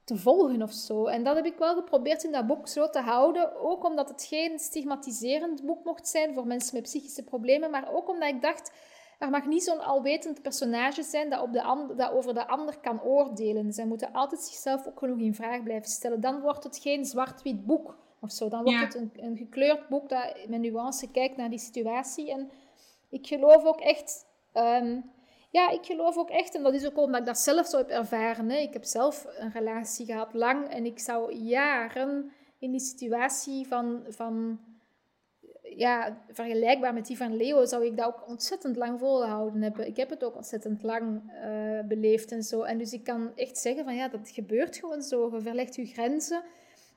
te 0.06 0.16
volgen 0.16 0.62
of 0.62 0.72
zo. 0.72 1.06
En 1.06 1.24
dat 1.24 1.36
heb 1.36 1.44
ik 1.44 1.58
wel 1.58 1.74
geprobeerd 1.74 2.24
in 2.24 2.32
dat 2.32 2.46
boek 2.46 2.68
zo 2.68 2.90
te 2.90 3.00
houden. 3.00 3.60
Ook 3.60 3.84
omdat 3.84 4.08
het 4.08 4.22
geen 4.22 4.58
stigmatiserend 4.58 5.64
boek 5.64 5.84
mocht 5.84 6.08
zijn 6.08 6.34
voor 6.34 6.46
mensen 6.46 6.74
met 6.74 6.82
psychische 6.82 7.24
problemen. 7.24 7.70
Maar 7.70 7.92
ook 7.92 8.08
omdat 8.08 8.28
ik 8.28 8.42
dacht, 8.42 8.72
er 9.18 9.30
mag 9.30 9.46
niet 9.46 9.62
zo'n 9.62 9.84
alwetend 9.84 10.42
personage 10.42 11.02
zijn 11.02 11.30
dat, 11.30 11.42
op 11.42 11.52
de 11.52 11.94
dat 11.96 12.12
over 12.12 12.34
de 12.34 12.46
ander 12.46 12.78
kan 12.78 13.02
oordelen. 13.02 13.72
Zij 13.72 13.86
moeten 13.86 14.12
altijd 14.12 14.40
zichzelf 14.40 14.86
ook 14.86 14.98
genoeg 14.98 15.18
in 15.18 15.34
vraag 15.34 15.62
blijven 15.62 15.90
stellen. 15.90 16.20
Dan 16.20 16.40
wordt 16.40 16.64
het 16.64 16.78
geen 16.78 17.04
zwart-wit 17.04 17.66
boek 17.66 17.96
of 18.20 18.30
zo. 18.30 18.48
Dan 18.48 18.62
wordt 18.62 18.82
het 18.82 18.94
een, 18.94 19.12
een 19.16 19.36
gekleurd 19.36 19.88
boek 19.88 20.08
dat 20.08 20.34
met 20.48 20.60
nuance 20.60 21.10
kijkt 21.10 21.36
naar 21.36 21.50
die 21.50 21.58
situatie. 21.58 22.30
En 22.30 22.50
ik 23.08 23.26
geloof 23.26 23.64
ook 23.64 23.80
echt... 23.80 24.26
Ehm, 24.52 25.00
ja, 25.56 25.70
ik 25.70 25.84
geloof 25.84 26.16
ook 26.16 26.30
echt, 26.30 26.54
en 26.54 26.62
dat 26.62 26.74
is 26.74 26.86
ook 26.86 26.98
omdat 26.98 27.20
ik 27.20 27.26
dat 27.26 27.38
zelf 27.38 27.66
zo 27.66 27.76
heb 27.76 27.88
ervaren. 27.88 28.50
Hè. 28.50 28.56
Ik 28.56 28.72
heb 28.72 28.84
zelf 28.84 29.26
een 29.38 29.52
relatie 29.52 30.06
gehad, 30.06 30.34
lang, 30.34 30.68
en 30.68 30.86
ik 30.86 30.98
zou 30.98 31.34
jaren 31.34 32.32
in 32.58 32.70
die 32.70 32.80
situatie 32.80 33.66
van, 33.66 34.04
van 34.08 34.60
ja, 35.62 36.22
vergelijkbaar 36.30 36.94
met 36.94 37.06
die 37.06 37.16
van 37.16 37.36
Leo, 37.36 37.64
zou 37.64 37.84
ik 37.84 37.96
dat 37.96 38.06
ook 38.06 38.28
ontzettend 38.28 38.76
lang 38.76 38.98
volgehouden 38.98 39.62
hebben. 39.62 39.86
Ik 39.86 39.96
heb 39.96 40.10
het 40.10 40.24
ook 40.24 40.36
ontzettend 40.36 40.82
lang 40.82 41.32
uh, 41.44 41.80
beleefd 41.88 42.32
en 42.32 42.42
zo. 42.42 42.62
En 42.62 42.78
dus 42.78 42.92
ik 42.92 43.04
kan 43.04 43.32
echt 43.34 43.58
zeggen 43.58 43.84
van 43.84 43.94
ja, 43.94 44.08
dat 44.08 44.30
gebeurt 44.30 44.76
gewoon 44.76 45.02
zo. 45.02 45.30
Je 45.34 45.40
verlegt 45.40 45.74
je 45.74 45.86
grenzen. 45.86 46.42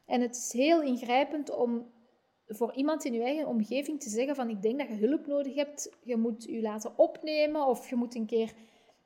En 0.06 0.22
het 0.22 0.36
is 0.36 0.52
heel 0.54 0.82
ingrijpend 0.82 1.56
om 1.56 1.92
voor 2.50 2.74
iemand 2.74 3.06
in 3.06 3.14
je 3.14 3.24
eigen 3.24 3.48
omgeving 3.48 4.02
te 4.02 4.10
zeggen 4.10 4.36
van 4.36 4.50
ik 4.50 4.62
denk 4.62 4.80
dat 4.80 4.88
je 4.88 5.08
hulp 5.08 5.28
nodig 5.28 5.56
hebt, 5.56 5.92
je 6.04 6.18
moet 6.18 6.44
je 6.44 6.62
laten 6.62 6.98
opnemen 6.98 7.68
of 7.68 7.90
je 7.90 7.96
moet 7.96 8.16
een 8.16 8.26
keer 8.26 8.54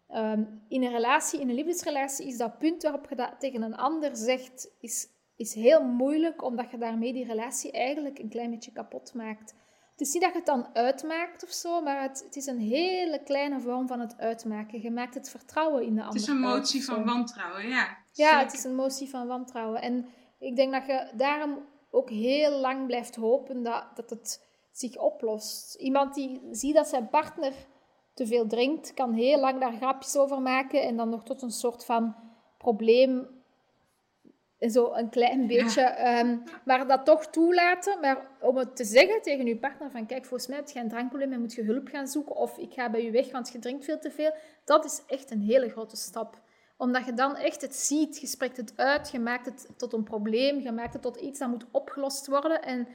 ehm, 0.08 0.44
in 0.68 0.84
een 0.84 0.92
relatie, 0.92 1.40
in 1.40 1.50
een 1.50 1.56
liefdesrelatie, 1.56 2.28
is 2.28 2.38
dat 2.38 2.58
punt 2.58 2.84
waarop 2.84 3.10
je 3.10 3.16
dat 3.16 3.40
tegen 3.40 3.62
een 3.62 3.76
ander 3.76 4.16
zegt, 4.16 4.70
is, 4.80 5.08
is 5.36 5.54
heel 5.54 5.84
moeilijk 5.84 6.44
omdat 6.44 6.72
je 6.72 6.78
daarmee 6.78 7.14
die 7.14 7.26
relatie 7.26 7.72
eigenlijk 7.72 8.20
een 8.20 8.30
klein 8.30 8.50
beetje 8.50 8.72
kapot 8.72 9.14
maakt. 9.14 9.54
Het 9.92 10.02
is 10.02 10.14
niet 10.14 10.22
dat 10.22 10.32
je 10.32 10.38
het 10.38 10.48
dan 10.48 10.68
uitmaakt 10.74 11.44
of 11.44 11.52
zo, 11.52 11.82
maar 11.82 12.02
het, 12.02 12.24
het 12.26 12.36
is 12.36 12.46
een 12.46 12.60
hele 12.60 13.24
kleine 13.24 13.62
vorm 13.62 13.88
van 13.88 14.00
het 14.00 14.18
uitmaken. 14.18 14.82
Je 14.82 14.92
maakt 14.92 15.14
het 15.14 15.30
vertrouwen 15.30 15.86
in 15.86 15.96
de 15.96 16.02
ander. 16.02 16.14
Het 16.14 16.22
is 16.22 16.28
een 16.28 16.40
motie 16.40 16.86
van 16.86 17.06
wantrouwen, 17.06 17.68
ja. 17.68 17.98
Ja, 18.12 18.40
het 18.40 18.54
is 18.54 18.64
een 18.64 18.76
motie 18.76 19.10
van 19.10 19.28
wantrouwen. 19.28 19.82
En 19.82 20.06
ik 20.40 20.56
denk 20.56 20.72
dat 20.72 20.86
je 20.86 21.12
daarom 21.16 21.58
ook 21.94 22.10
heel 22.10 22.52
lang 22.60 22.86
blijft 22.88 23.16
hopen 23.16 23.64
dat, 23.64 23.86
dat 23.96 24.10
het 24.10 24.46
zich 24.72 24.98
oplost. 24.98 25.76
Iemand 25.76 26.14
die 26.14 26.42
ziet 26.52 26.76
dat 26.76 26.88
zijn 26.88 27.10
partner 27.10 27.54
te 28.14 28.28
veel 28.28 28.48
drinkt, 28.48 28.94
kan 28.94 29.14
heel 29.14 29.40
lang 29.40 29.60
daar 29.60 29.74
grapjes 29.74 30.18
over 30.18 30.42
maken 30.42 30.82
en 30.82 30.98
dan 30.98 31.10
nog 31.10 31.24
tot 31.24 31.42
een 31.42 31.52
soort 31.52 31.86
van 31.86 32.16
probleem, 32.58 33.28
zo 34.60 34.94
een 34.94 35.10
klein 35.10 35.48
beetje, 35.48 35.82
ehm, 35.82 36.38
maar 36.66 36.88
dat 36.88 37.06
toch 37.06 37.28
toelaten. 37.28 38.00
Maar 38.00 38.28
om 38.42 38.58
het 38.58 38.76
te 38.76 38.84
zeggen 38.84 39.22
tegen 39.22 39.46
je 39.46 39.58
partner 39.58 39.92
van 39.92 40.06
kijk, 40.06 40.26
volgens 40.26 40.50
mij 40.50 40.58
heb 40.58 40.70
je 40.70 40.80
een 40.80 40.90
drankprobleem 40.90 41.34
en 41.34 41.40
moet 41.40 41.54
je 41.54 41.64
hulp 41.64 41.88
gaan 41.88 42.08
zoeken 42.08 42.36
of 42.36 42.58
ik 42.58 42.74
ga 42.74 42.90
bij 42.90 43.04
je 43.04 43.12
weg, 43.12 43.32
want 43.32 43.50
je 43.52 43.60
drinkt 43.60 43.86
veel 43.86 44.00
te 44.00 44.12
veel, 44.12 44.34
dat 44.64 44.86
is 44.86 45.02
echt 45.08 45.32
een 45.32 45.42
hele 45.42 45.70
grote 45.70 45.96
stap 45.96 46.42
omdat 46.78 47.06
je 47.06 47.14
dan 47.14 47.36
echt 47.36 47.62
het 47.62 47.76
ziet, 47.76 48.20
je 48.20 48.28
spreekt 48.28 48.58
het 48.58 48.74
uit, 48.76 49.12
je 49.12 49.20
maakt 49.20 49.46
het 49.46 49.68
tot 49.78 49.94
een 49.94 50.04
probleem, 50.04 50.60
je 50.60 50.72
maakt 50.72 50.94
het 50.94 51.02
tot 51.02 51.18
iets 51.18 51.40
dat 51.40 51.50
moet 51.50 51.66
opgelost 51.72 52.28
worden. 52.28 52.62
En 52.64 52.88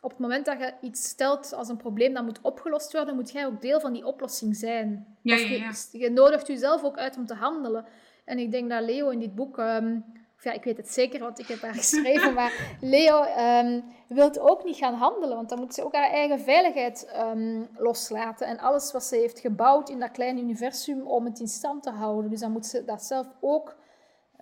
op 0.00 0.10
het 0.10 0.18
moment 0.18 0.46
dat 0.46 0.58
je 0.58 0.74
iets 0.80 1.08
stelt 1.08 1.52
als 1.52 1.68
een 1.68 1.76
probleem 1.76 2.14
dat 2.14 2.24
moet 2.24 2.40
opgelost 2.40 2.92
worden, 2.92 3.14
moet 3.14 3.30
jij 3.30 3.46
ook 3.46 3.62
deel 3.62 3.80
van 3.80 3.92
die 3.92 4.06
oplossing 4.06 4.56
zijn. 4.56 5.16
Ja, 5.22 5.36
ja, 5.36 5.48
ja. 5.48 5.72
Je, 5.92 5.98
je, 5.98 6.10
nodigt 6.10 6.46
jezelf 6.46 6.84
ook 6.84 6.98
uit 6.98 7.16
om 7.16 7.26
te 7.26 7.34
handelen. 7.34 7.84
En 8.24 8.38
ik 8.38 8.50
denk 8.50 8.70
dat 8.70 8.84
Leo 8.84 9.08
in 9.08 9.18
dit 9.18 9.34
boek 9.34 9.58
ehm, 9.58 9.98
ja, 10.44 10.52
ik 10.52 10.64
weet 10.64 10.76
het 10.76 10.90
zeker, 10.90 11.20
want 11.20 11.38
ik 11.38 11.46
heb 11.46 11.60
haar 11.60 11.74
geschreven, 11.84 12.34
maar 12.34 12.76
Leo 12.80 13.22
um, 13.22 13.84
wil 14.08 14.40
ook 14.40 14.64
niet 14.64 14.76
gaan 14.76 14.94
handelen, 14.94 15.36
want 15.36 15.48
dan 15.48 15.58
moet 15.58 15.74
ze 15.74 15.84
ook 15.84 15.94
haar 15.94 16.10
eigen 16.10 16.40
veiligheid 16.40 17.06
ehm, 17.06 17.62
loslaten 17.76 18.46
en 18.46 18.58
alles 18.58 18.92
wat 18.92 19.04
ze 19.04 19.16
heeft 19.16 19.38
gebouwd 19.38 19.88
in 19.88 20.00
dat 20.00 20.10
kleine 20.10 20.40
universum 20.40 21.00
om 21.00 21.24
het 21.24 21.40
in 21.40 21.48
stand 21.48 21.82
te 21.82 21.90
houden. 21.90 22.30
Dus 22.30 22.40
dan 22.40 22.52
moet 22.52 22.66
ze 22.66 22.84
dat 22.84 23.02
zelf 23.02 23.26
ook, 23.40 23.76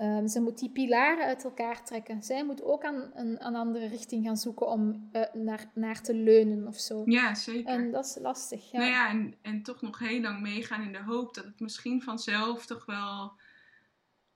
um, 0.01 0.29
ze 0.29 0.41
moet 0.41 0.59
die 0.59 0.71
pilaren 0.71 1.27
uit 1.27 1.45
elkaar 1.45 1.85
trekken. 1.85 2.23
Zij 2.23 2.45
moet 2.45 2.63
ook 2.63 2.85
aan 2.85 3.11
een, 3.15 3.47
een 3.47 3.55
andere 3.55 3.87
richting 3.87 4.27
gaan 4.27 4.37
zoeken 4.37 4.67
om 4.67 5.11
uh, 5.13 5.23
naar, 5.33 5.71
naar 5.75 6.01
te 6.01 6.15
leunen 6.15 6.67
of 6.67 6.79
zo. 6.79 7.03
Ja, 7.05 7.35
zeker. 7.35 7.75
En 7.75 7.91
dat 7.91 8.05
is 8.05 8.19
lastig. 8.21 8.71
Ja. 8.71 8.79
Nou 8.79 8.91
ja, 8.91 9.11
en, 9.11 9.35
en 9.43 9.63
toch 9.63 9.83
nog 9.83 9.99
heel 9.99 10.21
lang 10.21 10.41
meegaan 10.41 10.83
in 10.83 10.93
de 10.93 11.03
hoop 11.03 11.35
dat 11.35 11.45
het 11.45 11.61
misschien 11.61 12.03
vanzelf 12.03 12.67
toch 12.67 12.87
wel 12.87 13.33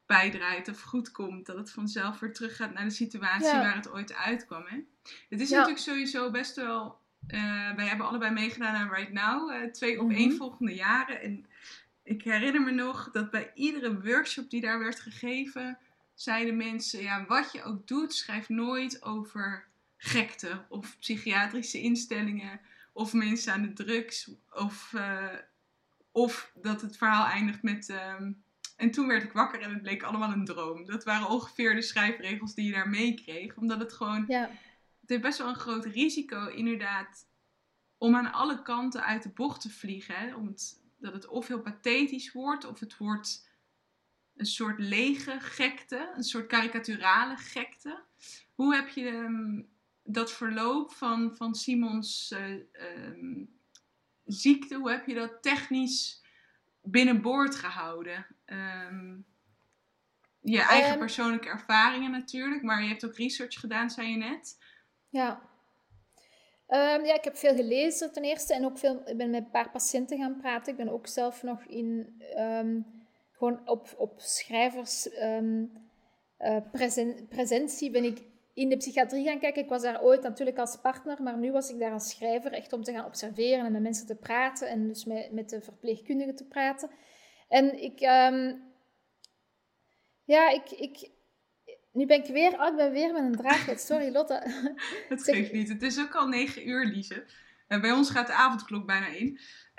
bijdraait 0.06 0.68
of 0.68 0.80
goed 0.80 1.10
komt. 1.10 1.46
Dat 1.46 1.56
het 1.56 1.70
vanzelf 1.70 2.18
weer 2.18 2.32
terug 2.32 2.56
gaat 2.56 2.72
naar 2.72 2.84
de 2.84 2.90
situatie 2.90 3.52
waar 3.52 3.76
het 3.76 3.90
ooit 3.90 4.14
uitkwam. 4.14 4.64
Hè? 4.66 4.76
Het 5.28 5.40
is 5.40 5.50
natuurlijk 5.50 5.78
sowieso 5.78 6.30
best 6.30 6.56
wel. 6.56 6.98
Uh, 7.28 7.74
wij 7.74 7.86
hebben 7.86 8.06
allebei 8.06 8.32
meegedaan 8.32 8.74
aan 8.74 8.94
Right 8.94 9.12
Now, 9.12 9.50
uh, 9.50 9.70
twee 9.70 10.00
op 10.00 10.10
één 10.10 10.28
mhm. 10.28 10.36
volgende 10.36 10.74
jaren. 10.74 11.20
En 11.20 11.46
ik 12.02 12.22
herinner 12.22 12.62
me 12.62 12.70
nog 12.70 13.10
dat 13.10 13.30
bij 13.30 13.50
iedere 13.54 14.00
workshop 14.02 14.50
die 14.50 14.60
daar 14.60 14.78
werd 14.78 15.00
gegeven, 15.00 15.78
zeiden 16.14 16.56
mensen: 16.56 17.02
ja, 17.02 17.24
wat 17.26 17.52
je 17.52 17.62
ook 17.62 17.86
doet, 17.86 18.14
schrijf 18.14 18.48
nooit 18.48 19.02
over 19.02 19.66
gekte 19.96 20.64
of 20.68 20.96
psychiatrische 20.98 21.80
instellingen 21.80 22.60
of 22.92 23.12
mensen 23.12 23.52
aan 23.52 23.62
de 23.62 23.72
drugs 23.72 24.30
of, 24.50 24.92
uh, 24.94 25.24
of 26.12 26.50
dat 26.54 26.80
het 26.80 26.96
verhaal 26.96 27.26
eindigt 27.26 27.62
met. 27.62 27.88
Ehm, 27.88 28.32
en 28.76 28.90
toen 28.90 29.06
werd 29.06 29.22
ik 29.22 29.32
wakker 29.32 29.60
en 29.60 29.72
het 29.72 29.82
bleek 29.82 30.02
allemaal 30.02 30.32
een 30.32 30.44
droom. 30.44 30.84
Dat 30.84 31.04
waren 31.04 31.28
ongeveer 31.28 31.74
de 31.74 31.82
schrijfregels 31.82 32.54
die 32.54 32.66
je 32.66 32.72
daar 32.72 32.88
meekreeg. 32.88 33.56
Omdat 33.56 33.78
het 33.78 33.92
gewoon. 33.92 34.24
Ja. 34.28 34.50
Het 35.00 35.10
heeft 35.10 35.22
best 35.22 35.38
wel 35.38 35.48
een 35.48 35.54
groot 35.54 35.84
risico, 35.84 36.46
inderdaad. 36.46 37.28
Om 37.98 38.16
aan 38.16 38.32
alle 38.32 38.62
kanten 38.62 39.04
uit 39.04 39.22
de 39.22 39.28
bocht 39.28 39.60
te 39.60 39.70
vliegen. 39.70 40.14
Hè? 40.14 40.34
Om 40.34 40.46
het, 40.46 40.82
dat 40.98 41.12
het 41.12 41.26
of 41.26 41.46
heel 41.46 41.60
pathetisch 41.60 42.32
wordt, 42.32 42.64
of 42.64 42.80
het 42.80 42.96
wordt 42.96 43.48
een 44.36 44.46
soort 44.46 44.78
lege 44.78 45.40
gekte. 45.40 46.12
Een 46.16 46.24
soort 46.24 46.46
karikaturale 46.46 47.36
gekte. 47.36 48.02
Hoe 48.54 48.74
heb 48.74 48.88
je 48.88 49.06
um, 49.06 49.68
dat 50.02 50.32
verloop 50.32 50.92
van, 50.92 51.36
van 51.36 51.54
Simons 51.54 52.32
uh, 52.32 52.60
um, 52.96 53.48
ziekte, 54.24 54.74
hoe 54.74 54.90
heb 54.90 55.06
je 55.06 55.14
dat 55.14 55.42
technisch 55.42 56.24
binnenboord 56.86 57.54
gehouden? 57.54 58.26
Um, 58.46 59.26
je 60.40 60.60
eigen 60.60 60.90
ehm. 60.90 60.98
persoonlijke 60.98 61.48
ervaringen 61.48 62.10
natuurlijk, 62.10 62.62
maar 62.62 62.82
je 62.82 62.88
hebt 62.88 63.04
ook 63.04 63.16
research 63.16 63.60
gedaan, 63.60 63.90
zei 63.90 64.10
je 64.10 64.16
net. 64.16 64.58
Ja. 65.08 65.40
Ehm, 66.66 67.04
ja, 67.04 67.14
ik 67.14 67.24
heb 67.24 67.36
veel 67.36 67.54
gelezen 67.54 68.12
ten 68.12 68.22
eerste 68.22 68.54
en 68.54 68.64
ook 68.64 68.78
veel, 68.78 69.02
ik 69.04 69.16
ben 69.16 69.30
met 69.30 69.44
een 69.44 69.50
paar 69.50 69.70
patiënten 69.70 70.18
gaan 70.18 70.36
praten. 70.36 70.72
Ik 70.72 70.78
ben 70.78 70.92
ook 70.92 71.06
zelf 71.06 71.42
nog 71.42 71.64
in, 71.64 72.22
um, 72.38 72.86
gewoon 73.32 73.68
op, 73.68 73.94
op 73.96 74.20
schrijvers 74.20 75.08
um, 75.22 75.72
presentie 77.28 77.90
ben 77.90 78.04
ik 78.04 78.22
in 78.56 78.68
de 78.68 78.76
psychiatrie 78.76 79.26
gaan 79.26 79.38
kijken. 79.38 79.62
Ik 79.62 79.68
was 79.68 79.82
daar 79.82 80.02
ooit 80.02 80.22
natuurlijk 80.22 80.58
als 80.58 80.80
partner, 80.80 81.22
maar 81.22 81.38
nu 81.38 81.52
was 81.52 81.70
ik 81.70 81.78
daar 81.78 81.92
als 81.92 82.10
schrijver, 82.10 82.52
echt 82.52 82.72
om 82.72 82.82
te 82.82 82.92
gaan 82.92 83.04
observeren 83.04 83.66
en 83.66 83.72
met 83.72 83.82
mensen 83.82 84.06
te 84.06 84.14
praten 84.14 84.68
en 84.68 84.88
dus 84.88 85.04
met, 85.04 85.32
met 85.32 85.48
de 85.48 85.60
verpleegkundigen 85.60 86.34
te 86.34 86.46
praten. 86.46 86.90
En 87.48 87.82
ik, 87.82 87.98
ja, 90.24 90.50
ik, 90.50 90.70
ik, 90.70 91.10
nu 91.92 92.06
ben 92.06 92.24
ik 92.24 92.32
weer, 92.32 92.60
oh, 92.60 92.66
ik 92.66 92.76
ben 92.76 92.92
weer 92.92 93.12
met 93.12 93.22
een 93.22 93.36
draagheid. 93.36 93.80
Sorry 93.80 94.12
Lotte. 94.12 94.42
Het 95.08 95.22
geeft 95.22 95.52
niet. 95.52 95.68
Het 95.68 95.82
is 95.82 96.00
ook 96.00 96.14
al 96.14 96.28
negen 96.28 96.68
uur, 96.68 96.84
Lise. 96.84 97.24
En 97.68 97.80
bij 97.80 97.92
ons 97.92 98.10
gaat 98.10 98.26
de 98.26 98.32
avondklok 98.32 98.86
bijna 98.86 99.06
in. 99.06 99.26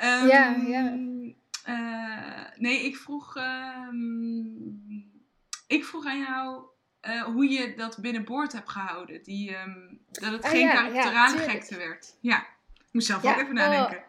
Um, 0.04 0.28
ja, 0.28 0.56
ja. 0.68 0.98
Uh, 1.68 2.60
nee, 2.60 2.86
ik 2.86 2.98
vroeg, 2.98 3.36
um, 3.36 5.22
ik 5.68 5.86
vroeg 5.86 6.06
aan 6.06 6.20
jou 6.20 6.66
uh, 7.08 7.24
hoe 7.24 7.50
je 7.50 7.74
dat 7.76 7.98
binnenboord 8.02 8.54
hebt 8.54 8.70
gehouden. 8.70 9.24
Die, 9.24 9.56
um, 9.56 10.00
dat 10.12 10.32
het 10.32 10.44
ah, 10.44 10.50
geen 10.50 10.60
ja, 10.60 10.74
karakterale 10.74 11.38
ja, 11.38 11.50
gekte 11.50 11.78
werd. 11.78 12.16
Ja, 12.20 12.38
ik 12.78 12.92
moest 12.92 13.08
zelf 13.08 13.26
ook 13.26 13.38
even 13.38 13.54
nadenken. 13.54 14.04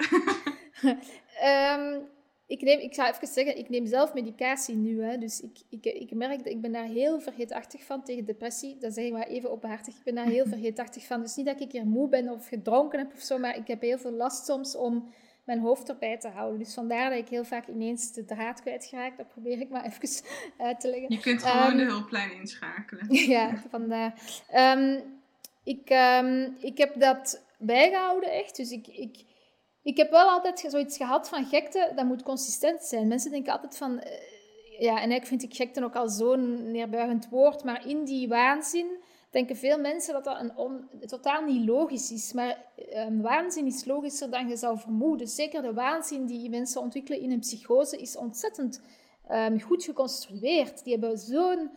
Oh. 0.82 1.96
ik, 2.46 2.60
neem, 2.62 2.80
ik 2.80 2.94
zou 2.94 3.10
even 3.10 3.26
zeggen, 3.26 3.58
ik 3.58 3.68
neem 3.68 3.86
zelf 3.86 4.14
medicatie 4.14 4.74
nu. 4.74 5.02
Hè, 5.02 5.18
dus 5.18 5.40
ik, 5.40 5.58
ik, 5.68 5.84
ik 5.84 6.10
merk 6.10 6.38
dat 6.38 6.52
ik 6.52 6.60
ben 6.60 6.72
daar 6.72 6.84
heel 6.84 7.20
vergeetachtig 7.20 7.84
van 7.84 8.04
tegen 8.04 8.24
depressie. 8.24 8.78
Dat 8.78 8.94
zeg 8.94 9.04
ik 9.04 9.12
maar 9.12 9.26
even 9.26 9.50
openhartig. 9.50 9.96
Ik 9.96 10.04
ben 10.04 10.14
daar 10.14 10.26
heel 10.26 10.46
vergeetachtig 10.56 11.06
van. 11.06 11.20
Dus 11.20 11.34
niet 11.34 11.46
dat 11.46 11.60
ik 11.60 11.72
hier 11.72 11.86
moe 11.86 12.08
ben 12.08 12.28
of 12.28 12.48
gedronken 12.48 12.98
heb 12.98 13.12
of 13.14 13.20
zo, 13.20 13.38
maar 13.38 13.56
ik 13.56 13.66
heb 13.66 13.80
heel 13.80 13.98
veel 13.98 14.12
last 14.12 14.44
soms 14.44 14.76
om 14.76 15.12
mijn 15.48 15.60
hoofd 15.60 15.88
erbij 15.88 16.18
te 16.18 16.28
houden. 16.28 16.58
Dus 16.58 16.74
vandaar 16.74 17.10
dat 17.10 17.18
ik 17.18 17.28
heel 17.28 17.44
vaak 17.44 17.66
ineens 17.66 18.12
de 18.12 18.24
draad 18.24 18.60
kwijtgeraak. 18.60 19.16
Dat 19.16 19.28
probeer 19.28 19.60
ik 19.60 19.68
maar 19.68 19.84
even 19.90 20.24
uit 20.58 20.80
te 20.80 20.88
leggen. 20.88 21.12
Je 21.12 21.20
kunt 21.20 21.42
gewoon 21.42 21.76
de 21.76 21.82
ehm, 21.82 21.90
hulplijn 21.90 22.32
inschakelen. 22.32 23.06
ja, 23.36 23.62
vandaar. 23.70 24.14
Um, 24.54 25.02
ik, 25.64 25.90
um, 25.90 26.56
ik 26.60 26.78
heb 26.78 27.00
dat 27.00 27.42
bijgehouden 27.58 28.30
echt. 28.32 28.56
Dus 28.56 28.70
ik, 28.70 28.86
ik, 28.86 29.24
ik 29.82 29.96
heb 29.96 30.10
wel 30.10 30.28
altijd 30.28 30.64
zoiets 30.68 30.96
gehad 30.96 31.28
van 31.28 31.44
gekte, 31.44 31.92
dat 31.96 32.04
moet 32.04 32.22
consistent 32.22 32.82
zijn. 32.82 33.08
Mensen 33.08 33.30
denken 33.30 33.52
altijd 33.52 33.76
van... 33.76 33.92
Uh, 33.92 34.80
ja, 34.80 35.00
en 35.00 35.12
ik 35.12 35.26
vind 35.26 35.42
ik 35.42 35.54
gekte 35.54 35.84
ook 35.84 35.96
al 35.96 36.08
zo'n 36.08 36.70
neerbuigend 36.70 37.28
woord. 37.28 37.64
Maar 37.64 37.86
in 37.86 38.04
die 38.04 38.28
waanzin 38.28 38.86
denken 39.30 39.56
veel 39.56 39.78
mensen 39.78 40.12
dat 40.14 40.24
dat 40.24 40.40
een 40.40 41.06
totaal 41.06 41.44
niet 41.44 41.66
logisch 41.66 42.12
is. 42.12 42.32
Maar 42.32 42.64
um, 42.94 43.22
waanzin 43.22 43.66
is 43.66 43.84
logischer 43.84 44.30
dan 44.30 44.48
je 44.48 44.56
zou 44.56 44.78
vermoeden. 44.78 45.28
Zeker 45.28 45.62
de 45.62 45.72
waanzin 45.72 46.26
die 46.26 46.50
mensen 46.50 46.80
ontwikkelen 46.80 47.20
in 47.20 47.30
een 47.30 47.40
psychose 47.40 47.96
is 47.96 48.16
ontzettend 48.16 48.82
um, 49.30 49.60
goed 49.60 49.84
geconstrueerd. 49.84 50.84
Die 50.84 50.92
hebben 50.92 51.18
zo'n 51.18 51.70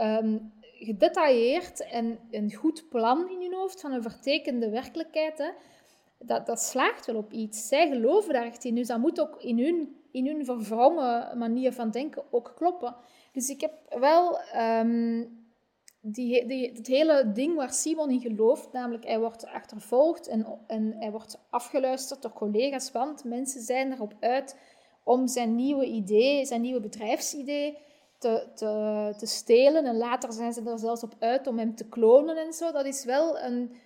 um, 0.00 0.52
gedetailleerd 0.78 1.88
en 1.90 2.18
een 2.30 2.54
goed 2.54 2.88
plan 2.88 3.30
in 3.30 3.40
hun 3.40 3.54
hoofd 3.54 3.80
van 3.80 3.92
een 3.92 4.02
vertekende 4.02 4.70
werkelijkheid. 4.70 5.38
Hè 5.38 5.50
dat, 6.18 6.46
dat 6.46 6.60
slaagt 6.60 7.06
wel 7.06 7.16
op 7.16 7.32
iets. 7.32 7.68
Zij 7.68 7.88
geloven 7.88 8.32
daar 8.32 8.44
echt 8.44 8.64
in. 8.64 8.74
Dus 8.74 8.86
dat 8.86 8.98
moet 8.98 9.20
ook 9.20 9.42
in 9.42 9.58
hun, 9.58 9.96
in 10.10 10.26
hun 10.26 10.44
verwrongen 10.44 11.38
manier 11.38 11.72
van 11.72 11.90
denken 11.90 12.22
ook 12.30 12.52
kloppen. 12.56 12.96
Dus 13.32 13.48
ik 13.48 13.60
heb 13.60 13.72
wel 14.00 14.38
die, 16.12 16.46
die, 16.46 16.72
het 16.74 16.86
hele 16.86 17.32
ding 17.32 17.54
waar 17.54 17.72
Simon 17.72 18.10
in 18.10 18.20
gelooft, 18.20 18.72
namelijk 18.72 19.04
hij 19.04 19.18
wordt 19.18 19.46
achtervolgd 19.46 20.28
en, 20.28 20.46
en 20.66 20.94
hij 20.98 21.10
wordt 21.10 21.38
afgeluisterd 21.50 22.22
door 22.22 22.32
collega's, 22.32 22.92
want 22.92 23.24
mensen 23.24 23.60
zijn 23.60 23.92
erop 23.92 24.14
uit 24.20 24.56
om 25.02 25.28
zijn 25.28 25.54
nieuwe 25.54 25.86
idee, 25.86 26.44
zijn 26.44 26.60
nieuwe 26.60 26.80
bedrijfsidee 26.80 27.78
te, 28.18 28.46
te, 28.54 29.14
te 29.16 29.26
stelen. 29.26 29.84
En 29.84 29.96
later 29.96 30.32
zijn 30.32 30.52
ze 30.52 30.70
er 30.70 30.78
zelfs 30.78 31.02
op 31.02 31.14
uit 31.18 31.46
om 31.46 31.58
hem 31.58 31.74
te 31.74 31.88
klonen 31.88 32.36
en 32.36 32.52
zo. 32.52 32.72
Dat 32.72 32.86
is 32.86 33.04
wel 33.04 33.38
een 33.38 33.76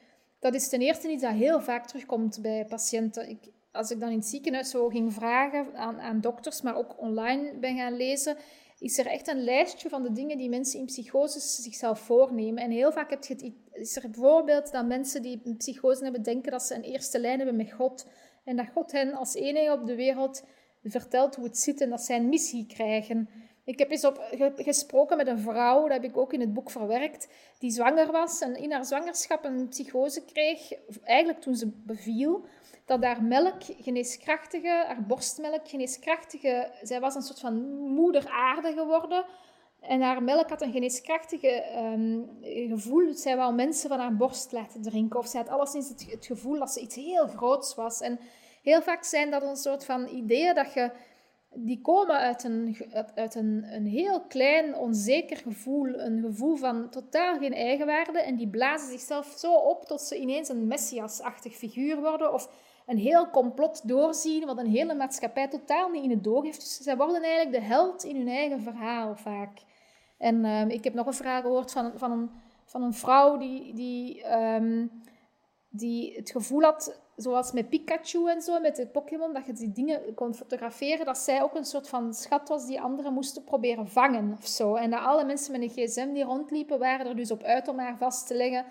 dat 0.40 0.54
is 0.54 0.68
ten 0.68 0.80
eerste 0.80 1.10
iets 1.10 1.22
dat 1.22 1.32
heel 1.32 1.60
vaak 1.60 1.86
terugkomt 1.86 2.38
bij 2.42 2.64
patiënten. 2.68 3.28
Ik, 3.28 3.38
als 3.72 3.90
ik 3.90 4.00
dan 4.00 4.10
in 4.10 4.18
het 4.18 4.26
ziekenhuis 4.26 4.74
ging 4.88 5.12
vragen 5.12 5.76
aan, 5.76 6.00
aan 6.00 6.20
dokters, 6.20 6.62
maar 6.62 6.76
ook 6.76 6.94
online 6.98 7.52
ben 7.58 7.76
gaan 7.76 7.96
lezen, 7.96 8.36
is 8.80 8.98
er 8.98 9.06
echt 9.06 9.28
een 9.28 9.44
lijstje 9.44 9.88
van 9.88 10.02
de 10.02 10.12
dingen 10.12 10.38
die 10.38 10.48
mensen 10.48 10.78
in 10.78 10.86
psychoses 10.86 11.62
zichzelf 11.62 12.00
voornemen. 12.00 12.62
En 12.62 12.70
heel 12.70 12.92
vaak 12.92 13.10
heb 13.10 13.24
je 13.24 13.34
het, 13.34 13.52
is 13.72 13.96
er 13.96 14.10
bijvoorbeeld 14.10 14.72
dat 14.72 14.86
mensen 14.86 15.22
die 15.22 15.40
een 15.44 15.56
psychose 15.56 16.02
hebben 16.02 16.22
denken 16.22 16.50
dat 16.50 16.62
ze 16.62 16.74
een 16.74 16.82
eerste 16.82 17.20
lijn 17.20 17.36
hebben 17.36 17.56
met 17.56 17.72
God. 17.72 18.06
En 18.44 18.56
dat 18.56 18.66
God 18.72 18.92
hen 18.92 19.14
als 19.14 19.34
enige 19.34 19.72
op 19.72 19.86
de 19.86 19.94
wereld 19.94 20.44
vertelt 20.82 21.34
hoe 21.34 21.44
het 21.44 21.58
zit 21.58 21.80
en 21.80 21.90
dat 21.90 22.00
zij 22.00 22.16
een 22.16 22.28
missie 22.28 22.66
krijgen. 22.66 23.28
Ik 23.64 23.78
heb 23.78 23.90
eens 23.90 24.04
op, 24.04 24.28
gesproken 24.56 25.16
met 25.16 25.26
een 25.26 25.38
vrouw, 25.38 25.82
dat 25.82 25.92
heb 25.92 26.04
ik 26.04 26.16
ook 26.16 26.32
in 26.32 26.40
het 26.40 26.54
boek 26.54 26.70
verwerkt, 26.70 27.28
die 27.58 27.70
zwanger 27.70 28.12
was 28.12 28.40
en 28.40 28.56
in 28.56 28.72
haar 28.72 28.84
zwangerschap 28.84 29.44
een 29.44 29.68
psychose 29.68 30.24
kreeg, 30.24 30.72
eigenlijk 31.02 31.40
toen 31.40 31.54
ze 31.54 31.66
beviel, 31.66 32.44
dat 32.90 33.04
haar 33.04 33.22
melk 33.22 33.62
geneeskrachtige, 33.62 34.84
haar 34.86 35.02
borstmelk 35.06 35.68
geneeskrachtige, 35.68 36.70
zij 36.82 37.00
was 37.00 37.14
een 37.14 37.22
soort 37.22 37.40
van 37.40 37.62
moeder 37.70 38.28
aarde 38.28 38.72
geworden. 38.72 39.24
En 39.80 40.00
haar 40.00 40.22
melk 40.22 40.48
had 40.48 40.62
een 40.62 40.72
geneeskrachtige 40.72 41.64
um, 41.76 42.30
gevoel. 42.42 43.06
Dus 43.06 43.22
zij 43.22 43.36
wou 43.36 43.54
mensen 43.54 43.88
van 43.88 43.98
haar 43.98 44.16
borst 44.16 44.52
laten 44.52 44.82
drinken. 44.82 45.18
Of 45.18 45.26
zij 45.26 45.40
had 45.40 45.48
alleszins 45.48 45.88
het, 45.88 46.06
het 46.10 46.26
gevoel 46.26 46.58
dat 46.58 46.70
ze 46.70 46.80
iets 46.80 46.94
heel 46.94 47.26
groots 47.26 47.74
was. 47.74 48.00
En 48.00 48.18
heel 48.62 48.82
vaak 48.82 49.04
zijn 49.04 49.30
dat 49.30 49.42
een 49.42 49.56
soort 49.56 49.84
van 49.84 50.08
ideeën 50.08 50.54
dat 50.54 50.72
je 50.72 50.90
die 51.54 51.80
komen 51.80 52.16
uit 52.16 52.44
een, 52.44 52.76
uit 53.14 53.34
een, 53.34 53.66
een 53.70 53.86
heel 53.86 54.20
klein, 54.20 54.76
onzeker 54.76 55.36
gevoel. 55.36 55.98
Een 55.98 56.20
gevoel 56.22 56.56
van 56.56 56.90
totaal 56.90 57.38
geen 57.38 57.54
eigenwaarde. 57.54 58.20
En 58.20 58.36
die 58.36 58.48
blazen 58.48 58.90
zichzelf 58.90 59.34
zo 59.38 59.52
op 59.52 59.84
tot 59.84 60.00
ze 60.00 60.18
ineens 60.18 60.48
een 60.48 60.66
messiasachtig 60.66 61.54
figuur 61.54 62.00
worden. 62.00 62.32
Of 62.32 62.48
een 62.90 62.98
heel 62.98 63.30
complot 63.30 63.88
doorzien, 63.88 64.46
wat 64.46 64.58
een 64.58 64.66
hele 64.66 64.94
maatschappij 64.94 65.48
totaal 65.48 65.88
niet 65.88 66.04
in 66.04 66.10
het 66.10 66.24
doog 66.24 66.44
heeft. 66.44 66.60
Dus 66.60 66.76
zij 66.76 66.96
worden 66.96 67.22
eigenlijk 67.22 67.52
de 67.52 67.68
held 67.68 68.04
in 68.04 68.16
hun 68.16 68.28
eigen 68.28 68.60
verhaal 68.60 69.16
vaak. 69.16 69.58
En 70.18 70.44
ehm, 70.44 70.68
ik 70.68 70.84
heb 70.84 70.94
nog 70.94 71.06
een 71.06 71.14
vraag 71.14 71.42
gehoord 71.42 71.72
van, 71.72 71.92
van, 71.94 72.10
een, 72.10 72.30
van 72.64 72.82
een 72.82 72.94
vrouw 72.94 73.36
die, 73.36 73.74
die, 73.74 74.22
ehm, 74.22 74.86
die 75.68 76.14
het 76.16 76.30
gevoel 76.30 76.62
had 76.62 77.00
zoals 77.16 77.52
met 77.52 77.68
Pikachu 77.68 78.28
en 78.28 78.42
zo, 78.42 78.60
met 78.60 78.76
de 78.76 78.86
Pokémon, 78.86 79.32
dat 79.32 79.46
je 79.46 79.52
die 79.52 79.72
dingen 79.72 80.14
kon 80.14 80.34
fotograferen, 80.34 81.06
dat 81.06 81.18
zij 81.18 81.42
ook 81.42 81.54
een 81.54 81.64
soort 81.64 81.88
van 81.88 82.14
schat 82.14 82.48
was 82.48 82.66
die 82.66 82.80
anderen 82.80 83.12
moesten 83.12 83.44
proberen 83.44 83.88
vangen 83.88 84.36
of 84.38 84.46
zo. 84.46 84.74
En 84.74 84.90
dat 84.90 85.00
alle 85.00 85.24
mensen 85.24 85.52
met 85.52 85.62
een 85.62 85.86
gsm 85.86 86.12
die 86.12 86.24
rondliepen, 86.24 86.78
waren 86.78 87.06
er 87.06 87.16
dus 87.16 87.30
op 87.30 87.42
uit 87.42 87.68
om 87.68 87.78
haar 87.78 87.96
vast 87.96 88.26
te 88.26 88.34
leggen. 88.34 88.64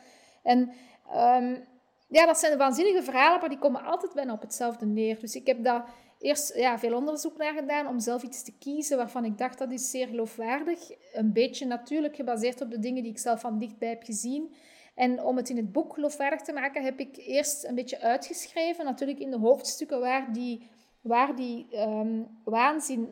En 0.44 0.72
um, 1.16 1.66
ja, 2.10 2.26
dat 2.26 2.40
zijn 2.40 2.58
waanzinnige 2.58 3.04
verhalen, 3.04 3.40
maar 3.40 3.50
die 3.50 3.58
komen 3.58 3.84
altijd 3.84 4.14
bijna 4.14 4.34
op 4.34 4.42
hetzelfde 4.42 4.86
neer. 4.86 5.20
Dus 5.20 5.36
ik 5.36 5.48
heb 5.48 5.64
daar 5.64 5.90
eerst 6.20 6.56
ja, 6.56 6.80
veel 6.80 6.96
onderzoek 6.96 7.38
naar 7.38 7.54
gedaan 7.54 7.88
om 7.88 8.00
zelf 8.00 8.24
iets 8.24 8.44
te 8.44 8.58
kiezen 8.58 8.98
waarvan 8.98 9.26
ik 9.26 9.38
dacht 9.38 9.58
dat 9.58 9.72
is 9.72 9.90
zeer 9.90 10.08
geloofwaardig. 10.08 10.80
Een 11.14 11.34
beetje 11.34 11.66
natuurlijk 11.66 12.16
gebaseerd 12.16 12.62
op 12.62 12.72
de 12.72 12.80
dingen 12.80 13.04
die 13.04 13.12
ik 13.12 13.18
zelf 13.18 13.40
van 13.40 13.58
dichtbij 13.58 13.90
heb 13.90 14.04
gezien. 14.04 14.54
En 14.96 15.24
om 15.24 15.38
het 15.38 15.50
in 15.50 15.58
het 15.58 15.72
boek 15.72 15.94
geloofwaardig 15.94 16.42
te 16.42 16.54
maken, 16.54 16.84
heb 16.84 17.00
ik 17.00 17.18
eerst 17.18 17.66
een 17.66 17.76
beetje 17.76 18.00
uitgeschreven, 18.00 18.86
natuurlijk 18.86 19.20
in 19.20 19.32
de 19.32 19.38
hoofdstukken 19.38 20.00
waar 20.00 20.34
die, 20.34 20.68
waar 21.02 21.36
die 21.36 21.80
um, 21.80 22.28
waanzin 22.44 23.10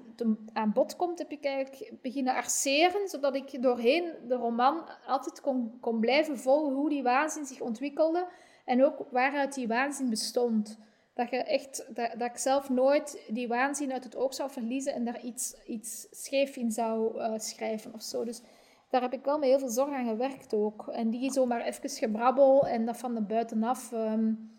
aan 0.53 0.73
bod 0.73 0.95
komt, 0.95 1.19
heb 1.19 1.31
ik 1.31 1.45
eigenlijk 1.45 1.91
beginnen 2.01 2.35
arceren, 2.35 3.07
zodat 3.07 3.35
ik 3.35 3.61
doorheen 3.61 4.13
de 4.27 4.35
roman 4.35 4.89
altijd 5.07 5.41
kon, 5.41 5.77
kon 5.81 5.99
blijven 5.99 6.37
volgen 6.39 6.73
hoe 6.73 6.89
die 6.89 7.03
waanzin 7.03 7.45
zich 7.45 7.61
ontwikkelde 7.61 8.27
en 8.67 8.85
ook 8.85 9.05
waaruit 9.11 9.53
die 9.53 9.67
waanzin 9.67 10.09
bestond. 10.09 10.77
Dat, 11.13 11.29
je 11.29 11.37
echt, 11.37 11.85
dat, 11.95 12.11
dat 12.17 12.29
ik 12.29 12.37
zelf 12.37 12.69
nooit 12.69 13.23
die 13.27 13.47
waanzin 13.47 13.91
uit 13.93 14.03
het 14.03 14.15
oog 14.15 14.33
zou 14.33 14.49
verliezen 14.51 14.93
en 14.93 15.05
daar 15.05 15.21
iets, 15.21 15.55
iets 15.65 16.07
scheef 16.11 16.55
in 16.55 16.71
zou 16.71 17.17
uh, 17.17 17.33
schrijven 17.37 17.93
of 17.93 18.01
zo. 18.01 18.23
Dus 18.23 18.41
daar 18.89 19.01
heb 19.01 19.13
ik 19.13 19.25
wel 19.25 19.37
met 19.37 19.49
heel 19.49 19.59
veel 19.59 19.69
zorg 19.69 19.93
aan 19.93 20.07
gewerkt 20.07 20.53
ook. 20.53 20.87
En 20.87 21.09
die 21.09 21.31
zomaar 21.31 21.61
even 21.61 21.89
gebrabbel 21.89 22.67
en 22.67 22.85
dat 22.85 22.97
van 22.97 23.15
de 23.15 23.21
buitenaf. 23.21 23.91
Um, 23.91 24.51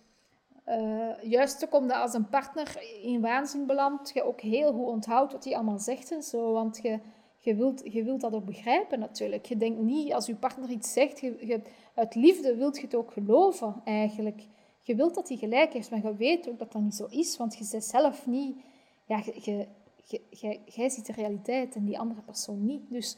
uh, 0.67 1.23
juist 1.23 1.65
ook 1.65 1.75
omdat 1.75 1.97
als 1.97 2.15
een 2.15 2.29
partner 2.29 2.77
in 3.03 3.21
waanzin 3.21 3.67
belandt, 3.67 4.11
je 4.15 4.23
ook 4.23 4.41
heel 4.41 4.73
goed 4.73 4.87
onthoudt 4.87 5.33
wat 5.33 5.45
hij 5.45 5.55
allemaal 5.55 5.79
zegt 5.79 6.13
en 6.13 6.23
zo. 6.23 6.53
Want 6.53 6.79
je, 6.83 6.99
je, 7.39 7.55
wilt, 7.55 7.93
je 7.93 8.05
wilt 8.05 8.21
dat 8.21 8.33
ook 8.33 8.45
begrijpen 8.45 8.99
natuurlijk. 8.99 9.47
Je 9.47 9.57
denkt 9.57 9.81
niet, 9.81 10.13
als 10.13 10.27
je 10.27 10.35
partner 10.35 10.71
iets 10.71 10.93
zegt, 10.93 11.21
je, 11.21 11.47
je, 11.47 11.61
uit 11.95 12.15
liefde 12.15 12.57
wilt 12.57 12.77
je 12.77 12.83
het 12.83 12.95
ook 12.95 13.13
geloven 13.13 13.81
eigenlijk. 13.85 14.47
Je 14.83 14.95
wilt 14.95 15.15
dat 15.15 15.29
hij 15.29 15.37
gelijk 15.37 15.73
heeft, 15.73 15.91
maar 15.91 16.03
je 16.03 16.17
weet 16.17 16.49
ook 16.49 16.59
dat 16.59 16.73
dat 16.73 16.83
niet 16.83 16.95
zo 16.95 17.07
is, 17.11 17.37
want 17.37 17.57
je 17.57 17.65
zegt 17.65 17.85
zelf 17.85 18.27
niet... 18.27 18.57
Ja, 19.07 19.23
je, 19.43 19.67
jij 20.65 20.89
ziet 20.89 21.07
de 21.07 21.13
realiteit 21.13 21.75
en 21.75 21.85
die 21.85 21.99
andere 21.99 22.21
persoon 22.21 22.65
niet. 22.65 22.83
Dus 22.91 23.17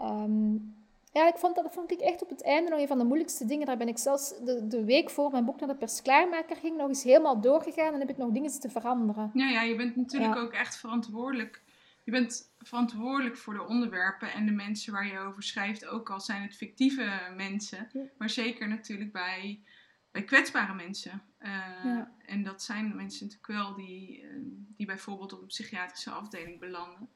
Um, 0.00 0.76
ja, 1.12 1.28
ik 1.28 1.36
vond 1.36 1.54
dat, 1.54 1.64
dat 1.64 1.74
vond 1.74 1.90
ik 1.90 2.00
echt 2.00 2.22
op 2.22 2.28
het 2.28 2.42
einde 2.42 2.70
nog 2.70 2.80
een 2.80 2.86
van 2.86 2.98
de 2.98 3.04
moeilijkste 3.04 3.44
dingen. 3.44 3.66
Daar 3.66 3.76
ben 3.76 3.88
ik 3.88 3.98
zelfs 3.98 4.34
de, 4.44 4.66
de 4.66 4.84
week 4.84 5.10
voor 5.10 5.30
mijn 5.30 5.44
boek 5.44 5.60
naar 5.60 5.68
de 5.68 5.74
persklaarmaker 5.74 6.56
ging 6.56 6.76
nog 6.76 6.88
eens 6.88 7.02
helemaal 7.02 7.40
doorgegaan 7.40 7.94
en 7.94 8.00
heb 8.00 8.10
ik 8.10 8.16
nog 8.16 8.30
dingen 8.30 8.60
te 8.60 8.70
veranderen. 8.70 9.30
Ja, 9.34 9.48
ja 9.48 9.62
je 9.62 9.76
bent 9.76 9.96
natuurlijk 9.96 10.36
ook 10.36 10.52
echt 10.52 10.76
verantwoordelijk. 10.76 11.62
Je 12.08 12.14
bent 12.14 12.52
verantwoordelijk 12.58 13.36
voor 13.36 13.54
de 13.54 13.66
onderwerpen 13.66 14.32
en 14.32 14.46
de 14.46 14.52
mensen 14.52 14.92
waar 14.92 15.06
je 15.06 15.18
over 15.18 15.42
schrijft, 15.42 15.86
ook 15.86 16.10
al 16.10 16.20
zijn 16.20 16.42
het 16.42 16.56
fictieve 16.56 17.32
mensen, 17.36 17.90
maar 18.18 18.30
zeker 18.30 18.68
natuurlijk 18.68 19.12
bij, 19.12 19.62
bij 20.10 20.24
kwetsbare 20.24 20.74
mensen. 20.74 21.22
Uh, 21.40 22.00
En 22.26 22.42
dat 22.42 22.62
zijn 22.62 22.96
mensen 22.96 23.26
natuurlijk 23.26 23.60
wel 23.60 23.74
die, 23.74 24.22
uh, 24.22 24.30
die 24.76 24.86
bijvoorbeeld 24.86 25.32
op 25.32 25.40
een 25.40 25.46
psychiatrische 25.46 26.10
afdeling 26.10 26.58
belanden. 26.58 27.08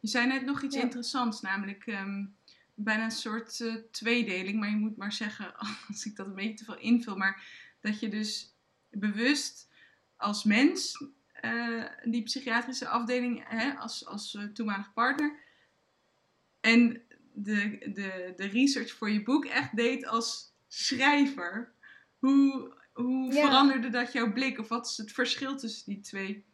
Je 0.00 0.08
zei 0.08 0.26
net 0.26 0.44
nog 0.44 0.62
iets 0.62 0.76
interessants, 0.76 1.40
namelijk 1.40 1.86
um, 1.86 2.36
bijna 2.74 3.04
een 3.04 3.10
soort 3.10 3.60
uh, 3.60 3.74
tweedeling. 3.90 4.60
Maar 4.60 4.70
je 4.70 4.76
moet 4.76 4.96
maar 4.96 5.12
zeggen, 5.12 5.56
als 5.88 6.06
ik 6.06 6.16
dat 6.16 6.26
een 6.26 6.34
beetje 6.34 6.54
te 6.54 6.64
veel 6.64 6.78
invul, 6.78 7.16
maar 7.16 7.44
dat 7.80 8.00
je 8.00 8.08
dus 8.08 8.54
bewust 8.90 9.68
als 10.16 10.44
mens 10.44 11.04
uh, 11.44 11.84
die 12.04 12.22
psychiatrische 12.22 12.88
afdeling 12.88 13.44
hè, 13.48 13.72
als, 13.72 14.06
als 14.06 14.34
uh, 14.34 14.44
toenmalig 14.44 14.92
partner 14.92 15.38
en 16.60 17.02
de, 17.32 17.78
de, 17.94 18.32
de 18.36 18.46
research 18.46 18.90
voor 18.90 19.10
je 19.10 19.22
boek 19.22 19.44
echt 19.44 19.76
deed 19.76 20.06
als 20.06 20.52
schrijver. 20.68 21.72
Hoe, 22.18 22.74
hoe 22.92 23.32
veranderde 23.32 23.88
dat 23.88 24.12
jouw 24.12 24.32
blik? 24.32 24.58
Of 24.58 24.68
wat 24.68 24.86
is 24.86 24.96
het 24.96 25.12
verschil 25.12 25.56
tussen 25.56 25.92
die 25.92 26.00
twee? 26.00 26.46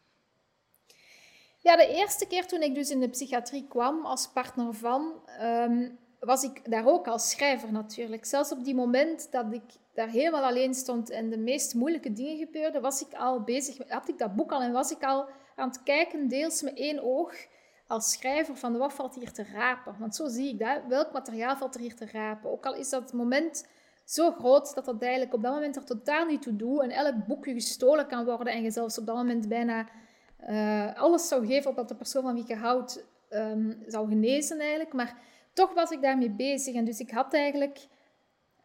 Ja, 1.59 1.77
de 1.77 1.89
eerste 1.89 2.27
keer 2.27 2.47
toen 2.47 2.63
ik 2.63 2.75
dus 2.75 2.91
in 2.91 3.01
de 3.01 3.09
psychiatrie 3.09 3.67
kwam 3.69 4.07
als 4.07 4.33
partner 4.33 4.75
van, 4.75 5.29
um, 5.41 5.99
was 6.25 6.43
ik 6.43 6.71
daar 6.71 6.87
ook 6.87 7.07
als 7.07 7.31
schrijver 7.31 7.73
natuurlijk. 7.73 8.25
Zelfs 8.25 8.53
op 8.53 8.65
die 8.65 8.75
moment 8.75 9.33
dat 9.33 9.53
ik 9.53 9.63
daar 9.95 10.09
helemaal 10.09 10.43
alleen 10.43 10.75
stond 10.75 11.11
en 11.11 11.31
de 11.31 11.39
meest 11.39 11.75
moeilijke 11.75 12.13
dingen 12.13 12.37
gebeurden, 12.37 12.83
was 12.83 13.01
ik 13.01 13.15
al 13.15 13.43
bezig, 13.43 13.89
had 13.89 14.09
ik 14.09 14.19
dat 14.19 14.35
boek 14.35 14.53
al 14.53 14.63
en 14.63 14.73
was 14.73 14.91
ik 14.91 15.03
al 15.03 15.29
aan 15.57 15.69
het 15.69 15.83
kijken, 15.83 16.29
deels 16.29 16.63
met 16.63 16.77
één 16.77 17.03
oog, 17.03 17.35
als 17.87 18.13
schrijver 18.13 18.57
van 18.57 18.79
wat 18.79 18.93
valt 18.93 19.15
hier 19.15 19.33
te 19.33 19.45
rapen. 19.53 19.97
Want 19.99 20.15
zo 20.15 20.29
zie 20.29 20.49
ik 20.49 20.59
dat. 20.59 20.81
Welk 20.89 21.13
materiaal 21.13 21.57
valt 21.57 21.75
er 21.75 21.81
hier 21.81 21.95
te 21.95 22.07
rapen? 22.13 22.51
Ook 22.51 22.67
al 22.67 22.75
is 22.75 22.91
dat 22.91 23.13
moment 23.13 23.67
zo 24.05 24.31
groot 24.31 24.75
dat 24.75 24.85
dat 24.85 25.03
eigenlijk 25.03 25.35
op 25.35 25.43
dat 25.43 25.53
moment 25.53 25.77
er 25.77 25.85
totaal 25.85 26.27
niet 26.27 26.43
toe 26.43 26.57
doet 26.57 26.83
en 26.83 26.91
elk 26.91 27.27
boekje 27.27 27.53
gestolen 27.53 28.07
kan 28.07 28.25
worden 28.25 28.53
en 28.53 28.63
je 28.63 28.71
zelfs 28.71 28.99
op 28.99 29.07
dat 29.07 29.17
moment 29.17 29.49
bijna 29.49 29.89
uh, 30.49 30.95
alles 30.95 31.29
zou 31.29 31.47
geven 31.47 31.71
opdat 31.71 31.89
de 31.89 31.95
persoon 31.95 32.23
van 32.23 32.35
wie 32.35 32.45
je 32.47 32.57
houdt 32.57 33.05
um, 33.31 33.83
zou 33.87 34.09
genezen 34.09 34.61
eigenlijk. 34.61 34.93
Maar 34.93 35.19
toch 35.55 35.75
was 35.75 35.91
ik 35.91 36.03
daarmee 36.03 36.31
bezig. 36.31 36.75
En 36.75 36.85
dus 36.85 36.99
ik 36.99 37.11
had 37.11 37.35
eigenlijk 37.35 37.87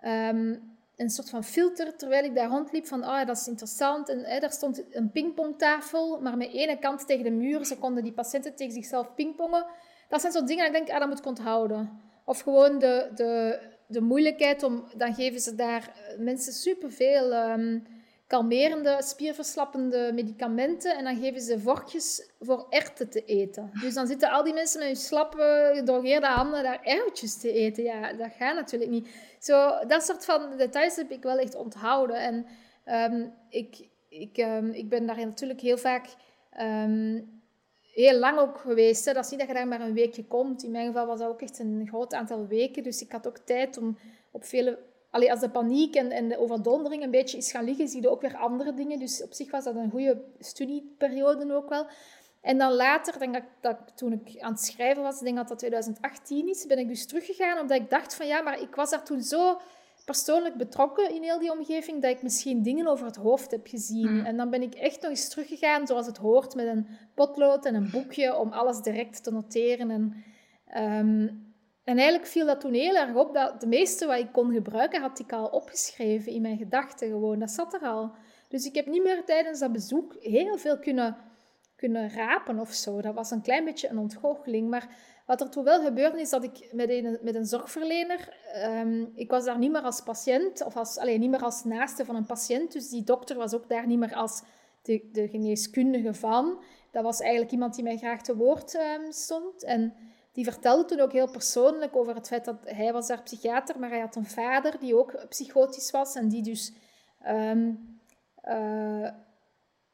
um, 0.06 0.78
een 0.96 1.10
soort 1.10 1.30
van 1.30 1.44
filter 1.44 1.98
terwijl 1.98 2.24
ik 2.24 2.36
daar 2.36 2.50
rondliep 2.50 2.88
van, 2.88 3.04
oh, 3.04 3.26
dat 3.26 3.38
is 3.38 3.48
interessant. 3.48 4.10
En 4.10 4.24
hè, 4.24 4.40
daar 4.40 4.52
stond 4.52 4.84
een 4.96 5.12
pingpongtafel, 5.12 6.22
maar 6.22 6.38
met 6.38 6.54
ene 6.54 6.80
kant 6.80 7.08
tegen 7.08 7.24
de 7.24 7.32
muur. 7.32 7.66
Ze 7.66 7.78
konden 7.78 8.04
die 8.04 8.14
patiënten 8.14 8.56
tegen 8.56 8.74
zichzelf 8.74 9.14
pingpongen. 9.16 9.66
Dat 10.10 10.22
zijn 10.22 10.34
zo 10.34 10.44
dingen 10.44 10.66
dat 10.66 10.76
ik 10.76 10.86
denk, 10.86 10.90
ah, 10.90 11.00
dat 11.00 11.10
moet 11.10 11.20
ik 11.20 11.26
onthouden. 11.26 12.02
Of 12.26 12.40
gewoon 12.40 12.80
de, 12.80 13.12
de, 13.16 13.60
de 13.88 14.02
moeilijkheid 14.02 14.64
om, 14.64 14.84
dan 14.98 15.14
geven 15.14 15.40
ze 15.40 15.56
daar 15.56 15.94
mensen 16.18 16.54
superveel... 16.54 17.34
Um, 17.34 17.98
kalmerende, 18.30 18.98
spierverslappende 19.00 20.12
medicamenten. 20.14 20.98
En 20.98 21.04
dan 21.04 21.16
geven 21.16 21.42
ze 21.42 21.60
vorkjes 21.60 22.30
voor 22.40 22.68
erten 22.70 23.10
te 23.10 23.26
eten. 23.26 23.72
Dus 23.82 23.94
dan 23.94 24.08
zitten 24.08 24.32
al 24.32 24.44
die 24.44 24.54
mensen 24.54 24.80
met 24.80 24.88
hun 24.88 24.98
slappe, 24.98 25.72
gedrogeerde 25.74 26.28
handen 26.28 26.64
daar 26.64 26.84
erwtjes 26.84 27.38
te 27.38 27.52
eten. 27.52 27.84
Ja, 27.84 28.14
dat 28.14 28.32
gaat 28.38 28.56
natuurlijk 28.56 28.92
niet. 28.92 29.10
Zo, 29.40 29.86
dat 29.88 30.04
soort 30.04 30.26
van 30.26 30.58
details 30.58 30.96
heb 30.96 31.12
ik 31.12 31.24
wel 31.24 31.38
echt 31.38 31.56
onthouden. 31.56 32.16
En 32.16 32.46
ehm, 32.84 33.28
ik, 33.50 33.88
ik, 34.10 34.38
um, 34.38 34.72
ik 34.72 34.90
ben 34.90 35.06
daar 35.06 35.18
natuurlijk 35.18 35.62
heel 35.62 35.78
vaak... 35.78 36.08
Um, 36.62 37.38
heel 37.94 38.20
lang 38.20 38.40
ook 38.40 38.58
geweest. 38.58 39.06
Dat 39.06 39.26
is 39.26 39.30
niet 39.30 39.40
dat 39.40 39.48
je 39.48 39.54
daar 39.54 39.68
maar 39.68 39.82
een 39.82 39.94
weekje 39.94 40.26
komt. 40.26 40.64
In 40.64 40.72
mijn 40.72 40.88
geval 40.88 41.06
was 41.06 41.20
dat 41.20 41.30
ook 41.30 41.42
echt 41.42 41.60
een 41.60 41.88
groot 41.90 42.14
aantal 42.14 42.48
weken. 42.48 42.84
Dus 42.84 43.02
ik 43.02 43.12
had 43.12 43.28
ook 43.28 43.38
tijd 43.38 43.78
om 43.78 43.98
op 44.32 44.46
vele 44.46 44.80
allee, 45.10 45.32
als 45.32 45.40
de 45.40 45.50
paniek 45.50 45.96
en, 45.96 46.12
en 46.12 46.28
de 46.28 46.40
overdondering 46.40 47.04
een 47.04 47.12
beetje 47.12 47.38
is 47.38 47.52
gaan 47.52 47.66
liggen, 47.66 47.88
zie 47.88 48.02
je 48.02 48.10
ook 48.10 48.22
weer 48.22 48.38
andere 48.38 48.74
dingen. 48.74 49.00
Dus 49.00 49.24
op 49.24 49.34
zich 49.34 49.52
was 49.52 49.64
dat 49.64 49.76
een 49.76 49.92
goede 49.92 50.22
studieperiode 50.40 51.54
ook 51.54 51.70
wel. 51.70 51.88
En 52.42 52.58
dan 52.58 52.74
later, 52.74 53.20
denk 53.20 53.36
ik, 53.36 53.44
dat, 53.62 53.78
toen 53.96 54.12
ik 54.12 54.42
aan 54.42 54.52
het 54.52 54.62
schrijven 54.62 55.04
was, 55.04 55.20
denk 55.20 55.36
dat 55.36 55.48
dat 55.48 55.60
2018 55.60 56.50
is, 56.50 56.66
ben 56.66 56.80
ik 56.80 56.88
dus 56.88 57.06
teruggegaan, 57.06 57.60
omdat 57.60 57.78
ik 57.78 57.90
dacht 57.90 58.16
van 58.16 58.28
ja, 58.28 58.42
maar 58.42 58.62
ik 58.62 58.76
was 58.76 58.90
daar 58.90 59.04
toen 59.04 59.22
zo 59.22 59.60
persoonlijk 60.06 60.56
betrokken 60.56 61.16
in 61.16 61.24
heel 61.24 61.40
die 61.40 61.52
omgeving, 61.52 62.02
dat 62.02 62.12
ik 62.12 62.22
misschien 62.22 62.64
dingen 62.64 62.88
over 62.88 63.06
het 63.06 63.16
hoofd 63.16 63.52
heb 63.52 63.68
gezien. 63.68 64.14
Mm. 64.14 64.26
En 64.26 64.38
dan 64.38 64.50
ben 64.50 64.62
ik 64.62 64.74
echt 64.74 65.02
nog 65.02 65.10
eens 65.10 65.30
teruggegaan, 65.30 65.88
zoals 65.88 66.06
het 66.06 66.18
hoort, 66.18 66.56
met 66.56 66.68
een 66.68 66.88
potlood 67.14 67.66
en 67.66 67.76
een 67.76 67.90
boekje, 67.92 68.38
om 68.38 68.52
alles 68.52 68.82
direct 68.82 69.24
te 69.24 69.32
noteren. 69.32 69.90
En, 69.92 70.24
ehm, 70.66 71.28
en 71.84 71.98
eigenlijk 71.98 72.28
viel 72.28 72.46
dat 72.46 72.62
toen 72.62 72.74
heel 72.74 72.96
erg 72.96 73.16
op 73.16 73.34
dat 73.34 73.62
de 73.62 73.68
meeste 73.68 74.06
wat 74.06 74.20
ik 74.20 74.32
kon 74.32 74.54
gebruiken, 74.54 75.02
had 75.02 75.20
ik 75.20 75.34
al 75.34 75.46
opgeschreven 75.46 76.32
in 76.32 76.42
mijn 76.42 76.58
gedachten 76.58 77.08
gewoon. 77.08 77.40
Dat 77.40 77.52
zat 77.52 77.74
er 77.74 77.82
al. 77.82 78.12
Dus 78.48 78.66
ik 78.66 78.76
heb 78.76 78.86
niet 78.86 79.04
meer 79.04 79.26
tijdens 79.26 79.60
dat 79.60 79.72
bezoek 79.72 80.16
heel 80.20 80.58
veel 80.58 80.80
kunnen, 80.80 81.18
kunnen 81.76 82.10
rapen 82.10 82.60
of 82.60 82.72
zo. 82.72 83.02
Dat 83.02 83.14
was 83.14 83.32
een 83.32 83.42
klein 83.42 83.66
beetje 83.66 83.90
een 83.90 83.98
ontgoocheling. 83.98 84.70
Maar 84.70 84.96
wat 85.26 85.42
er 85.42 85.50
toen 85.50 85.64
wel 85.64 85.84
gebeurde, 85.84 86.22
is 86.22 86.30
dat 86.30 86.44
ik 86.44 86.70
met 86.72 86.90
een, 86.90 87.18
met 87.22 87.36
een 87.36 87.46
zorgverlener... 87.46 88.38
Um, 88.66 89.12
ik 89.16 89.30
was 89.30 89.46
daar 89.46 89.58
niet 89.58 89.72
meer 89.72 89.82
als 89.82 90.02
patiënt, 90.02 90.66
of 90.66 90.76
als, 90.76 90.98
alleen 90.98 91.20
niet 91.20 91.30
meer 91.30 91.44
als 91.44 91.64
naaste 91.64 92.06
van 92.06 92.16
een 92.16 92.26
patiënt. 92.26 92.72
Dus 92.72 92.90
die 92.90 93.04
dokter 93.04 93.38
was 93.38 93.54
ook 93.54 93.70
daar 93.70 93.88
niet 93.88 94.00
meer 94.00 94.16
als 94.16 94.42
de, 94.82 95.10
de 95.12 95.28
geneeskundige 95.28 96.14
van. 96.14 96.64
Dat 96.92 97.04
was 97.04 97.20
eigenlijk 97.20 97.52
iemand 97.52 97.76
die 97.76 97.84
mij 97.84 97.98
graag 97.98 98.22
te 98.22 98.36
woord 98.36 98.74
um, 98.74 99.12
stond. 99.12 99.64
En 99.64 99.94
die 100.40 100.52
vertelde 100.52 100.86
toen 100.86 101.00
ook 101.00 101.12
heel 101.12 101.32
persoonlijk 101.32 101.96
over 101.96 102.16
het 102.16 102.28
feit 102.28 102.46
dat 102.46 102.56
hij 102.64 102.94
was 102.94 103.08
daar 103.08 103.24
psychiater, 103.24 103.80
maar 103.80 103.90
hij 103.90 104.00
had 104.00 104.16
een 104.16 104.26
vader 104.26 104.80
die 104.80 104.98
ook 104.98 105.26
psychotisch 105.30 105.92
was 105.92 106.16
en 106.16 106.28
die 106.28 106.42
dus 106.42 106.74
um, 107.28 108.00
uh, 108.46 109.10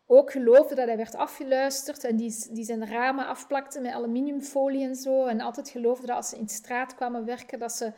ook 0.05 0.31
geloofde 0.31 0.75
dat 0.75 0.87
hij 0.87 0.97
werd 0.97 1.15
afgeluisterd 1.15 2.03
en 2.03 2.15
die, 2.15 2.47
die 2.51 2.63
zijn 2.63 2.87
ramen 2.87 3.27
afplakte 3.27 3.79
met 3.79 3.93
aluminiumfolie 3.93 4.83
en 4.83 4.95
zo 4.95 5.25
en 5.25 5.41
altijd 5.41 5.69
geloofde 5.69 6.07
dat 6.07 6.15
als 6.15 6.29
ze 6.29 6.37
in 6.37 6.45
de 6.45 6.51
straat 6.51 6.95
kwamen 6.95 7.25
werken, 7.25 7.59
dat 7.59 7.71
ze 7.71 7.91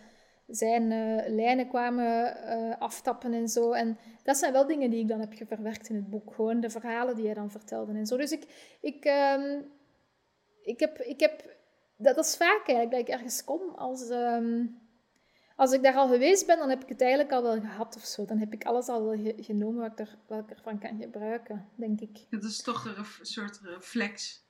zijn 0.47 0.91
uh, 0.91 1.35
lijnen 1.35 1.67
kwamen 1.67 2.37
uh, 2.45 2.75
aftappen 2.79 3.33
en 3.33 3.47
zo. 3.47 3.71
En 3.71 3.97
dat 4.23 4.37
zijn 4.37 4.53
wel 4.53 4.67
dingen 4.67 4.89
die 4.89 5.01
ik 5.01 5.07
dan 5.07 5.19
heb 5.19 5.33
verwerkt 5.47 5.89
in 5.89 5.95
het 5.95 6.09
boek. 6.09 6.33
Gewoon 6.33 6.59
de 6.59 6.69
verhalen 6.69 7.15
die 7.15 7.25
hij 7.25 7.33
dan 7.33 7.51
vertelde 7.51 7.93
en 7.93 8.05
zo. 8.05 8.17
Dus 8.17 8.31
ik, 8.31 8.43
ik, 8.81 9.05
um, 9.37 9.71
ik, 10.61 10.79
heb, 10.79 10.99
ik 10.99 11.19
heb 11.19 11.55
dat 11.97 12.17
is 12.17 12.35
vaak 12.37 12.67
eigenlijk 12.67 12.91
dat 12.91 12.99
ik 12.99 13.07
ergens 13.07 13.43
kom 13.43 13.75
als... 13.75 14.09
Ehm, 14.09 14.65
als 15.55 15.71
ik 15.71 15.83
daar 15.83 15.95
al 15.95 16.07
geweest 16.07 16.45
ben, 16.45 16.57
dan 16.57 16.69
heb 16.69 16.83
ik 16.83 16.89
het 16.89 17.01
eigenlijk 17.01 17.31
al 17.31 17.41
wel 17.43 17.59
gehad 17.59 17.95
of 17.95 18.05
zo. 18.05 18.25
Dan 18.25 18.37
heb 18.37 18.53
ik 18.53 18.63
alles 18.63 18.87
al 18.87 19.03
wel 19.03 19.33
genomen 19.37 19.81
wat 19.81 19.91
ik, 19.91 19.99
er, 19.99 20.17
wat 20.27 20.39
ik 20.39 20.49
ervan 20.49 20.79
kan 20.79 20.97
gebruiken, 21.01 21.69
denk 21.75 21.99
ik. 21.99 22.25
Het 22.29 22.43
is 22.43 22.61
toch 22.61 22.85
een 22.85 23.05
soort 23.21 23.59
reflex. 23.63 24.45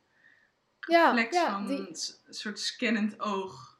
Ja, 0.87 1.11
reflex 1.11 1.35
ja, 1.35 1.51
van 1.51 1.69
een 1.69 1.95
soort 2.29 2.59
scannend 2.59 3.19
oog. 3.19 3.79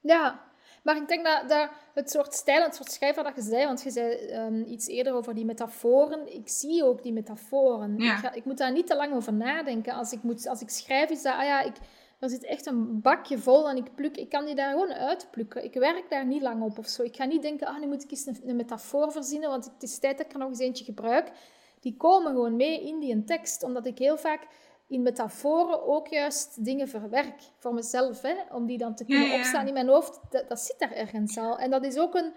Ja, 0.00 0.52
maar 0.82 0.96
ik 0.96 1.08
denk 1.08 1.24
dat, 1.24 1.48
dat 1.48 1.70
het 1.94 2.10
soort 2.10 2.34
stijl, 2.34 2.62
het 2.62 2.74
soort 2.74 2.92
schrijver 2.92 3.24
dat 3.24 3.36
je 3.36 3.42
zei, 3.42 3.66
want 3.66 3.82
je 3.82 3.90
zei 3.90 4.34
um, 4.34 4.64
iets 4.64 4.86
eerder 4.86 5.12
over 5.12 5.34
die 5.34 5.44
metaforen. 5.44 6.34
Ik 6.34 6.48
zie 6.48 6.84
ook 6.84 7.02
die 7.02 7.12
metaforen. 7.12 7.98
Ja. 7.98 8.12
Ik, 8.12 8.18
ga, 8.18 8.32
ik, 8.32 8.44
moet 8.44 8.58
daar 8.58 8.72
niet 8.72 8.86
te 8.86 8.96
lang 8.96 9.14
over 9.14 9.32
nadenken. 9.32 9.94
Als 9.94 10.12
ik, 10.12 10.22
moet, 10.22 10.46
als 10.46 10.60
ik 10.60 10.70
schrijf, 10.70 11.10
is 11.10 11.22
dat, 11.22 11.34
ah 11.34 11.44
ja, 11.44 11.60
ik 11.60 11.74
er 12.22 12.30
zit 12.30 12.44
echt 12.44 12.66
een 12.66 13.00
bakje 13.00 13.38
vol 13.38 13.68
en 13.68 13.76
ik, 13.76 13.94
pluk, 13.94 14.16
ik 14.16 14.28
kan 14.28 14.44
die 14.44 14.54
daar 14.54 14.70
gewoon 14.70 14.92
uitplukken. 14.92 15.64
Ik 15.64 15.74
werk 15.74 16.10
daar 16.10 16.26
niet 16.26 16.42
lang 16.42 16.62
op 16.62 16.78
of 16.78 16.86
zo. 16.86 17.02
Ik 17.02 17.16
ga 17.16 17.24
niet 17.24 17.42
denken, 17.42 17.66
ah, 17.66 17.80
nu 17.80 17.86
moet 17.86 18.02
ik 18.02 18.10
eens 18.10 18.26
een, 18.26 18.40
een 18.44 18.56
metafoor 18.56 19.12
verzinnen, 19.12 19.48
want 19.48 19.64
het 19.64 19.82
is 19.82 19.98
tijd 19.98 20.16
dat 20.16 20.26
ik 20.26 20.32
er 20.32 20.38
nog 20.38 20.48
eens 20.48 20.58
eentje 20.58 20.84
gebruik. 20.84 21.32
Die 21.80 21.96
komen 21.96 22.32
gewoon 22.32 22.56
mee 22.56 22.82
in 22.82 22.98
die 22.98 23.24
tekst, 23.24 23.62
omdat 23.62 23.86
ik 23.86 23.98
heel 23.98 24.18
vaak 24.18 24.46
in 24.88 25.02
metaforen 25.02 25.86
ook 25.86 26.08
juist 26.08 26.64
dingen 26.64 26.88
verwerk 26.88 27.40
voor 27.58 27.74
mezelf. 27.74 28.22
Hè? 28.22 28.34
Om 28.52 28.66
die 28.66 28.78
dan 28.78 28.94
te 28.94 29.04
kunnen 29.04 29.34
opstaan 29.34 29.66
in 29.66 29.72
mijn 29.72 29.88
hoofd, 29.88 30.20
dat, 30.30 30.48
dat, 30.48 30.60
zit 30.60 30.78
daar 30.78 30.92
ergens 30.92 31.38
al. 31.38 31.58
En 31.58 31.70
dat 31.70 31.84
is 31.84 31.98
ook 31.98 32.14
een, 32.14 32.32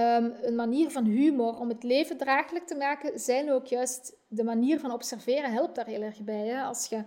um, 0.00 0.34
een 0.42 0.54
manier 0.54 0.90
van 0.90 1.04
humor. 1.04 1.58
Om 1.58 1.68
het 1.68 1.82
leven 1.82 2.16
draaglijk 2.16 2.66
te 2.66 2.74
maken, 2.76 3.18
zijn 3.18 3.52
ook 3.52 3.66
juist 3.66 4.16
de 4.28 4.44
manier 4.44 4.80
van 4.80 4.92
observeren 4.92 5.52
helpt 5.52 5.74
daar 5.74 5.86
heel 5.86 6.02
erg 6.02 6.20
bij. 6.20 6.46
Hè? 6.46 6.62
Als 6.62 6.86
je 6.86 7.04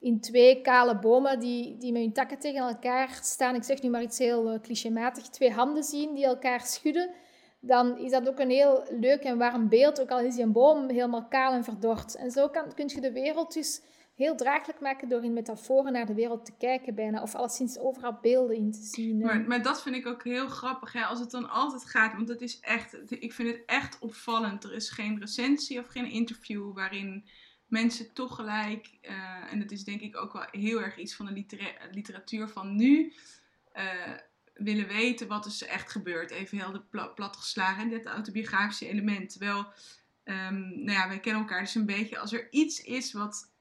in 0.00 0.20
twee 0.20 0.60
kale 0.60 0.98
bomen 0.98 1.38
die, 1.38 1.76
die 1.78 1.92
met 1.92 2.02
hun 2.02 2.12
takken 2.12 2.38
tegen 2.38 2.60
elkaar 2.60 3.18
staan, 3.22 3.54
ik 3.54 3.62
zeg 3.62 3.82
nu 3.82 3.90
maar 3.90 4.02
iets 4.02 4.18
heel 4.18 4.52
uh, 4.52 4.60
clichématig, 4.60 5.28
twee 5.28 5.50
handen 5.50 5.82
zien 5.82 6.14
die 6.14 6.24
elkaar 6.24 6.60
schudden, 6.60 7.10
dan 7.60 7.98
is 7.98 8.10
dat 8.10 8.28
ook 8.28 8.38
een 8.38 8.50
heel 8.50 8.84
leuk 9.00 9.22
en 9.22 9.38
warm 9.38 9.68
beeld, 9.68 10.00
ook 10.00 10.10
al 10.10 10.20
is 10.20 10.34
die 10.34 10.44
een 10.44 10.52
boom 10.52 10.88
helemaal 10.88 11.28
kaal 11.28 11.52
en 11.52 11.64
verdord. 11.64 12.14
En 12.14 12.30
zo 12.30 12.48
kan, 12.48 12.74
kun 12.74 12.88
je 12.88 13.00
de 13.00 13.12
wereld 13.12 13.54
dus 13.54 13.82
heel 14.18 14.36
draaglijk 14.36 14.80
maken 14.80 15.08
door 15.08 15.24
in 15.24 15.32
metaforen 15.32 15.92
naar 15.92 16.06
de 16.06 16.14
wereld 16.14 16.44
te 16.44 16.52
kijken 16.58 16.94
bijna. 16.94 17.22
Of 17.22 17.34
alleszins 17.34 17.78
overal 17.78 18.18
beelden 18.22 18.56
in 18.56 18.72
te 18.72 18.82
zien. 18.82 19.18
Maar, 19.18 19.40
maar 19.40 19.62
dat 19.62 19.82
vind 19.82 19.96
ik 19.96 20.06
ook 20.06 20.24
heel 20.24 20.48
grappig. 20.48 20.92
Hè? 20.92 21.02
Als 21.02 21.20
het 21.20 21.30
dan 21.30 21.50
altijd 21.50 21.84
gaat, 21.84 22.14
want 22.14 22.28
het 22.28 22.40
is 22.40 22.60
echt, 22.60 22.98
ik 23.08 23.32
vind 23.32 23.48
het 23.48 23.62
echt 23.66 23.98
opvallend. 23.98 24.64
Er 24.64 24.74
is 24.74 24.90
geen 24.90 25.18
recensie 25.18 25.78
of 25.78 25.86
geen 25.86 26.10
interview 26.10 26.74
waarin 26.74 27.24
mensen 27.68 28.12
toch 28.12 28.34
gelijk, 28.34 28.90
uh, 29.02 29.52
en 29.52 29.58
dat 29.58 29.70
is 29.70 29.84
denk 29.84 30.00
ik 30.00 30.16
ook 30.16 30.32
wel 30.32 30.46
heel 30.50 30.82
erg 30.82 30.96
iets 30.96 31.14
van 31.14 31.26
de 31.26 31.44
literatuur 31.90 32.48
van 32.48 32.76
nu, 32.76 33.12
uh, 33.76 34.12
willen 34.58 34.86
weten 34.86 35.28
wat 35.28 35.46
is 35.46 35.62
er 35.62 35.68
echt 35.68 35.90
gebeurd. 35.90 36.30
Even 36.30 36.58
heel 36.58 36.72
de 36.72 36.80
plat, 36.80 37.14
platgeslagen 37.14 37.82
en 37.82 37.88
dit 37.88 38.06
autobiografische 38.06 38.88
element. 38.88 39.30
Terwijl, 39.30 39.66
um, 40.24 40.84
nou 40.84 40.90
ja, 40.90 41.08
wij 41.08 41.20
kennen 41.20 41.42
elkaar 41.42 41.60
dus 41.60 41.74
een 41.74 41.86
beetje. 41.86 42.18
Als 42.18 42.32
er 42.32 42.48
iets 42.50 42.82
is 42.82 43.12
wat, 43.12 43.52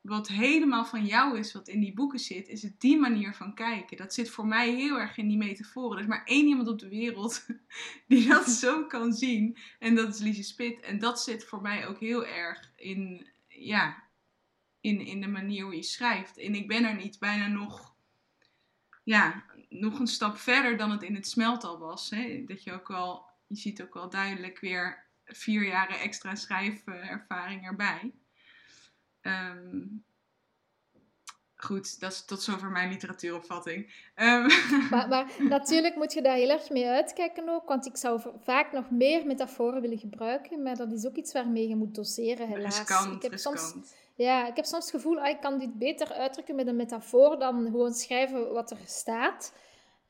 wat 0.00 0.28
helemaal 0.28 0.84
van 0.84 1.06
jou 1.06 1.38
is, 1.38 1.52
wat 1.52 1.68
in 1.68 1.80
die 1.80 1.94
boeken 1.94 2.18
zit, 2.18 2.48
is 2.48 2.62
het 2.62 2.80
die 2.80 2.98
manier 2.98 3.34
van 3.34 3.54
kijken. 3.54 3.96
Dat 3.96 4.14
zit 4.14 4.30
voor 4.30 4.46
mij 4.46 4.74
heel 4.74 4.98
erg 4.98 5.16
in 5.16 5.28
die 5.28 5.36
metaforen. 5.36 5.96
Er 5.96 6.02
is 6.02 6.08
maar 6.08 6.24
één 6.24 6.46
iemand 6.46 6.68
op 6.68 6.78
de 6.78 6.88
wereld 6.88 7.46
die 8.08 8.28
dat 8.28 8.50
zo 8.64 8.86
kan 8.86 9.12
zien. 9.12 9.56
En 9.78 9.94
dat 9.94 10.14
is 10.14 10.20
Lise 10.20 10.42
Spit. 10.42 10.80
En 10.80 10.98
dat 10.98 11.22
zit 11.22 11.44
voor 11.44 11.60
mij 11.60 11.86
ook 11.86 12.00
heel 12.00 12.26
erg 12.26 12.70
in, 12.76 13.26
ja, 13.66 14.02
in, 14.80 15.00
in 15.00 15.20
de 15.20 15.26
manier 15.26 15.64
hoe 15.64 15.76
je 15.76 15.82
schrijft. 15.82 16.38
En 16.38 16.54
ik 16.54 16.68
ben 16.68 16.84
er 16.84 16.94
niet 16.94 17.18
bijna 17.18 17.46
nog 17.46 17.94
ja, 19.04 19.44
nog 19.68 19.98
een 19.98 20.06
stap 20.06 20.36
verder 20.36 20.76
dan 20.76 20.90
het 20.90 21.02
in 21.02 21.14
het 21.14 21.28
smeltal 21.28 21.78
was. 21.78 22.10
Hè? 22.10 22.44
Dat 22.46 22.62
je 22.62 22.72
ook 22.72 22.88
wel, 22.88 23.30
je 23.46 23.56
ziet 23.56 23.82
ook 23.82 23.94
wel 23.94 24.10
duidelijk 24.10 24.60
weer 24.60 25.06
vier 25.24 25.66
jaren 25.66 26.00
extra 26.00 26.34
schrijfervaring 26.34 27.66
erbij. 27.66 28.14
Ehm, 29.20 29.86
goed, 31.64 32.00
dat 32.00 32.12
is 32.12 32.24
tot 32.24 32.42
zover 32.42 32.70
mijn 32.70 32.88
literatuuropvatting. 32.88 33.92
Um. 34.16 34.46
Maar, 34.90 35.08
maar, 35.08 35.26
natuurlijk 35.38 35.96
moet 35.96 36.12
je 36.12 36.22
daar 36.22 36.36
heel 36.36 36.50
erg 36.50 36.70
mee 36.70 36.86
uitkijken 36.86 37.48
ook, 37.48 37.68
want 37.68 37.86
ik 37.86 37.96
zou 37.96 38.20
vaak 38.42 38.72
nog 38.72 38.90
meer 38.90 39.26
metaforen 39.26 39.80
willen 39.80 39.98
gebruiken, 39.98 40.62
maar 40.62 40.76
dat 40.76 40.92
is 40.92 41.06
ook 41.06 41.16
iets 41.16 41.32
waarmee 41.32 41.68
je 41.68 41.76
moet 41.76 41.94
doseren, 41.94 42.48
helaas. 42.48 42.78
Riskant, 42.78 43.14
ik 43.14 43.30
heb 43.30 43.38
soms 43.38 43.74
ja, 44.16 44.46
ik 44.48 44.56
heb 44.56 44.64
soms 44.64 44.84
het 44.84 44.94
gevoel, 44.94 45.20
ah, 45.20 45.28
ik 45.28 45.40
kan 45.40 45.58
dit 45.58 45.78
beter 45.78 46.12
uitdrukken 46.12 46.54
met 46.54 46.66
een 46.66 46.76
metafoor 46.76 47.38
dan 47.38 47.64
gewoon 47.64 47.94
schrijven 47.94 48.52
wat 48.52 48.70
er 48.70 48.76
staat. 48.84 49.52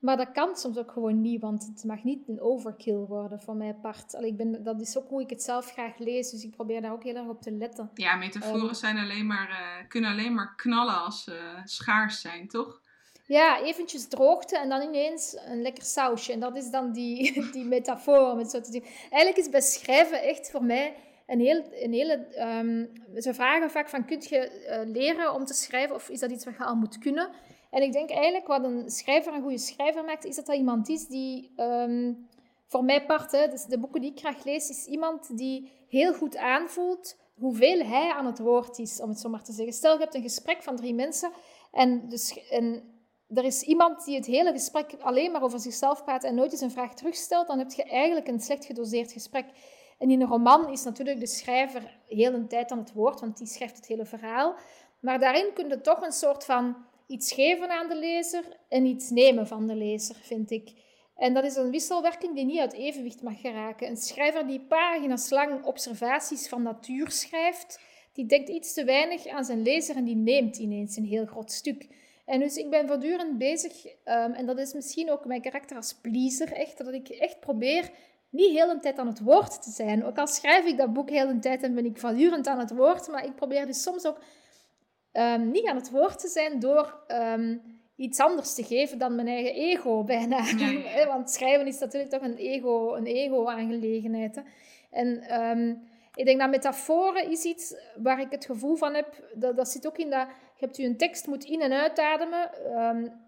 Maar 0.04 0.16
dat 0.16 0.32
kan 0.32 0.56
soms 0.56 0.78
ook 0.78 0.92
gewoon 0.92 1.20
niet, 1.20 1.40
want 1.40 1.66
het 1.66 1.84
mag 1.84 2.02
niet 2.02 2.28
een 2.28 2.40
overkill 2.40 2.96
worden 2.96 3.40
van 3.40 3.56
mijn 3.56 3.80
part. 3.80 4.14
Allee, 4.14 4.30
ik 4.30 4.36
ben, 4.36 4.62
dat 4.62 4.80
is 4.80 4.98
ook 4.98 5.08
hoe 5.08 5.22
ik 5.22 5.30
het 5.30 5.42
zelf 5.42 5.72
graag 5.72 5.98
lees, 5.98 6.30
dus 6.30 6.44
ik 6.44 6.50
probeer 6.50 6.80
daar 6.82 6.92
ook 6.92 7.02
heel 7.02 7.16
erg 7.16 7.28
op 7.28 7.42
te 7.42 7.50
letten. 7.50 7.90
Ja, 7.94 8.16
metaforen 8.16 8.68
um, 8.68 8.74
zijn 8.74 8.98
alleen 8.98 9.26
maar, 9.26 9.50
uh, 9.50 9.88
kunnen 9.88 10.10
alleen 10.10 10.34
maar 10.34 10.54
knallen 10.56 11.02
als 11.02 11.24
ze 11.24 11.30
uh, 11.30 11.60
schaars 11.64 12.20
zijn, 12.20 12.48
toch? 12.48 12.80
Ja, 13.26 13.62
eventjes 13.62 14.08
droogte 14.08 14.58
en 14.58 14.68
dan 14.68 14.82
ineens 14.82 15.36
een 15.46 15.62
lekker 15.62 15.84
sausje. 15.84 16.32
En 16.32 16.40
dat 16.40 16.56
is 16.56 16.70
dan 16.70 16.92
die, 16.92 17.32
die 17.52 17.64
metafoor. 17.64 18.36
Met 18.36 18.50
zo 18.50 18.60
te 18.60 18.72
zien. 18.72 18.84
Eigenlijk 19.10 19.36
is 19.36 19.50
beschrijven 19.50 20.22
echt 20.22 20.50
voor 20.50 20.64
mij 20.64 20.94
een, 21.26 21.40
heel, 21.40 21.64
een 21.72 21.92
hele... 21.92 22.26
Um, 22.38 22.90
ze 23.22 23.34
vragen 23.34 23.70
vaak 23.70 23.88
van, 23.88 24.04
kun 24.04 24.22
je 24.28 24.66
uh, 24.68 24.92
leren 24.92 25.34
om 25.34 25.44
te 25.44 25.54
schrijven 25.54 25.94
of 25.94 26.08
is 26.08 26.20
dat 26.20 26.30
iets 26.30 26.44
wat 26.44 26.56
je 26.56 26.64
al 26.64 26.74
moet 26.74 26.98
kunnen? 26.98 27.28
En 27.74 27.82
ik 27.82 27.92
denk 27.92 28.10
eigenlijk 28.10 28.46
wat 28.46 28.64
een 28.64 28.90
schrijver 28.90 29.34
een 29.34 29.42
goede 29.42 29.58
schrijver 29.58 30.04
maakt, 30.04 30.24
is 30.24 30.36
dat 30.36 30.46
dat 30.46 30.56
iemand 30.56 30.88
is 30.88 31.06
die... 31.06 31.52
Um, 31.56 32.28
voor 32.66 32.84
mij 32.84 33.06
part, 33.06 33.32
hè, 33.32 33.48
dus 33.48 33.64
de 33.64 33.78
boeken 33.78 34.00
die 34.00 34.10
ik 34.10 34.18
graag 34.18 34.44
lees, 34.44 34.68
is 34.68 34.86
iemand 34.86 35.36
die 35.36 35.70
heel 35.88 36.14
goed 36.14 36.36
aanvoelt 36.36 37.16
hoeveel 37.34 37.84
hij 37.84 38.12
aan 38.12 38.26
het 38.26 38.38
woord 38.38 38.78
is, 38.78 39.00
om 39.00 39.08
het 39.08 39.20
zo 39.20 39.28
maar 39.28 39.42
te 39.42 39.52
zeggen. 39.52 39.74
Stel, 39.74 39.92
je 39.92 39.98
hebt 39.98 40.14
een 40.14 40.22
gesprek 40.22 40.62
van 40.62 40.76
drie 40.76 40.94
mensen 40.94 41.30
en, 41.72 42.08
dus, 42.08 42.48
en 42.48 42.82
er 43.28 43.44
is 43.44 43.62
iemand 43.62 44.04
die 44.04 44.16
het 44.16 44.26
hele 44.26 44.52
gesprek 44.52 44.94
alleen 45.00 45.32
maar 45.32 45.42
over 45.42 45.60
zichzelf 45.60 46.04
praat 46.04 46.24
en 46.24 46.34
nooit 46.34 46.52
eens 46.52 46.60
een 46.60 46.70
vraag 46.70 46.94
terugstelt, 46.94 47.46
dan 47.46 47.58
heb 47.58 47.70
je 47.70 47.82
eigenlijk 47.82 48.28
een 48.28 48.40
slecht 48.40 48.64
gedoseerd 48.64 49.12
gesprek. 49.12 49.46
En 49.98 50.10
in 50.10 50.20
een 50.20 50.28
roman 50.28 50.72
is 50.72 50.84
natuurlijk 50.84 51.20
de 51.20 51.26
schrijver 51.26 51.98
heel 52.08 52.32
een 52.32 52.48
tijd 52.48 52.70
aan 52.70 52.78
het 52.78 52.92
woord, 52.92 53.20
want 53.20 53.38
die 53.38 53.46
schrijft 53.46 53.76
het 53.76 53.86
hele 53.86 54.04
verhaal. 54.04 54.54
Maar 55.00 55.18
daarin 55.18 55.52
kun 55.54 55.68
je 55.68 55.80
toch 55.80 56.02
een 56.02 56.12
soort 56.12 56.44
van 56.44 56.76
iets 57.06 57.32
geven 57.32 57.70
aan 57.70 57.88
de 57.88 57.96
lezer 57.96 58.44
en 58.68 58.84
iets 58.84 59.10
nemen 59.10 59.46
van 59.46 59.66
de 59.66 59.74
lezer, 59.74 60.16
vind 60.22 60.50
ik. 60.50 60.72
En 61.16 61.34
dat 61.34 61.44
is 61.44 61.56
een 61.56 61.70
wisselwerking 61.70 62.34
die 62.34 62.44
niet 62.44 62.58
uit 62.58 62.72
evenwicht 62.72 63.22
mag 63.22 63.40
geraken. 63.40 63.88
Een 63.88 63.96
schrijver 63.96 64.46
die 64.46 64.60
pagina's 64.60 65.30
lang 65.30 65.64
observaties 65.64 66.48
van 66.48 66.62
natuur 66.62 67.10
schrijft, 67.10 67.80
die 68.12 68.26
denkt 68.26 68.48
iets 68.48 68.72
te 68.72 68.84
weinig 68.84 69.26
aan 69.26 69.44
zijn 69.44 69.62
lezer 69.62 69.96
en 69.96 70.04
die 70.04 70.16
neemt 70.16 70.56
ineens 70.56 70.96
een 70.96 71.04
heel 71.04 71.26
groot 71.26 71.52
stuk. 71.52 71.88
En 72.24 72.40
dus 72.40 72.56
ik 72.56 72.70
ben 72.70 72.86
voortdurend 72.86 73.38
bezig, 73.38 73.86
um, 73.86 74.32
en 74.32 74.46
dat 74.46 74.58
is 74.58 74.72
misschien 74.72 75.10
ook 75.10 75.24
mijn 75.24 75.40
karakter 75.40 75.76
als 75.76 75.94
pleaser, 75.94 76.52
echt, 76.52 76.78
dat 76.78 76.92
ik 76.92 77.08
echt 77.08 77.40
probeer 77.40 77.90
niet 78.30 78.50
heel 78.50 78.70
een 78.70 78.80
tijd 78.80 78.98
aan 78.98 79.06
het 79.06 79.20
woord 79.20 79.62
te 79.62 79.70
zijn. 79.70 80.04
Ook 80.04 80.18
al 80.18 80.26
schrijf 80.26 80.64
ik 80.64 80.76
dat 80.76 80.92
boek 80.92 81.10
heel 81.10 81.28
een 81.28 81.40
tijd 81.40 81.62
en 81.62 81.74
ben 81.74 81.84
ik 81.84 81.98
voortdurend 81.98 82.46
aan 82.46 82.58
het 82.58 82.70
woord, 82.70 83.08
maar 83.08 83.24
ik 83.24 83.34
probeer 83.34 83.66
dus 83.66 83.82
soms 83.82 84.06
ook 84.06 84.18
um, 85.18 85.50
niet 85.50 85.66
aan 85.66 85.76
het 85.76 85.90
woord 85.90 86.18
te 86.18 86.28
zijn 86.28 86.60
door 86.60 86.98
um, 87.08 87.62
iets 87.96 88.20
anders 88.20 88.54
te 88.54 88.64
geven 88.64 88.98
dan 88.98 89.14
mijn 89.14 89.28
eigen 89.28 89.54
ego 89.54 90.04
bijna. 90.14 90.44
Ja, 90.56 91.06
Want 91.14 91.30
schrijven 91.30 91.66
is 91.66 91.78
natuurlijk 91.78 92.12
toch 92.12 92.22
een 92.22 92.36
ego, 92.36 92.94
een 92.94 93.06
ego-aangelegenheid. 93.06 94.42
En 94.90 95.40
um, 95.40 95.82
ik 96.14 96.24
denk 96.24 96.40
dat 96.40 96.50
metaforen 96.50 97.30
is 97.30 97.44
iets 97.44 97.74
waar 98.02 98.20
ik 98.20 98.30
het 98.30 98.44
gevoel 98.44 98.74
van 98.76 98.94
heb, 98.94 99.30
dat, 99.34 99.56
dat 99.56 99.68
zit 99.68 99.86
ook 99.86 99.98
in 99.98 100.10
dat 100.10 100.26
je 100.56 100.64
hebt 100.64 100.76
je 100.76 100.86
een 100.86 100.96
tekst 100.96 101.26
moet 101.26 101.44
in- 101.44 101.60
en 101.60 101.72
uitademen. 101.72 102.50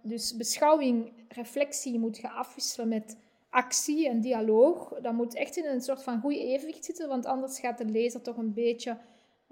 dus 0.03 0.37
beschouwing, 0.37 1.12
reflectie 1.28 1.99
moet 1.99 2.16
je 2.16 2.28
afwisselen 2.28 2.89
met 2.89 3.16
actie 3.51 4.09
en 4.09 4.20
dialoog. 4.20 4.93
Dat 5.03 5.12
moet 5.12 5.34
echt 5.34 5.57
in 5.57 5.64
een 5.64 5.80
soort 5.80 6.03
van 6.03 6.20
goed 6.20 6.32
evenwicht 6.34 6.84
zitten, 6.84 7.09
want 7.09 7.26
anders 7.26 7.61
gaat 7.61 7.78
de 7.78 7.84
lezer 7.84 8.22
toch 8.22 8.37
een 8.37 8.55
beetje 8.55 8.97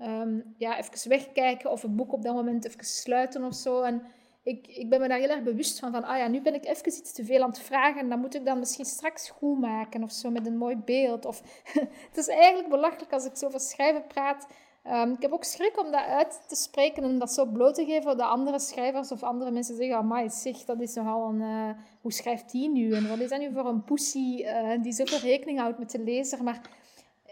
um, 0.01 0.55
ja, 0.57 0.79
even 0.79 1.09
wegkijken 1.09 1.71
of 1.71 1.83
het 1.83 1.97
boek 1.97 2.13
op 2.13 2.23
dat 2.23 2.35
moment 2.35 2.67
even 2.67 2.85
sluiten 2.85 3.45
of 3.45 3.55
zo. 3.55 3.83
En 3.83 4.03
ik, 4.43 4.67
ik 4.67 4.89
ben 4.89 5.01
me 5.01 5.09
daar 5.09 5.19
heel 5.19 5.29
erg 5.29 5.43
bewust 5.43 5.79
van, 5.79 5.93
van 5.93 6.05
ah 6.05 6.19
ja, 6.19 6.29
nu 6.29 6.41
ben 6.41 6.55
ik 6.55 6.65
even 6.65 6.87
iets 6.87 7.13
te 7.13 7.25
veel 7.25 7.43
aan 7.43 7.49
het 7.49 7.61
vragen 7.61 8.01
en 8.01 8.09
dan 8.09 8.21
moet 8.21 8.35
ik 8.35 8.45
dan 8.45 8.59
misschien 8.59 8.85
straks 8.85 9.31
goed 9.31 9.61
maken 9.61 10.03
of 10.03 10.13
zo 10.13 10.31
met 10.31 10.47
een 10.47 10.57
mooi 10.57 10.77
beeld. 10.77 11.25
Of, 11.25 11.43
het 12.09 12.17
is 12.17 12.29
eigenlijk 12.29 12.69
belachelijk 12.69 13.13
als 13.13 13.25
ik 13.25 13.37
zo 13.37 13.47
over 13.47 13.61
schrijven 13.61 14.07
praat. 14.07 14.47
Um, 14.87 15.13
ik 15.13 15.23
heb 15.23 15.33
ook 15.33 15.45
schrik 15.45 15.81
om 15.81 15.91
dat 15.91 16.05
uit 16.05 16.49
te 16.49 16.57
spreken 16.57 17.03
en 17.03 17.19
dat 17.19 17.33
zo 17.33 17.47
bloot 17.47 17.75
te 17.75 17.85
geven 17.85 18.17
dat 18.17 18.29
andere 18.29 18.59
schrijvers 18.59 19.13
of 19.13 19.23
andere 19.23 19.51
mensen 19.51 19.77
zeggen, 19.77 19.97
amai 19.97 20.31
zeg, 20.31 20.65
dat 20.65 20.81
is 20.81 20.95
nogal 20.95 21.29
een, 21.29 21.41
uh, 21.41 21.71
hoe 22.01 22.13
schrijft 22.13 22.51
die 22.51 22.69
nu? 22.69 22.93
En 22.93 23.09
wat 23.09 23.19
is 23.19 23.29
dat 23.29 23.39
nu 23.39 23.53
voor 23.53 23.67
een 23.67 23.85
poesie 23.85 24.45
uh, 24.45 24.83
die 24.83 24.93
zoveel 24.93 25.19
rekening 25.19 25.59
houdt 25.59 25.79
met 25.79 25.91
de 25.91 25.99
lezer? 25.99 26.43
Maar 26.43 26.61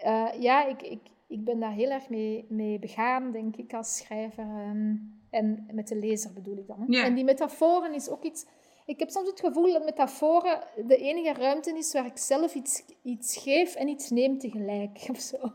uh, 0.04 0.28
ja, 0.38 0.66
ik, 0.66 0.82
ik, 0.82 1.00
ik 1.32 1.44
ben 1.44 1.60
daar 1.60 1.72
heel 1.72 1.90
erg 1.90 2.08
mee, 2.08 2.46
mee 2.48 2.78
begaan, 2.78 3.30
denk 3.30 3.56
ik, 3.56 3.74
als 3.74 3.96
schrijver. 3.96 4.44
Ehm, 4.44 4.94
en 5.30 5.68
met 5.72 5.88
de 5.88 5.96
lezer 5.96 6.32
bedoel 6.32 6.56
ik 6.56 6.66
dan. 6.66 6.94
En 6.94 7.14
die 7.14 7.24
metaforen 7.24 7.94
is 7.94 8.08
ook 8.08 8.22
iets... 8.22 8.44
Ik 8.86 8.98
heb 8.98 9.10
soms 9.10 9.28
het 9.28 9.40
gevoel 9.40 9.72
dat 9.72 9.84
metaforen 9.84 10.60
de 10.86 10.96
enige 10.96 11.32
ruimte 11.32 11.76
is 11.76 11.92
waar 11.92 12.06
ik 12.06 12.18
zelf 12.18 12.54
iets, 12.54 12.82
iets 13.02 13.36
geef 13.36 13.74
en 13.74 13.88
iets 13.88 14.10
neem 14.10 14.38
tegelijk. 14.38 14.98
Of 15.12 15.20
zo. 15.20 15.52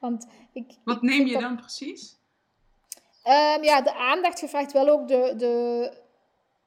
Want 0.00 0.26
ik, 0.52 0.72
Wat 0.84 1.02
neem 1.02 1.26
je 1.26 1.38
dan 1.38 1.56
precies? 1.56 2.16
Um, 3.24 3.62
ja, 3.62 3.82
de 3.82 3.94
aandacht 3.94 4.48
vraagt 4.48 4.72
wel 4.72 4.88
ook 4.88 5.08
de, 5.08 5.34
de, 5.36 5.92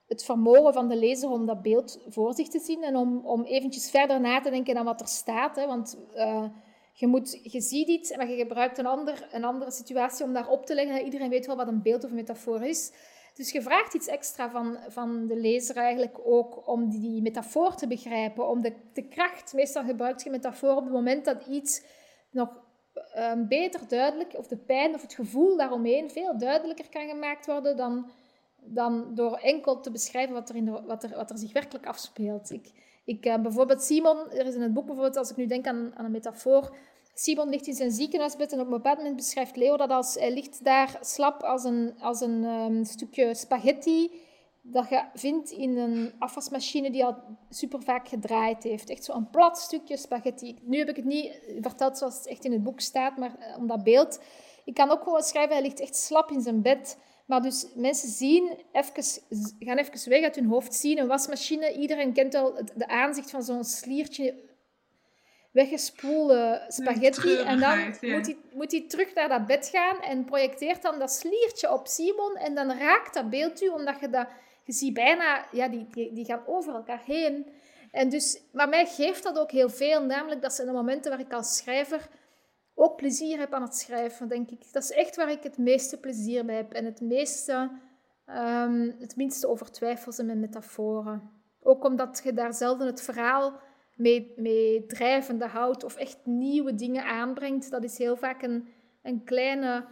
het 0.07 0.23
vermogen 0.23 0.73
van 0.73 0.88
de 0.88 0.95
lezer 0.95 1.30
om 1.30 1.45
dat 1.45 1.61
beeld 1.61 1.99
voor 2.10 2.34
zich 2.34 2.48
te 2.48 2.60
zien 2.60 2.84
en 2.84 2.95
om, 2.95 3.26
om 3.26 3.44
eventjes 3.44 3.90
verder 3.90 4.19
na 4.22 4.41
te 4.41 4.49
denken 4.49 4.76
dan 4.76 4.86
wat 4.86 5.02
er 5.02 5.07
staat. 5.07 5.56
Hè. 5.56 5.68
Want... 5.68 5.98
Uh, 6.15 6.45
je, 7.02 7.07
moet, 7.07 7.40
je 7.44 7.61
ziet 7.61 7.88
iets, 7.88 8.15
maar 8.15 8.30
je 8.30 8.36
gebruikt 8.36 8.78
een, 8.78 8.86
ander, 8.86 9.28
een 9.32 9.44
andere 9.44 9.72
situatie 9.72 10.26
om 10.26 10.34
daarop 10.34 10.65
te 10.65 10.76
leggen. 10.76 11.03
Iedereen 11.03 11.30
weet 11.30 11.45
wel 11.45 11.56
wat 11.56 11.68
een 11.68 11.82
beeld 11.82 12.03
of 12.03 12.11
metafoor 12.11 12.61
is. 12.61 12.91
Dus 13.34 13.52
je 13.52 13.61
vraagt 13.61 13.94
iets 13.94 14.07
extra 14.07 14.49
van, 14.49 14.78
van 14.88 15.28
de 15.28 15.36
lezer 15.36 15.76
eigenlijk 15.76 16.18
ook 16.23 16.68
om 16.68 16.90
die, 16.90 17.22
metafoor 17.22 17.76
te 17.76 17.88
begrijpen, 17.88 18.49
om 18.49 18.61
de, 18.61 18.73
de 18.94 19.07
kracht. 19.07 19.53
Meestal 19.53 19.84
gebruik 19.84 20.19
je 20.19 20.30
metafoor 20.30 20.76
op 20.76 20.84
het 20.84 20.94
moment 20.94 21.26
dat 21.26 21.45
iets 21.48 21.84
nog 22.32 22.49
um, 23.18 23.48
beter 23.48 23.88
duidelijk, 23.88 24.34
of 24.38 24.48
de 24.48 24.57
pijn 24.57 24.94
of 24.94 25.02
het 25.02 25.14
gevoel 25.14 25.57
daaromheen 25.57 26.10
veel 26.10 26.38
duidelijker 26.38 26.90
kan 26.90 27.07
gemaakt 27.07 27.45
worden 27.45 27.78
dan, 27.78 28.10
dan 28.57 29.15
door 29.15 29.38
enkel 29.38 29.80
te 29.80 29.91
beschrijven 29.91 30.34
wat 30.34 30.49
er, 30.49 30.56
in 30.56 30.65
de, 30.65 30.82
wat 30.86 31.03
er, 31.03 31.15
wat 31.15 31.30
er 31.30 31.38
zich 31.38 31.53
werkelijk 31.53 31.86
afspeelt. 31.86 32.52
Ik, 32.52 32.72
ik, 33.06 33.26
uh, 33.26 33.41
bijvoorbeeld 33.41 33.84
Simon, 33.84 34.32
er 34.32 34.45
is 34.45 34.56
in 34.56 34.61
het 34.61 34.73
boek 34.73 34.86
bijvoorbeeld, 34.86 35.18
als 35.18 35.32
ik 35.32 35.38
nu 35.38 35.45
denk 35.45 35.68
aan, 35.68 35.91
aan 35.95 36.06
een 36.06 36.11
metafoor, 36.11 36.76
Simon 37.14 37.50
ligt 37.50 37.68
in 37.68 37.74
zijn 37.74 37.92
ziekenhuisbed 37.92 38.52
en 38.52 38.60
op 38.60 38.66
een 38.66 38.72
bepaald 38.72 38.98
moment 38.98 39.16
beschrijft 39.16 39.56
Leo 39.56 39.78
dat 39.78 39.90
als 39.90 40.14
hij 40.14 40.34
ligt 40.34 40.64
daar 40.64 40.98
slap 41.02 41.44
als 41.44 41.64
een, 41.64 41.94
als 42.00 42.22
een 42.22 42.44
um, 42.44 42.84
stukje 42.86 43.36
spaghetti 43.36 44.12
dat 44.62 44.90
je 44.90 45.04
vindt 45.14 45.52
in 45.52 45.78
een 45.78 46.14
afwasmachine 46.20 46.92
die 46.92 47.06
al 47.06 47.16
super 47.50 47.82
vaak 47.84 48.08
gedraaid 48.08 48.64
heeft. 48.64 48.90
Echt 48.90 49.04
zo'n 49.04 49.30
plat 49.30 49.58
stukje 49.58 49.98
spaghetti. 49.98 50.60
Nu 50.62 50.78
heb 50.78 50.90
ik 50.90 50.96
het 50.96 51.06
niet 51.06 51.40
verteld 51.62 51.98
zoals 51.98 52.18
het 52.18 52.28
echt 52.28 52.46
in 52.46 52.52
het 52.52 52.64
boek 52.64 52.80
staat, 52.80 53.18
maar 53.18 53.36
uh, 53.40 53.58
om 53.58 53.68
dat 53.68 53.84
beeld. 53.84 54.20
Ik 54.66 54.74
kan 54.74 54.90
ook 54.90 55.04
gewoon 55.04 55.22
schrijven, 55.22 55.54
hij 55.54 55.62
ligt 55.62 55.80
echt 55.80 55.96
slap 55.96 56.32
in 56.32 56.42
zijn 56.42 56.62
bed 56.62 56.98
Maar 57.26 57.42
dus 57.42 57.68
mensen 57.76 58.10
zien, 58.10 58.58
even, 58.72 59.04
gaan 59.60 59.78
even 59.78 60.10
weg 60.10 60.24
uit 60.24 60.36
hun 60.36 60.46
hoofd, 60.46 60.76
zien 60.76 60.98
een 60.98 61.08
wasmachine. 61.08 61.74
Iedereen 61.74 62.14
kent 62.14 62.34
wel 62.34 62.54
de 62.76 62.88
aanzicht 62.88 63.30
van 63.30 63.44
zo'n 63.44 63.64
sliertje 63.64 64.36
weggespoelde 65.52 66.65
spaghetti. 66.68 67.36
En 67.38 67.60
dan 67.60 67.86
moet, 67.86 68.26
hij, 68.26 68.38
moet 68.53 68.72
hij 68.72 68.86
terug 68.88 69.14
naar 69.14 69.30
dat 69.30 69.45
bed 69.45 69.68
gaan 69.68 70.02
en 70.02 70.26
projecteert 70.26 70.82
dan 70.82 70.99
dat 70.99 71.11
sliertje 71.11 71.72
op 71.72 71.88
Simon. 71.88 72.36
En 72.36 72.56
dan 72.56 72.72
raakt 72.72 73.14
dat 73.14 73.30
beeld 73.30 73.61
u, 73.61 73.68
omdat 73.68 73.99
je 73.99 74.10
dat... 74.10 74.28
Je 74.64 74.73
ziet 74.73 74.94
bijna... 74.94 75.45
Ja, 75.52 75.68
die, 75.68 75.88
die, 75.91 76.14
die 76.14 76.26
gaan 76.26 76.44
over 76.45 76.73
elkaar 76.76 77.02
heen. 77.06 77.45
En 77.91 78.10
dus, 78.10 78.41
maar 78.52 78.69
mij 78.69 78.86
geeft 78.86 79.23
dat 79.23 79.40
ook 79.40 79.52
heel 79.52 79.69
veel. 79.69 80.03
Namelijk, 80.03 80.41
dat 80.41 80.53
zijn 80.53 80.68
de 80.68 80.73
momenten 80.73 81.11
waar 81.11 81.19
ik 81.19 81.34
als 81.34 81.57
schrijver 81.57 82.07
ook 82.76 82.95
plezier 82.95 83.40
heb 83.40 83.53
aan 83.53 83.61
het 83.61 83.76
schrijven, 83.76 84.28
denk 84.28 84.49
ik. 84.49 84.73
Dat 84.73 84.84
is 84.84 84.91
echt 84.91 85.15
waar 85.15 85.32
ik 85.32 85.44
het 85.44 85.57
meeste 85.57 85.99
plezier 85.99 86.45
bij 86.45 86.56
heb. 86.56 86.73
En 86.73 86.86
het 86.86 87.02
meeste... 87.02 87.69
Um, 88.26 88.95
het 88.99 89.15
minste 89.15 89.48
over 89.48 89.72
twijfels 89.72 90.18
en 90.18 90.26
mijn 90.26 90.40
metaforen. 90.40 91.32
Ook 91.61 91.84
omdat 91.84 92.22
je 92.23 92.34
daar 92.34 92.53
zelden 92.53 92.88
het 92.88 93.02
verhaal 93.02 93.60
mee, 94.02 94.34
mee 94.36 94.86
drijvende 94.86 95.48
houdt 95.48 95.84
of 95.84 95.95
echt 95.95 96.19
nieuwe 96.23 96.76
dingen 96.76 97.06
aanbrengt. 97.06 97.69
Dat 97.69 97.84
is 97.84 97.98
heel 97.98 98.18
vaak 98.18 98.41
een, 98.41 98.68
een 99.02 99.23
kleine 99.23 99.86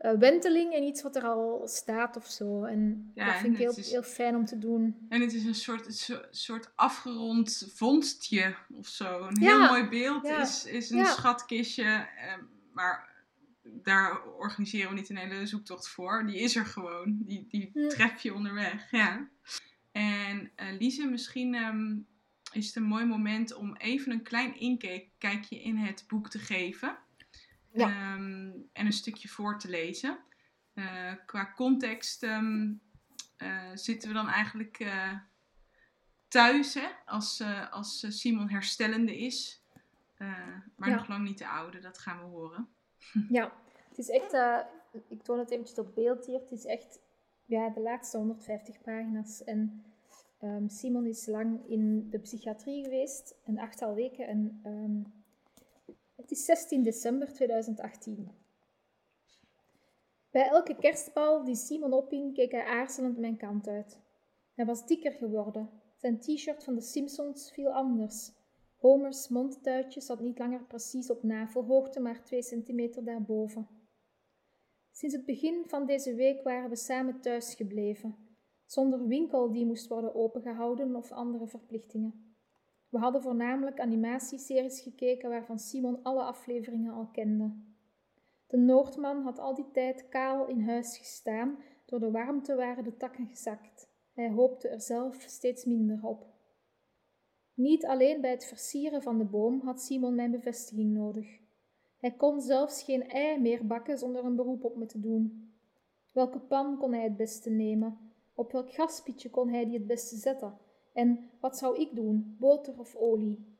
uh, 0.00 0.12
wenteling 0.12 0.74
in 0.74 0.82
iets 0.82 1.02
wat 1.02 1.16
er 1.16 1.22
al 1.22 1.62
staat 1.64 2.16
of 2.16 2.26
zo. 2.26 2.64
En 2.64 3.12
dat 3.14 3.34
vind 3.34 3.52
ik 3.52 3.58
heel, 3.58 3.74
heel 3.74 4.02
fijn 4.02 4.36
om 4.36 4.44
te 4.44 4.58
doen. 4.58 5.06
En 5.08 5.20
het 5.20 5.32
is 5.32 5.44
een 5.44 5.54
soort, 5.54 5.86
een 5.86 6.18
soort 6.30 6.72
afgerond 6.74 7.72
vondstje 7.74 8.54
of 8.74 8.86
zo. 8.86 9.26
Een 9.26 9.38
heel 9.40 9.60
mooi 9.60 9.88
beeld 9.88 10.24
is, 10.24 10.64
is 10.64 10.90
een 10.90 11.06
schatkistje. 11.06 11.84
Uh, 11.84 12.34
maar 12.72 13.16
daar 13.62 14.22
organiseren 14.38 14.90
we 14.90 14.94
niet 14.94 15.10
een 15.10 15.16
hele 15.16 15.46
zoektocht 15.46 15.88
voor. 15.88 16.26
Die 16.26 16.38
is 16.38 16.56
er 16.56 16.66
gewoon. 16.66 17.18
Die, 17.24 17.46
die 17.48 17.70
hm. 17.72 17.88
tref 17.88 18.22
je 18.22 18.34
onderweg. 18.34 18.90
Ja. 18.90 19.28
En 19.92 20.50
uh, 20.56 20.78
Lise, 20.78 21.06
misschien 21.06 21.54
ehm, 21.54 21.96
is 22.58 22.66
het 22.66 22.76
een 22.76 22.82
mooi 22.82 23.04
moment 23.04 23.54
om 23.54 23.76
even 23.76 24.12
een 24.12 24.22
klein 24.22 24.58
inkijkje 24.58 25.62
in 25.62 25.76
het 25.76 26.04
boek 26.08 26.30
te 26.30 26.38
geven. 26.38 26.98
Ehm, 27.72 28.50
en 28.72 28.86
een 28.86 28.92
stukje 28.92 29.28
voor 29.28 29.58
te 29.58 29.68
lezen. 29.68 30.18
Uh, 30.74 31.12
qua 31.26 31.52
context 31.52 32.22
um, 32.22 32.80
uh, 33.38 33.70
zitten 33.74 34.08
we 34.08 34.14
dan 34.14 34.28
eigenlijk 34.28 34.78
uh, 34.80 35.12
thuis, 36.28 36.74
hè, 36.74 36.88
als, 37.04 37.42
als 37.70 38.06
Simon 38.08 38.48
herstellende 38.48 39.18
is. 39.18 39.62
maar 40.76 40.90
nog 40.90 41.08
lang 41.08 41.24
niet 41.24 41.38
de 41.38 41.48
oude, 41.48 41.80
dat 41.80 41.98
gaan 41.98 42.18
we 42.18 42.24
horen. 42.24 42.68
ja, 43.38 43.52
het 43.88 43.98
is 43.98 44.08
echt, 44.08 44.32
ik 45.08 45.22
toon 45.22 45.38
het 45.38 45.50
eventjes 45.50 45.78
op 45.78 45.94
beeld 45.94 46.26
hier, 46.26 46.40
het 46.40 46.52
is 46.52 46.64
echt 46.64 46.98
ja, 47.44 47.68
de 47.68 47.80
laatste 47.80 48.16
150 48.16 48.80
pagina's. 48.80 49.44
En 49.44 49.84
um, 50.42 50.68
Simon 50.68 51.06
is 51.06 51.26
lang 51.26 51.68
in 51.68 52.10
de 52.10 52.18
psychiatrie 52.18 52.84
geweest, 52.84 53.34
een 53.44 53.58
achttal 53.58 53.94
weken. 53.94 54.26
En 54.26 54.60
um, 54.66 55.12
het 56.16 56.30
is 56.30 56.44
16 56.44 56.82
december 56.82 57.32
2018. 57.32 58.30
Bij 60.30 60.48
elke 60.48 60.76
kerstbal 60.76 61.44
die 61.44 61.56
Simon 61.56 61.92
ophing, 61.92 62.34
keek 62.34 62.52
hij 62.52 62.64
aarzelend 62.64 63.18
mijn 63.18 63.36
kant 63.36 63.68
uit. 63.68 63.98
Hij 64.54 64.66
was 64.66 64.86
dikker 64.86 65.12
geworden. 65.12 65.70
Zijn 65.96 66.18
t-shirt 66.18 66.64
van 66.64 66.74
de 66.74 66.80
Simpsons 66.80 67.50
viel 67.52 67.72
anders. 67.72 68.32
Homer's 68.76 69.28
mondtuitje 69.28 70.00
zat 70.00 70.20
niet 70.20 70.38
langer 70.38 70.64
precies 70.64 71.10
op 71.10 71.22
navelhoogte, 71.22 72.00
maar 72.00 72.24
twee 72.24 72.42
centimeter 72.42 73.04
daarboven. 73.04 73.68
Sinds 74.92 75.14
het 75.14 75.24
begin 75.24 75.64
van 75.66 75.86
deze 75.86 76.14
week 76.14 76.42
waren 76.42 76.70
we 76.70 76.76
samen 76.76 77.20
thuis 77.20 77.54
gebleven, 77.54 78.16
zonder 78.70 79.06
winkel 79.06 79.52
die 79.52 79.66
moest 79.66 79.88
worden 79.88 80.14
opengehouden 80.14 80.96
of 80.96 81.12
andere 81.12 81.46
verplichtingen. 81.46 82.34
We 82.88 82.98
hadden 82.98 83.22
voornamelijk 83.22 83.80
animatieseries 83.80 84.80
gekeken 84.80 85.28
waarvan 85.28 85.58
Simon 85.58 86.02
alle 86.02 86.22
afleveringen 86.22 86.92
al 86.92 87.08
kende. 87.12 87.52
De 88.46 88.56
Noordman 88.56 89.22
had 89.22 89.38
al 89.38 89.54
die 89.54 89.70
tijd 89.72 90.08
kaal 90.08 90.46
in 90.46 90.60
huis 90.60 90.98
gestaan, 90.98 91.58
door 91.84 92.00
de 92.00 92.10
warmte 92.10 92.54
waren 92.54 92.84
de 92.84 92.96
takken 92.96 93.26
gezakt. 93.26 93.90
Hij 94.12 94.30
hoopte 94.30 94.68
er 94.68 94.80
zelf 94.80 95.20
steeds 95.20 95.64
minder 95.64 95.98
op. 96.02 96.26
Niet 97.54 97.86
alleen 97.86 98.20
bij 98.20 98.30
het 98.30 98.44
versieren 98.44 99.02
van 99.02 99.18
de 99.18 99.24
boom 99.24 99.60
had 99.60 99.82
Simon 99.82 100.14
mijn 100.14 100.30
bevestiging 100.30 100.92
nodig. 100.92 101.38
Hij 101.96 102.12
kon 102.12 102.40
zelfs 102.40 102.82
geen 102.82 103.08
ei 103.08 103.40
meer 103.40 103.66
bakken 103.66 103.98
zonder 103.98 104.24
een 104.24 104.36
beroep 104.36 104.64
op 104.64 104.76
me 104.76 104.86
te 104.86 105.00
doen. 105.00 105.52
Welke 106.12 106.38
pan 106.38 106.78
kon 106.78 106.92
hij 106.92 107.02
het 107.02 107.16
beste 107.16 107.50
nemen? 107.50 108.07
Op 108.38 108.52
welk 108.52 108.72
gaspietje 108.72 109.30
kon 109.30 109.48
hij 109.48 109.64
die 109.64 109.78
het 109.78 109.86
beste 109.86 110.16
zetten? 110.16 110.58
En 110.92 111.30
wat 111.40 111.58
zou 111.58 111.80
ik 111.80 111.94
doen, 111.94 112.36
boter 112.38 112.78
of 112.78 112.96
olie? 112.96 113.56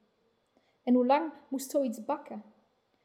En 0.83 0.95
hoe 0.95 1.07
lang 1.07 1.33
moest 1.49 1.71
zoiets 1.71 2.05
bakken? 2.05 2.43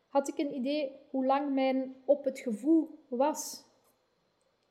Had 0.08 0.28
ik 0.28 0.38
een 0.38 0.56
idee 0.56 0.92
hoe 1.10 1.26
lang 1.26 1.54
mijn 1.54 1.96
op 2.06 2.24
het 2.24 2.40
gevoel 2.40 2.90
was? 3.08 3.66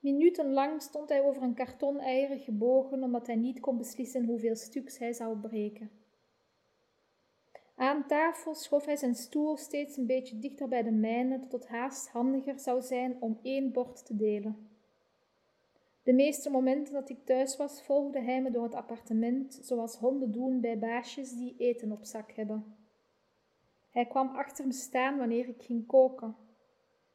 Minutenlang 0.00 0.82
stond 0.82 1.08
hij 1.08 1.22
over 1.22 1.42
een 1.42 1.54
karton 1.54 1.98
eieren 1.98 2.38
gebogen 2.38 3.02
omdat 3.02 3.26
hij 3.26 3.36
niet 3.36 3.60
kon 3.60 3.76
beslissen 3.76 4.24
hoeveel 4.24 4.56
stuks 4.56 4.98
hij 4.98 5.12
zou 5.12 5.36
breken. 5.36 5.90
Aan 7.76 8.06
tafel 8.06 8.54
schoof 8.54 8.84
hij 8.84 8.96
zijn 8.96 9.14
stoel 9.14 9.56
steeds 9.56 9.96
een 9.96 10.06
beetje 10.06 10.38
dichter 10.38 10.68
bij 10.68 10.82
de 10.82 10.92
mijne, 10.92 11.38
tot 11.38 11.52
het 11.52 11.68
haast 11.68 12.08
handiger 12.08 12.58
zou 12.58 12.82
zijn 12.82 13.16
om 13.20 13.38
één 13.42 13.72
bord 13.72 14.06
te 14.06 14.16
delen. 14.16 14.71
De 16.02 16.12
meeste 16.12 16.50
momenten 16.50 16.94
dat 16.94 17.08
ik 17.08 17.24
thuis 17.24 17.56
was, 17.56 17.82
volgde 17.82 18.20
hij 18.20 18.42
me 18.42 18.50
door 18.50 18.64
het 18.64 18.74
appartement, 18.74 19.58
zoals 19.62 19.96
honden 19.96 20.32
doen 20.32 20.60
bij 20.60 20.78
baasjes 20.78 21.32
die 21.32 21.54
eten 21.58 21.92
op 21.92 22.04
zak 22.04 22.32
hebben. 22.32 22.76
Hij 23.90 24.06
kwam 24.06 24.28
achter 24.28 24.66
me 24.66 24.72
staan 24.72 25.18
wanneer 25.18 25.48
ik 25.48 25.62
ging 25.62 25.86
koken, 25.86 26.36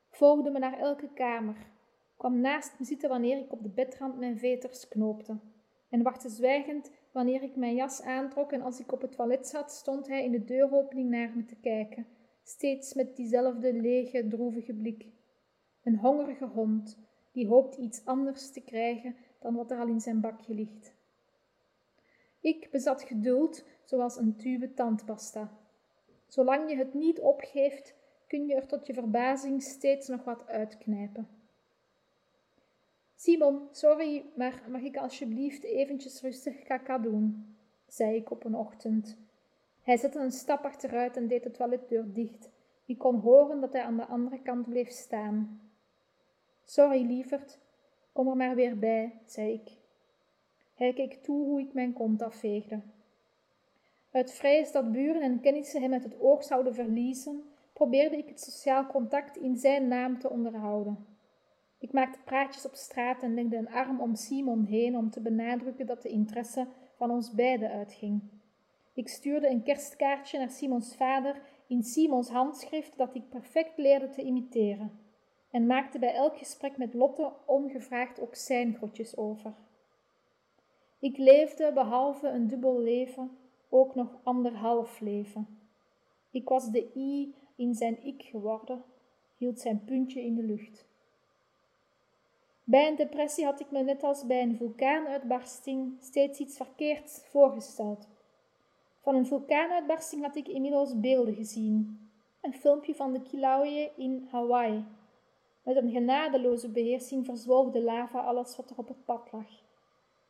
volgde 0.09 0.51
me 0.51 0.59
naar 0.59 0.79
elke 0.79 1.09
kamer, 1.13 1.55
kwam 2.17 2.39
naast 2.39 2.79
me 2.79 2.85
zitten 2.85 3.09
wanneer 3.09 3.37
ik 3.37 3.51
op 3.51 3.63
de 3.63 3.69
bedrand 3.69 4.17
mijn 4.17 4.39
veters 4.39 4.87
knoopte, 4.87 5.39
en 5.89 6.03
wachtte 6.03 6.29
zwijgend 6.29 6.91
wanneer 7.11 7.43
ik 7.43 7.55
mijn 7.55 7.75
jas 7.75 8.01
aantrok 8.01 8.51
en 8.51 8.61
als 8.61 8.79
ik 8.79 8.91
op 8.91 9.01
het 9.01 9.11
toilet 9.11 9.47
zat, 9.47 9.71
stond 9.71 10.07
hij 10.07 10.23
in 10.23 10.31
de 10.31 10.43
deuropening 10.43 11.09
naar 11.09 11.31
me 11.35 11.45
te 11.45 11.55
kijken, 11.55 12.07
steeds 12.43 12.93
met 12.93 13.15
diezelfde 13.15 13.73
lege, 13.73 14.27
droevige 14.27 14.73
blik. 14.73 15.05
Een 15.83 15.97
hongerige 15.97 16.45
hond, 16.45 17.06
die 17.37 17.47
hoopt 17.47 17.75
iets 17.75 18.05
anders 18.05 18.51
te 18.51 18.61
krijgen 18.61 19.15
dan 19.39 19.55
wat 19.55 19.71
er 19.71 19.79
al 19.79 19.87
in 19.87 20.01
zijn 20.01 20.21
bakje 20.21 20.53
ligt. 20.53 20.93
Ik 22.39 22.67
bezat 22.71 23.03
geduld 23.03 23.63
zoals 23.83 24.17
een 24.17 24.35
tube 24.35 24.73
tandpasta. 24.73 25.57
Zolang 26.27 26.69
je 26.69 26.75
het 26.77 26.93
niet 26.93 27.19
opgeeft, 27.19 27.95
kun 28.27 28.47
je 28.47 28.55
er 28.55 28.67
tot 28.67 28.87
je 28.87 28.93
verbazing 28.93 29.63
steeds 29.63 30.07
nog 30.07 30.23
wat 30.23 30.47
uitknijpen. 30.47 31.27
Simon, 33.15 33.67
sorry, 33.71 34.25
maar 34.35 34.63
mag 34.69 34.81
ik 34.81 34.97
alsjeblieft 34.97 35.63
eventjes 35.63 36.21
rustig 36.21 36.63
kaka 36.63 36.97
doen? 36.97 37.55
zei 37.87 38.15
ik 38.15 38.31
op 38.31 38.45
een 38.45 38.55
ochtend. 38.55 39.17
Hij 39.81 39.97
zette 39.97 40.19
een 40.19 40.31
stap 40.31 40.63
achteruit 40.63 41.17
en 41.17 41.27
deed 41.27 41.43
de 41.43 41.51
toiletdeur 41.51 42.13
dicht. 42.13 42.49
Ik 42.85 42.97
kon 42.97 43.19
horen 43.19 43.61
dat 43.61 43.73
hij 43.73 43.83
aan 43.83 43.97
de 43.97 44.05
andere 44.05 44.41
kant 44.41 44.69
bleef 44.69 44.89
staan. 44.89 45.66
Sorry, 46.69 47.05
lieverd, 47.05 47.59
kom 48.13 48.27
er 48.27 48.35
maar 48.35 48.55
weer 48.55 48.79
bij, 48.79 49.13
zei 49.25 49.53
ik. 49.53 49.71
Hij 50.75 50.93
keek 50.93 51.13
toe 51.13 51.45
hoe 51.45 51.59
ik 51.59 51.73
mijn 51.73 51.93
kont 51.93 52.21
afveegde. 52.21 52.81
Uit 54.11 54.31
vrees 54.31 54.71
dat 54.71 54.91
buren 54.91 55.21
en 55.21 55.39
kennissen 55.39 55.81
hem 55.81 55.93
uit 55.93 56.03
het 56.03 56.19
oog 56.19 56.43
zouden 56.43 56.73
verliezen, 56.73 57.43
probeerde 57.73 58.17
ik 58.17 58.27
het 58.27 58.41
sociaal 58.41 58.87
contact 58.87 59.37
in 59.37 59.57
zijn 59.57 59.87
naam 59.87 60.19
te 60.19 60.29
onderhouden. 60.29 61.05
Ik 61.79 61.91
maakte 61.91 62.19
praatjes 62.25 62.65
op 62.65 62.75
straat 62.75 63.23
en 63.23 63.33
legde 63.33 63.57
een 63.57 63.71
arm 63.71 64.01
om 64.01 64.15
Simon 64.15 64.63
heen 64.63 64.97
om 64.97 65.09
te 65.09 65.21
benadrukken 65.21 65.85
dat 65.85 66.01
de 66.01 66.09
interesse 66.09 66.67
van 66.95 67.11
ons 67.11 67.31
beiden 67.31 67.71
uitging. 67.71 68.21
Ik 68.93 69.07
stuurde 69.07 69.49
een 69.49 69.63
kerstkaartje 69.63 70.37
naar 70.37 70.51
Simons 70.51 70.95
vader 70.95 71.41
in 71.67 71.83
Simons 71.83 72.29
handschrift 72.29 72.97
dat 72.97 73.15
ik 73.15 73.29
perfect 73.29 73.77
leerde 73.77 74.09
te 74.09 74.21
imiteren 74.21 75.05
en 75.57 75.65
maakte 75.65 75.99
bij 75.99 76.13
elk 76.13 76.37
gesprek 76.37 76.77
met 76.77 76.93
Lotte 76.93 77.31
ongevraagd 77.45 78.19
ook 78.19 78.35
zijn 78.35 78.75
grotjes 78.75 79.17
over. 79.17 79.53
Ik 80.99 81.17
leefde, 81.17 81.71
behalve 81.73 82.27
een 82.27 82.47
dubbel 82.47 82.79
leven, 82.79 83.37
ook 83.69 83.95
nog 83.95 84.07
anderhalf 84.23 84.99
leven. 84.99 85.59
Ik 86.31 86.49
was 86.49 86.71
de 86.71 86.91
i 86.95 87.35
in 87.55 87.73
zijn 87.73 88.03
ik 88.03 88.23
geworden, 88.23 88.83
hield 89.37 89.59
zijn 89.59 89.83
puntje 89.85 90.21
in 90.21 90.35
de 90.35 90.43
lucht. 90.43 90.85
Bij 92.63 92.87
een 92.87 92.95
depressie 92.95 93.45
had 93.45 93.59
ik 93.59 93.71
me 93.71 93.83
net 93.83 94.03
als 94.03 94.25
bij 94.25 94.41
een 94.41 94.57
vulkaanuitbarsting 94.57 95.97
steeds 96.01 96.39
iets 96.39 96.57
verkeerds 96.57 97.21
voorgesteld. 97.25 98.07
Van 98.99 99.15
een 99.15 99.27
vulkaanuitbarsting 99.27 100.21
had 100.21 100.35
ik 100.35 100.47
inmiddels 100.47 100.99
beelden 100.99 101.35
gezien. 101.35 102.09
Een 102.41 102.53
filmpje 102.53 102.95
van 102.95 103.13
de 103.13 103.21
Kilauea 103.21 103.87
in 103.95 104.27
Hawaii 104.31 104.85
Met 105.67 105.75
een 105.75 105.91
genadeloze 105.91 106.69
beheersing 106.69 107.25
verzwolg 107.25 107.71
de 107.71 107.81
lava 107.81 108.19
alles 108.19 108.55
wat 108.55 108.69
er 108.69 108.77
op 108.77 108.87
het 108.87 109.05
pad 109.05 109.31
lag. 109.31 109.47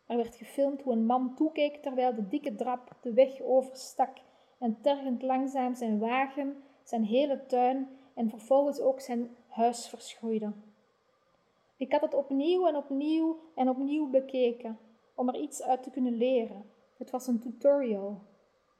Er 0.07 0.15
werd 0.15 0.35
gefilmd 0.35 0.81
hoe 0.81 0.93
een 0.93 1.05
man 1.05 1.35
toekeek 1.35 1.81
terwijl 1.81 2.15
de 2.15 2.27
dikke 2.27 2.55
drap 2.55 2.97
de 3.01 3.13
weg 3.13 3.41
overstak 3.41 4.17
en 4.59 4.81
tergend 4.81 5.21
langzaam 5.21 5.75
zijn 5.75 5.99
wagen, 5.99 6.63
zijn 6.83 7.03
hele 7.03 7.45
tuin 7.45 7.89
en 8.13 8.29
vervolgens 8.29 8.79
ook 8.79 8.99
zijn 8.99 9.35
huis 9.47 9.87
verschroeide. 9.87 10.51
Ik 11.77 11.91
had 11.91 12.01
het 12.01 12.13
opnieuw 12.13 12.67
en 12.67 12.75
opnieuw 12.75 13.39
en 13.55 13.69
opnieuw 13.69 14.09
bekeken 14.09 14.79
om 15.15 15.27
er 15.27 15.39
iets 15.39 15.63
uit 15.63 15.83
te 15.83 15.89
kunnen 15.89 16.17
leren. 16.17 16.65
Het 16.97 17.09
was 17.09 17.27
een 17.27 17.39
tutorial. 17.39 18.21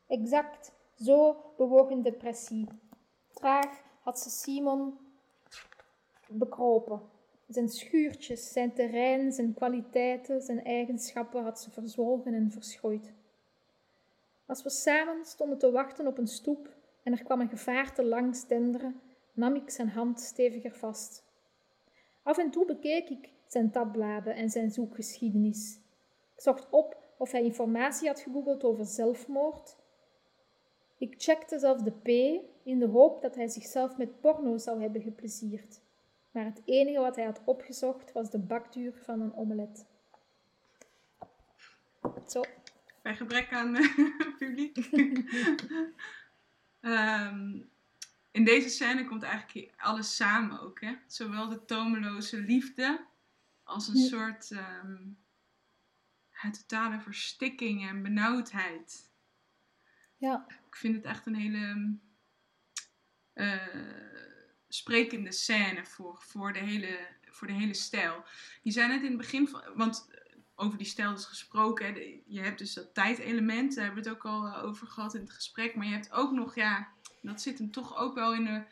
Exact 0.08 0.76
zo 0.96 1.36
bewoog 1.58 1.90
een 1.90 2.04
depressie. 2.04 2.68
Traag 3.34 3.84
had 4.02 4.20
ze 4.20 4.30
Simon 4.30 5.07
bekropen. 6.30 7.02
Zijn 7.48 7.70
schuurtjes, 7.70 8.52
zijn 8.52 8.74
terrein, 8.74 9.32
zijn 9.32 9.54
kwaliteiten, 9.54 10.42
zijn 10.42 10.64
eigenschappen 10.64 11.44
had 11.44 11.60
ze 11.60 11.72
verzwolgen 11.72 12.34
en 12.34 12.52
verschooid. 12.52 13.14
Als 14.46 14.64
we 14.64 14.70
samen 14.70 15.26
stonden 15.26 15.58
te 15.58 15.72
wachten 15.72 16.08
op 16.08 16.18
een 16.18 16.28
stoep 16.28 16.76
en 17.04 17.12
er 17.12 17.24
kwam 17.24 17.42
een 17.42 17.50
gevaarte 17.50 18.04
langs 18.04 18.48
denderen, 18.48 19.02
nam 19.34 19.56
ik 19.56 19.70
zijn 19.70 19.90
hand 19.90 20.20
steviger 20.20 20.76
vast. 20.76 21.24
Af 22.24 22.38
en 22.38 22.52
toe 22.52 22.66
bekeek 22.66 23.10
ik 23.10 23.30
zijn 23.48 23.72
tabbladen 23.72 24.36
en 24.36 24.50
zijn 24.50 24.72
zoekgeschiedenis. 24.72 25.80
Ik 26.36 26.42
zocht 26.42 26.70
op 26.70 26.98
of 27.18 27.32
hij 27.32 27.44
informatie 27.44 28.08
had 28.08 28.20
gegoogeld 28.20 28.64
over 28.64 28.86
zelfmoord. 28.86 29.76
Ik 30.98 31.14
checkte 31.18 31.60
zelfs 31.60 31.84
de 31.84 31.92
P 31.92 32.08
in 32.64 32.80
de 32.80 32.88
hoop 32.88 33.22
dat 33.22 33.36
hij 33.36 33.48
zichzelf 33.48 33.98
met 33.98 34.22
porno 34.22 34.58
zou 34.58 34.82
hebben 34.82 35.02
geplezierd. 35.02 35.82
Maar 36.32 36.46
het 36.46 36.62
enige 36.66 37.00
wat 37.00 37.16
hij 37.16 37.26
had 37.26 37.42
opgezocht 37.46 38.12
was 38.12 38.32
de 38.32 38.40
bakduur 38.40 38.94
van 38.94 39.22
een 39.22 39.34
omelet. 39.34 39.86
Zo. 42.28 42.44
Bij 43.02 43.16
gebrek 43.16 43.54
aan 43.54 43.76
uh, 43.76 44.20
publiek. 44.38 44.78
um, 46.82 47.70
in 48.38 48.44
deze 48.44 48.70
scène 48.70 49.06
komt 49.06 49.24
eigenlijk 49.24 49.74
alles 49.78 50.16
samen 50.16 50.62
ook. 50.62 50.82
Hè? 50.82 50.96
Zowel 51.08 51.50
de 51.50 51.66
tomeloze 51.66 52.38
liefde 52.38 53.06
als 53.64 53.88
een 53.88 53.98
soort 53.98 54.52
um, 54.52 55.18
totale 56.52 57.00
verstikking 57.00 57.88
en 57.90 58.04
benauwdheid. 58.04 59.12
Ja. 60.18 60.46
Ik 60.48 60.76
vind 60.76 60.96
het 60.96 61.06
echt 61.06 61.26
een 61.26 61.36
hele 61.36 61.98
uh, 63.34 64.27
sprekende 64.70 65.32
scène 65.32 65.86
voor, 65.86 66.22
voor, 66.22 66.54
de 66.54 66.60
hele, 66.60 67.08
voor 67.30 67.48
de 67.48 67.54
hele 67.54 67.74
stijl. 67.74 68.24
Je 68.62 68.72
zei 68.72 68.88
net 68.88 69.02
in 69.02 69.08
het 69.08 69.18
begin 69.18 69.48
van. 69.48 69.62
Want 69.76 70.08
over 70.60 70.78
die 70.78 70.88
stijl 70.88 71.14
is 71.14 71.26
gesproken. 71.26 71.86
Hè, 71.86 72.22
je 72.26 72.42
hebt 72.42 72.58
dus 72.58 72.74
dat 72.74 72.94
tijdelement, 72.94 73.76
daar 73.76 73.86
hebben 73.86 74.04
we 74.04 74.10
het 74.10 74.18
ook 74.18 74.26
al 74.26 74.46
eh, 74.46 74.64
over 74.64 74.88
gehad 74.88 75.16
in 75.16 75.22
het 75.22 75.32
gesprek. 75.32 75.76
Maar 75.76 75.86
je 75.86 75.94
hebt 75.94 76.12
ook 76.12 76.32
nog, 76.32 76.56
ja, 76.56 76.88
dat 77.22 77.42
zit 77.42 77.58
hem 77.58 77.72
toch 77.72 77.98
ook 77.98 78.16
wel 78.16 78.34
in 78.34 78.44
de, 78.44 78.64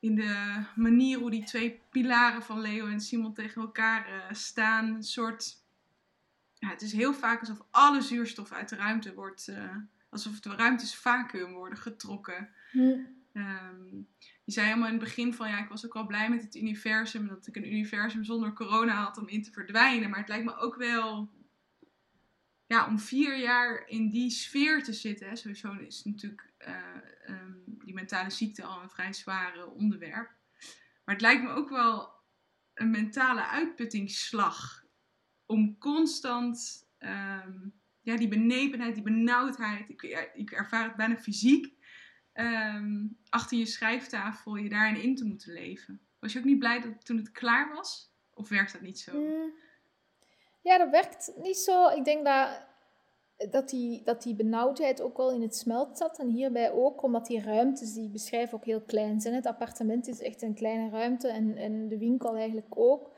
in 0.00 0.14
de 0.14 0.62
manier 0.74 1.18
hoe 1.18 1.30
die 1.30 1.44
twee 1.44 1.80
pilaren 1.90 2.42
van 2.42 2.60
Leo 2.60 2.86
en 2.86 3.00
Simon 3.00 3.34
tegen 3.34 3.62
elkaar 3.62 4.08
uh, 4.08 4.32
staan. 4.32 4.94
Een 4.94 5.02
soort. 5.02 5.56
Ja, 6.54 6.68
het 6.68 6.82
is 6.82 6.92
heel 6.92 7.14
vaak 7.14 7.40
alsof 7.40 7.62
alle 7.70 8.00
zuurstof 8.00 8.52
uit 8.52 8.68
de 8.68 8.76
ruimte 8.76 9.14
wordt. 9.14 9.48
Uh, 9.48 9.76
alsof 10.08 10.40
de 10.40 10.54
ruimtes 10.54 10.94
vacuüm 10.94 11.52
worden 11.52 11.78
getrokken. 11.78 12.48
Hm. 12.70 12.98
Ehm, 13.32 14.02
je 14.48 14.54
zei 14.54 14.66
helemaal 14.66 14.88
in 14.88 14.94
het 14.94 15.04
begin 15.04 15.34
van 15.34 15.48
ja, 15.48 15.62
ik 15.62 15.68
was 15.68 15.86
ook 15.86 15.92
wel 15.92 16.06
blij 16.06 16.30
met 16.30 16.42
het 16.42 16.54
universum. 16.54 17.28
Dat 17.28 17.46
ik 17.46 17.56
een 17.56 17.72
universum 17.72 18.24
zonder 18.24 18.52
corona 18.52 19.04
had 19.04 19.18
om 19.18 19.28
in 19.28 19.42
te 19.42 19.52
verdwijnen. 19.52 20.10
Maar 20.10 20.18
het 20.18 20.28
lijkt 20.28 20.44
me 20.44 20.56
ook 20.56 20.76
wel. 20.76 21.30
Ja, 22.66 22.86
om 22.86 22.98
vier 22.98 23.38
jaar 23.38 23.88
in 23.88 24.08
die 24.10 24.30
sfeer 24.30 24.82
te 24.82 24.92
zitten. 24.92 25.36
Sowieso 25.36 25.72
is 25.72 26.04
natuurlijk 26.04 26.52
uh, 26.58 26.76
um, 27.28 27.64
die 27.84 27.94
mentale 27.94 28.30
ziekte 28.30 28.62
al 28.62 28.82
een 28.82 28.90
vrij 28.90 29.12
zware 29.12 29.66
onderwerp. 29.66 30.30
Maar 31.04 31.14
het 31.14 31.20
lijkt 31.20 31.42
me 31.42 31.48
ook 31.48 31.68
wel 31.68 32.12
een 32.74 32.90
mentale 32.90 33.46
uitputtingsslag. 33.46 34.84
Om 35.46 35.78
constant 35.78 36.86
um, 36.98 37.72
ja, 38.00 38.16
die 38.16 38.28
benepenheid, 38.28 38.94
die 38.94 39.02
benauwdheid. 39.02 39.88
Ik, 39.88 40.30
ik 40.34 40.50
ervaar 40.50 40.84
het 40.84 40.96
bijna 40.96 41.16
fysiek 41.16 41.77
um, 42.40 43.18
achter 43.28 43.58
je 43.58 43.66
schrijftafel 43.66 44.56
je 44.56 44.68
daarin 44.68 45.02
in 45.02 45.16
te 45.16 45.24
moeten 45.24 45.52
leven. 45.52 46.00
Was 46.18 46.32
je 46.32 46.38
ook 46.38 46.44
niet 46.44 46.58
blij 46.58 46.80
dat 46.80 47.04
toen 47.04 47.16
het 47.16 47.30
klaar 47.30 47.74
was? 47.74 48.12
Of 48.34 48.48
werkt 48.48 48.72
dat 48.72 48.80
niet 48.80 48.98
zo? 48.98 49.20
Mm. 49.20 49.52
Ja, 50.62 50.78
dat 50.78 50.90
werkt 50.90 51.32
niet 51.36 51.58
zo. 51.58 51.88
Ik 51.88 52.04
denk 52.04 52.24
dat, 52.24 52.62
dat, 53.50 53.68
die, 53.68 54.02
dat 54.04 54.22
die 54.22 54.34
benauwdheid 54.34 55.00
ook 55.00 55.16
wel 55.16 55.32
in 55.32 55.42
het 55.42 55.56
smelt 55.56 55.98
zat. 55.98 56.18
En 56.18 56.28
hierbij 56.28 56.72
ook, 56.72 57.02
omdat 57.02 57.26
die 57.26 57.42
ruimtes 57.42 57.92
die 57.92 58.04
ik 58.04 58.12
beschrijf 58.12 58.54
ook 58.54 58.64
heel 58.64 58.82
klein 58.82 59.20
zijn. 59.20 59.34
Het 59.34 59.46
appartement 59.46 60.06
is 60.06 60.20
echt 60.20 60.42
een 60.42 60.54
kleine 60.54 60.90
ruimte 60.90 61.28
en, 61.28 61.56
en 61.56 61.88
de 61.88 61.98
winkel 61.98 62.36
eigenlijk 62.36 62.78
ook. 62.78 63.16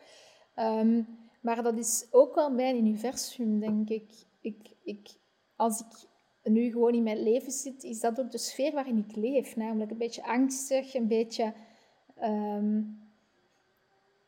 Um, 0.57 1.19
maar 1.41 1.63
dat 1.63 1.79
is 1.79 2.07
ook 2.11 2.35
wel 2.35 2.51
mijn 2.51 2.77
universum, 2.77 3.61
denk 3.61 3.89
ik. 3.89 4.13
ik, 4.41 4.71
ik 4.83 5.09
als 5.57 5.81
ik 5.81 6.09
nu 6.43 6.71
gewoon 6.71 6.95
in 6.95 7.03
mijn 7.03 7.23
leven 7.23 7.53
zit, 7.53 7.85
is 7.85 8.01
dat 8.01 8.21
ook 8.21 8.31
de 8.31 8.39
sfeer 8.39 8.73
waarin 8.73 9.05
ik 9.09 9.17
leef. 9.17 9.57
Namelijk 9.57 9.91
een 9.91 9.99
beetje 9.99 10.25
angstig, 10.25 10.95
een 10.95 11.09
beetje... 11.09 11.53
Ehm, 12.17 12.81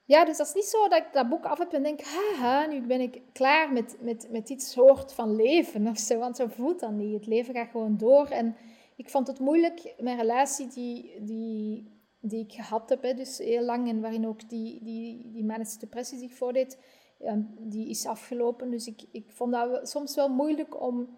ja, 0.04 0.24
dus 0.24 0.36
dat 0.36 0.46
is 0.46 0.54
niet 0.54 0.64
zo 0.64 0.88
dat 0.88 0.98
ik 0.98 1.12
dat 1.12 1.28
boek 1.28 1.44
af 1.44 1.58
heb 1.58 1.72
en 1.72 1.82
denk, 1.82 2.00
haha, 2.00 2.66
nu 2.66 2.80
ben 2.80 3.00
ik 3.00 3.20
klaar 3.32 3.72
met, 3.72 3.96
met, 4.00 4.28
met 4.30 4.46
dit 4.46 4.62
soort 4.62 5.12
van 5.12 5.36
leven 5.36 5.86
of 5.92 5.98
zo. 5.98 6.18
Want 6.18 6.36
zo 6.36 6.46
voelt 6.46 6.80
dat 6.80 6.92
niet. 6.92 7.14
Het 7.14 7.26
leven 7.26 7.54
gaat 7.54 7.70
gewoon 7.70 7.96
door. 7.96 8.26
En 8.26 8.56
ik 8.96 9.10
vond 9.10 9.26
het 9.26 9.38
moeilijk, 9.38 9.94
mijn 9.98 10.18
relatie 10.18 10.68
die, 10.68 11.14
die, 11.20 11.90
die 12.20 12.44
ik 12.44 12.52
gehad 12.52 12.88
heb, 12.88 13.16
dus 13.16 13.38
heel 13.38 13.62
lang, 13.62 13.88
en 13.88 14.00
waarin 14.00 14.26
ook 14.26 14.48
die, 14.48 14.84
die, 14.84 15.30
die 15.32 15.44
manische 15.44 15.78
depressie 15.78 16.18
zich 16.18 16.34
voordeed, 16.34 16.78
ja, 17.18 17.46
die 17.58 17.88
is 17.88 18.06
afgelopen. 18.06 18.70
Dus 18.70 18.86
ik, 18.86 19.02
ik 19.12 19.30
vond 19.30 19.52
dat 19.52 19.88
soms 19.88 20.14
wel 20.14 20.28
moeilijk 20.28 20.82
om 20.82 21.08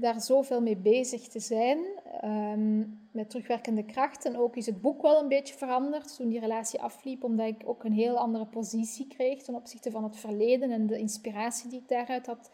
daar 0.00 0.20
zoveel 0.20 0.60
mee 0.60 0.76
bezig 0.76 1.28
te 1.28 1.40
zijn. 1.40 1.78
Um, 2.24 3.08
met 3.18 3.30
terugwerkende 3.30 3.84
kracht. 3.84 4.24
En 4.24 4.36
ook 4.36 4.56
is 4.56 4.66
het 4.66 4.80
boek 4.80 5.02
wel 5.02 5.20
een 5.20 5.28
beetje 5.28 5.54
veranderd 5.54 6.16
toen 6.16 6.28
die 6.28 6.40
relatie 6.40 6.80
afliep, 6.80 7.24
omdat 7.24 7.46
ik 7.46 7.62
ook 7.64 7.84
een 7.84 7.92
heel 7.92 8.18
andere 8.18 8.46
positie 8.46 9.06
kreeg 9.06 9.42
ten 9.42 9.54
opzichte 9.54 9.90
van 9.90 10.04
het 10.04 10.16
verleden 10.16 10.70
en 10.70 10.86
de 10.86 10.98
inspiratie 10.98 11.70
die 11.70 11.80
ik 11.80 11.88
daaruit 11.88 12.26
had 12.26 12.50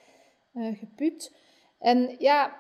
uh, 0.54 0.78
geput. 0.78 1.34
En 1.78 2.16
ja, 2.18 2.56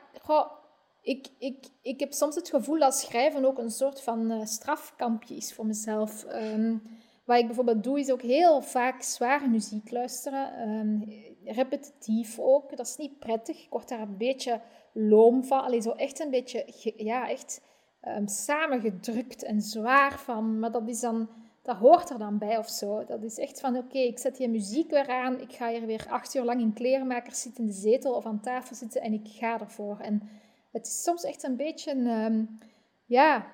ik, 1.02 1.28
ik, 1.38 1.66
ik 1.82 2.00
heb 2.00 2.12
soms 2.12 2.34
het 2.34 2.48
gevoel 2.48 2.78
dat 2.78 2.98
schrijven 2.98 3.44
ook 3.44 3.58
een 3.58 3.70
soort 3.70 4.00
van 4.00 4.30
uh, 4.30 4.44
strafkampje 4.44 5.36
is 5.36 5.54
voor 5.54 5.66
mezelf. 5.66 6.24
Um, 6.32 6.82
wat 7.24 7.38
ik 7.38 7.46
bijvoorbeeld 7.46 7.84
doe, 7.84 8.00
is 8.00 8.10
ook 8.10 8.22
heel 8.22 8.62
vaak 8.62 9.02
zware 9.02 9.48
muziek 9.48 9.90
luisteren. 9.90 10.68
Um, 10.68 11.12
repetitief 11.46 12.38
ook. 12.38 12.76
Dat 12.76 12.86
is 12.86 12.96
niet 12.96 13.18
prettig. 13.18 13.64
Ik 13.64 13.70
word 13.70 13.88
daar 13.88 14.00
een 14.00 14.16
beetje 14.16 14.60
loom 14.92 15.44
van. 15.44 15.60
Alleen 15.60 15.82
zo 15.82 15.90
echt 15.90 16.20
een 16.20 16.30
beetje, 16.30 16.92
ja, 16.96 17.28
echt 17.28 17.60
um, 18.02 18.28
samengedrukt 18.28 19.42
en 19.42 19.60
zwaar 19.60 20.18
van. 20.18 20.58
Maar 20.58 20.70
dat 20.70 20.88
is 20.88 21.00
dan, 21.00 21.28
dat 21.62 21.76
hoort 21.76 22.10
er 22.10 22.18
dan 22.18 22.38
bij 22.38 22.58
of 22.58 22.68
zo. 22.68 23.04
Dat 23.04 23.22
is 23.22 23.38
echt 23.38 23.60
van, 23.60 23.76
oké, 23.76 23.98
ik 23.98 24.18
zet 24.18 24.36
die 24.36 24.48
muziek 24.48 24.90
weer 24.90 25.08
aan. 25.08 25.40
Ik 25.40 25.52
ga 25.52 25.68
hier 25.68 25.86
weer 25.86 26.06
acht 26.08 26.34
uur 26.34 26.44
lang 26.44 26.60
in 26.60 26.72
klerenmakers 26.72 27.40
zitten 27.40 27.64
in 27.64 27.70
de 27.70 27.76
zetel 27.76 28.14
of 28.14 28.26
aan 28.26 28.40
tafel 28.40 28.76
zitten 28.76 29.00
en 29.00 29.12
ik 29.12 29.28
ga 29.28 29.60
ervoor. 29.60 29.98
En 30.00 30.28
het 30.72 30.86
is 30.86 31.02
soms 31.02 31.24
echt 31.24 31.42
een 31.42 31.56
beetje, 31.56 31.94
um, 31.94 32.58
ja... 33.04 33.46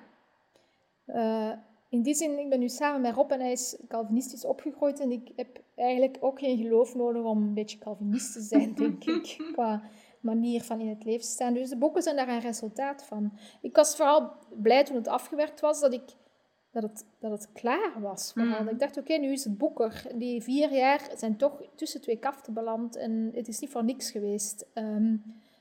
Uh, 1.07 1.51
in 1.91 2.01
die 2.01 2.13
zin, 2.13 2.39
ik 2.39 2.49
ben 2.49 2.59
nu 2.59 2.69
samen 2.69 3.01
met 3.01 3.15
Rob 3.15 3.31
en 3.31 3.39
hij 3.39 3.51
is 3.51 3.77
Calvinistisch 3.87 4.45
opgegroeid 4.45 4.99
en 4.99 5.11
ik 5.11 5.31
heb 5.35 5.61
eigenlijk 5.75 6.17
ook 6.19 6.39
geen 6.39 6.57
geloof 6.57 6.95
nodig 6.95 7.23
om 7.23 7.37
een 7.37 7.53
beetje 7.53 7.77
Calvinist 7.77 8.33
te 8.33 8.41
zijn, 8.41 8.75
denk 8.75 9.03
ik, 9.03 9.49
qua 9.53 9.81
manier 10.19 10.61
van 10.61 10.79
in 10.79 10.87
het 10.87 11.03
leven 11.03 11.25
staan. 11.25 11.53
Dus 11.53 11.69
de 11.69 11.77
boeken 11.77 12.01
zijn 12.01 12.15
daar 12.15 12.27
een 12.27 12.39
resultaat 12.39 13.03
van. 13.03 13.31
Ik 13.61 13.75
was 13.75 13.95
vooral 13.95 14.31
blij 14.49 14.83
toen 14.83 14.95
het 14.95 15.07
afgewerkt 15.07 15.59
was, 15.59 15.79
dat, 15.79 15.93
ik, 15.93 16.03
dat, 16.71 16.83
het, 16.83 17.05
dat 17.19 17.31
het 17.31 17.51
klaar 17.51 18.01
was. 18.01 18.33
Mm. 18.33 18.67
Ik 18.67 18.79
dacht, 18.79 18.97
oké, 18.97 19.13
nu 19.13 19.31
is 19.31 19.43
het 19.43 19.57
boek 19.57 19.79
er. 19.79 20.05
Die 20.15 20.43
vier 20.43 20.73
jaar 20.73 21.09
zijn 21.15 21.37
toch 21.37 21.61
tussen 21.75 22.01
twee 22.01 22.17
kaften 22.17 22.53
beland 22.53 22.95
en 22.95 23.31
het 23.33 23.47
is 23.47 23.59
niet 23.59 23.69
voor 23.69 23.83
niks 23.83 24.11
geweest. 24.11 24.65
Ehm, 24.73 25.15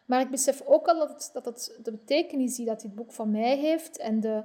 maar 0.06 0.20
ik 0.20 0.30
besef 0.30 0.62
ook 0.66 0.86
al 0.86 0.98
dat, 0.98 1.08
het, 1.08 1.30
dat 1.32 1.44
het, 1.44 1.78
de 1.82 1.90
betekenis 1.90 2.56
die 2.56 2.66
dat 2.66 2.80
dit 2.80 2.94
boek 2.94 3.12
van 3.12 3.30
mij 3.30 3.56
heeft 3.56 3.98
en 3.98 4.20
de 4.20 4.42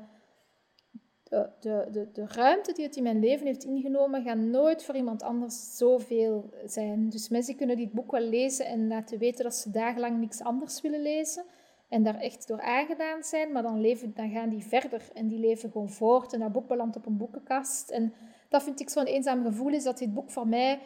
de, 1.30 1.49
de, 1.60 2.07
de, 2.14 2.26
ruimte 2.27 2.73
die 2.73 2.85
het 2.85 2.95
in 2.95 3.03
mijn 3.03 3.19
leven 3.19 3.45
heeft 3.45 3.64
ingenomen, 3.64 4.23
gaat 4.23 4.38
nooit 4.38 4.84
voor 4.84 4.95
iemand 4.95 5.23
anders 5.23 5.77
zoveel 5.77 6.49
zijn. 6.65 7.10
Dus 7.10 7.30
mensen 7.30 7.56
kunnen 7.56 7.77
dit 7.77 7.91
boek 7.91 8.11
wel 8.11 8.22
lezen 8.22 8.65
en 8.65 8.88
laten 8.88 9.19
weten 9.19 9.43
dat 9.43 9.56
ze 9.56 9.72
dagenlang 9.72 10.19
niks 10.19 10.41
anders 10.41 10.81
willen 10.81 11.02
lezen. 11.02 11.45
En 11.89 12.03
daar 12.03 12.19
echt 12.19 12.47
door 12.47 12.61
aangedaan 12.61 13.23
zijn, 13.23 13.52
maar 13.52 13.64
dan, 13.64 13.81
leven, 13.81 14.11
dan 14.15 14.30
gaan 14.30 14.49
die 14.49 14.64
verder 14.64 15.02
en 15.14 15.27
die 15.27 15.39
leven 15.39 15.72
gewoon 15.72 15.89
voort. 15.89 16.34
En 16.34 16.39
dat 16.39 16.52
boek 16.52 16.68
belandt 16.68 16.95
op 16.95 17.06
een 17.06 17.18
boekenkast. 17.18 17.89
En 17.89 18.14
dat 18.49 18.64
vind 18.64 18.80
ik 18.80 18.89
zo'n 18.89 19.06
eenzaam 19.06 19.43
gevoel, 19.43 19.73
is 19.73 19.84
dat 19.84 19.97
dit 19.97 20.14
boek 20.14 20.31
voor 20.31 20.47
mij 20.47 20.80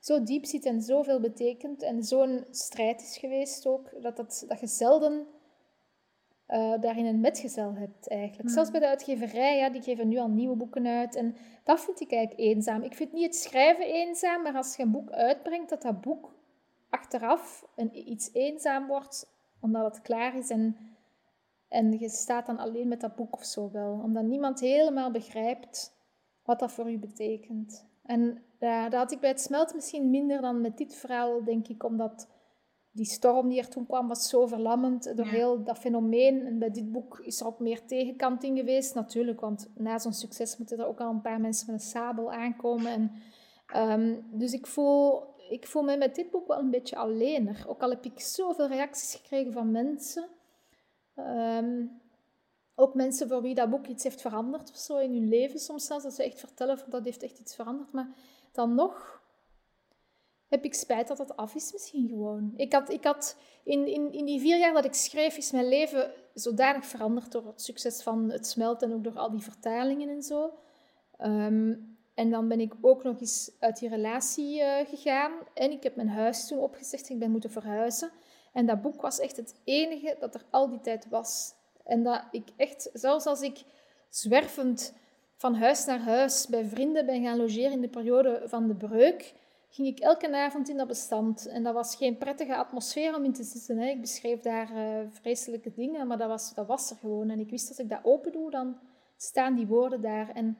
zo 0.00 0.22
diep 0.22 0.44
zit 0.44 0.64
en 0.64 0.82
zoveel 0.82 1.20
betekent. 1.20 1.82
En 1.82 2.02
zo'n 2.02 2.44
strijd 2.50 3.00
is 3.00 3.16
geweest 3.16 3.66
ook, 3.66 4.02
dat, 4.02 4.16
dat, 4.16 4.44
dat 4.48 4.60
je 4.60 4.66
zelden 4.66 5.26
uh, 6.48 6.80
daarin 6.80 7.06
een 7.06 7.20
metgezel 7.20 7.74
hebt 7.74 8.08
eigenlijk. 8.08 8.50
Zelfs 8.50 8.70
bij 8.70 8.80
de 8.80 8.86
uitgeverij, 8.86 9.56
ja, 9.56 9.70
die 9.70 9.82
geven 9.82 10.08
nu 10.08 10.18
al 10.18 10.28
nieuwe 10.28 10.56
boeken 10.56 10.86
uit. 10.86 11.14
En 11.14 11.36
dat 11.64 11.80
vind 11.80 12.00
ik 12.00 12.12
eigenlijk 12.12 12.48
eenzaam. 12.48 12.82
Ik 12.82 12.94
vind 12.94 13.12
niet 13.12 13.24
het 13.24 13.36
schrijven 13.36 13.86
eenzaam, 13.86 14.42
maar 14.42 14.54
als 14.54 14.76
je 14.76 14.82
een 14.82 14.90
boek 14.90 15.10
uitbrengt, 15.10 15.68
dat 15.68 15.82
dat 15.82 16.00
boek 16.00 16.34
achteraf 16.90 17.66
een, 17.76 18.10
iets 18.10 18.30
eenzaam 18.32 18.86
wordt, 18.86 19.30
omdat 19.60 19.84
het 19.84 20.02
klaar 20.02 20.36
is 20.36 20.50
en, 20.50 20.76
en 21.68 21.98
je 21.98 22.08
staat 22.08 22.46
dan 22.46 22.58
alleen 22.58 22.88
met 22.88 23.00
dat 23.00 23.16
boek 23.16 23.34
of 23.34 23.44
zo 23.44 23.70
wel. 23.70 24.00
Omdat 24.04 24.24
niemand 24.24 24.60
helemaal 24.60 25.10
begrijpt 25.10 25.94
wat 26.44 26.58
dat 26.58 26.72
voor 26.72 26.90
u 26.90 26.98
betekent. 26.98 27.86
En 28.02 28.42
ja, 28.58 28.88
dat 28.88 29.00
had 29.00 29.12
ik 29.12 29.20
bij 29.20 29.30
het 29.30 29.40
smelt 29.40 29.74
misschien 29.74 30.10
minder 30.10 30.40
dan 30.40 30.60
met 30.60 30.76
dit 30.76 30.94
verhaal, 30.94 31.44
denk 31.44 31.68
ik, 31.68 31.84
omdat 31.84 32.28
die 32.96 33.04
storm 33.04 33.48
die 33.48 33.58
er 33.58 33.68
toen 33.68 33.86
kwam 33.86 34.08
was 34.08 34.28
zo 34.28 34.46
verlammend 34.46 35.16
door 35.16 35.26
heel 35.26 35.62
dat 35.62 35.78
fenomeen. 35.78 36.46
En 36.46 36.58
bij 36.58 36.70
dit 36.70 36.92
boek 36.92 37.18
is 37.18 37.40
er 37.40 37.46
ook 37.46 37.58
meer 37.58 37.86
tegenkanting 37.86 38.58
geweest, 38.58 38.94
natuurlijk, 38.94 39.40
want 39.40 39.68
na 39.74 39.98
zo'n 39.98 40.12
succes 40.12 40.56
moeten 40.56 40.78
er 40.78 40.86
ook 40.86 41.00
al 41.00 41.10
een 41.10 41.20
paar 41.20 41.40
mensen 41.40 41.72
met 41.72 41.80
een 41.80 41.86
sabel 41.86 42.32
aankomen. 42.32 42.92
En, 42.92 43.12
um, 43.90 44.26
dus 44.30 44.52
ik 44.52 44.66
voel, 44.66 45.22
ik 45.50 45.66
voel 45.66 45.82
me 45.82 45.96
met 45.96 46.14
dit 46.14 46.30
boek 46.30 46.46
wel 46.46 46.58
een 46.58 46.70
beetje 46.70 46.96
alleener. 46.96 47.64
Ook 47.68 47.82
al 47.82 47.90
heb 47.90 48.04
ik 48.04 48.20
zoveel 48.20 48.66
reacties 48.66 49.14
gekregen 49.14 49.52
van 49.52 49.70
mensen. 49.70 50.28
Um, 51.16 52.00
ook 52.74 52.94
mensen 52.94 53.28
voor 53.28 53.42
wie 53.42 53.54
dat 53.54 53.70
boek 53.70 53.86
iets 53.86 54.04
heeft 54.04 54.20
veranderd 54.20 54.70
of 54.70 54.76
zo 54.76 54.98
in 54.98 55.12
hun 55.12 55.28
leven 55.28 55.60
soms 55.60 55.86
zelfs. 55.86 56.04
Dat 56.04 56.14
ze 56.14 56.22
echt 56.22 56.40
vertellen 56.40 56.78
van 56.78 56.90
dat 56.90 57.04
heeft 57.04 57.22
echt 57.22 57.38
iets 57.38 57.54
veranderd. 57.54 57.92
Maar 57.92 58.08
dan 58.52 58.74
nog 58.74 59.20
heb 60.56 60.64
ik 60.64 60.74
spijt 60.74 61.08
dat 61.08 61.18
het 61.18 61.36
af 61.36 61.54
is 61.54 61.72
misschien 61.72 62.08
gewoon. 62.08 62.52
Ik 62.56 62.72
had, 62.72 62.90
ik 62.90 63.04
had 63.04 63.36
in, 63.64 63.86
in, 63.86 64.12
in 64.12 64.24
die 64.24 64.40
vier 64.40 64.58
jaar 64.58 64.72
dat 64.72 64.84
ik 64.84 64.94
schreef, 64.94 65.36
is 65.36 65.50
mijn 65.50 65.68
leven 65.68 66.10
zodanig 66.34 66.86
veranderd 66.86 67.32
door 67.32 67.46
het 67.46 67.62
succes 67.62 68.02
van 68.02 68.30
het 68.30 68.46
smelten 68.46 68.90
en 68.90 68.96
ook 68.96 69.04
door 69.04 69.18
al 69.18 69.30
die 69.30 69.42
vertalingen 69.42 70.08
en 70.08 70.22
zo. 70.22 70.52
Ehm, 71.18 71.74
en 72.14 72.30
dan 72.30 72.48
ben 72.48 72.60
ik 72.60 72.74
ook 72.80 73.02
nog 73.02 73.20
eens 73.20 73.50
uit 73.58 73.78
die 73.78 73.88
relatie 73.88 74.60
uh, 74.60 74.76
gegaan. 74.88 75.32
En 75.54 75.70
ik 75.70 75.82
heb 75.82 75.96
mijn 75.96 76.08
huis 76.08 76.46
toen 76.46 76.58
opgezegd. 76.58 77.08
Ik 77.08 77.18
ben 77.18 77.30
moeten 77.30 77.50
verhuizen. 77.50 78.10
En 78.52 78.66
dat 78.66 78.82
boek 78.82 79.02
was 79.02 79.18
echt 79.18 79.36
het 79.36 79.54
enige 79.64 80.16
dat 80.20 80.34
er 80.34 80.44
al 80.50 80.68
die 80.68 80.80
tijd 80.80 81.08
was. 81.08 81.54
En 81.84 82.02
dat 82.02 82.24
ik 82.30 82.48
echt, 82.56 82.90
zelfs 82.92 83.26
als 83.26 83.40
ik 83.40 83.62
zwervend 84.08 84.94
van 85.36 85.54
huis 85.54 85.84
naar 85.84 86.00
huis 86.00 86.46
bij 86.46 86.64
vrienden 86.64 87.06
ben 87.06 87.22
gaan 87.22 87.36
logeren 87.36 87.72
in 87.72 87.80
de 87.80 87.88
periode 87.88 88.42
van 88.44 88.66
de 88.68 88.74
breuk, 88.74 89.34
ging 89.76 89.88
ik 89.88 89.98
elke 89.98 90.36
avond 90.36 90.68
in 90.68 90.76
dat 90.76 90.86
bestand. 90.86 91.46
En 91.46 91.62
dat 91.62 91.74
was 91.74 91.96
geen 91.96 92.18
prettige 92.18 92.56
atmosfeer 92.56 93.14
om 93.14 93.24
in 93.24 93.32
te 93.32 93.42
zitten. 93.42 93.78
Hè. 93.78 93.88
Ik 93.88 94.00
beschreef 94.00 94.40
daar 94.40 94.70
uh, 94.72 94.98
vreselijke 95.10 95.72
dingen, 95.72 96.06
maar 96.06 96.18
dat 96.18 96.28
was, 96.28 96.54
dat 96.54 96.66
was 96.66 96.90
er 96.90 96.96
gewoon. 96.96 97.30
En 97.30 97.38
ik 97.38 97.50
wist 97.50 97.68
dat 97.68 97.78
ik 97.78 97.88
dat 97.88 98.00
open 98.02 98.32
doe, 98.32 98.50
dan 98.50 98.78
staan 99.16 99.54
die 99.54 99.66
woorden 99.66 100.00
daar. 100.00 100.30
En, 100.30 100.58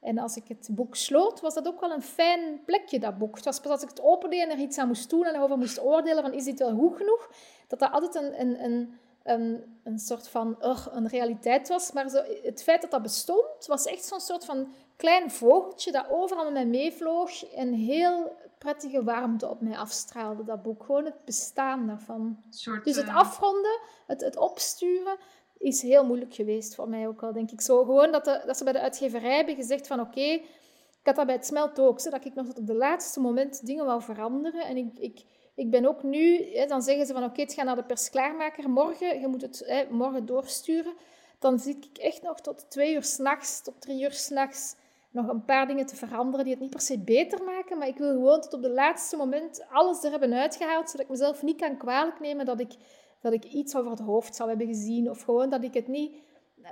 en 0.00 0.18
als 0.18 0.36
ik 0.36 0.48
het 0.48 0.68
boek 0.70 0.96
sloot, 0.96 1.40
was 1.40 1.54
dat 1.54 1.66
ook 1.66 1.80
wel 1.80 1.92
een 1.92 2.02
fijn 2.02 2.64
plekje, 2.64 2.98
dat 2.98 3.18
boek. 3.18 3.36
Het 3.36 3.44
was 3.44 3.60
pas 3.60 3.70
als 3.70 3.82
ik 3.82 3.88
het 3.88 4.02
opende 4.02 4.40
en 4.40 4.50
er 4.50 4.58
iets 4.58 4.78
aan 4.78 4.86
moest 4.86 5.10
doen 5.10 5.24
en 5.24 5.34
erover 5.34 5.58
moest 5.58 5.82
oordelen 5.82 6.22
van 6.22 6.32
is 6.32 6.44
dit 6.44 6.58
wel 6.58 6.74
goed 6.74 6.96
genoeg, 6.96 7.30
dat 7.68 7.78
dat 7.78 7.92
altijd 7.92 8.14
een, 8.14 8.40
een, 8.40 8.64
een, 8.64 8.98
een, 9.22 9.78
een 9.84 9.98
soort 9.98 10.28
van 10.28 10.56
uh, 10.60 10.86
een 10.90 11.08
realiteit 11.08 11.68
was. 11.68 11.92
Maar 11.92 12.08
zo, 12.08 12.22
het 12.42 12.62
feit 12.62 12.80
dat 12.80 12.90
dat 12.90 13.02
bestond, 13.02 13.66
was 13.66 13.84
echt 13.84 14.04
zo'n 14.04 14.20
soort 14.20 14.44
van 14.44 14.68
klein 14.96 15.30
vogeltje 15.30 15.92
dat 15.92 16.06
overal 16.10 16.44
met 16.44 16.52
mij 16.52 16.66
meevloog 16.66 17.44
en 17.44 17.72
heel 17.72 18.42
prettige 18.64 19.04
warmte 19.04 19.48
op 19.48 19.60
mij 19.60 19.76
afstraalde, 19.76 20.44
dat 20.44 20.62
boek. 20.62 20.84
Gewoon 20.84 21.04
het 21.04 21.24
bestaan 21.24 21.86
daarvan. 21.86 22.42
dus 22.84 22.96
het 22.96 23.06
eh, 23.06 23.16
afronden, 23.16 23.80
het, 24.06 24.20
het 24.20 24.36
opsturen, 24.36 25.16
is 25.58 25.82
heel 25.82 26.06
moeilijk 26.06 26.34
geweest 26.34 26.74
voor 26.74 26.88
mij 26.88 27.08
ook 27.08 27.22
al, 27.22 27.32
denk 27.32 27.50
ik. 27.50 27.60
Zo 27.60 27.84
gewoon 27.84 28.12
dat, 28.12 28.24
de, 28.24 28.42
dat 28.46 28.56
ze 28.56 28.64
bij 28.64 28.72
de 28.72 28.80
uitgeverij 28.80 29.36
hebben 29.36 29.54
gezegd 29.54 29.86
van 29.86 30.00
oké, 30.00 30.20
ik 30.20 31.00
had 31.02 31.16
dat 31.16 31.26
bij 31.26 31.34
het 31.34 31.46
smelt 31.46 31.80
ook, 31.80 32.00
zo, 32.00 32.10
dat 32.10 32.24
ik 32.24 32.34
nog 32.34 32.46
tot 32.46 32.58
op 32.58 32.66
de 32.66 32.74
laatste 32.74 33.20
moment 33.20 33.66
dingen 33.66 33.84
wou 33.84 34.02
veranderen. 34.02 34.66
En 34.66 34.76
ik, 34.76 34.98
ik, 34.98 35.24
ik 35.54 35.70
ben 35.70 35.86
ook 35.86 36.02
nu, 36.02 36.54
hè, 36.54 36.66
dan 36.66 36.82
zeggen 36.82 37.06
ze 37.06 37.12
van 37.12 37.24
oké, 37.24 37.40
het 37.40 37.52
gaat 37.52 37.64
naar 37.64 37.76
de 37.76 37.84
persklaarmaker 37.84 38.70
morgen, 38.70 39.20
je 39.20 39.26
moet 39.26 39.42
het 39.42 39.62
hè, 39.66 39.84
morgen 39.90 40.26
doorsturen. 40.26 40.94
Dan 41.38 41.58
zit 41.58 41.84
ik 41.84 41.98
echt 41.98 42.22
nog 42.22 42.40
tot 42.40 42.70
twee 42.70 42.94
uur 42.94 43.02
s'nachts, 43.02 43.62
tot 43.62 43.80
drie 43.80 44.02
uur 44.02 44.12
s'nachts 44.12 44.74
nog 45.14 45.28
een 45.28 45.44
paar 45.44 45.66
dingen 45.66 45.86
te 45.86 45.96
veranderen 45.96 46.44
die 46.44 46.54
het 46.54 46.62
niet 46.62 46.70
per 46.70 46.80
se 46.80 46.98
beter 46.98 47.44
maken. 47.44 47.78
Maar 47.78 47.88
ik 47.88 47.98
wil 47.98 48.12
gewoon 48.12 48.40
tot 48.40 48.54
op 48.54 48.62
de 48.62 48.70
laatste 48.70 49.16
moment 49.16 49.66
alles 49.70 50.04
er 50.04 50.10
hebben 50.10 50.32
uitgehaald, 50.32 50.90
zodat 50.90 51.04
ik 51.06 51.10
mezelf 51.10 51.42
niet 51.42 51.60
kan 51.60 51.76
kwalijk 51.76 52.20
nemen 52.20 52.46
dat 52.46 52.60
ik, 52.60 52.72
dat 53.20 53.32
ik 53.32 53.44
iets 53.44 53.76
over 53.76 53.90
het 53.90 54.00
hoofd 54.00 54.34
zou 54.34 54.48
hebben 54.48 54.66
gezien. 54.66 55.10
Of 55.10 55.22
gewoon 55.22 55.50
dat 55.50 55.64
ik 55.64 55.74
het 55.74 55.88
niet 55.88 56.16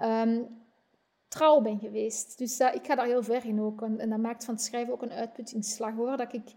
um, 0.03 0.49
trouw 1.29 1.61
ben 1.61 1.79
geweest. 1.79 2.39
Dus 2.39 2.59
ik 2.61 2.87
ga 2.87 2.95
daar 2.95 3.07
heel 3.07 3.23
ver 3.23 3.45
in 3.45 3.61
ook. 3.61 3.83
En, 3.83 3.99
en, 3.99 4.11
dat 4.11 4.19
maakt 4.19 4.45
van 4.45 4.55
het 4.55 4.63
schrijven 4.63 4.93
ook 4.93 5.03
een 5.03 5.13
uitputtingsslag 5.13 5.95
hoor. 5.95 6.17
Dat 6.17 6.33
ik 6.33 6.53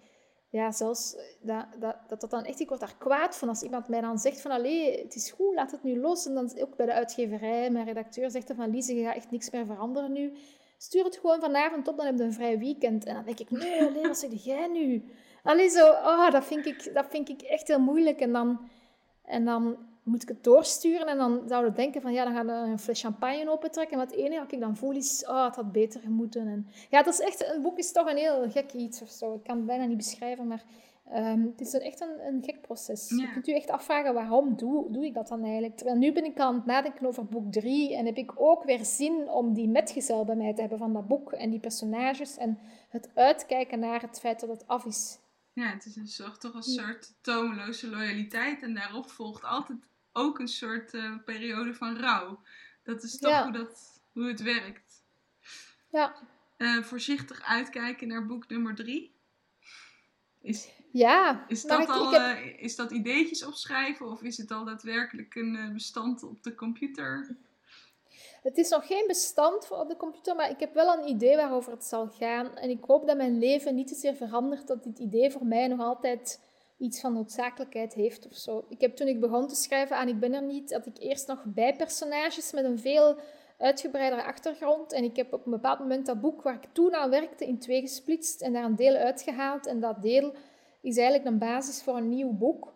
ja, 0.50 0.72
zelfs 0.72 1.16
dat, 1.42 1.66
dat, 1.80 1.96
dat, 2.08 2.20
dat 2.20 2.30
dan 2.30 2.44
echt, 2.44 2.60
ik 2.60 2.68
word 2.68 2.80
daar 2.80 2.96
kwaad 2.98 3.38
van 3.38 3.50
als 3.50 3.62
iemand 3.62 3.88
mij 3.88 4.02
dan 4.02 4.18
zegt 4.18 4.42
van 4.42 4.52
allee, 4.52 5.02
het 5.02 5.16
is 5.16 5.32
goed, 5.32 5.56
laat 5.56 5.72
het 5.72 5.84
nu 5.84 6.00
los. 6.00 6.26
En 6.26 6.34
dan 6.34 6.52
ook 6.60 6.76
bij 6.76 6.86
de 6.86 6.94
uitgeverij, 6.94 7.70
mijn 7.70 7.86
redacteur 7.86 8.32
zegt 8.32 8.48
dan 8.48 8.56
van 8.56 8.70
Lise, 8.70 8.96
je 8.96 9.04
gaat 9.04 9.16
echt 9.16 9.32
niks 9.32 9.50
meer 9.50 9.66
veranderen 9.66 10.12
nu 10.12 10.34
stuur 10.78 11.04
het 11.04 11.18
gewoon 11.18 11.40
vanavond 11.40 11.88
op, 11.88 11.98
dan 11.98 12.06
heb 12.06 12.18
je 12.18 12.24
een 12.24 12.34
vrij 12.34 12.60
weekend. 12.60 13.06
En 13.06 13.14
dan 13.14 13.26
denk 13.26 13.40
ik, 13.40 13.52
nee, 13.52 13.86
alleen 13.86 14.08
wat 14.08 14.18
zeg 14.18 14.44
jij 14.44 14.68
nu? 14.68 15.04
Alleen 15.44 15.70
zo, 15.70 15.88
oh, 15.90 16.32
dat, 16.32 16.46
vind 16.46 16.66
ik, 16.66 16.94
dat 16.94 17.06
vind 17.10 17.30
ik 17.30 17.42
echt 17.42 17.68
heel 17.68 17.80
moeilijk. 17.80 18.20
En 18.20 18.32
dan, 18.32 18.60
en 19.26 19.46
dan 19.46 19.78
moet 20.04 20.22
ik 20.22 20.28
het 20.28 20.44
doorsturen 20.44 21.08
en 21.08 21.18
dan 21.18 21.42
zouden 21.48 21.72
we 21.72 21.78
denken 21.78 22.02
van, 22.02 22.14
ja, 22.14 22.24
dan 22.24 22.34
gaan 22.34 22.46
we 22.46 22.52
een 22.52 22.80
fles 22.80 23.02
champagne 23.02 23.52
opentrekken. 23.52 24.00
En 24.00 24.06
het 24.06 24.16
enige 24.16 24.40
wat 24.40 24.52
ik 24.52 24.60
dan 24.60 24.76
voel 24.76 24.92
is, 24.92 25.26
oh, 25.28 25.46
het 25.46 25.56
had 25.56 25.72
beter 25.72 26.10
moeten. 26.10 26.48
En, 26.48 26.68
ja, 26.90 27.04
dat 27.04 27.14
is 27.14 27.20
echt, 27.20 27.54
een 27.54 27.62
boek 27.62 27.78
is 27.78 27.92
toch 27.92 28.10
een 28.10 28.18
heel 28.18 28.50
gek 28.50 28.74
iets 28.74 29.02
of 29.02 29.10
zo. 29.10 29.34
Ik 29.34 29.44
kan 29.44 29.58
het 29.58 29.66
bijna 29.66 29.86
niet 29.86 29.98
beschrijven, 29.98 30.48
maar 30.48 30.64
Um, 31.14 31.46
het 31.46 31.62
is 31.62 31.74
een, 31.74 31.82
echt 31.82 32.02
een, 32.02 32.28
een 32.28 32.44
gek 32.44 32.62
proces. 32.62 33.10
Je 33.10 33.32
kunt 33.32 33.48
u 33.48 33.54
echt 33.54 33.70
afvragen 33.70 34.14
waarom 34.14 34.56
doe, 34.56 34.92
doe 34.92 35.06
ik 35.06 35.14
dat 35.14 35.28
dan 35.28 35.44
eigenlijk. 35.44 35.76
Terwijl 35.76 35.98
nu 35.98 36.14
ben 36.14 36.26
ik 36.26 36.40
aan 36.40 36.56
het 36.56 36.66
nadenken 36.66 37.06
over 37.06 37.26
boek 37.26 37.52
3 37.52 37.96
en 37.96 38.06
heb 38.06 38.18
ik 38.18 38.32
ook 38.36 38.64
weer 38.64 38.86
zin 38.86 39.30
om 39.30 39.54
die 39.54 39.68
metgezel 39.68 40.26
bij 40.26 40.36
mij 40.36 40.54
te 40.54 40.62
hebben 40.62 40.78
van 40.80 40.94
dat 40.94 41.08
boek 41.08 41.32
en 41.32 41.50
die 41.50 41.60
personages 41.60 42.38
en 42.38 42.60
het 42.90 43.10
uitkijken 43.16 43.80
naar 43.80 44.02
het 44.02 44.20
feit 44.20 44.40
dat 44.40 44.50
het 44.50 44.68
af 44.68 44.86
is. 44.86 45.20
Ja, 45.54 45.70
het 45.70 45.86
is 45.86 45.96
een 45.96 46.08
soort, 46.08 46.42
toch 46.42 46.54
een 46.54 46.64
soort 46.64 47.14
tomeloze 47.22 47.90
loyaliteit 47.90 48.62
en 48.62 48.74
daarop 48.74 49.10
volgt 49.10 49.44
altijd 49.44 49.80
ook 50.12 50.40
een 50.40 50.48
soort 50.48 50.94
uh, 50.94 51.16
periode 51.26 51.74
van 51.74 51.98
rouw. 51.98 52.42
Dat 52.84 53.04
is 53.04 53.18
toch 53.18 53.44
hoe, 53.44 53.52
dat, 53.52 54.02
hoe 54.12 54.28
het 54.28 54.42
werkt. 54.42 55.04
Ja. 55.92 56.16
Uh, 56.58 56.84
voorzichtig 56.84 57.42
uitkijken 57.42 58.08
naar 58.08 58.26
boek 58.26 58.48
nummer 58.48 58.76
3. 58.76 59.16
Is, 60.42 60.70
ja. 60.98 61.46
Is 61.48 61.64
dat, 61.64 61.88
al, 61.88 62.14
eh, 62.14 62.64
is 62.64 62.76
dat 62.76 62.92
ideetjes 62.92 63.46
opschrijven 63.46 64.12
of 64.12 64.22
is 64.22 64.38
het 64.38 64.52
al 64.52 64.66
daadwerkelijk 64.66 65.36
een 65.36 65.56
uh, 65.56 65.74
bestand 65.74 66.24
op 66.24 66.44
de 66.44 66.56
computer? 66.56 67.38
Het 68.44 68.58
is 68.58 68.70
nog 68.70 68.88
geen 68.88 69.04
bestand 69.08 69.72
op 69.72 69.90
de 69.90 69.98
computer, 69.98 70.36
maar 70.36 70.50
ik 70.50 70.60
heb 70.60 70.74
wel 70.74 70.98
een 70.98 71.08
idee 71.08 71.36
waarover 71.36 71.72
het 71.72 71.86
zal 71.86 72.08
gaan. 72.08 72.58
En 72.58 72.70
ik 72.70 72.84
hoop 72.84 73.08
dat 73.08 73.18
mijn 73.18 73.40
leven 73.40 73.76
niet 73.76 73.88
te 73.88 73.96
zeer 73.96 74.16
verandert, 74.16 74.68
dat 74.68 74.84
dit 74.84 75.00
idee 75.00 75.32
voor 75.32 75.46
mij 75.46 75.68
nog 75.68 75.80
altijd 75.80 76.40
iets 76.78 77.00
van 77.00 77.14
noodzakelijkheid 77.14 77.94
heeft 77.94 78.28
of 78.28 78.36
zo. 78.36 78.66
Ik 78.70 78.82
heb 78.82 78.96
toen 78.96 79.08
ik 79.08 79.20
begon 79.20 79.48
te 79.48 79.56
schrijven 79.56 79.98
aan 79.98 80.08
Ik 80.08 80.20
ben 80.20 80.34
er 80.34 80.44
niet, 80.44 80.70
dat 80.70 80.86
ik 80.86 80.98
eerst 81.00 81.28
nog 81.28 81.44
bijpersonages 81.46 82.52
met 82.52 82.66
een 82.66 82.80
veel 82.80 83.20
uitgebreidere 83.58 84.24
achtergrond. 84.24 84.94
En 84.94 85.04
ik 85.04 85.16
heb 85.16 85.34
op 85.34 85.46
een 85.46 85.52
bepaald 85.52 85.80
moment 85.80 86.06
dat 86.06 86.22
boek 86.22 86.42
waar 86.42 86.56
ik 86.56 86.70
toen 86.72 86.96
aan 86.96 87.10
werkte 87.10 87.46
in 87.46 87.60
twee 87.60 87.82
gesplitst 87.82 88.42
en 88.42 88.54
daar 88.54 88.64
een 88.64 88.76
deel 88.76 88.96
uitgehaald. 88.96 89.68
En 89.68 89.80
dat 89.80 90.02
deel 90.02 90.34
is 90.86 90.98
eigenlijk 90.98 91.28
een 91.28 91.38
basis 91.38 91.84
voor 91.84 91.98
een 91.98 92.10
nieuw 92.10 92.32
boek. 92.32 92.74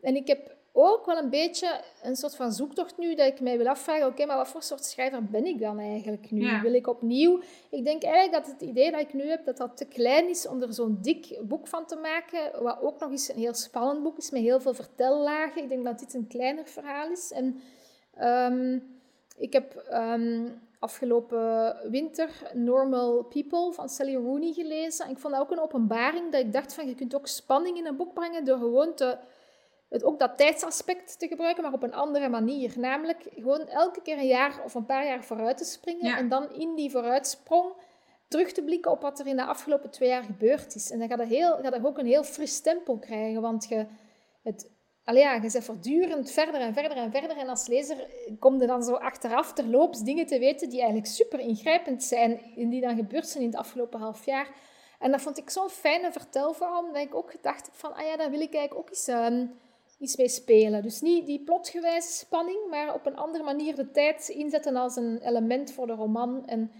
En 0.00 0.16
ik 0.16 0.26
heb 0.26 0.58
ook 0.72 1.06
wel 1.06 1.16
een 1.16 1.30
beetje 1.30 1.80
een 2.02 2.16
soort 2.16 2.36
van 2.36 2.52
zoektocht 2.52 2.98
nu, 2.98 3.14
dat 3.14 3.26
ik 3.26 3.40
mij 3.40 3.58
wil 3.58 3.66
afvragen, 3.66 4.06
oké, 4.06 4.26
maar 4.26 4.36
wat 4.36 4.48
voor 4.48 4.62
soort 4.62 4.84
schrijver 4.84 5.24
ben 5.24 5.46
ik 5.46 5.60
dan 5.60 5.78
eigenlijk 5.78 6.30
nu? 6.30 6.60
Wil 6.62 6.74
ik 6.74 6.86
opnieuw... 6.86 7.40
Ik 7.70 7.84
denk 7.84 8.02
eigenlijk 8.02 8.44
dat 8.44 8.52
het 8.52 8.68
idee 8.68 8.90
dat 8.90 9.00
ik 9.00 9.12
nu 9.12 9.28
heb, 9.28 9.44
dat 9.44 9.56
dat 9.56 9.76
te 9.76 9.84
klein 9.86 10.28
is 10.28 10.48
om 10.48 10.62
er 10.62 10.72
zo'n 10.72 10.98
dik 11.00 11.38
boek 11.42 11.66
van 11.66 11.86
te 11.86 11.96
maken, 11.96 12.62
wat 12.62 12.80
ook 12.80 13.00
nog 13.00 13.10
eens 13.10 13.28
een 13.28 13.38
heel 13.38 13.54
spannend 13.54 14.02
boek 14.02 14.18
is, 14.18 14.30
met 14.30 14.40
heel 14.40 14.60
veel 14.60 14.74
vertellagen. 14.74 15.62
Ik 15.62 15.68
denk 15.68 15.84
dat 15.84 15.98
dit 15.98 16.14
een 16.14 16.26
kleiner 16.26 16.66
verhaal 16.66 17.10
is. 17.10 17.32
En 17.32 17.60
ehm, 18.14 18.78
ik 19.36 19.52
heb 19.52 19.74
ehm, 19.74 20.48
afgelopen 20.80 21.76
winter 21.90 22.28
Normal 22.54 23.22
People 23.22 23.72
van 23.72 23.88
Sally 23.88 24.14
Rooney 24.14 24.52
gelezen. 24.52 25.04
En 25.04 25.10
ik 25.10 25.18
vond 25.18 25.34
dat 25.34 25.42
ook 25.42 25.50
een 25.50 25.60
openbaring 25.60 26.32
dat 26.32 26.40
ik 26.40 26.52
dacht 26.52 26.74
van 26.74 26.86
je 26.86 26.94
kunt 26.94 27.14
ook 27.14 27.26
spanning 27.26 27.76
in 27.76 27.86
een 27.86 27.96
boek 27.96 28.14
brengen 28.14 28.44
door 28.44 28.58
gewoon 28.58 28.94
te, 28.94 29.18
het, 29.88 30.04
ook 30.04 30.18
dat 30.18 30.36
tijdsaspect 30.36 31.18
te 31.18 31.28
gebruiken, 31.28 31.62
maar 31.62 31.72
op 31.72 31.82
een 31.82 31.94
andere 31.94 32.28
manier. 32.28 32.78
Namelijk 32.78 33.26
gewoon 33.34 33.66
elke 33.66 34.02
keer 34.02 34.18
een 34.18 34.26
jaar 34.26 34.60
of 34.64 34.74
een 34.74 34.86
paar 34.86 35.06
jaar 35.06 35.24
vooruit 35.24 35.56
te 35.56 35.64
springen 35.64 36.16
en 36.16 36.28
dan 36.28 36.52
in 36.52 36.74
die 36.74 36.90
vooruitsprong 36.90 37.72
terug 38.28 38.52
te 38.52 38.62
blikken 38.62 38.90
op 38.90 39.00
wat 39.00 39.18
er 39.18 39.26
in 39.26 39.36
de 39.36 39.44
afgelopen 39.44 39.90
twee 39.90 40.08
jaar 40.08 40.22
gebeurd 40.22 40.74
is. 40.74 40.90
En 40.90 40.98
dan 40.98 41.08
gaat 41.08 41.18
het, 41.18 41.28
heel, 41.28 41.56
gaat 41.62 41.74
het 41.74 41.86
ook 41.86 41.98
een 41.98 42.06
heel 42.06 42.24
fris 42.24 42.60
tempo 42.60 42.96
krijgen, 42.96 43.40
want 43.40 43.68
je, 43.68 43.86
het, 44.42 44.70
allee, 45.10 45.50
je 45.50 45.62
voortdurend 45.62 46.30
verder 46.30 46.60
en 46.60 46.74
verder 46.74 46.96
en 46.96 47.10
verder. 47.10 47.36
En 47.36 47.48
als 47.48 47.66
lezer 47.66 48.06
kom 48.38 48.60
je 48.60 48.66
dan 48.66 48.82
zo 48.82 48.92
achteraf 48.92 49.52
terloops 49.52 50.02
dingen 50.02 50.26
te 50.26 50.38
weten 50.38 50.68
die 50.68 50.78
eigenlijk 50.78 51.08
super 51.08 51.40
ingrijpend 51.40 52.02
zijn 52.04 52.40
en 52.56 52.68
die 52.68 52.80
dan 52.80 52.96
gebeurd 52.96 53.28
zijn 53.28 53.44
in 53.44 53.50
het 53.50 53.58
afgelopen 53.58 54.00
half 54.00 54.24
jaar. 54.24 54.48
En 54.98 55.10
dat 55.10 55.20
vond 55.20 55.38
ik 55.38 55.50
zo'n 55.50 55.68
fijne 55.68 56.12
vertelvorm, 56.12 56.92
dat 56.92 57.02
ik 57.02 57.14
ook 57.14 57.30
gedacht 57.30 57.66
heb 57.66 57.74
van, 57.74 57.94
ah 57.94 58.06
ja, 58.06 58.16
daar 58.16 58.30
wil 58.30 58.40
ik 58.40 58.54
eigenlijk 58.54 58.90
ook. 58.90 59.16
Um, 59.16 59.50
iets 60.00 60.16
mee 60.16 60.28
spelen. 60.28 60.82
Dus 60.82 61.00
niet 61.00 61.26
die 61.26 61.40
plotgewijze 61.40 62.12
spanning, 62.12 62.58
maar 62.70 62.94
op 62.94 63.06
een 63.06 63.16
andere 63.16 63.44
manier 63.44 63.74
de 63.74 63.90
tijd 63.90 64.28
inzetten 64.28 64.76
als 64.76 64.96
een 64.96 65.18
element 65.22 65.72
voor 65.72 65.86
de 65.86 65.92
roman. 65.92 66.46
En 66.46 66.72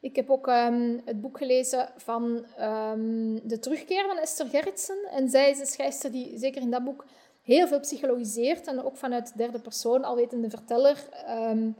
ik 0.00 0.16
heb 0.16 0.30
ook 0.30 0.48
ehm, 0.48 0.98
het 1.04 1.20
boek 1.20 1.38
gelezen 1.38 1.88
van 1.96 2.46
um, 2.60 3.48
De 3.48 3.58
Terugkeer 3.58 4.06
van 4.06 4.18
Esther 4.18 4.46
Gerritsen. 4.46 4.98
En 5.10 5.28
zij 5.28 5.50
is 5.50 5.58
een 5.58 5.66
schrijfster 5.66 6.12
die 6.12 6.38
zeker 6.38 6.62
in 6.62 6.70
dat 6.70 6.84
boek 6.84 7.04
heel 7.54 7.66
veel 7.66 7.80
psychologiseert 7.80 8.66
en 8.66 8.84
ook 8.84 8.96
vanuit 8.96 9.36
derde 9.36 9.60
persoon, 9.60 10.04
alwetende 10.04 10.50
verteller, 10.50 11.08
um, 11.28 11.76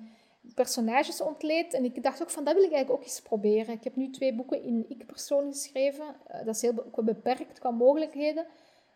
personages 0.55 1.21
ontleedt. 1.21 1.75
En 1.75 1.85
ik 1.85 2.03
dacht 2.03 2.23
ook 2.23 2.31
van, 2.31 2.45
dat 2.45 2.55
wil 2.55 2.65
ik 2.65 2.73
eigenlijk 2.73 3.01
ook 3.01 3.07
eens 3.07 3.21
proberen. 3.21 3.75
Ik 3.75 3.85
heb 3.85 3.97
nu 3.97 4.11
twee 4.11 4.35
boeken 4.35 4.63
in 4.63 4.85
ik-persoon 4.89 5.53
geschreven. 5.53 6.05
Uh, 6.05 6.45
dat 6.45 6.55
is 6.55 6.63
heel 6.63 6.85
beperkt 7.05 7.59
qua 7.59 7.71
mogelijkheden. 7.71 8.47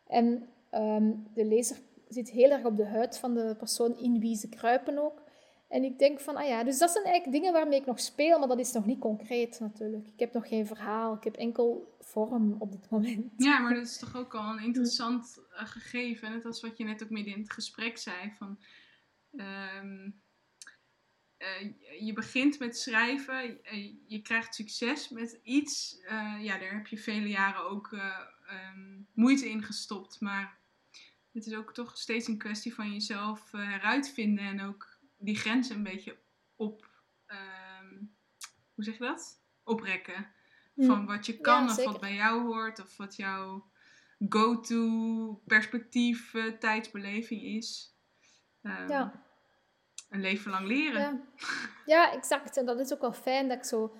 En 0.07 0.49
de 1.35 1.45
lezer 1.45 1.77
zit 2.09 2.31
heel 2.31 2.51
erg 2.51 2.65
op 2.65 2.77
de 2.77 2.87
huid 2.87 3.19
van 3.19 3.35
de 3.35 3.55
persoon 3.59 3.99
in 3.99 4.21
wie 4.21 4.37
ze 4.37 4.49
kruipen 4.49 4.99
ook. 4.99 5.22
En 5.73 5.85
ik 5.85 5.99
denk 5.99 6.21
van, 6.21 6.37
ah 6.37 6.47
ja, 6.47 6.65
dus 6.65 6.79
dat 6.79 6.91
zijn 6.91 7.05
eigenlijk 7.05 7.35
dingen 7.37 7.53
waarmee 7.53 7.81
ik 7.81 7.87
nog 7.87 8.01
speel, 8.01 8.39
maar 8.39 8.49
dat 8.49 8.59
is 8.59 8.73
nog 8.73 8.87
niet 8.87 8.99
concreet 8.99 9.61
natuurlijk. 9.61 10.07
Ik 10.07 10.19
heb 10.19 10.33
nog 10.33 10.49
geen 10.49 10.67
verhaal, 10.67 11.15
ik 11.15 11.25
heb 11.25 11.35
enkel 11.35 11.97
vorm 12.01 12.57
op 12.59 12.73
dit 12.73 12.91
moment. 12.91 13.33
Ja, 13.37 13.59
maar 13.59 13.75
dat 13.75 13.87
is 13.87 13.99
toch 13.99 14.17
ook 14.17 14.35
al 14.35 14.53
een 14.53 14.65
interessant 14.65 15.39
uh, 15.53 15.67
gegeven. 15.67 16.31
Net 16.31 16.45
als 16.45 16.61
wat 16.61 16.77
je 16.77 16.85
net 16.85 17.03
ook 17.03 17.11
midden 17.11 17.35
in 17.35 17.41
het 17.41 17.53
gesprek 17.53 17.99
zei, 17.99 18.33
van... 18.39 18.59
Ehm, 19.37 20.11
eh, 21.37 21.73
je 22.07 22.13
begint 22.13 22.59
met 22.59 22.79
schrijven, 22.79 23.59
uh, 23.73 23.95
je 24.07 24.23
krijgt 24.23 24.55
succes 24.55 25.09
met 25.09 25.41
iets. 25.43 26.01
ja, 26.41 26.59
daar 26.59 26.75
heb 26.75 26.87
je 26.87 26.99
vele 26.99 27.29
jaren 27.29 27.71
ook 27.71 27.93
ehm, 27.93 29.01
moeite 29.15 29.49
in 29.49 29.63
gestopt. 29.63 30.21
Maar 30.21 30.59
het 31.33 31.47
is 31.47 31.55
ook 31.55 31.75
toch 31.75 31.99
steeds 31.99 32.29
een 32.29 32.39
kwestie 32.39 32.75
van 32.75 32.93
jezelf 32.93 33.51
heruitvinden 33.51 34.45
en 34.45 34.61
ook 34.61 34.92
die 35.23 35.37
grenzen 35.37 35.77
een 35.77 35.83
beetje 35.83 36.17
op, 36.57 36.91
ehm, 37.27 37.95
hoe 38.75 38.85
zeg 38.85 38.99
je 38.99 39.05
dat? 39.05 39.41
Oprekken. 39.65 40.27
Hm. 40.75 40.87
Van 40.87 41.07
wat 41.07 41.27
je 41.27 41.41
kan 41.41 41.71
of 41.71 41.85
wat 41.85 42.01
bij 42.01 42.15
jou 42.15 42.43
hoort 42.43 42.81
of 42.81 42.97
wat 42.97 43.17
jouw 43.17 43.71
go-to 44.29 45.41
perspectief, 45.45 46.35
uh, 46.35 46.53
tijdsbeleving 46.53 47.43
is. 47.43 47.97
Um, 48.63 48.89
ja. 48.89 49.25
Een 50.09 50.21
leven 50.21 50.51
lang 50.51 50.67
leren. 50.67 51.01
Ja. 51.01 51.21
ja, 51.87 52.13
exact. 52.13 52.57
En 52.57 52.67
dat 52.67 52.81
is 52.81 52.93
ook 52.93 53.01
wel 53.01 53.13
fijn 53.13 53.49
dat 53.49 53.57
ik 53.57 53.65
zo 53.65 53.97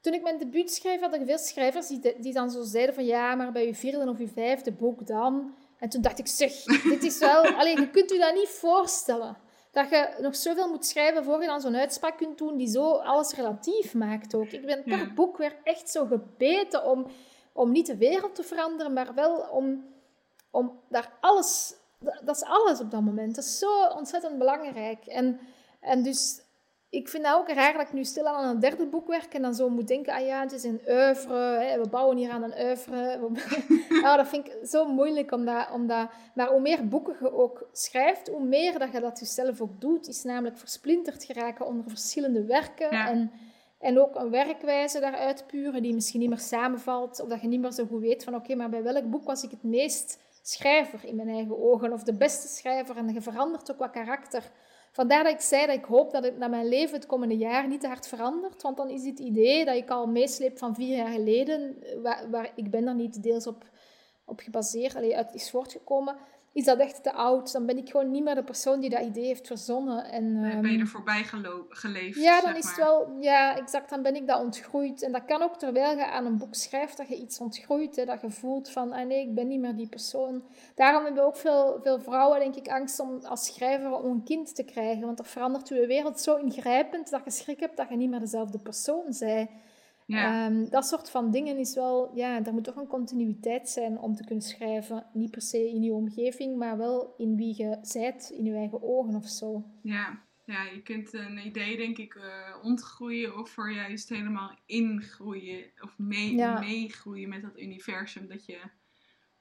toen 0.00 0.14
ik 0.14 0.22
mijn 0.22 0.38
debuut 0.38 0.70
schreef, 0.70 1.00
had 1.00 1.14
ik 1.14 1.26
veel 1.26 1.38
schrijvers 1.38 1.86
die, 1.86 2.20
die 2.20 2.32
dan 2.32 2.50
zo 2.50 2.62
zeiden 2.62 2.94
van 2.94 3.04
ja, 3.04 3.34
maar 3.34 3.52
bij 3.52 3.66
je 3.66 3.74
vierde 3.74 4.10
of 4.10 4.18
je 4.18 4.28
vijfde 4.28 4.72
boek 4.72 5.06
dan. 5.06 5.54
En 5.78 5.88
toen 5.88 6.02
dacht 6.02 6.18
ik, 6.18 6.26
zeg, 6.26 6.62
dit 6.64 7.02
is 7.02 7.18
wel... 7.18 7.44
alleen 7.58 7.80
je 7.80 7.90
kunt 7.90 8.12
u 8.12 8.18
dat 8.18 8.34
niet 8.34 8.48
voorstellen 8.48 9.36
dat 9.74 9.90
je 9.90 10.14
nog 10.20 10.36
zoveel 10.36 10.68
moet 10.68 10.86
schrijven 10.86 11.24
voor 11.24 11.40
je 11.40 11.46
dan 11.46 11.60
zo'n 11.60 11.76
uitspraak 11.76 12.16
kunt 12.16 12.38
doen 12.38 12.56
die 12.56 12.68
zo 12.68 12.90
alles 12.92 13.32
relatief 13.32 13.94
maakt 13.94 14.34
ook. 14.34 14.46
Ik 14.46 14.66
ben 14.66 14.82
per 14.82 15.14
boek 15.14 15.36
weer 15.36 15.56
echt 15.64 15.90
zo 15.90 16.06
gebeten 16.06 16.84
om, 16.84 17.06
om 17.52 17.72
niet 17.72 17.86
de 17.86 17.96
wereld 17.96 18.34
te 18.34 18.42
veranderen, 18.42 18.92
maar 18.92 19.14
wel 19.14 19.36
om, 19.36 19.84
om 20.50 20.80
daar 20.88 21.12
alles... 21.20 21.74
Dat 22.24 22.36
is 22.36 22.42
alles 22.42 22.80
op 22.80 22.90
dat 22.90 23.00
moment. 23.00 23.34
Dat 23.34 23.44
is 23.44 23.58
zo 23.58 23.86
ontzettend 23.86 24.38
belangrijk. 24.38 25.06
En, 25.06 25.40
en 25.80 26.02
dus 26.02 26.43
ik 26.94 27.08
vind 27.08 27.24
dat 27.24 27.34
ook 27.34 27.48
raar 27.48 27.72
dat 27.72 27.82
ik 27.82 27.92
nu 27.92 28.04
stil 28.04 28.26
aan 28.26 28.48
een 28.48 28.60
derde 28.60 28.86
boek 28.86 29.06
werk 29.06 29.34
en 29.34 29.42
dan 29.42 29.54
zo 29.54 29.68
moet 29.68 29.88
denken, 29.88 30.12
ah 30.12 30.26
ja, 30.26 30.40
het 30.40 30.52
is 30.52 30.64
een 30.64 30.80
oeuvre, 30.88 31.36
hè, 31.36 31.80
we 31.80 31.88
bouwen 31.88 32.16
hier 32.16 32.30
aan 32.30 32.42
een 32.42 32.66
oeuvre. 32.66 33.18
nou, 34.02 34.16
dat 34.16 34.28
vind 34.28 34.46
ik 34.46 34.66
zo 34.66 34.86
moeilijk, 34.86 35.32
omdat, 35.32 35.70
omdat, 35.72 36.08
maar 36.34 36.48
hoe 36.48 36.60
meer 36.60 36.88
boeken 36.88 37.16
je 37.20 37.32
ook 37.32 37.68
schrijft, 37.72 38.28
hoe 38.28 38.44
meer 38.44 38.78
dat 38.78 38.92
je 38.92 39.00
dat 39.00 39.18
jezelf 39.18 39.60
ook 39.60 39.80
doet, 39.80 40.08
is 40.08 40.22
namelijk 40.22 40.58
versplinterd 40.58 41.24
geraken 41.24 41.66
onder 41.66 41.84
verschillende 41.88 42.44
werken 42.44 42.90
en, 42.90 43.30
en 43.78 44.00
ook 44.00 44.14
een 44.14 44.30
werkwijze 44.30 45.00
daaruit 45.00 45.46
puren 45.46 45.82
die 45.82 45.94
misschien 45.94 46.20
niet 46.20 46.28
meer 46.28 46.38
samenvalt, 46.38 47.20
of 47.20 47.28
dat 47.28 47.40
je 47.40 47.48
niet 47.48 47.60
meer 47.60 47.72
zo 47.72 47.86
goed 47.86 48.00
weet 48.00 48.24
van, 48.24 48.34
oké, 48.34 48.54
maar 48.54 48.70
bij 48.70 48.82
welk 48.82 49.10
boek 49.10 49.24
was 49.24 49.42
ik 49.42 49.50
het 49.50 49.62
meest 49.62 50.18
schrijver 50.42 51.04
in 51.04 51.16
mijn 51.16 51.28
eigen 51.28 51.62
ogen, 51.62 51.92
of 51.92 52.02
de 52.02 52.16
beste 52.16 52.48
schrijver, 52.48 52.96
en 52.96 53.12
je 53.12 53.20
verandert 53.20 53.70
ook 53.70 53.78
wat 53.78 53.90
karakter. 53.90 54.42
Vandaar 54.94 55.24
dat 55.24 55.32
ik 55.32 55.40
zei 55.40 55.66
dat 55.66 55.76
ik 55.76 55.84
hoop 55.84 56.10
dat, 56.10 56.24
het, 56.24 56.40
dat 56.40 56.50
mijn 56.50 56.68
leven 56.68 56.94
het 56.94 57.06
komende 57.06 57.36
jaar 57.36 57.68
niet 57.68 57.80
te 57.80 57.86
hard 57.86 58.08
verandert. 58.08 58.62
Want 58.62 58.76
dan 58.76 58.90
is 58.90 59.04
het 59.04 59.18
idee 59.18 59.64
dat 59.64 59.76
ik 59.76 59.90
al 59.90 60.06
meesleep 60.06 60.58
van 60.58 60.74
vier 60.74 60.96
jaar 60.96 61.12
geleden, 61.12 61.78
waar, 62.02 62.30
waar 62.30 62.52
ik 62.54 62.70
ben 62.70 62.86
er 62.86 62.94
niet 62.94 63.22
deels 63.22 63.46
op, 63.46 63.64
op 64.24 64.40
gebaseerd, 64.40 64.94
allee, 64.96 65.16
uit 65.16 65.34
is 65.34 65.50
voortgekomen 65.50 66.16
is 66.54 66.64
dat 66.64 66.78
echt 66.78 67.02
te 67.02 67.12
oud. 67.12 67.52
Dan 67.52 67.66
ben 67.66 67.78
ik 67.78 67.90
gewoon 67.90 68.10
niet 68.10 68.24
meer 68.24 68.34
de 68.34 68.44
persoon 68.44 68.80
die 68.80 68.90
dat 68.90 69.04
idee 69.04 69.24
heeft 69.24 69.46
verzonnen. 69.46 70.04
En, 70.04 70.40
ben 70.40 70.70
je 70.70 70.74
er 70.74 70.78
ehm, 70.78 70.86
voorbij 70.86 71.24
geleefd? 71.68 72.20
Ja, 72.20 72.40
dan 72.40 72.56
is 72.56 72.66
het 72.66 72.76
wel, 72.76 73.16
ja, 73.20 73.56
exact. 73.56 73.90
Dan 73.90 74.02
ben 74.02 74.16
ik 74.16 74.26
dat 74.26 74.40
ontgroeid. 74.40 75.02
En 75.02 75.12
dat 75.12 75.24
kan 75.24 75.42
ook 75.42 75.56
terwijl 75.58 75.96
je 75.96 76.06
aan 76.06 76.26
een 76.26 76.38
boek 76.38 76.54
schrijft, 76.54 76.96
dat 76.96 77.08
je 77.08 77.16
iets 77.16 77.38
ontgroeit. 77.38 77.96
Hè, 77.96 78.04
dat 78.04 78.20
je 78.20 78.30
voelt 78.30 78.70
van, 78.70 78.92
ah 78.92 79.06
nee, 79.06 79.28
ik 79.28 79.34
ben 79.34 79.48
niet 79.48 79.60
meer 79.60 79.76
die 79.76 79.88
persoon. 79.88 80.42
Daarom 80.74 81.04
hebben 81.04 81.24
ook 81.24 81.36
veel, 81.36 81.80
veel 81.82 82.00
vrouwen, 82.00 82.38
denk 82.38 82.54
ik, 82.54 82.68
angst 82.68 83.00
om 83.00 83.24
als 83.24 83.46
schrijver 83.46 83.92
om 83.92 84.10
een 84.10 84.24
kind 84.24 84.54
te 84.54 84.64
krijgen. 84.64 85.06
Want 85.06 85.18
er 85.18 85.24
verandert 85.24 85.68
je 85.68 85.86
wereld 85.86 86.20
zo 86.20 86.36
ingrijpend 86.36 87.10
dat 87.10 87.20
je 87.24 87.30
schrik 87.30 87.60
hebt 87.60 87.76
dat 87.76 87.88
je 87.88 87.96
niet 87.96 88.10
meer 88.10 88.20
dezelfde 88.20 88.58
persoon 88.58 89.04
bent. 89.18 89.50
Ja. 90.06 90.46
Ehm, 90.46 90.68
dat 90.68 90.86
soort 90.86 91.10
van 91.10 91.30
dingen 91.30 91.58
is 91.58 91.74
wel, 91.74 92.10
ja, 92.14 92.44
er 92.44 92.52
moet 92.52 92.64
toch 92.64 92.76
een 92.76 92.86
continuïteit 92.86 93.68
zijn 93.68 93.98
om 93.98 94.14
te 94.14 94.24
kunnen 94.24 94.44
schrijven. 94.44 95.06
Niet 95.12 95.30
per 95.30 95.42
se 95.42 95.68
in 95.68 95.82
je 95.82 95.92
omgeving, 95.92 96.56
maar 96.56 96.76
wel 96.76 97.14
in 97.16 97.36
wie 97.36 97.56
je 97.56 97.78
zijt, 97.82 98.30
in 98.30 98.44
je 98.44 98.54
eigen 98.54 98.82
ogen 98.82 99.14
of 99.14 99.28
zo. 99.28 99.64
Ja, 99.82 100.22
ja 100.44 100.64
je 100.64 100.82
kunt 100.82 101.12
een 101.12 101.46
idee 101.46 101.76
denk 101.76 101.98
ik 101.98 102.14
uh, 102.14 102.24
ontgroeien 102.62 103.38
of 103.38 103.58
er 103.58 103.72
juist 103.72 104.08
helemaal 104.08 104.58
ingroeien 104.66 105.70
of 105.80 105.98
mee, 105.98 106.34
meegroeien 106.34 107.28
met 107.28 107.42
dat 107.42 107.58
universum. 107.58 108.28
Dat 108.28 108.46
je, 108.46 108.60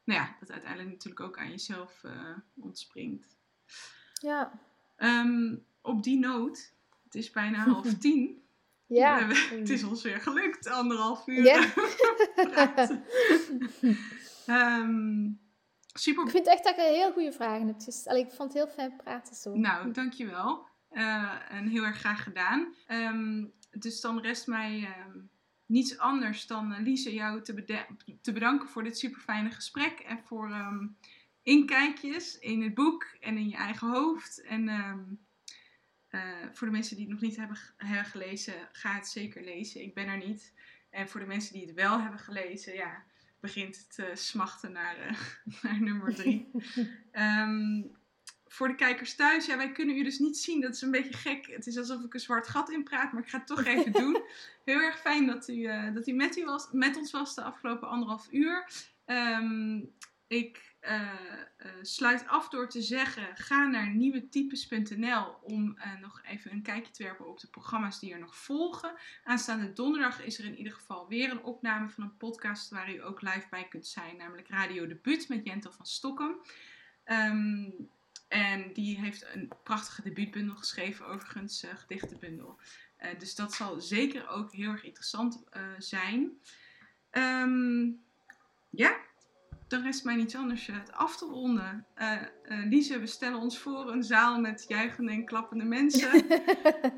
nou 0.04 0.20
ja, 0.20 0.36
dat 0.40 0.52
uiteindelijk 0.52 0.92
natuurlijk 0.92 1.26
ook 1.26 1.38
aan 1.38 1.50
jezelf 1.50 2.04
uh, 2.06 2.38
ontspringt. 2.56 3.38
Ja. 4.22 4.60
Um, 4.98 5.66
op 5.82 6.04
die 6.04 6.20
noot, 6.20 6.74
het 7.04 7.16
is 7.16 7.32
bijna 7.32 7.58
half 7.74 7.94
tien. 7.94 8.43
Ja. 8.88 9.28
het 9.60 9.70
is 9.70 9.84
ons 9.84 10.04
weer 10.04 10.22
gelukt, 10.22 10.68
anderhalf 10.68 11.28
uur. 11.28 11.44
Ja. 11.44 11.74
um, 14.80 15.40
super. 15.94 16.24
Ik 16.24 16.30
vind 16.32 16.48
echt 16.48 16.64
dat 16.64 16.76
je 16.76 16.82
heel 16.82 17.12
goede 17.12 17.32
vragen 17.32 17.68
hebt. 17.68 17.86
Dus, 17.86 18.06
ik 18.06 18.32
vond 18.32 18.54
het 18.54 18.64
heel 18.64 18.74
fijn 18.74 18.96
praten 18.96 19.36
zo. 19.36 19.56
Nou, 19.56 19.92
dankjewel. 19.92 20.66
Uh, 20.92 21.52
en 21.52 21.68
heel 21.68 21.84
erg 21.84 21.98
graag 21.98 22.24
gedaan. 22.24 22.74
Um, 22.88 23.54
dus 23.72 24.02
dan 24.02 24.22
rest 24.22 24.48
mij 24.48 24.96
um, 25.08 25.30
niets 25.66 25.98
anders 25.98 26.48
dan 26.48 26.72
uh, 26.72 26.80
Lise 26.80 27.14
jou 27.14 27.42
te, 27.42 27.86
te, 28.22 28.32
bedanken 28.32 28.70
voor 28.70 28.84
dit 28.84 28.98
super 28.98 29.22
fijne 29.22 29.52
gesprek. 29.52 30.00
En 30.00 30.20
voor 30.24 30.52
inkijkjes 31.44 32.40
in 32.40 32.62
het 32.62 32.74
boek 32.74 33.04
en 33.20 33.38
in 33.38 33.50
je 33.50 33.56
eigen 33.56 33.90
hoofd. 33.90 34.42
En 34.42 34.70
uh, 36.16 36.22
voor 36.54 36.68
de 36.68 36.74
mensen 36.74 36.96
die 36.96 37.06
het 37.06 37.14
nog 37.14 37.24
niet 37.24 37.38
hebben, 37.38 37.58
hebben, 37.78 38.12
gelezen, 38.12 38.54
ga 38.72 38.94
het 38.94 39.08
zeker 39.08 39.44
lezen. 39.44 39.82
Ik 39.82 39.94
ben 39.94 40.08
er 40.08 40.26
niet. 40.26 40.54
En 40.90 41.10
voor 41.10 41.20
de 41.20 41.26
mensen 41.26 41.54
die 41.54 41.66
het 41.66 41.74
wel 41.74 42.02
hebben 42.02 42.20
gelezen, 42.20 42.74
ja, 42.74 43.04
begint 43.40 43.86
het 43.88 44.08
uh, 44.08 44.16
smachten 44.16 44.72
naar, 44.72 45.10
uh, 45.10 45.18
naar 45.64 45.82
nummer 45.82 46.16
drie. 46.16 46.52
um, 47.14 47.92
voor 48.56 48.68
de 48.68 48.76
kijkers 48.76 49.16
thuis, 49.16 49.46
ja, 49.46 49.58
wij 49.58 49.72
kunnen 49.72 49.98
u 49.98 50.04
dus 50.04 50.20
niet 50.20 50.38
zien. 50.38 50.62
Dat 50.62 50.76
is 50.76 50.82
een 50.82 50.92
beetje 50.92 51.14
gek. 51.14 51.46
Het 51.46 51.68
is 51.68 51.78
alsof 51.78 52.04
ik 52.04 52.14
een 52.14 52.20
zwart 52.20 52.48
gat 52.48 52.72
in 52.72 52.84
praat, 52.84 53.14
maar 53.14 53.22
ik 53.22 53.30
ga 53.30 53.38
het 53.38 53.48
toch 53.48 53.64
even 53.66 53.92
doen. 54.04 54.24
Heel 54.66 54.80
erg 54.80 55.00
fijn 55.00 55.26
dat 55.26 55.48
u, 55.48 55.68
dat 55.94 56.08
u, 56.08 56.14
met, 56.14 56.38
u 56.38 56.46
was, 56.46 56.68
met 56.72 56.98
ons 56.98 57.12
was 57.12 57.36
de 57.36 57.44
afgelopen 57.44 57.88
anderhalf 57.88 58.28
uur. 58.32 58.68
Um, 59.06 59.94
ik 60.28 60.73
sluit 61.82 62.28
af 62.28 62.50
door 62.50 62.70
te 62.70 62.82
zeggen: 62.82 63.36
ga 63.36 63.66
naar 63.66 63.90
nieuwetypes.nl 63.90 65.36
om 65.42 65.78
uh, 65.78 66.00
nog 66.02 66.22
even 66.26 66.52
een 66.52 66.62
kijkje 66.62 66.92
te 66.92 67.04
werpen 67.04 67.28
op 67.28 67.40
de 67.40 67.48
programma's 67.48 68.00
die 68.00 68.14
er 68.14 68.20
nog 68.20 68.36
volgen. 68.36 68.94
Aanstaande 69.24 69.74
donderdag 69.74 70.24
is 70.24 70.40
er 70.40 70.46
in 70.46 70.58
ieder 70.58 70.74
geval 70.74 71.08
weer 71.08 71.32
een 71.32 71.44
opname 71.44 71.90
van 71.90 72.04
een 72.04 72.18
podcast 72.18 72.70
waar 72.70 72.94
u 72.94 73.04
ook 73.04 73.22
live 73.22 73.48
bij 73.50 73.68
kunt 73.68 73.88
zijn, 73.88 74.18
namelijk 74.18 74.48
Radio 74.48 74.88
Debuut 74.88 75.30
met 75.30 75.46
Jentel 75.46 75.72
van 75.72 75.86
Stokken. 75.86 76.36
Um, 77.06 77.90
en 78.28 78.74
die 78.74 79.00
heeft 79.00 79.26
een 79.34 79.52
prachtige 79.64 80.02
debuutbundel 80.02 80.56
geschreven, 80.56 81.08
overigens, 81.08 81.66
gedichtenbundel. 81.76 82.60
dus 83.18 83.36
dat 83.36 83.54
zal 83.54 83.82
zeker 83.82 84.28
ook 84.28 84.52
heel 84.52 84.72
erg 84.72 84.84
interessant 84.84 85.44
zijn. 85.78 86.32
Um, 87.12 88.02
ja, 88.70 88.98
dan 89.68 89.82
rest 89.82 90.04
mij 90.04 90.16
niets 90.16 90.36
anders 90.36 90.68
het 90.68 90.92
af 90.92 91.18
te 91.18 91.26
ronden. 91.26 91.86
Uh, 91.98 92.12
uh, 92.46 92.68
Lise, 92.70 93.00
we 93.00 93.08
stellen 93.08 93.40
ons 93.40 93.58
voor 93.58 93.92
een 93.92 94.04
zaal 94.04 94.40
met 94.40 94.66
juichende 94.68 95.12
en 95.12 95.26
klappende 95.26 95.64
mensen. 95.64 96.10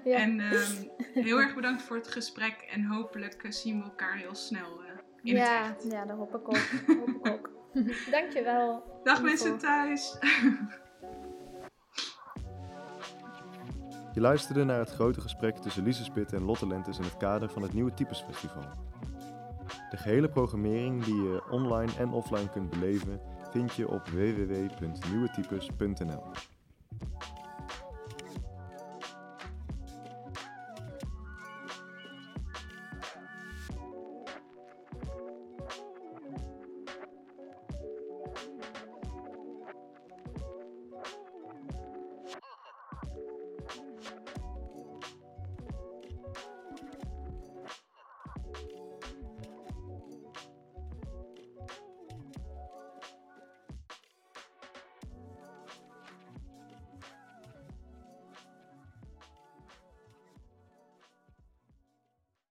ja. 0.04 0.18
En 0.18 0.40
ehm, 0.40 0.84
heel 1.14 1.40
erg 1.42 1.56
bedankt 1.56 1.82
voor 1.82 1.96
het 1.96 2.08
gesprek. 2.08 2.68
En 2.72 2.86
hopelijk 2.86 3.44
eh, 3.44 3.52
zien 3.52 3.78
we 3.78 3.84
elkaar 3.84 4.18
heel 4.18 4.36
snel 4.36 4.84
in 5.24 5.36
ja, 5.36 5.64
het 5.64 5.76
echt. 5.76 5.92
Ja, 5.92 6.06
dat 6.06 6.18
hoop 6.18 6.36
ik 6.36 6.48
ook. 6.48 6.58
hoop 6.98 7.08
ik 7.08 7.28
ook. 7.28 7.50
Dankjewel. 8.12 9.00
Dag 9.04 9.22
mensen 9.22 9.58
thuis. 9.58 10.18
Je 14.14 14.22
luisterde 14.22 14.64
naar 14.64 14.80
het 14.80 14.90
grote 14.90 15.22
gesprek 15.22 15.56
tussen 15.56 15.84
Lise 15.84 16.04
Spit 16.04 16.34
en 16.34 16.44
Lotte 16.44 16.68
Lentes 16.68 16.98
in 16.98 17.04
het 17.04 17.18
kader 17.18 17.50
van 17.50 17.62
het 17.62 17.74
Nieuwe 17.74 17.94
Typesfestival. 17.94 18.64
De 19.90 19.98
gehele 19.98 20.30
programmering 20.30 21.04
die 21.04 21.16
je 21.16 21.44
online 21.50 21.92
en 21.98 22.10
offline 22.10 22.50
kunt 22.50 22.70
beleven, 22.70 23.22
vind 23.52 23.74
je 23.74 23.90
op 23.90 24.08
www.nieuwetypes.nl. 24.08 26.24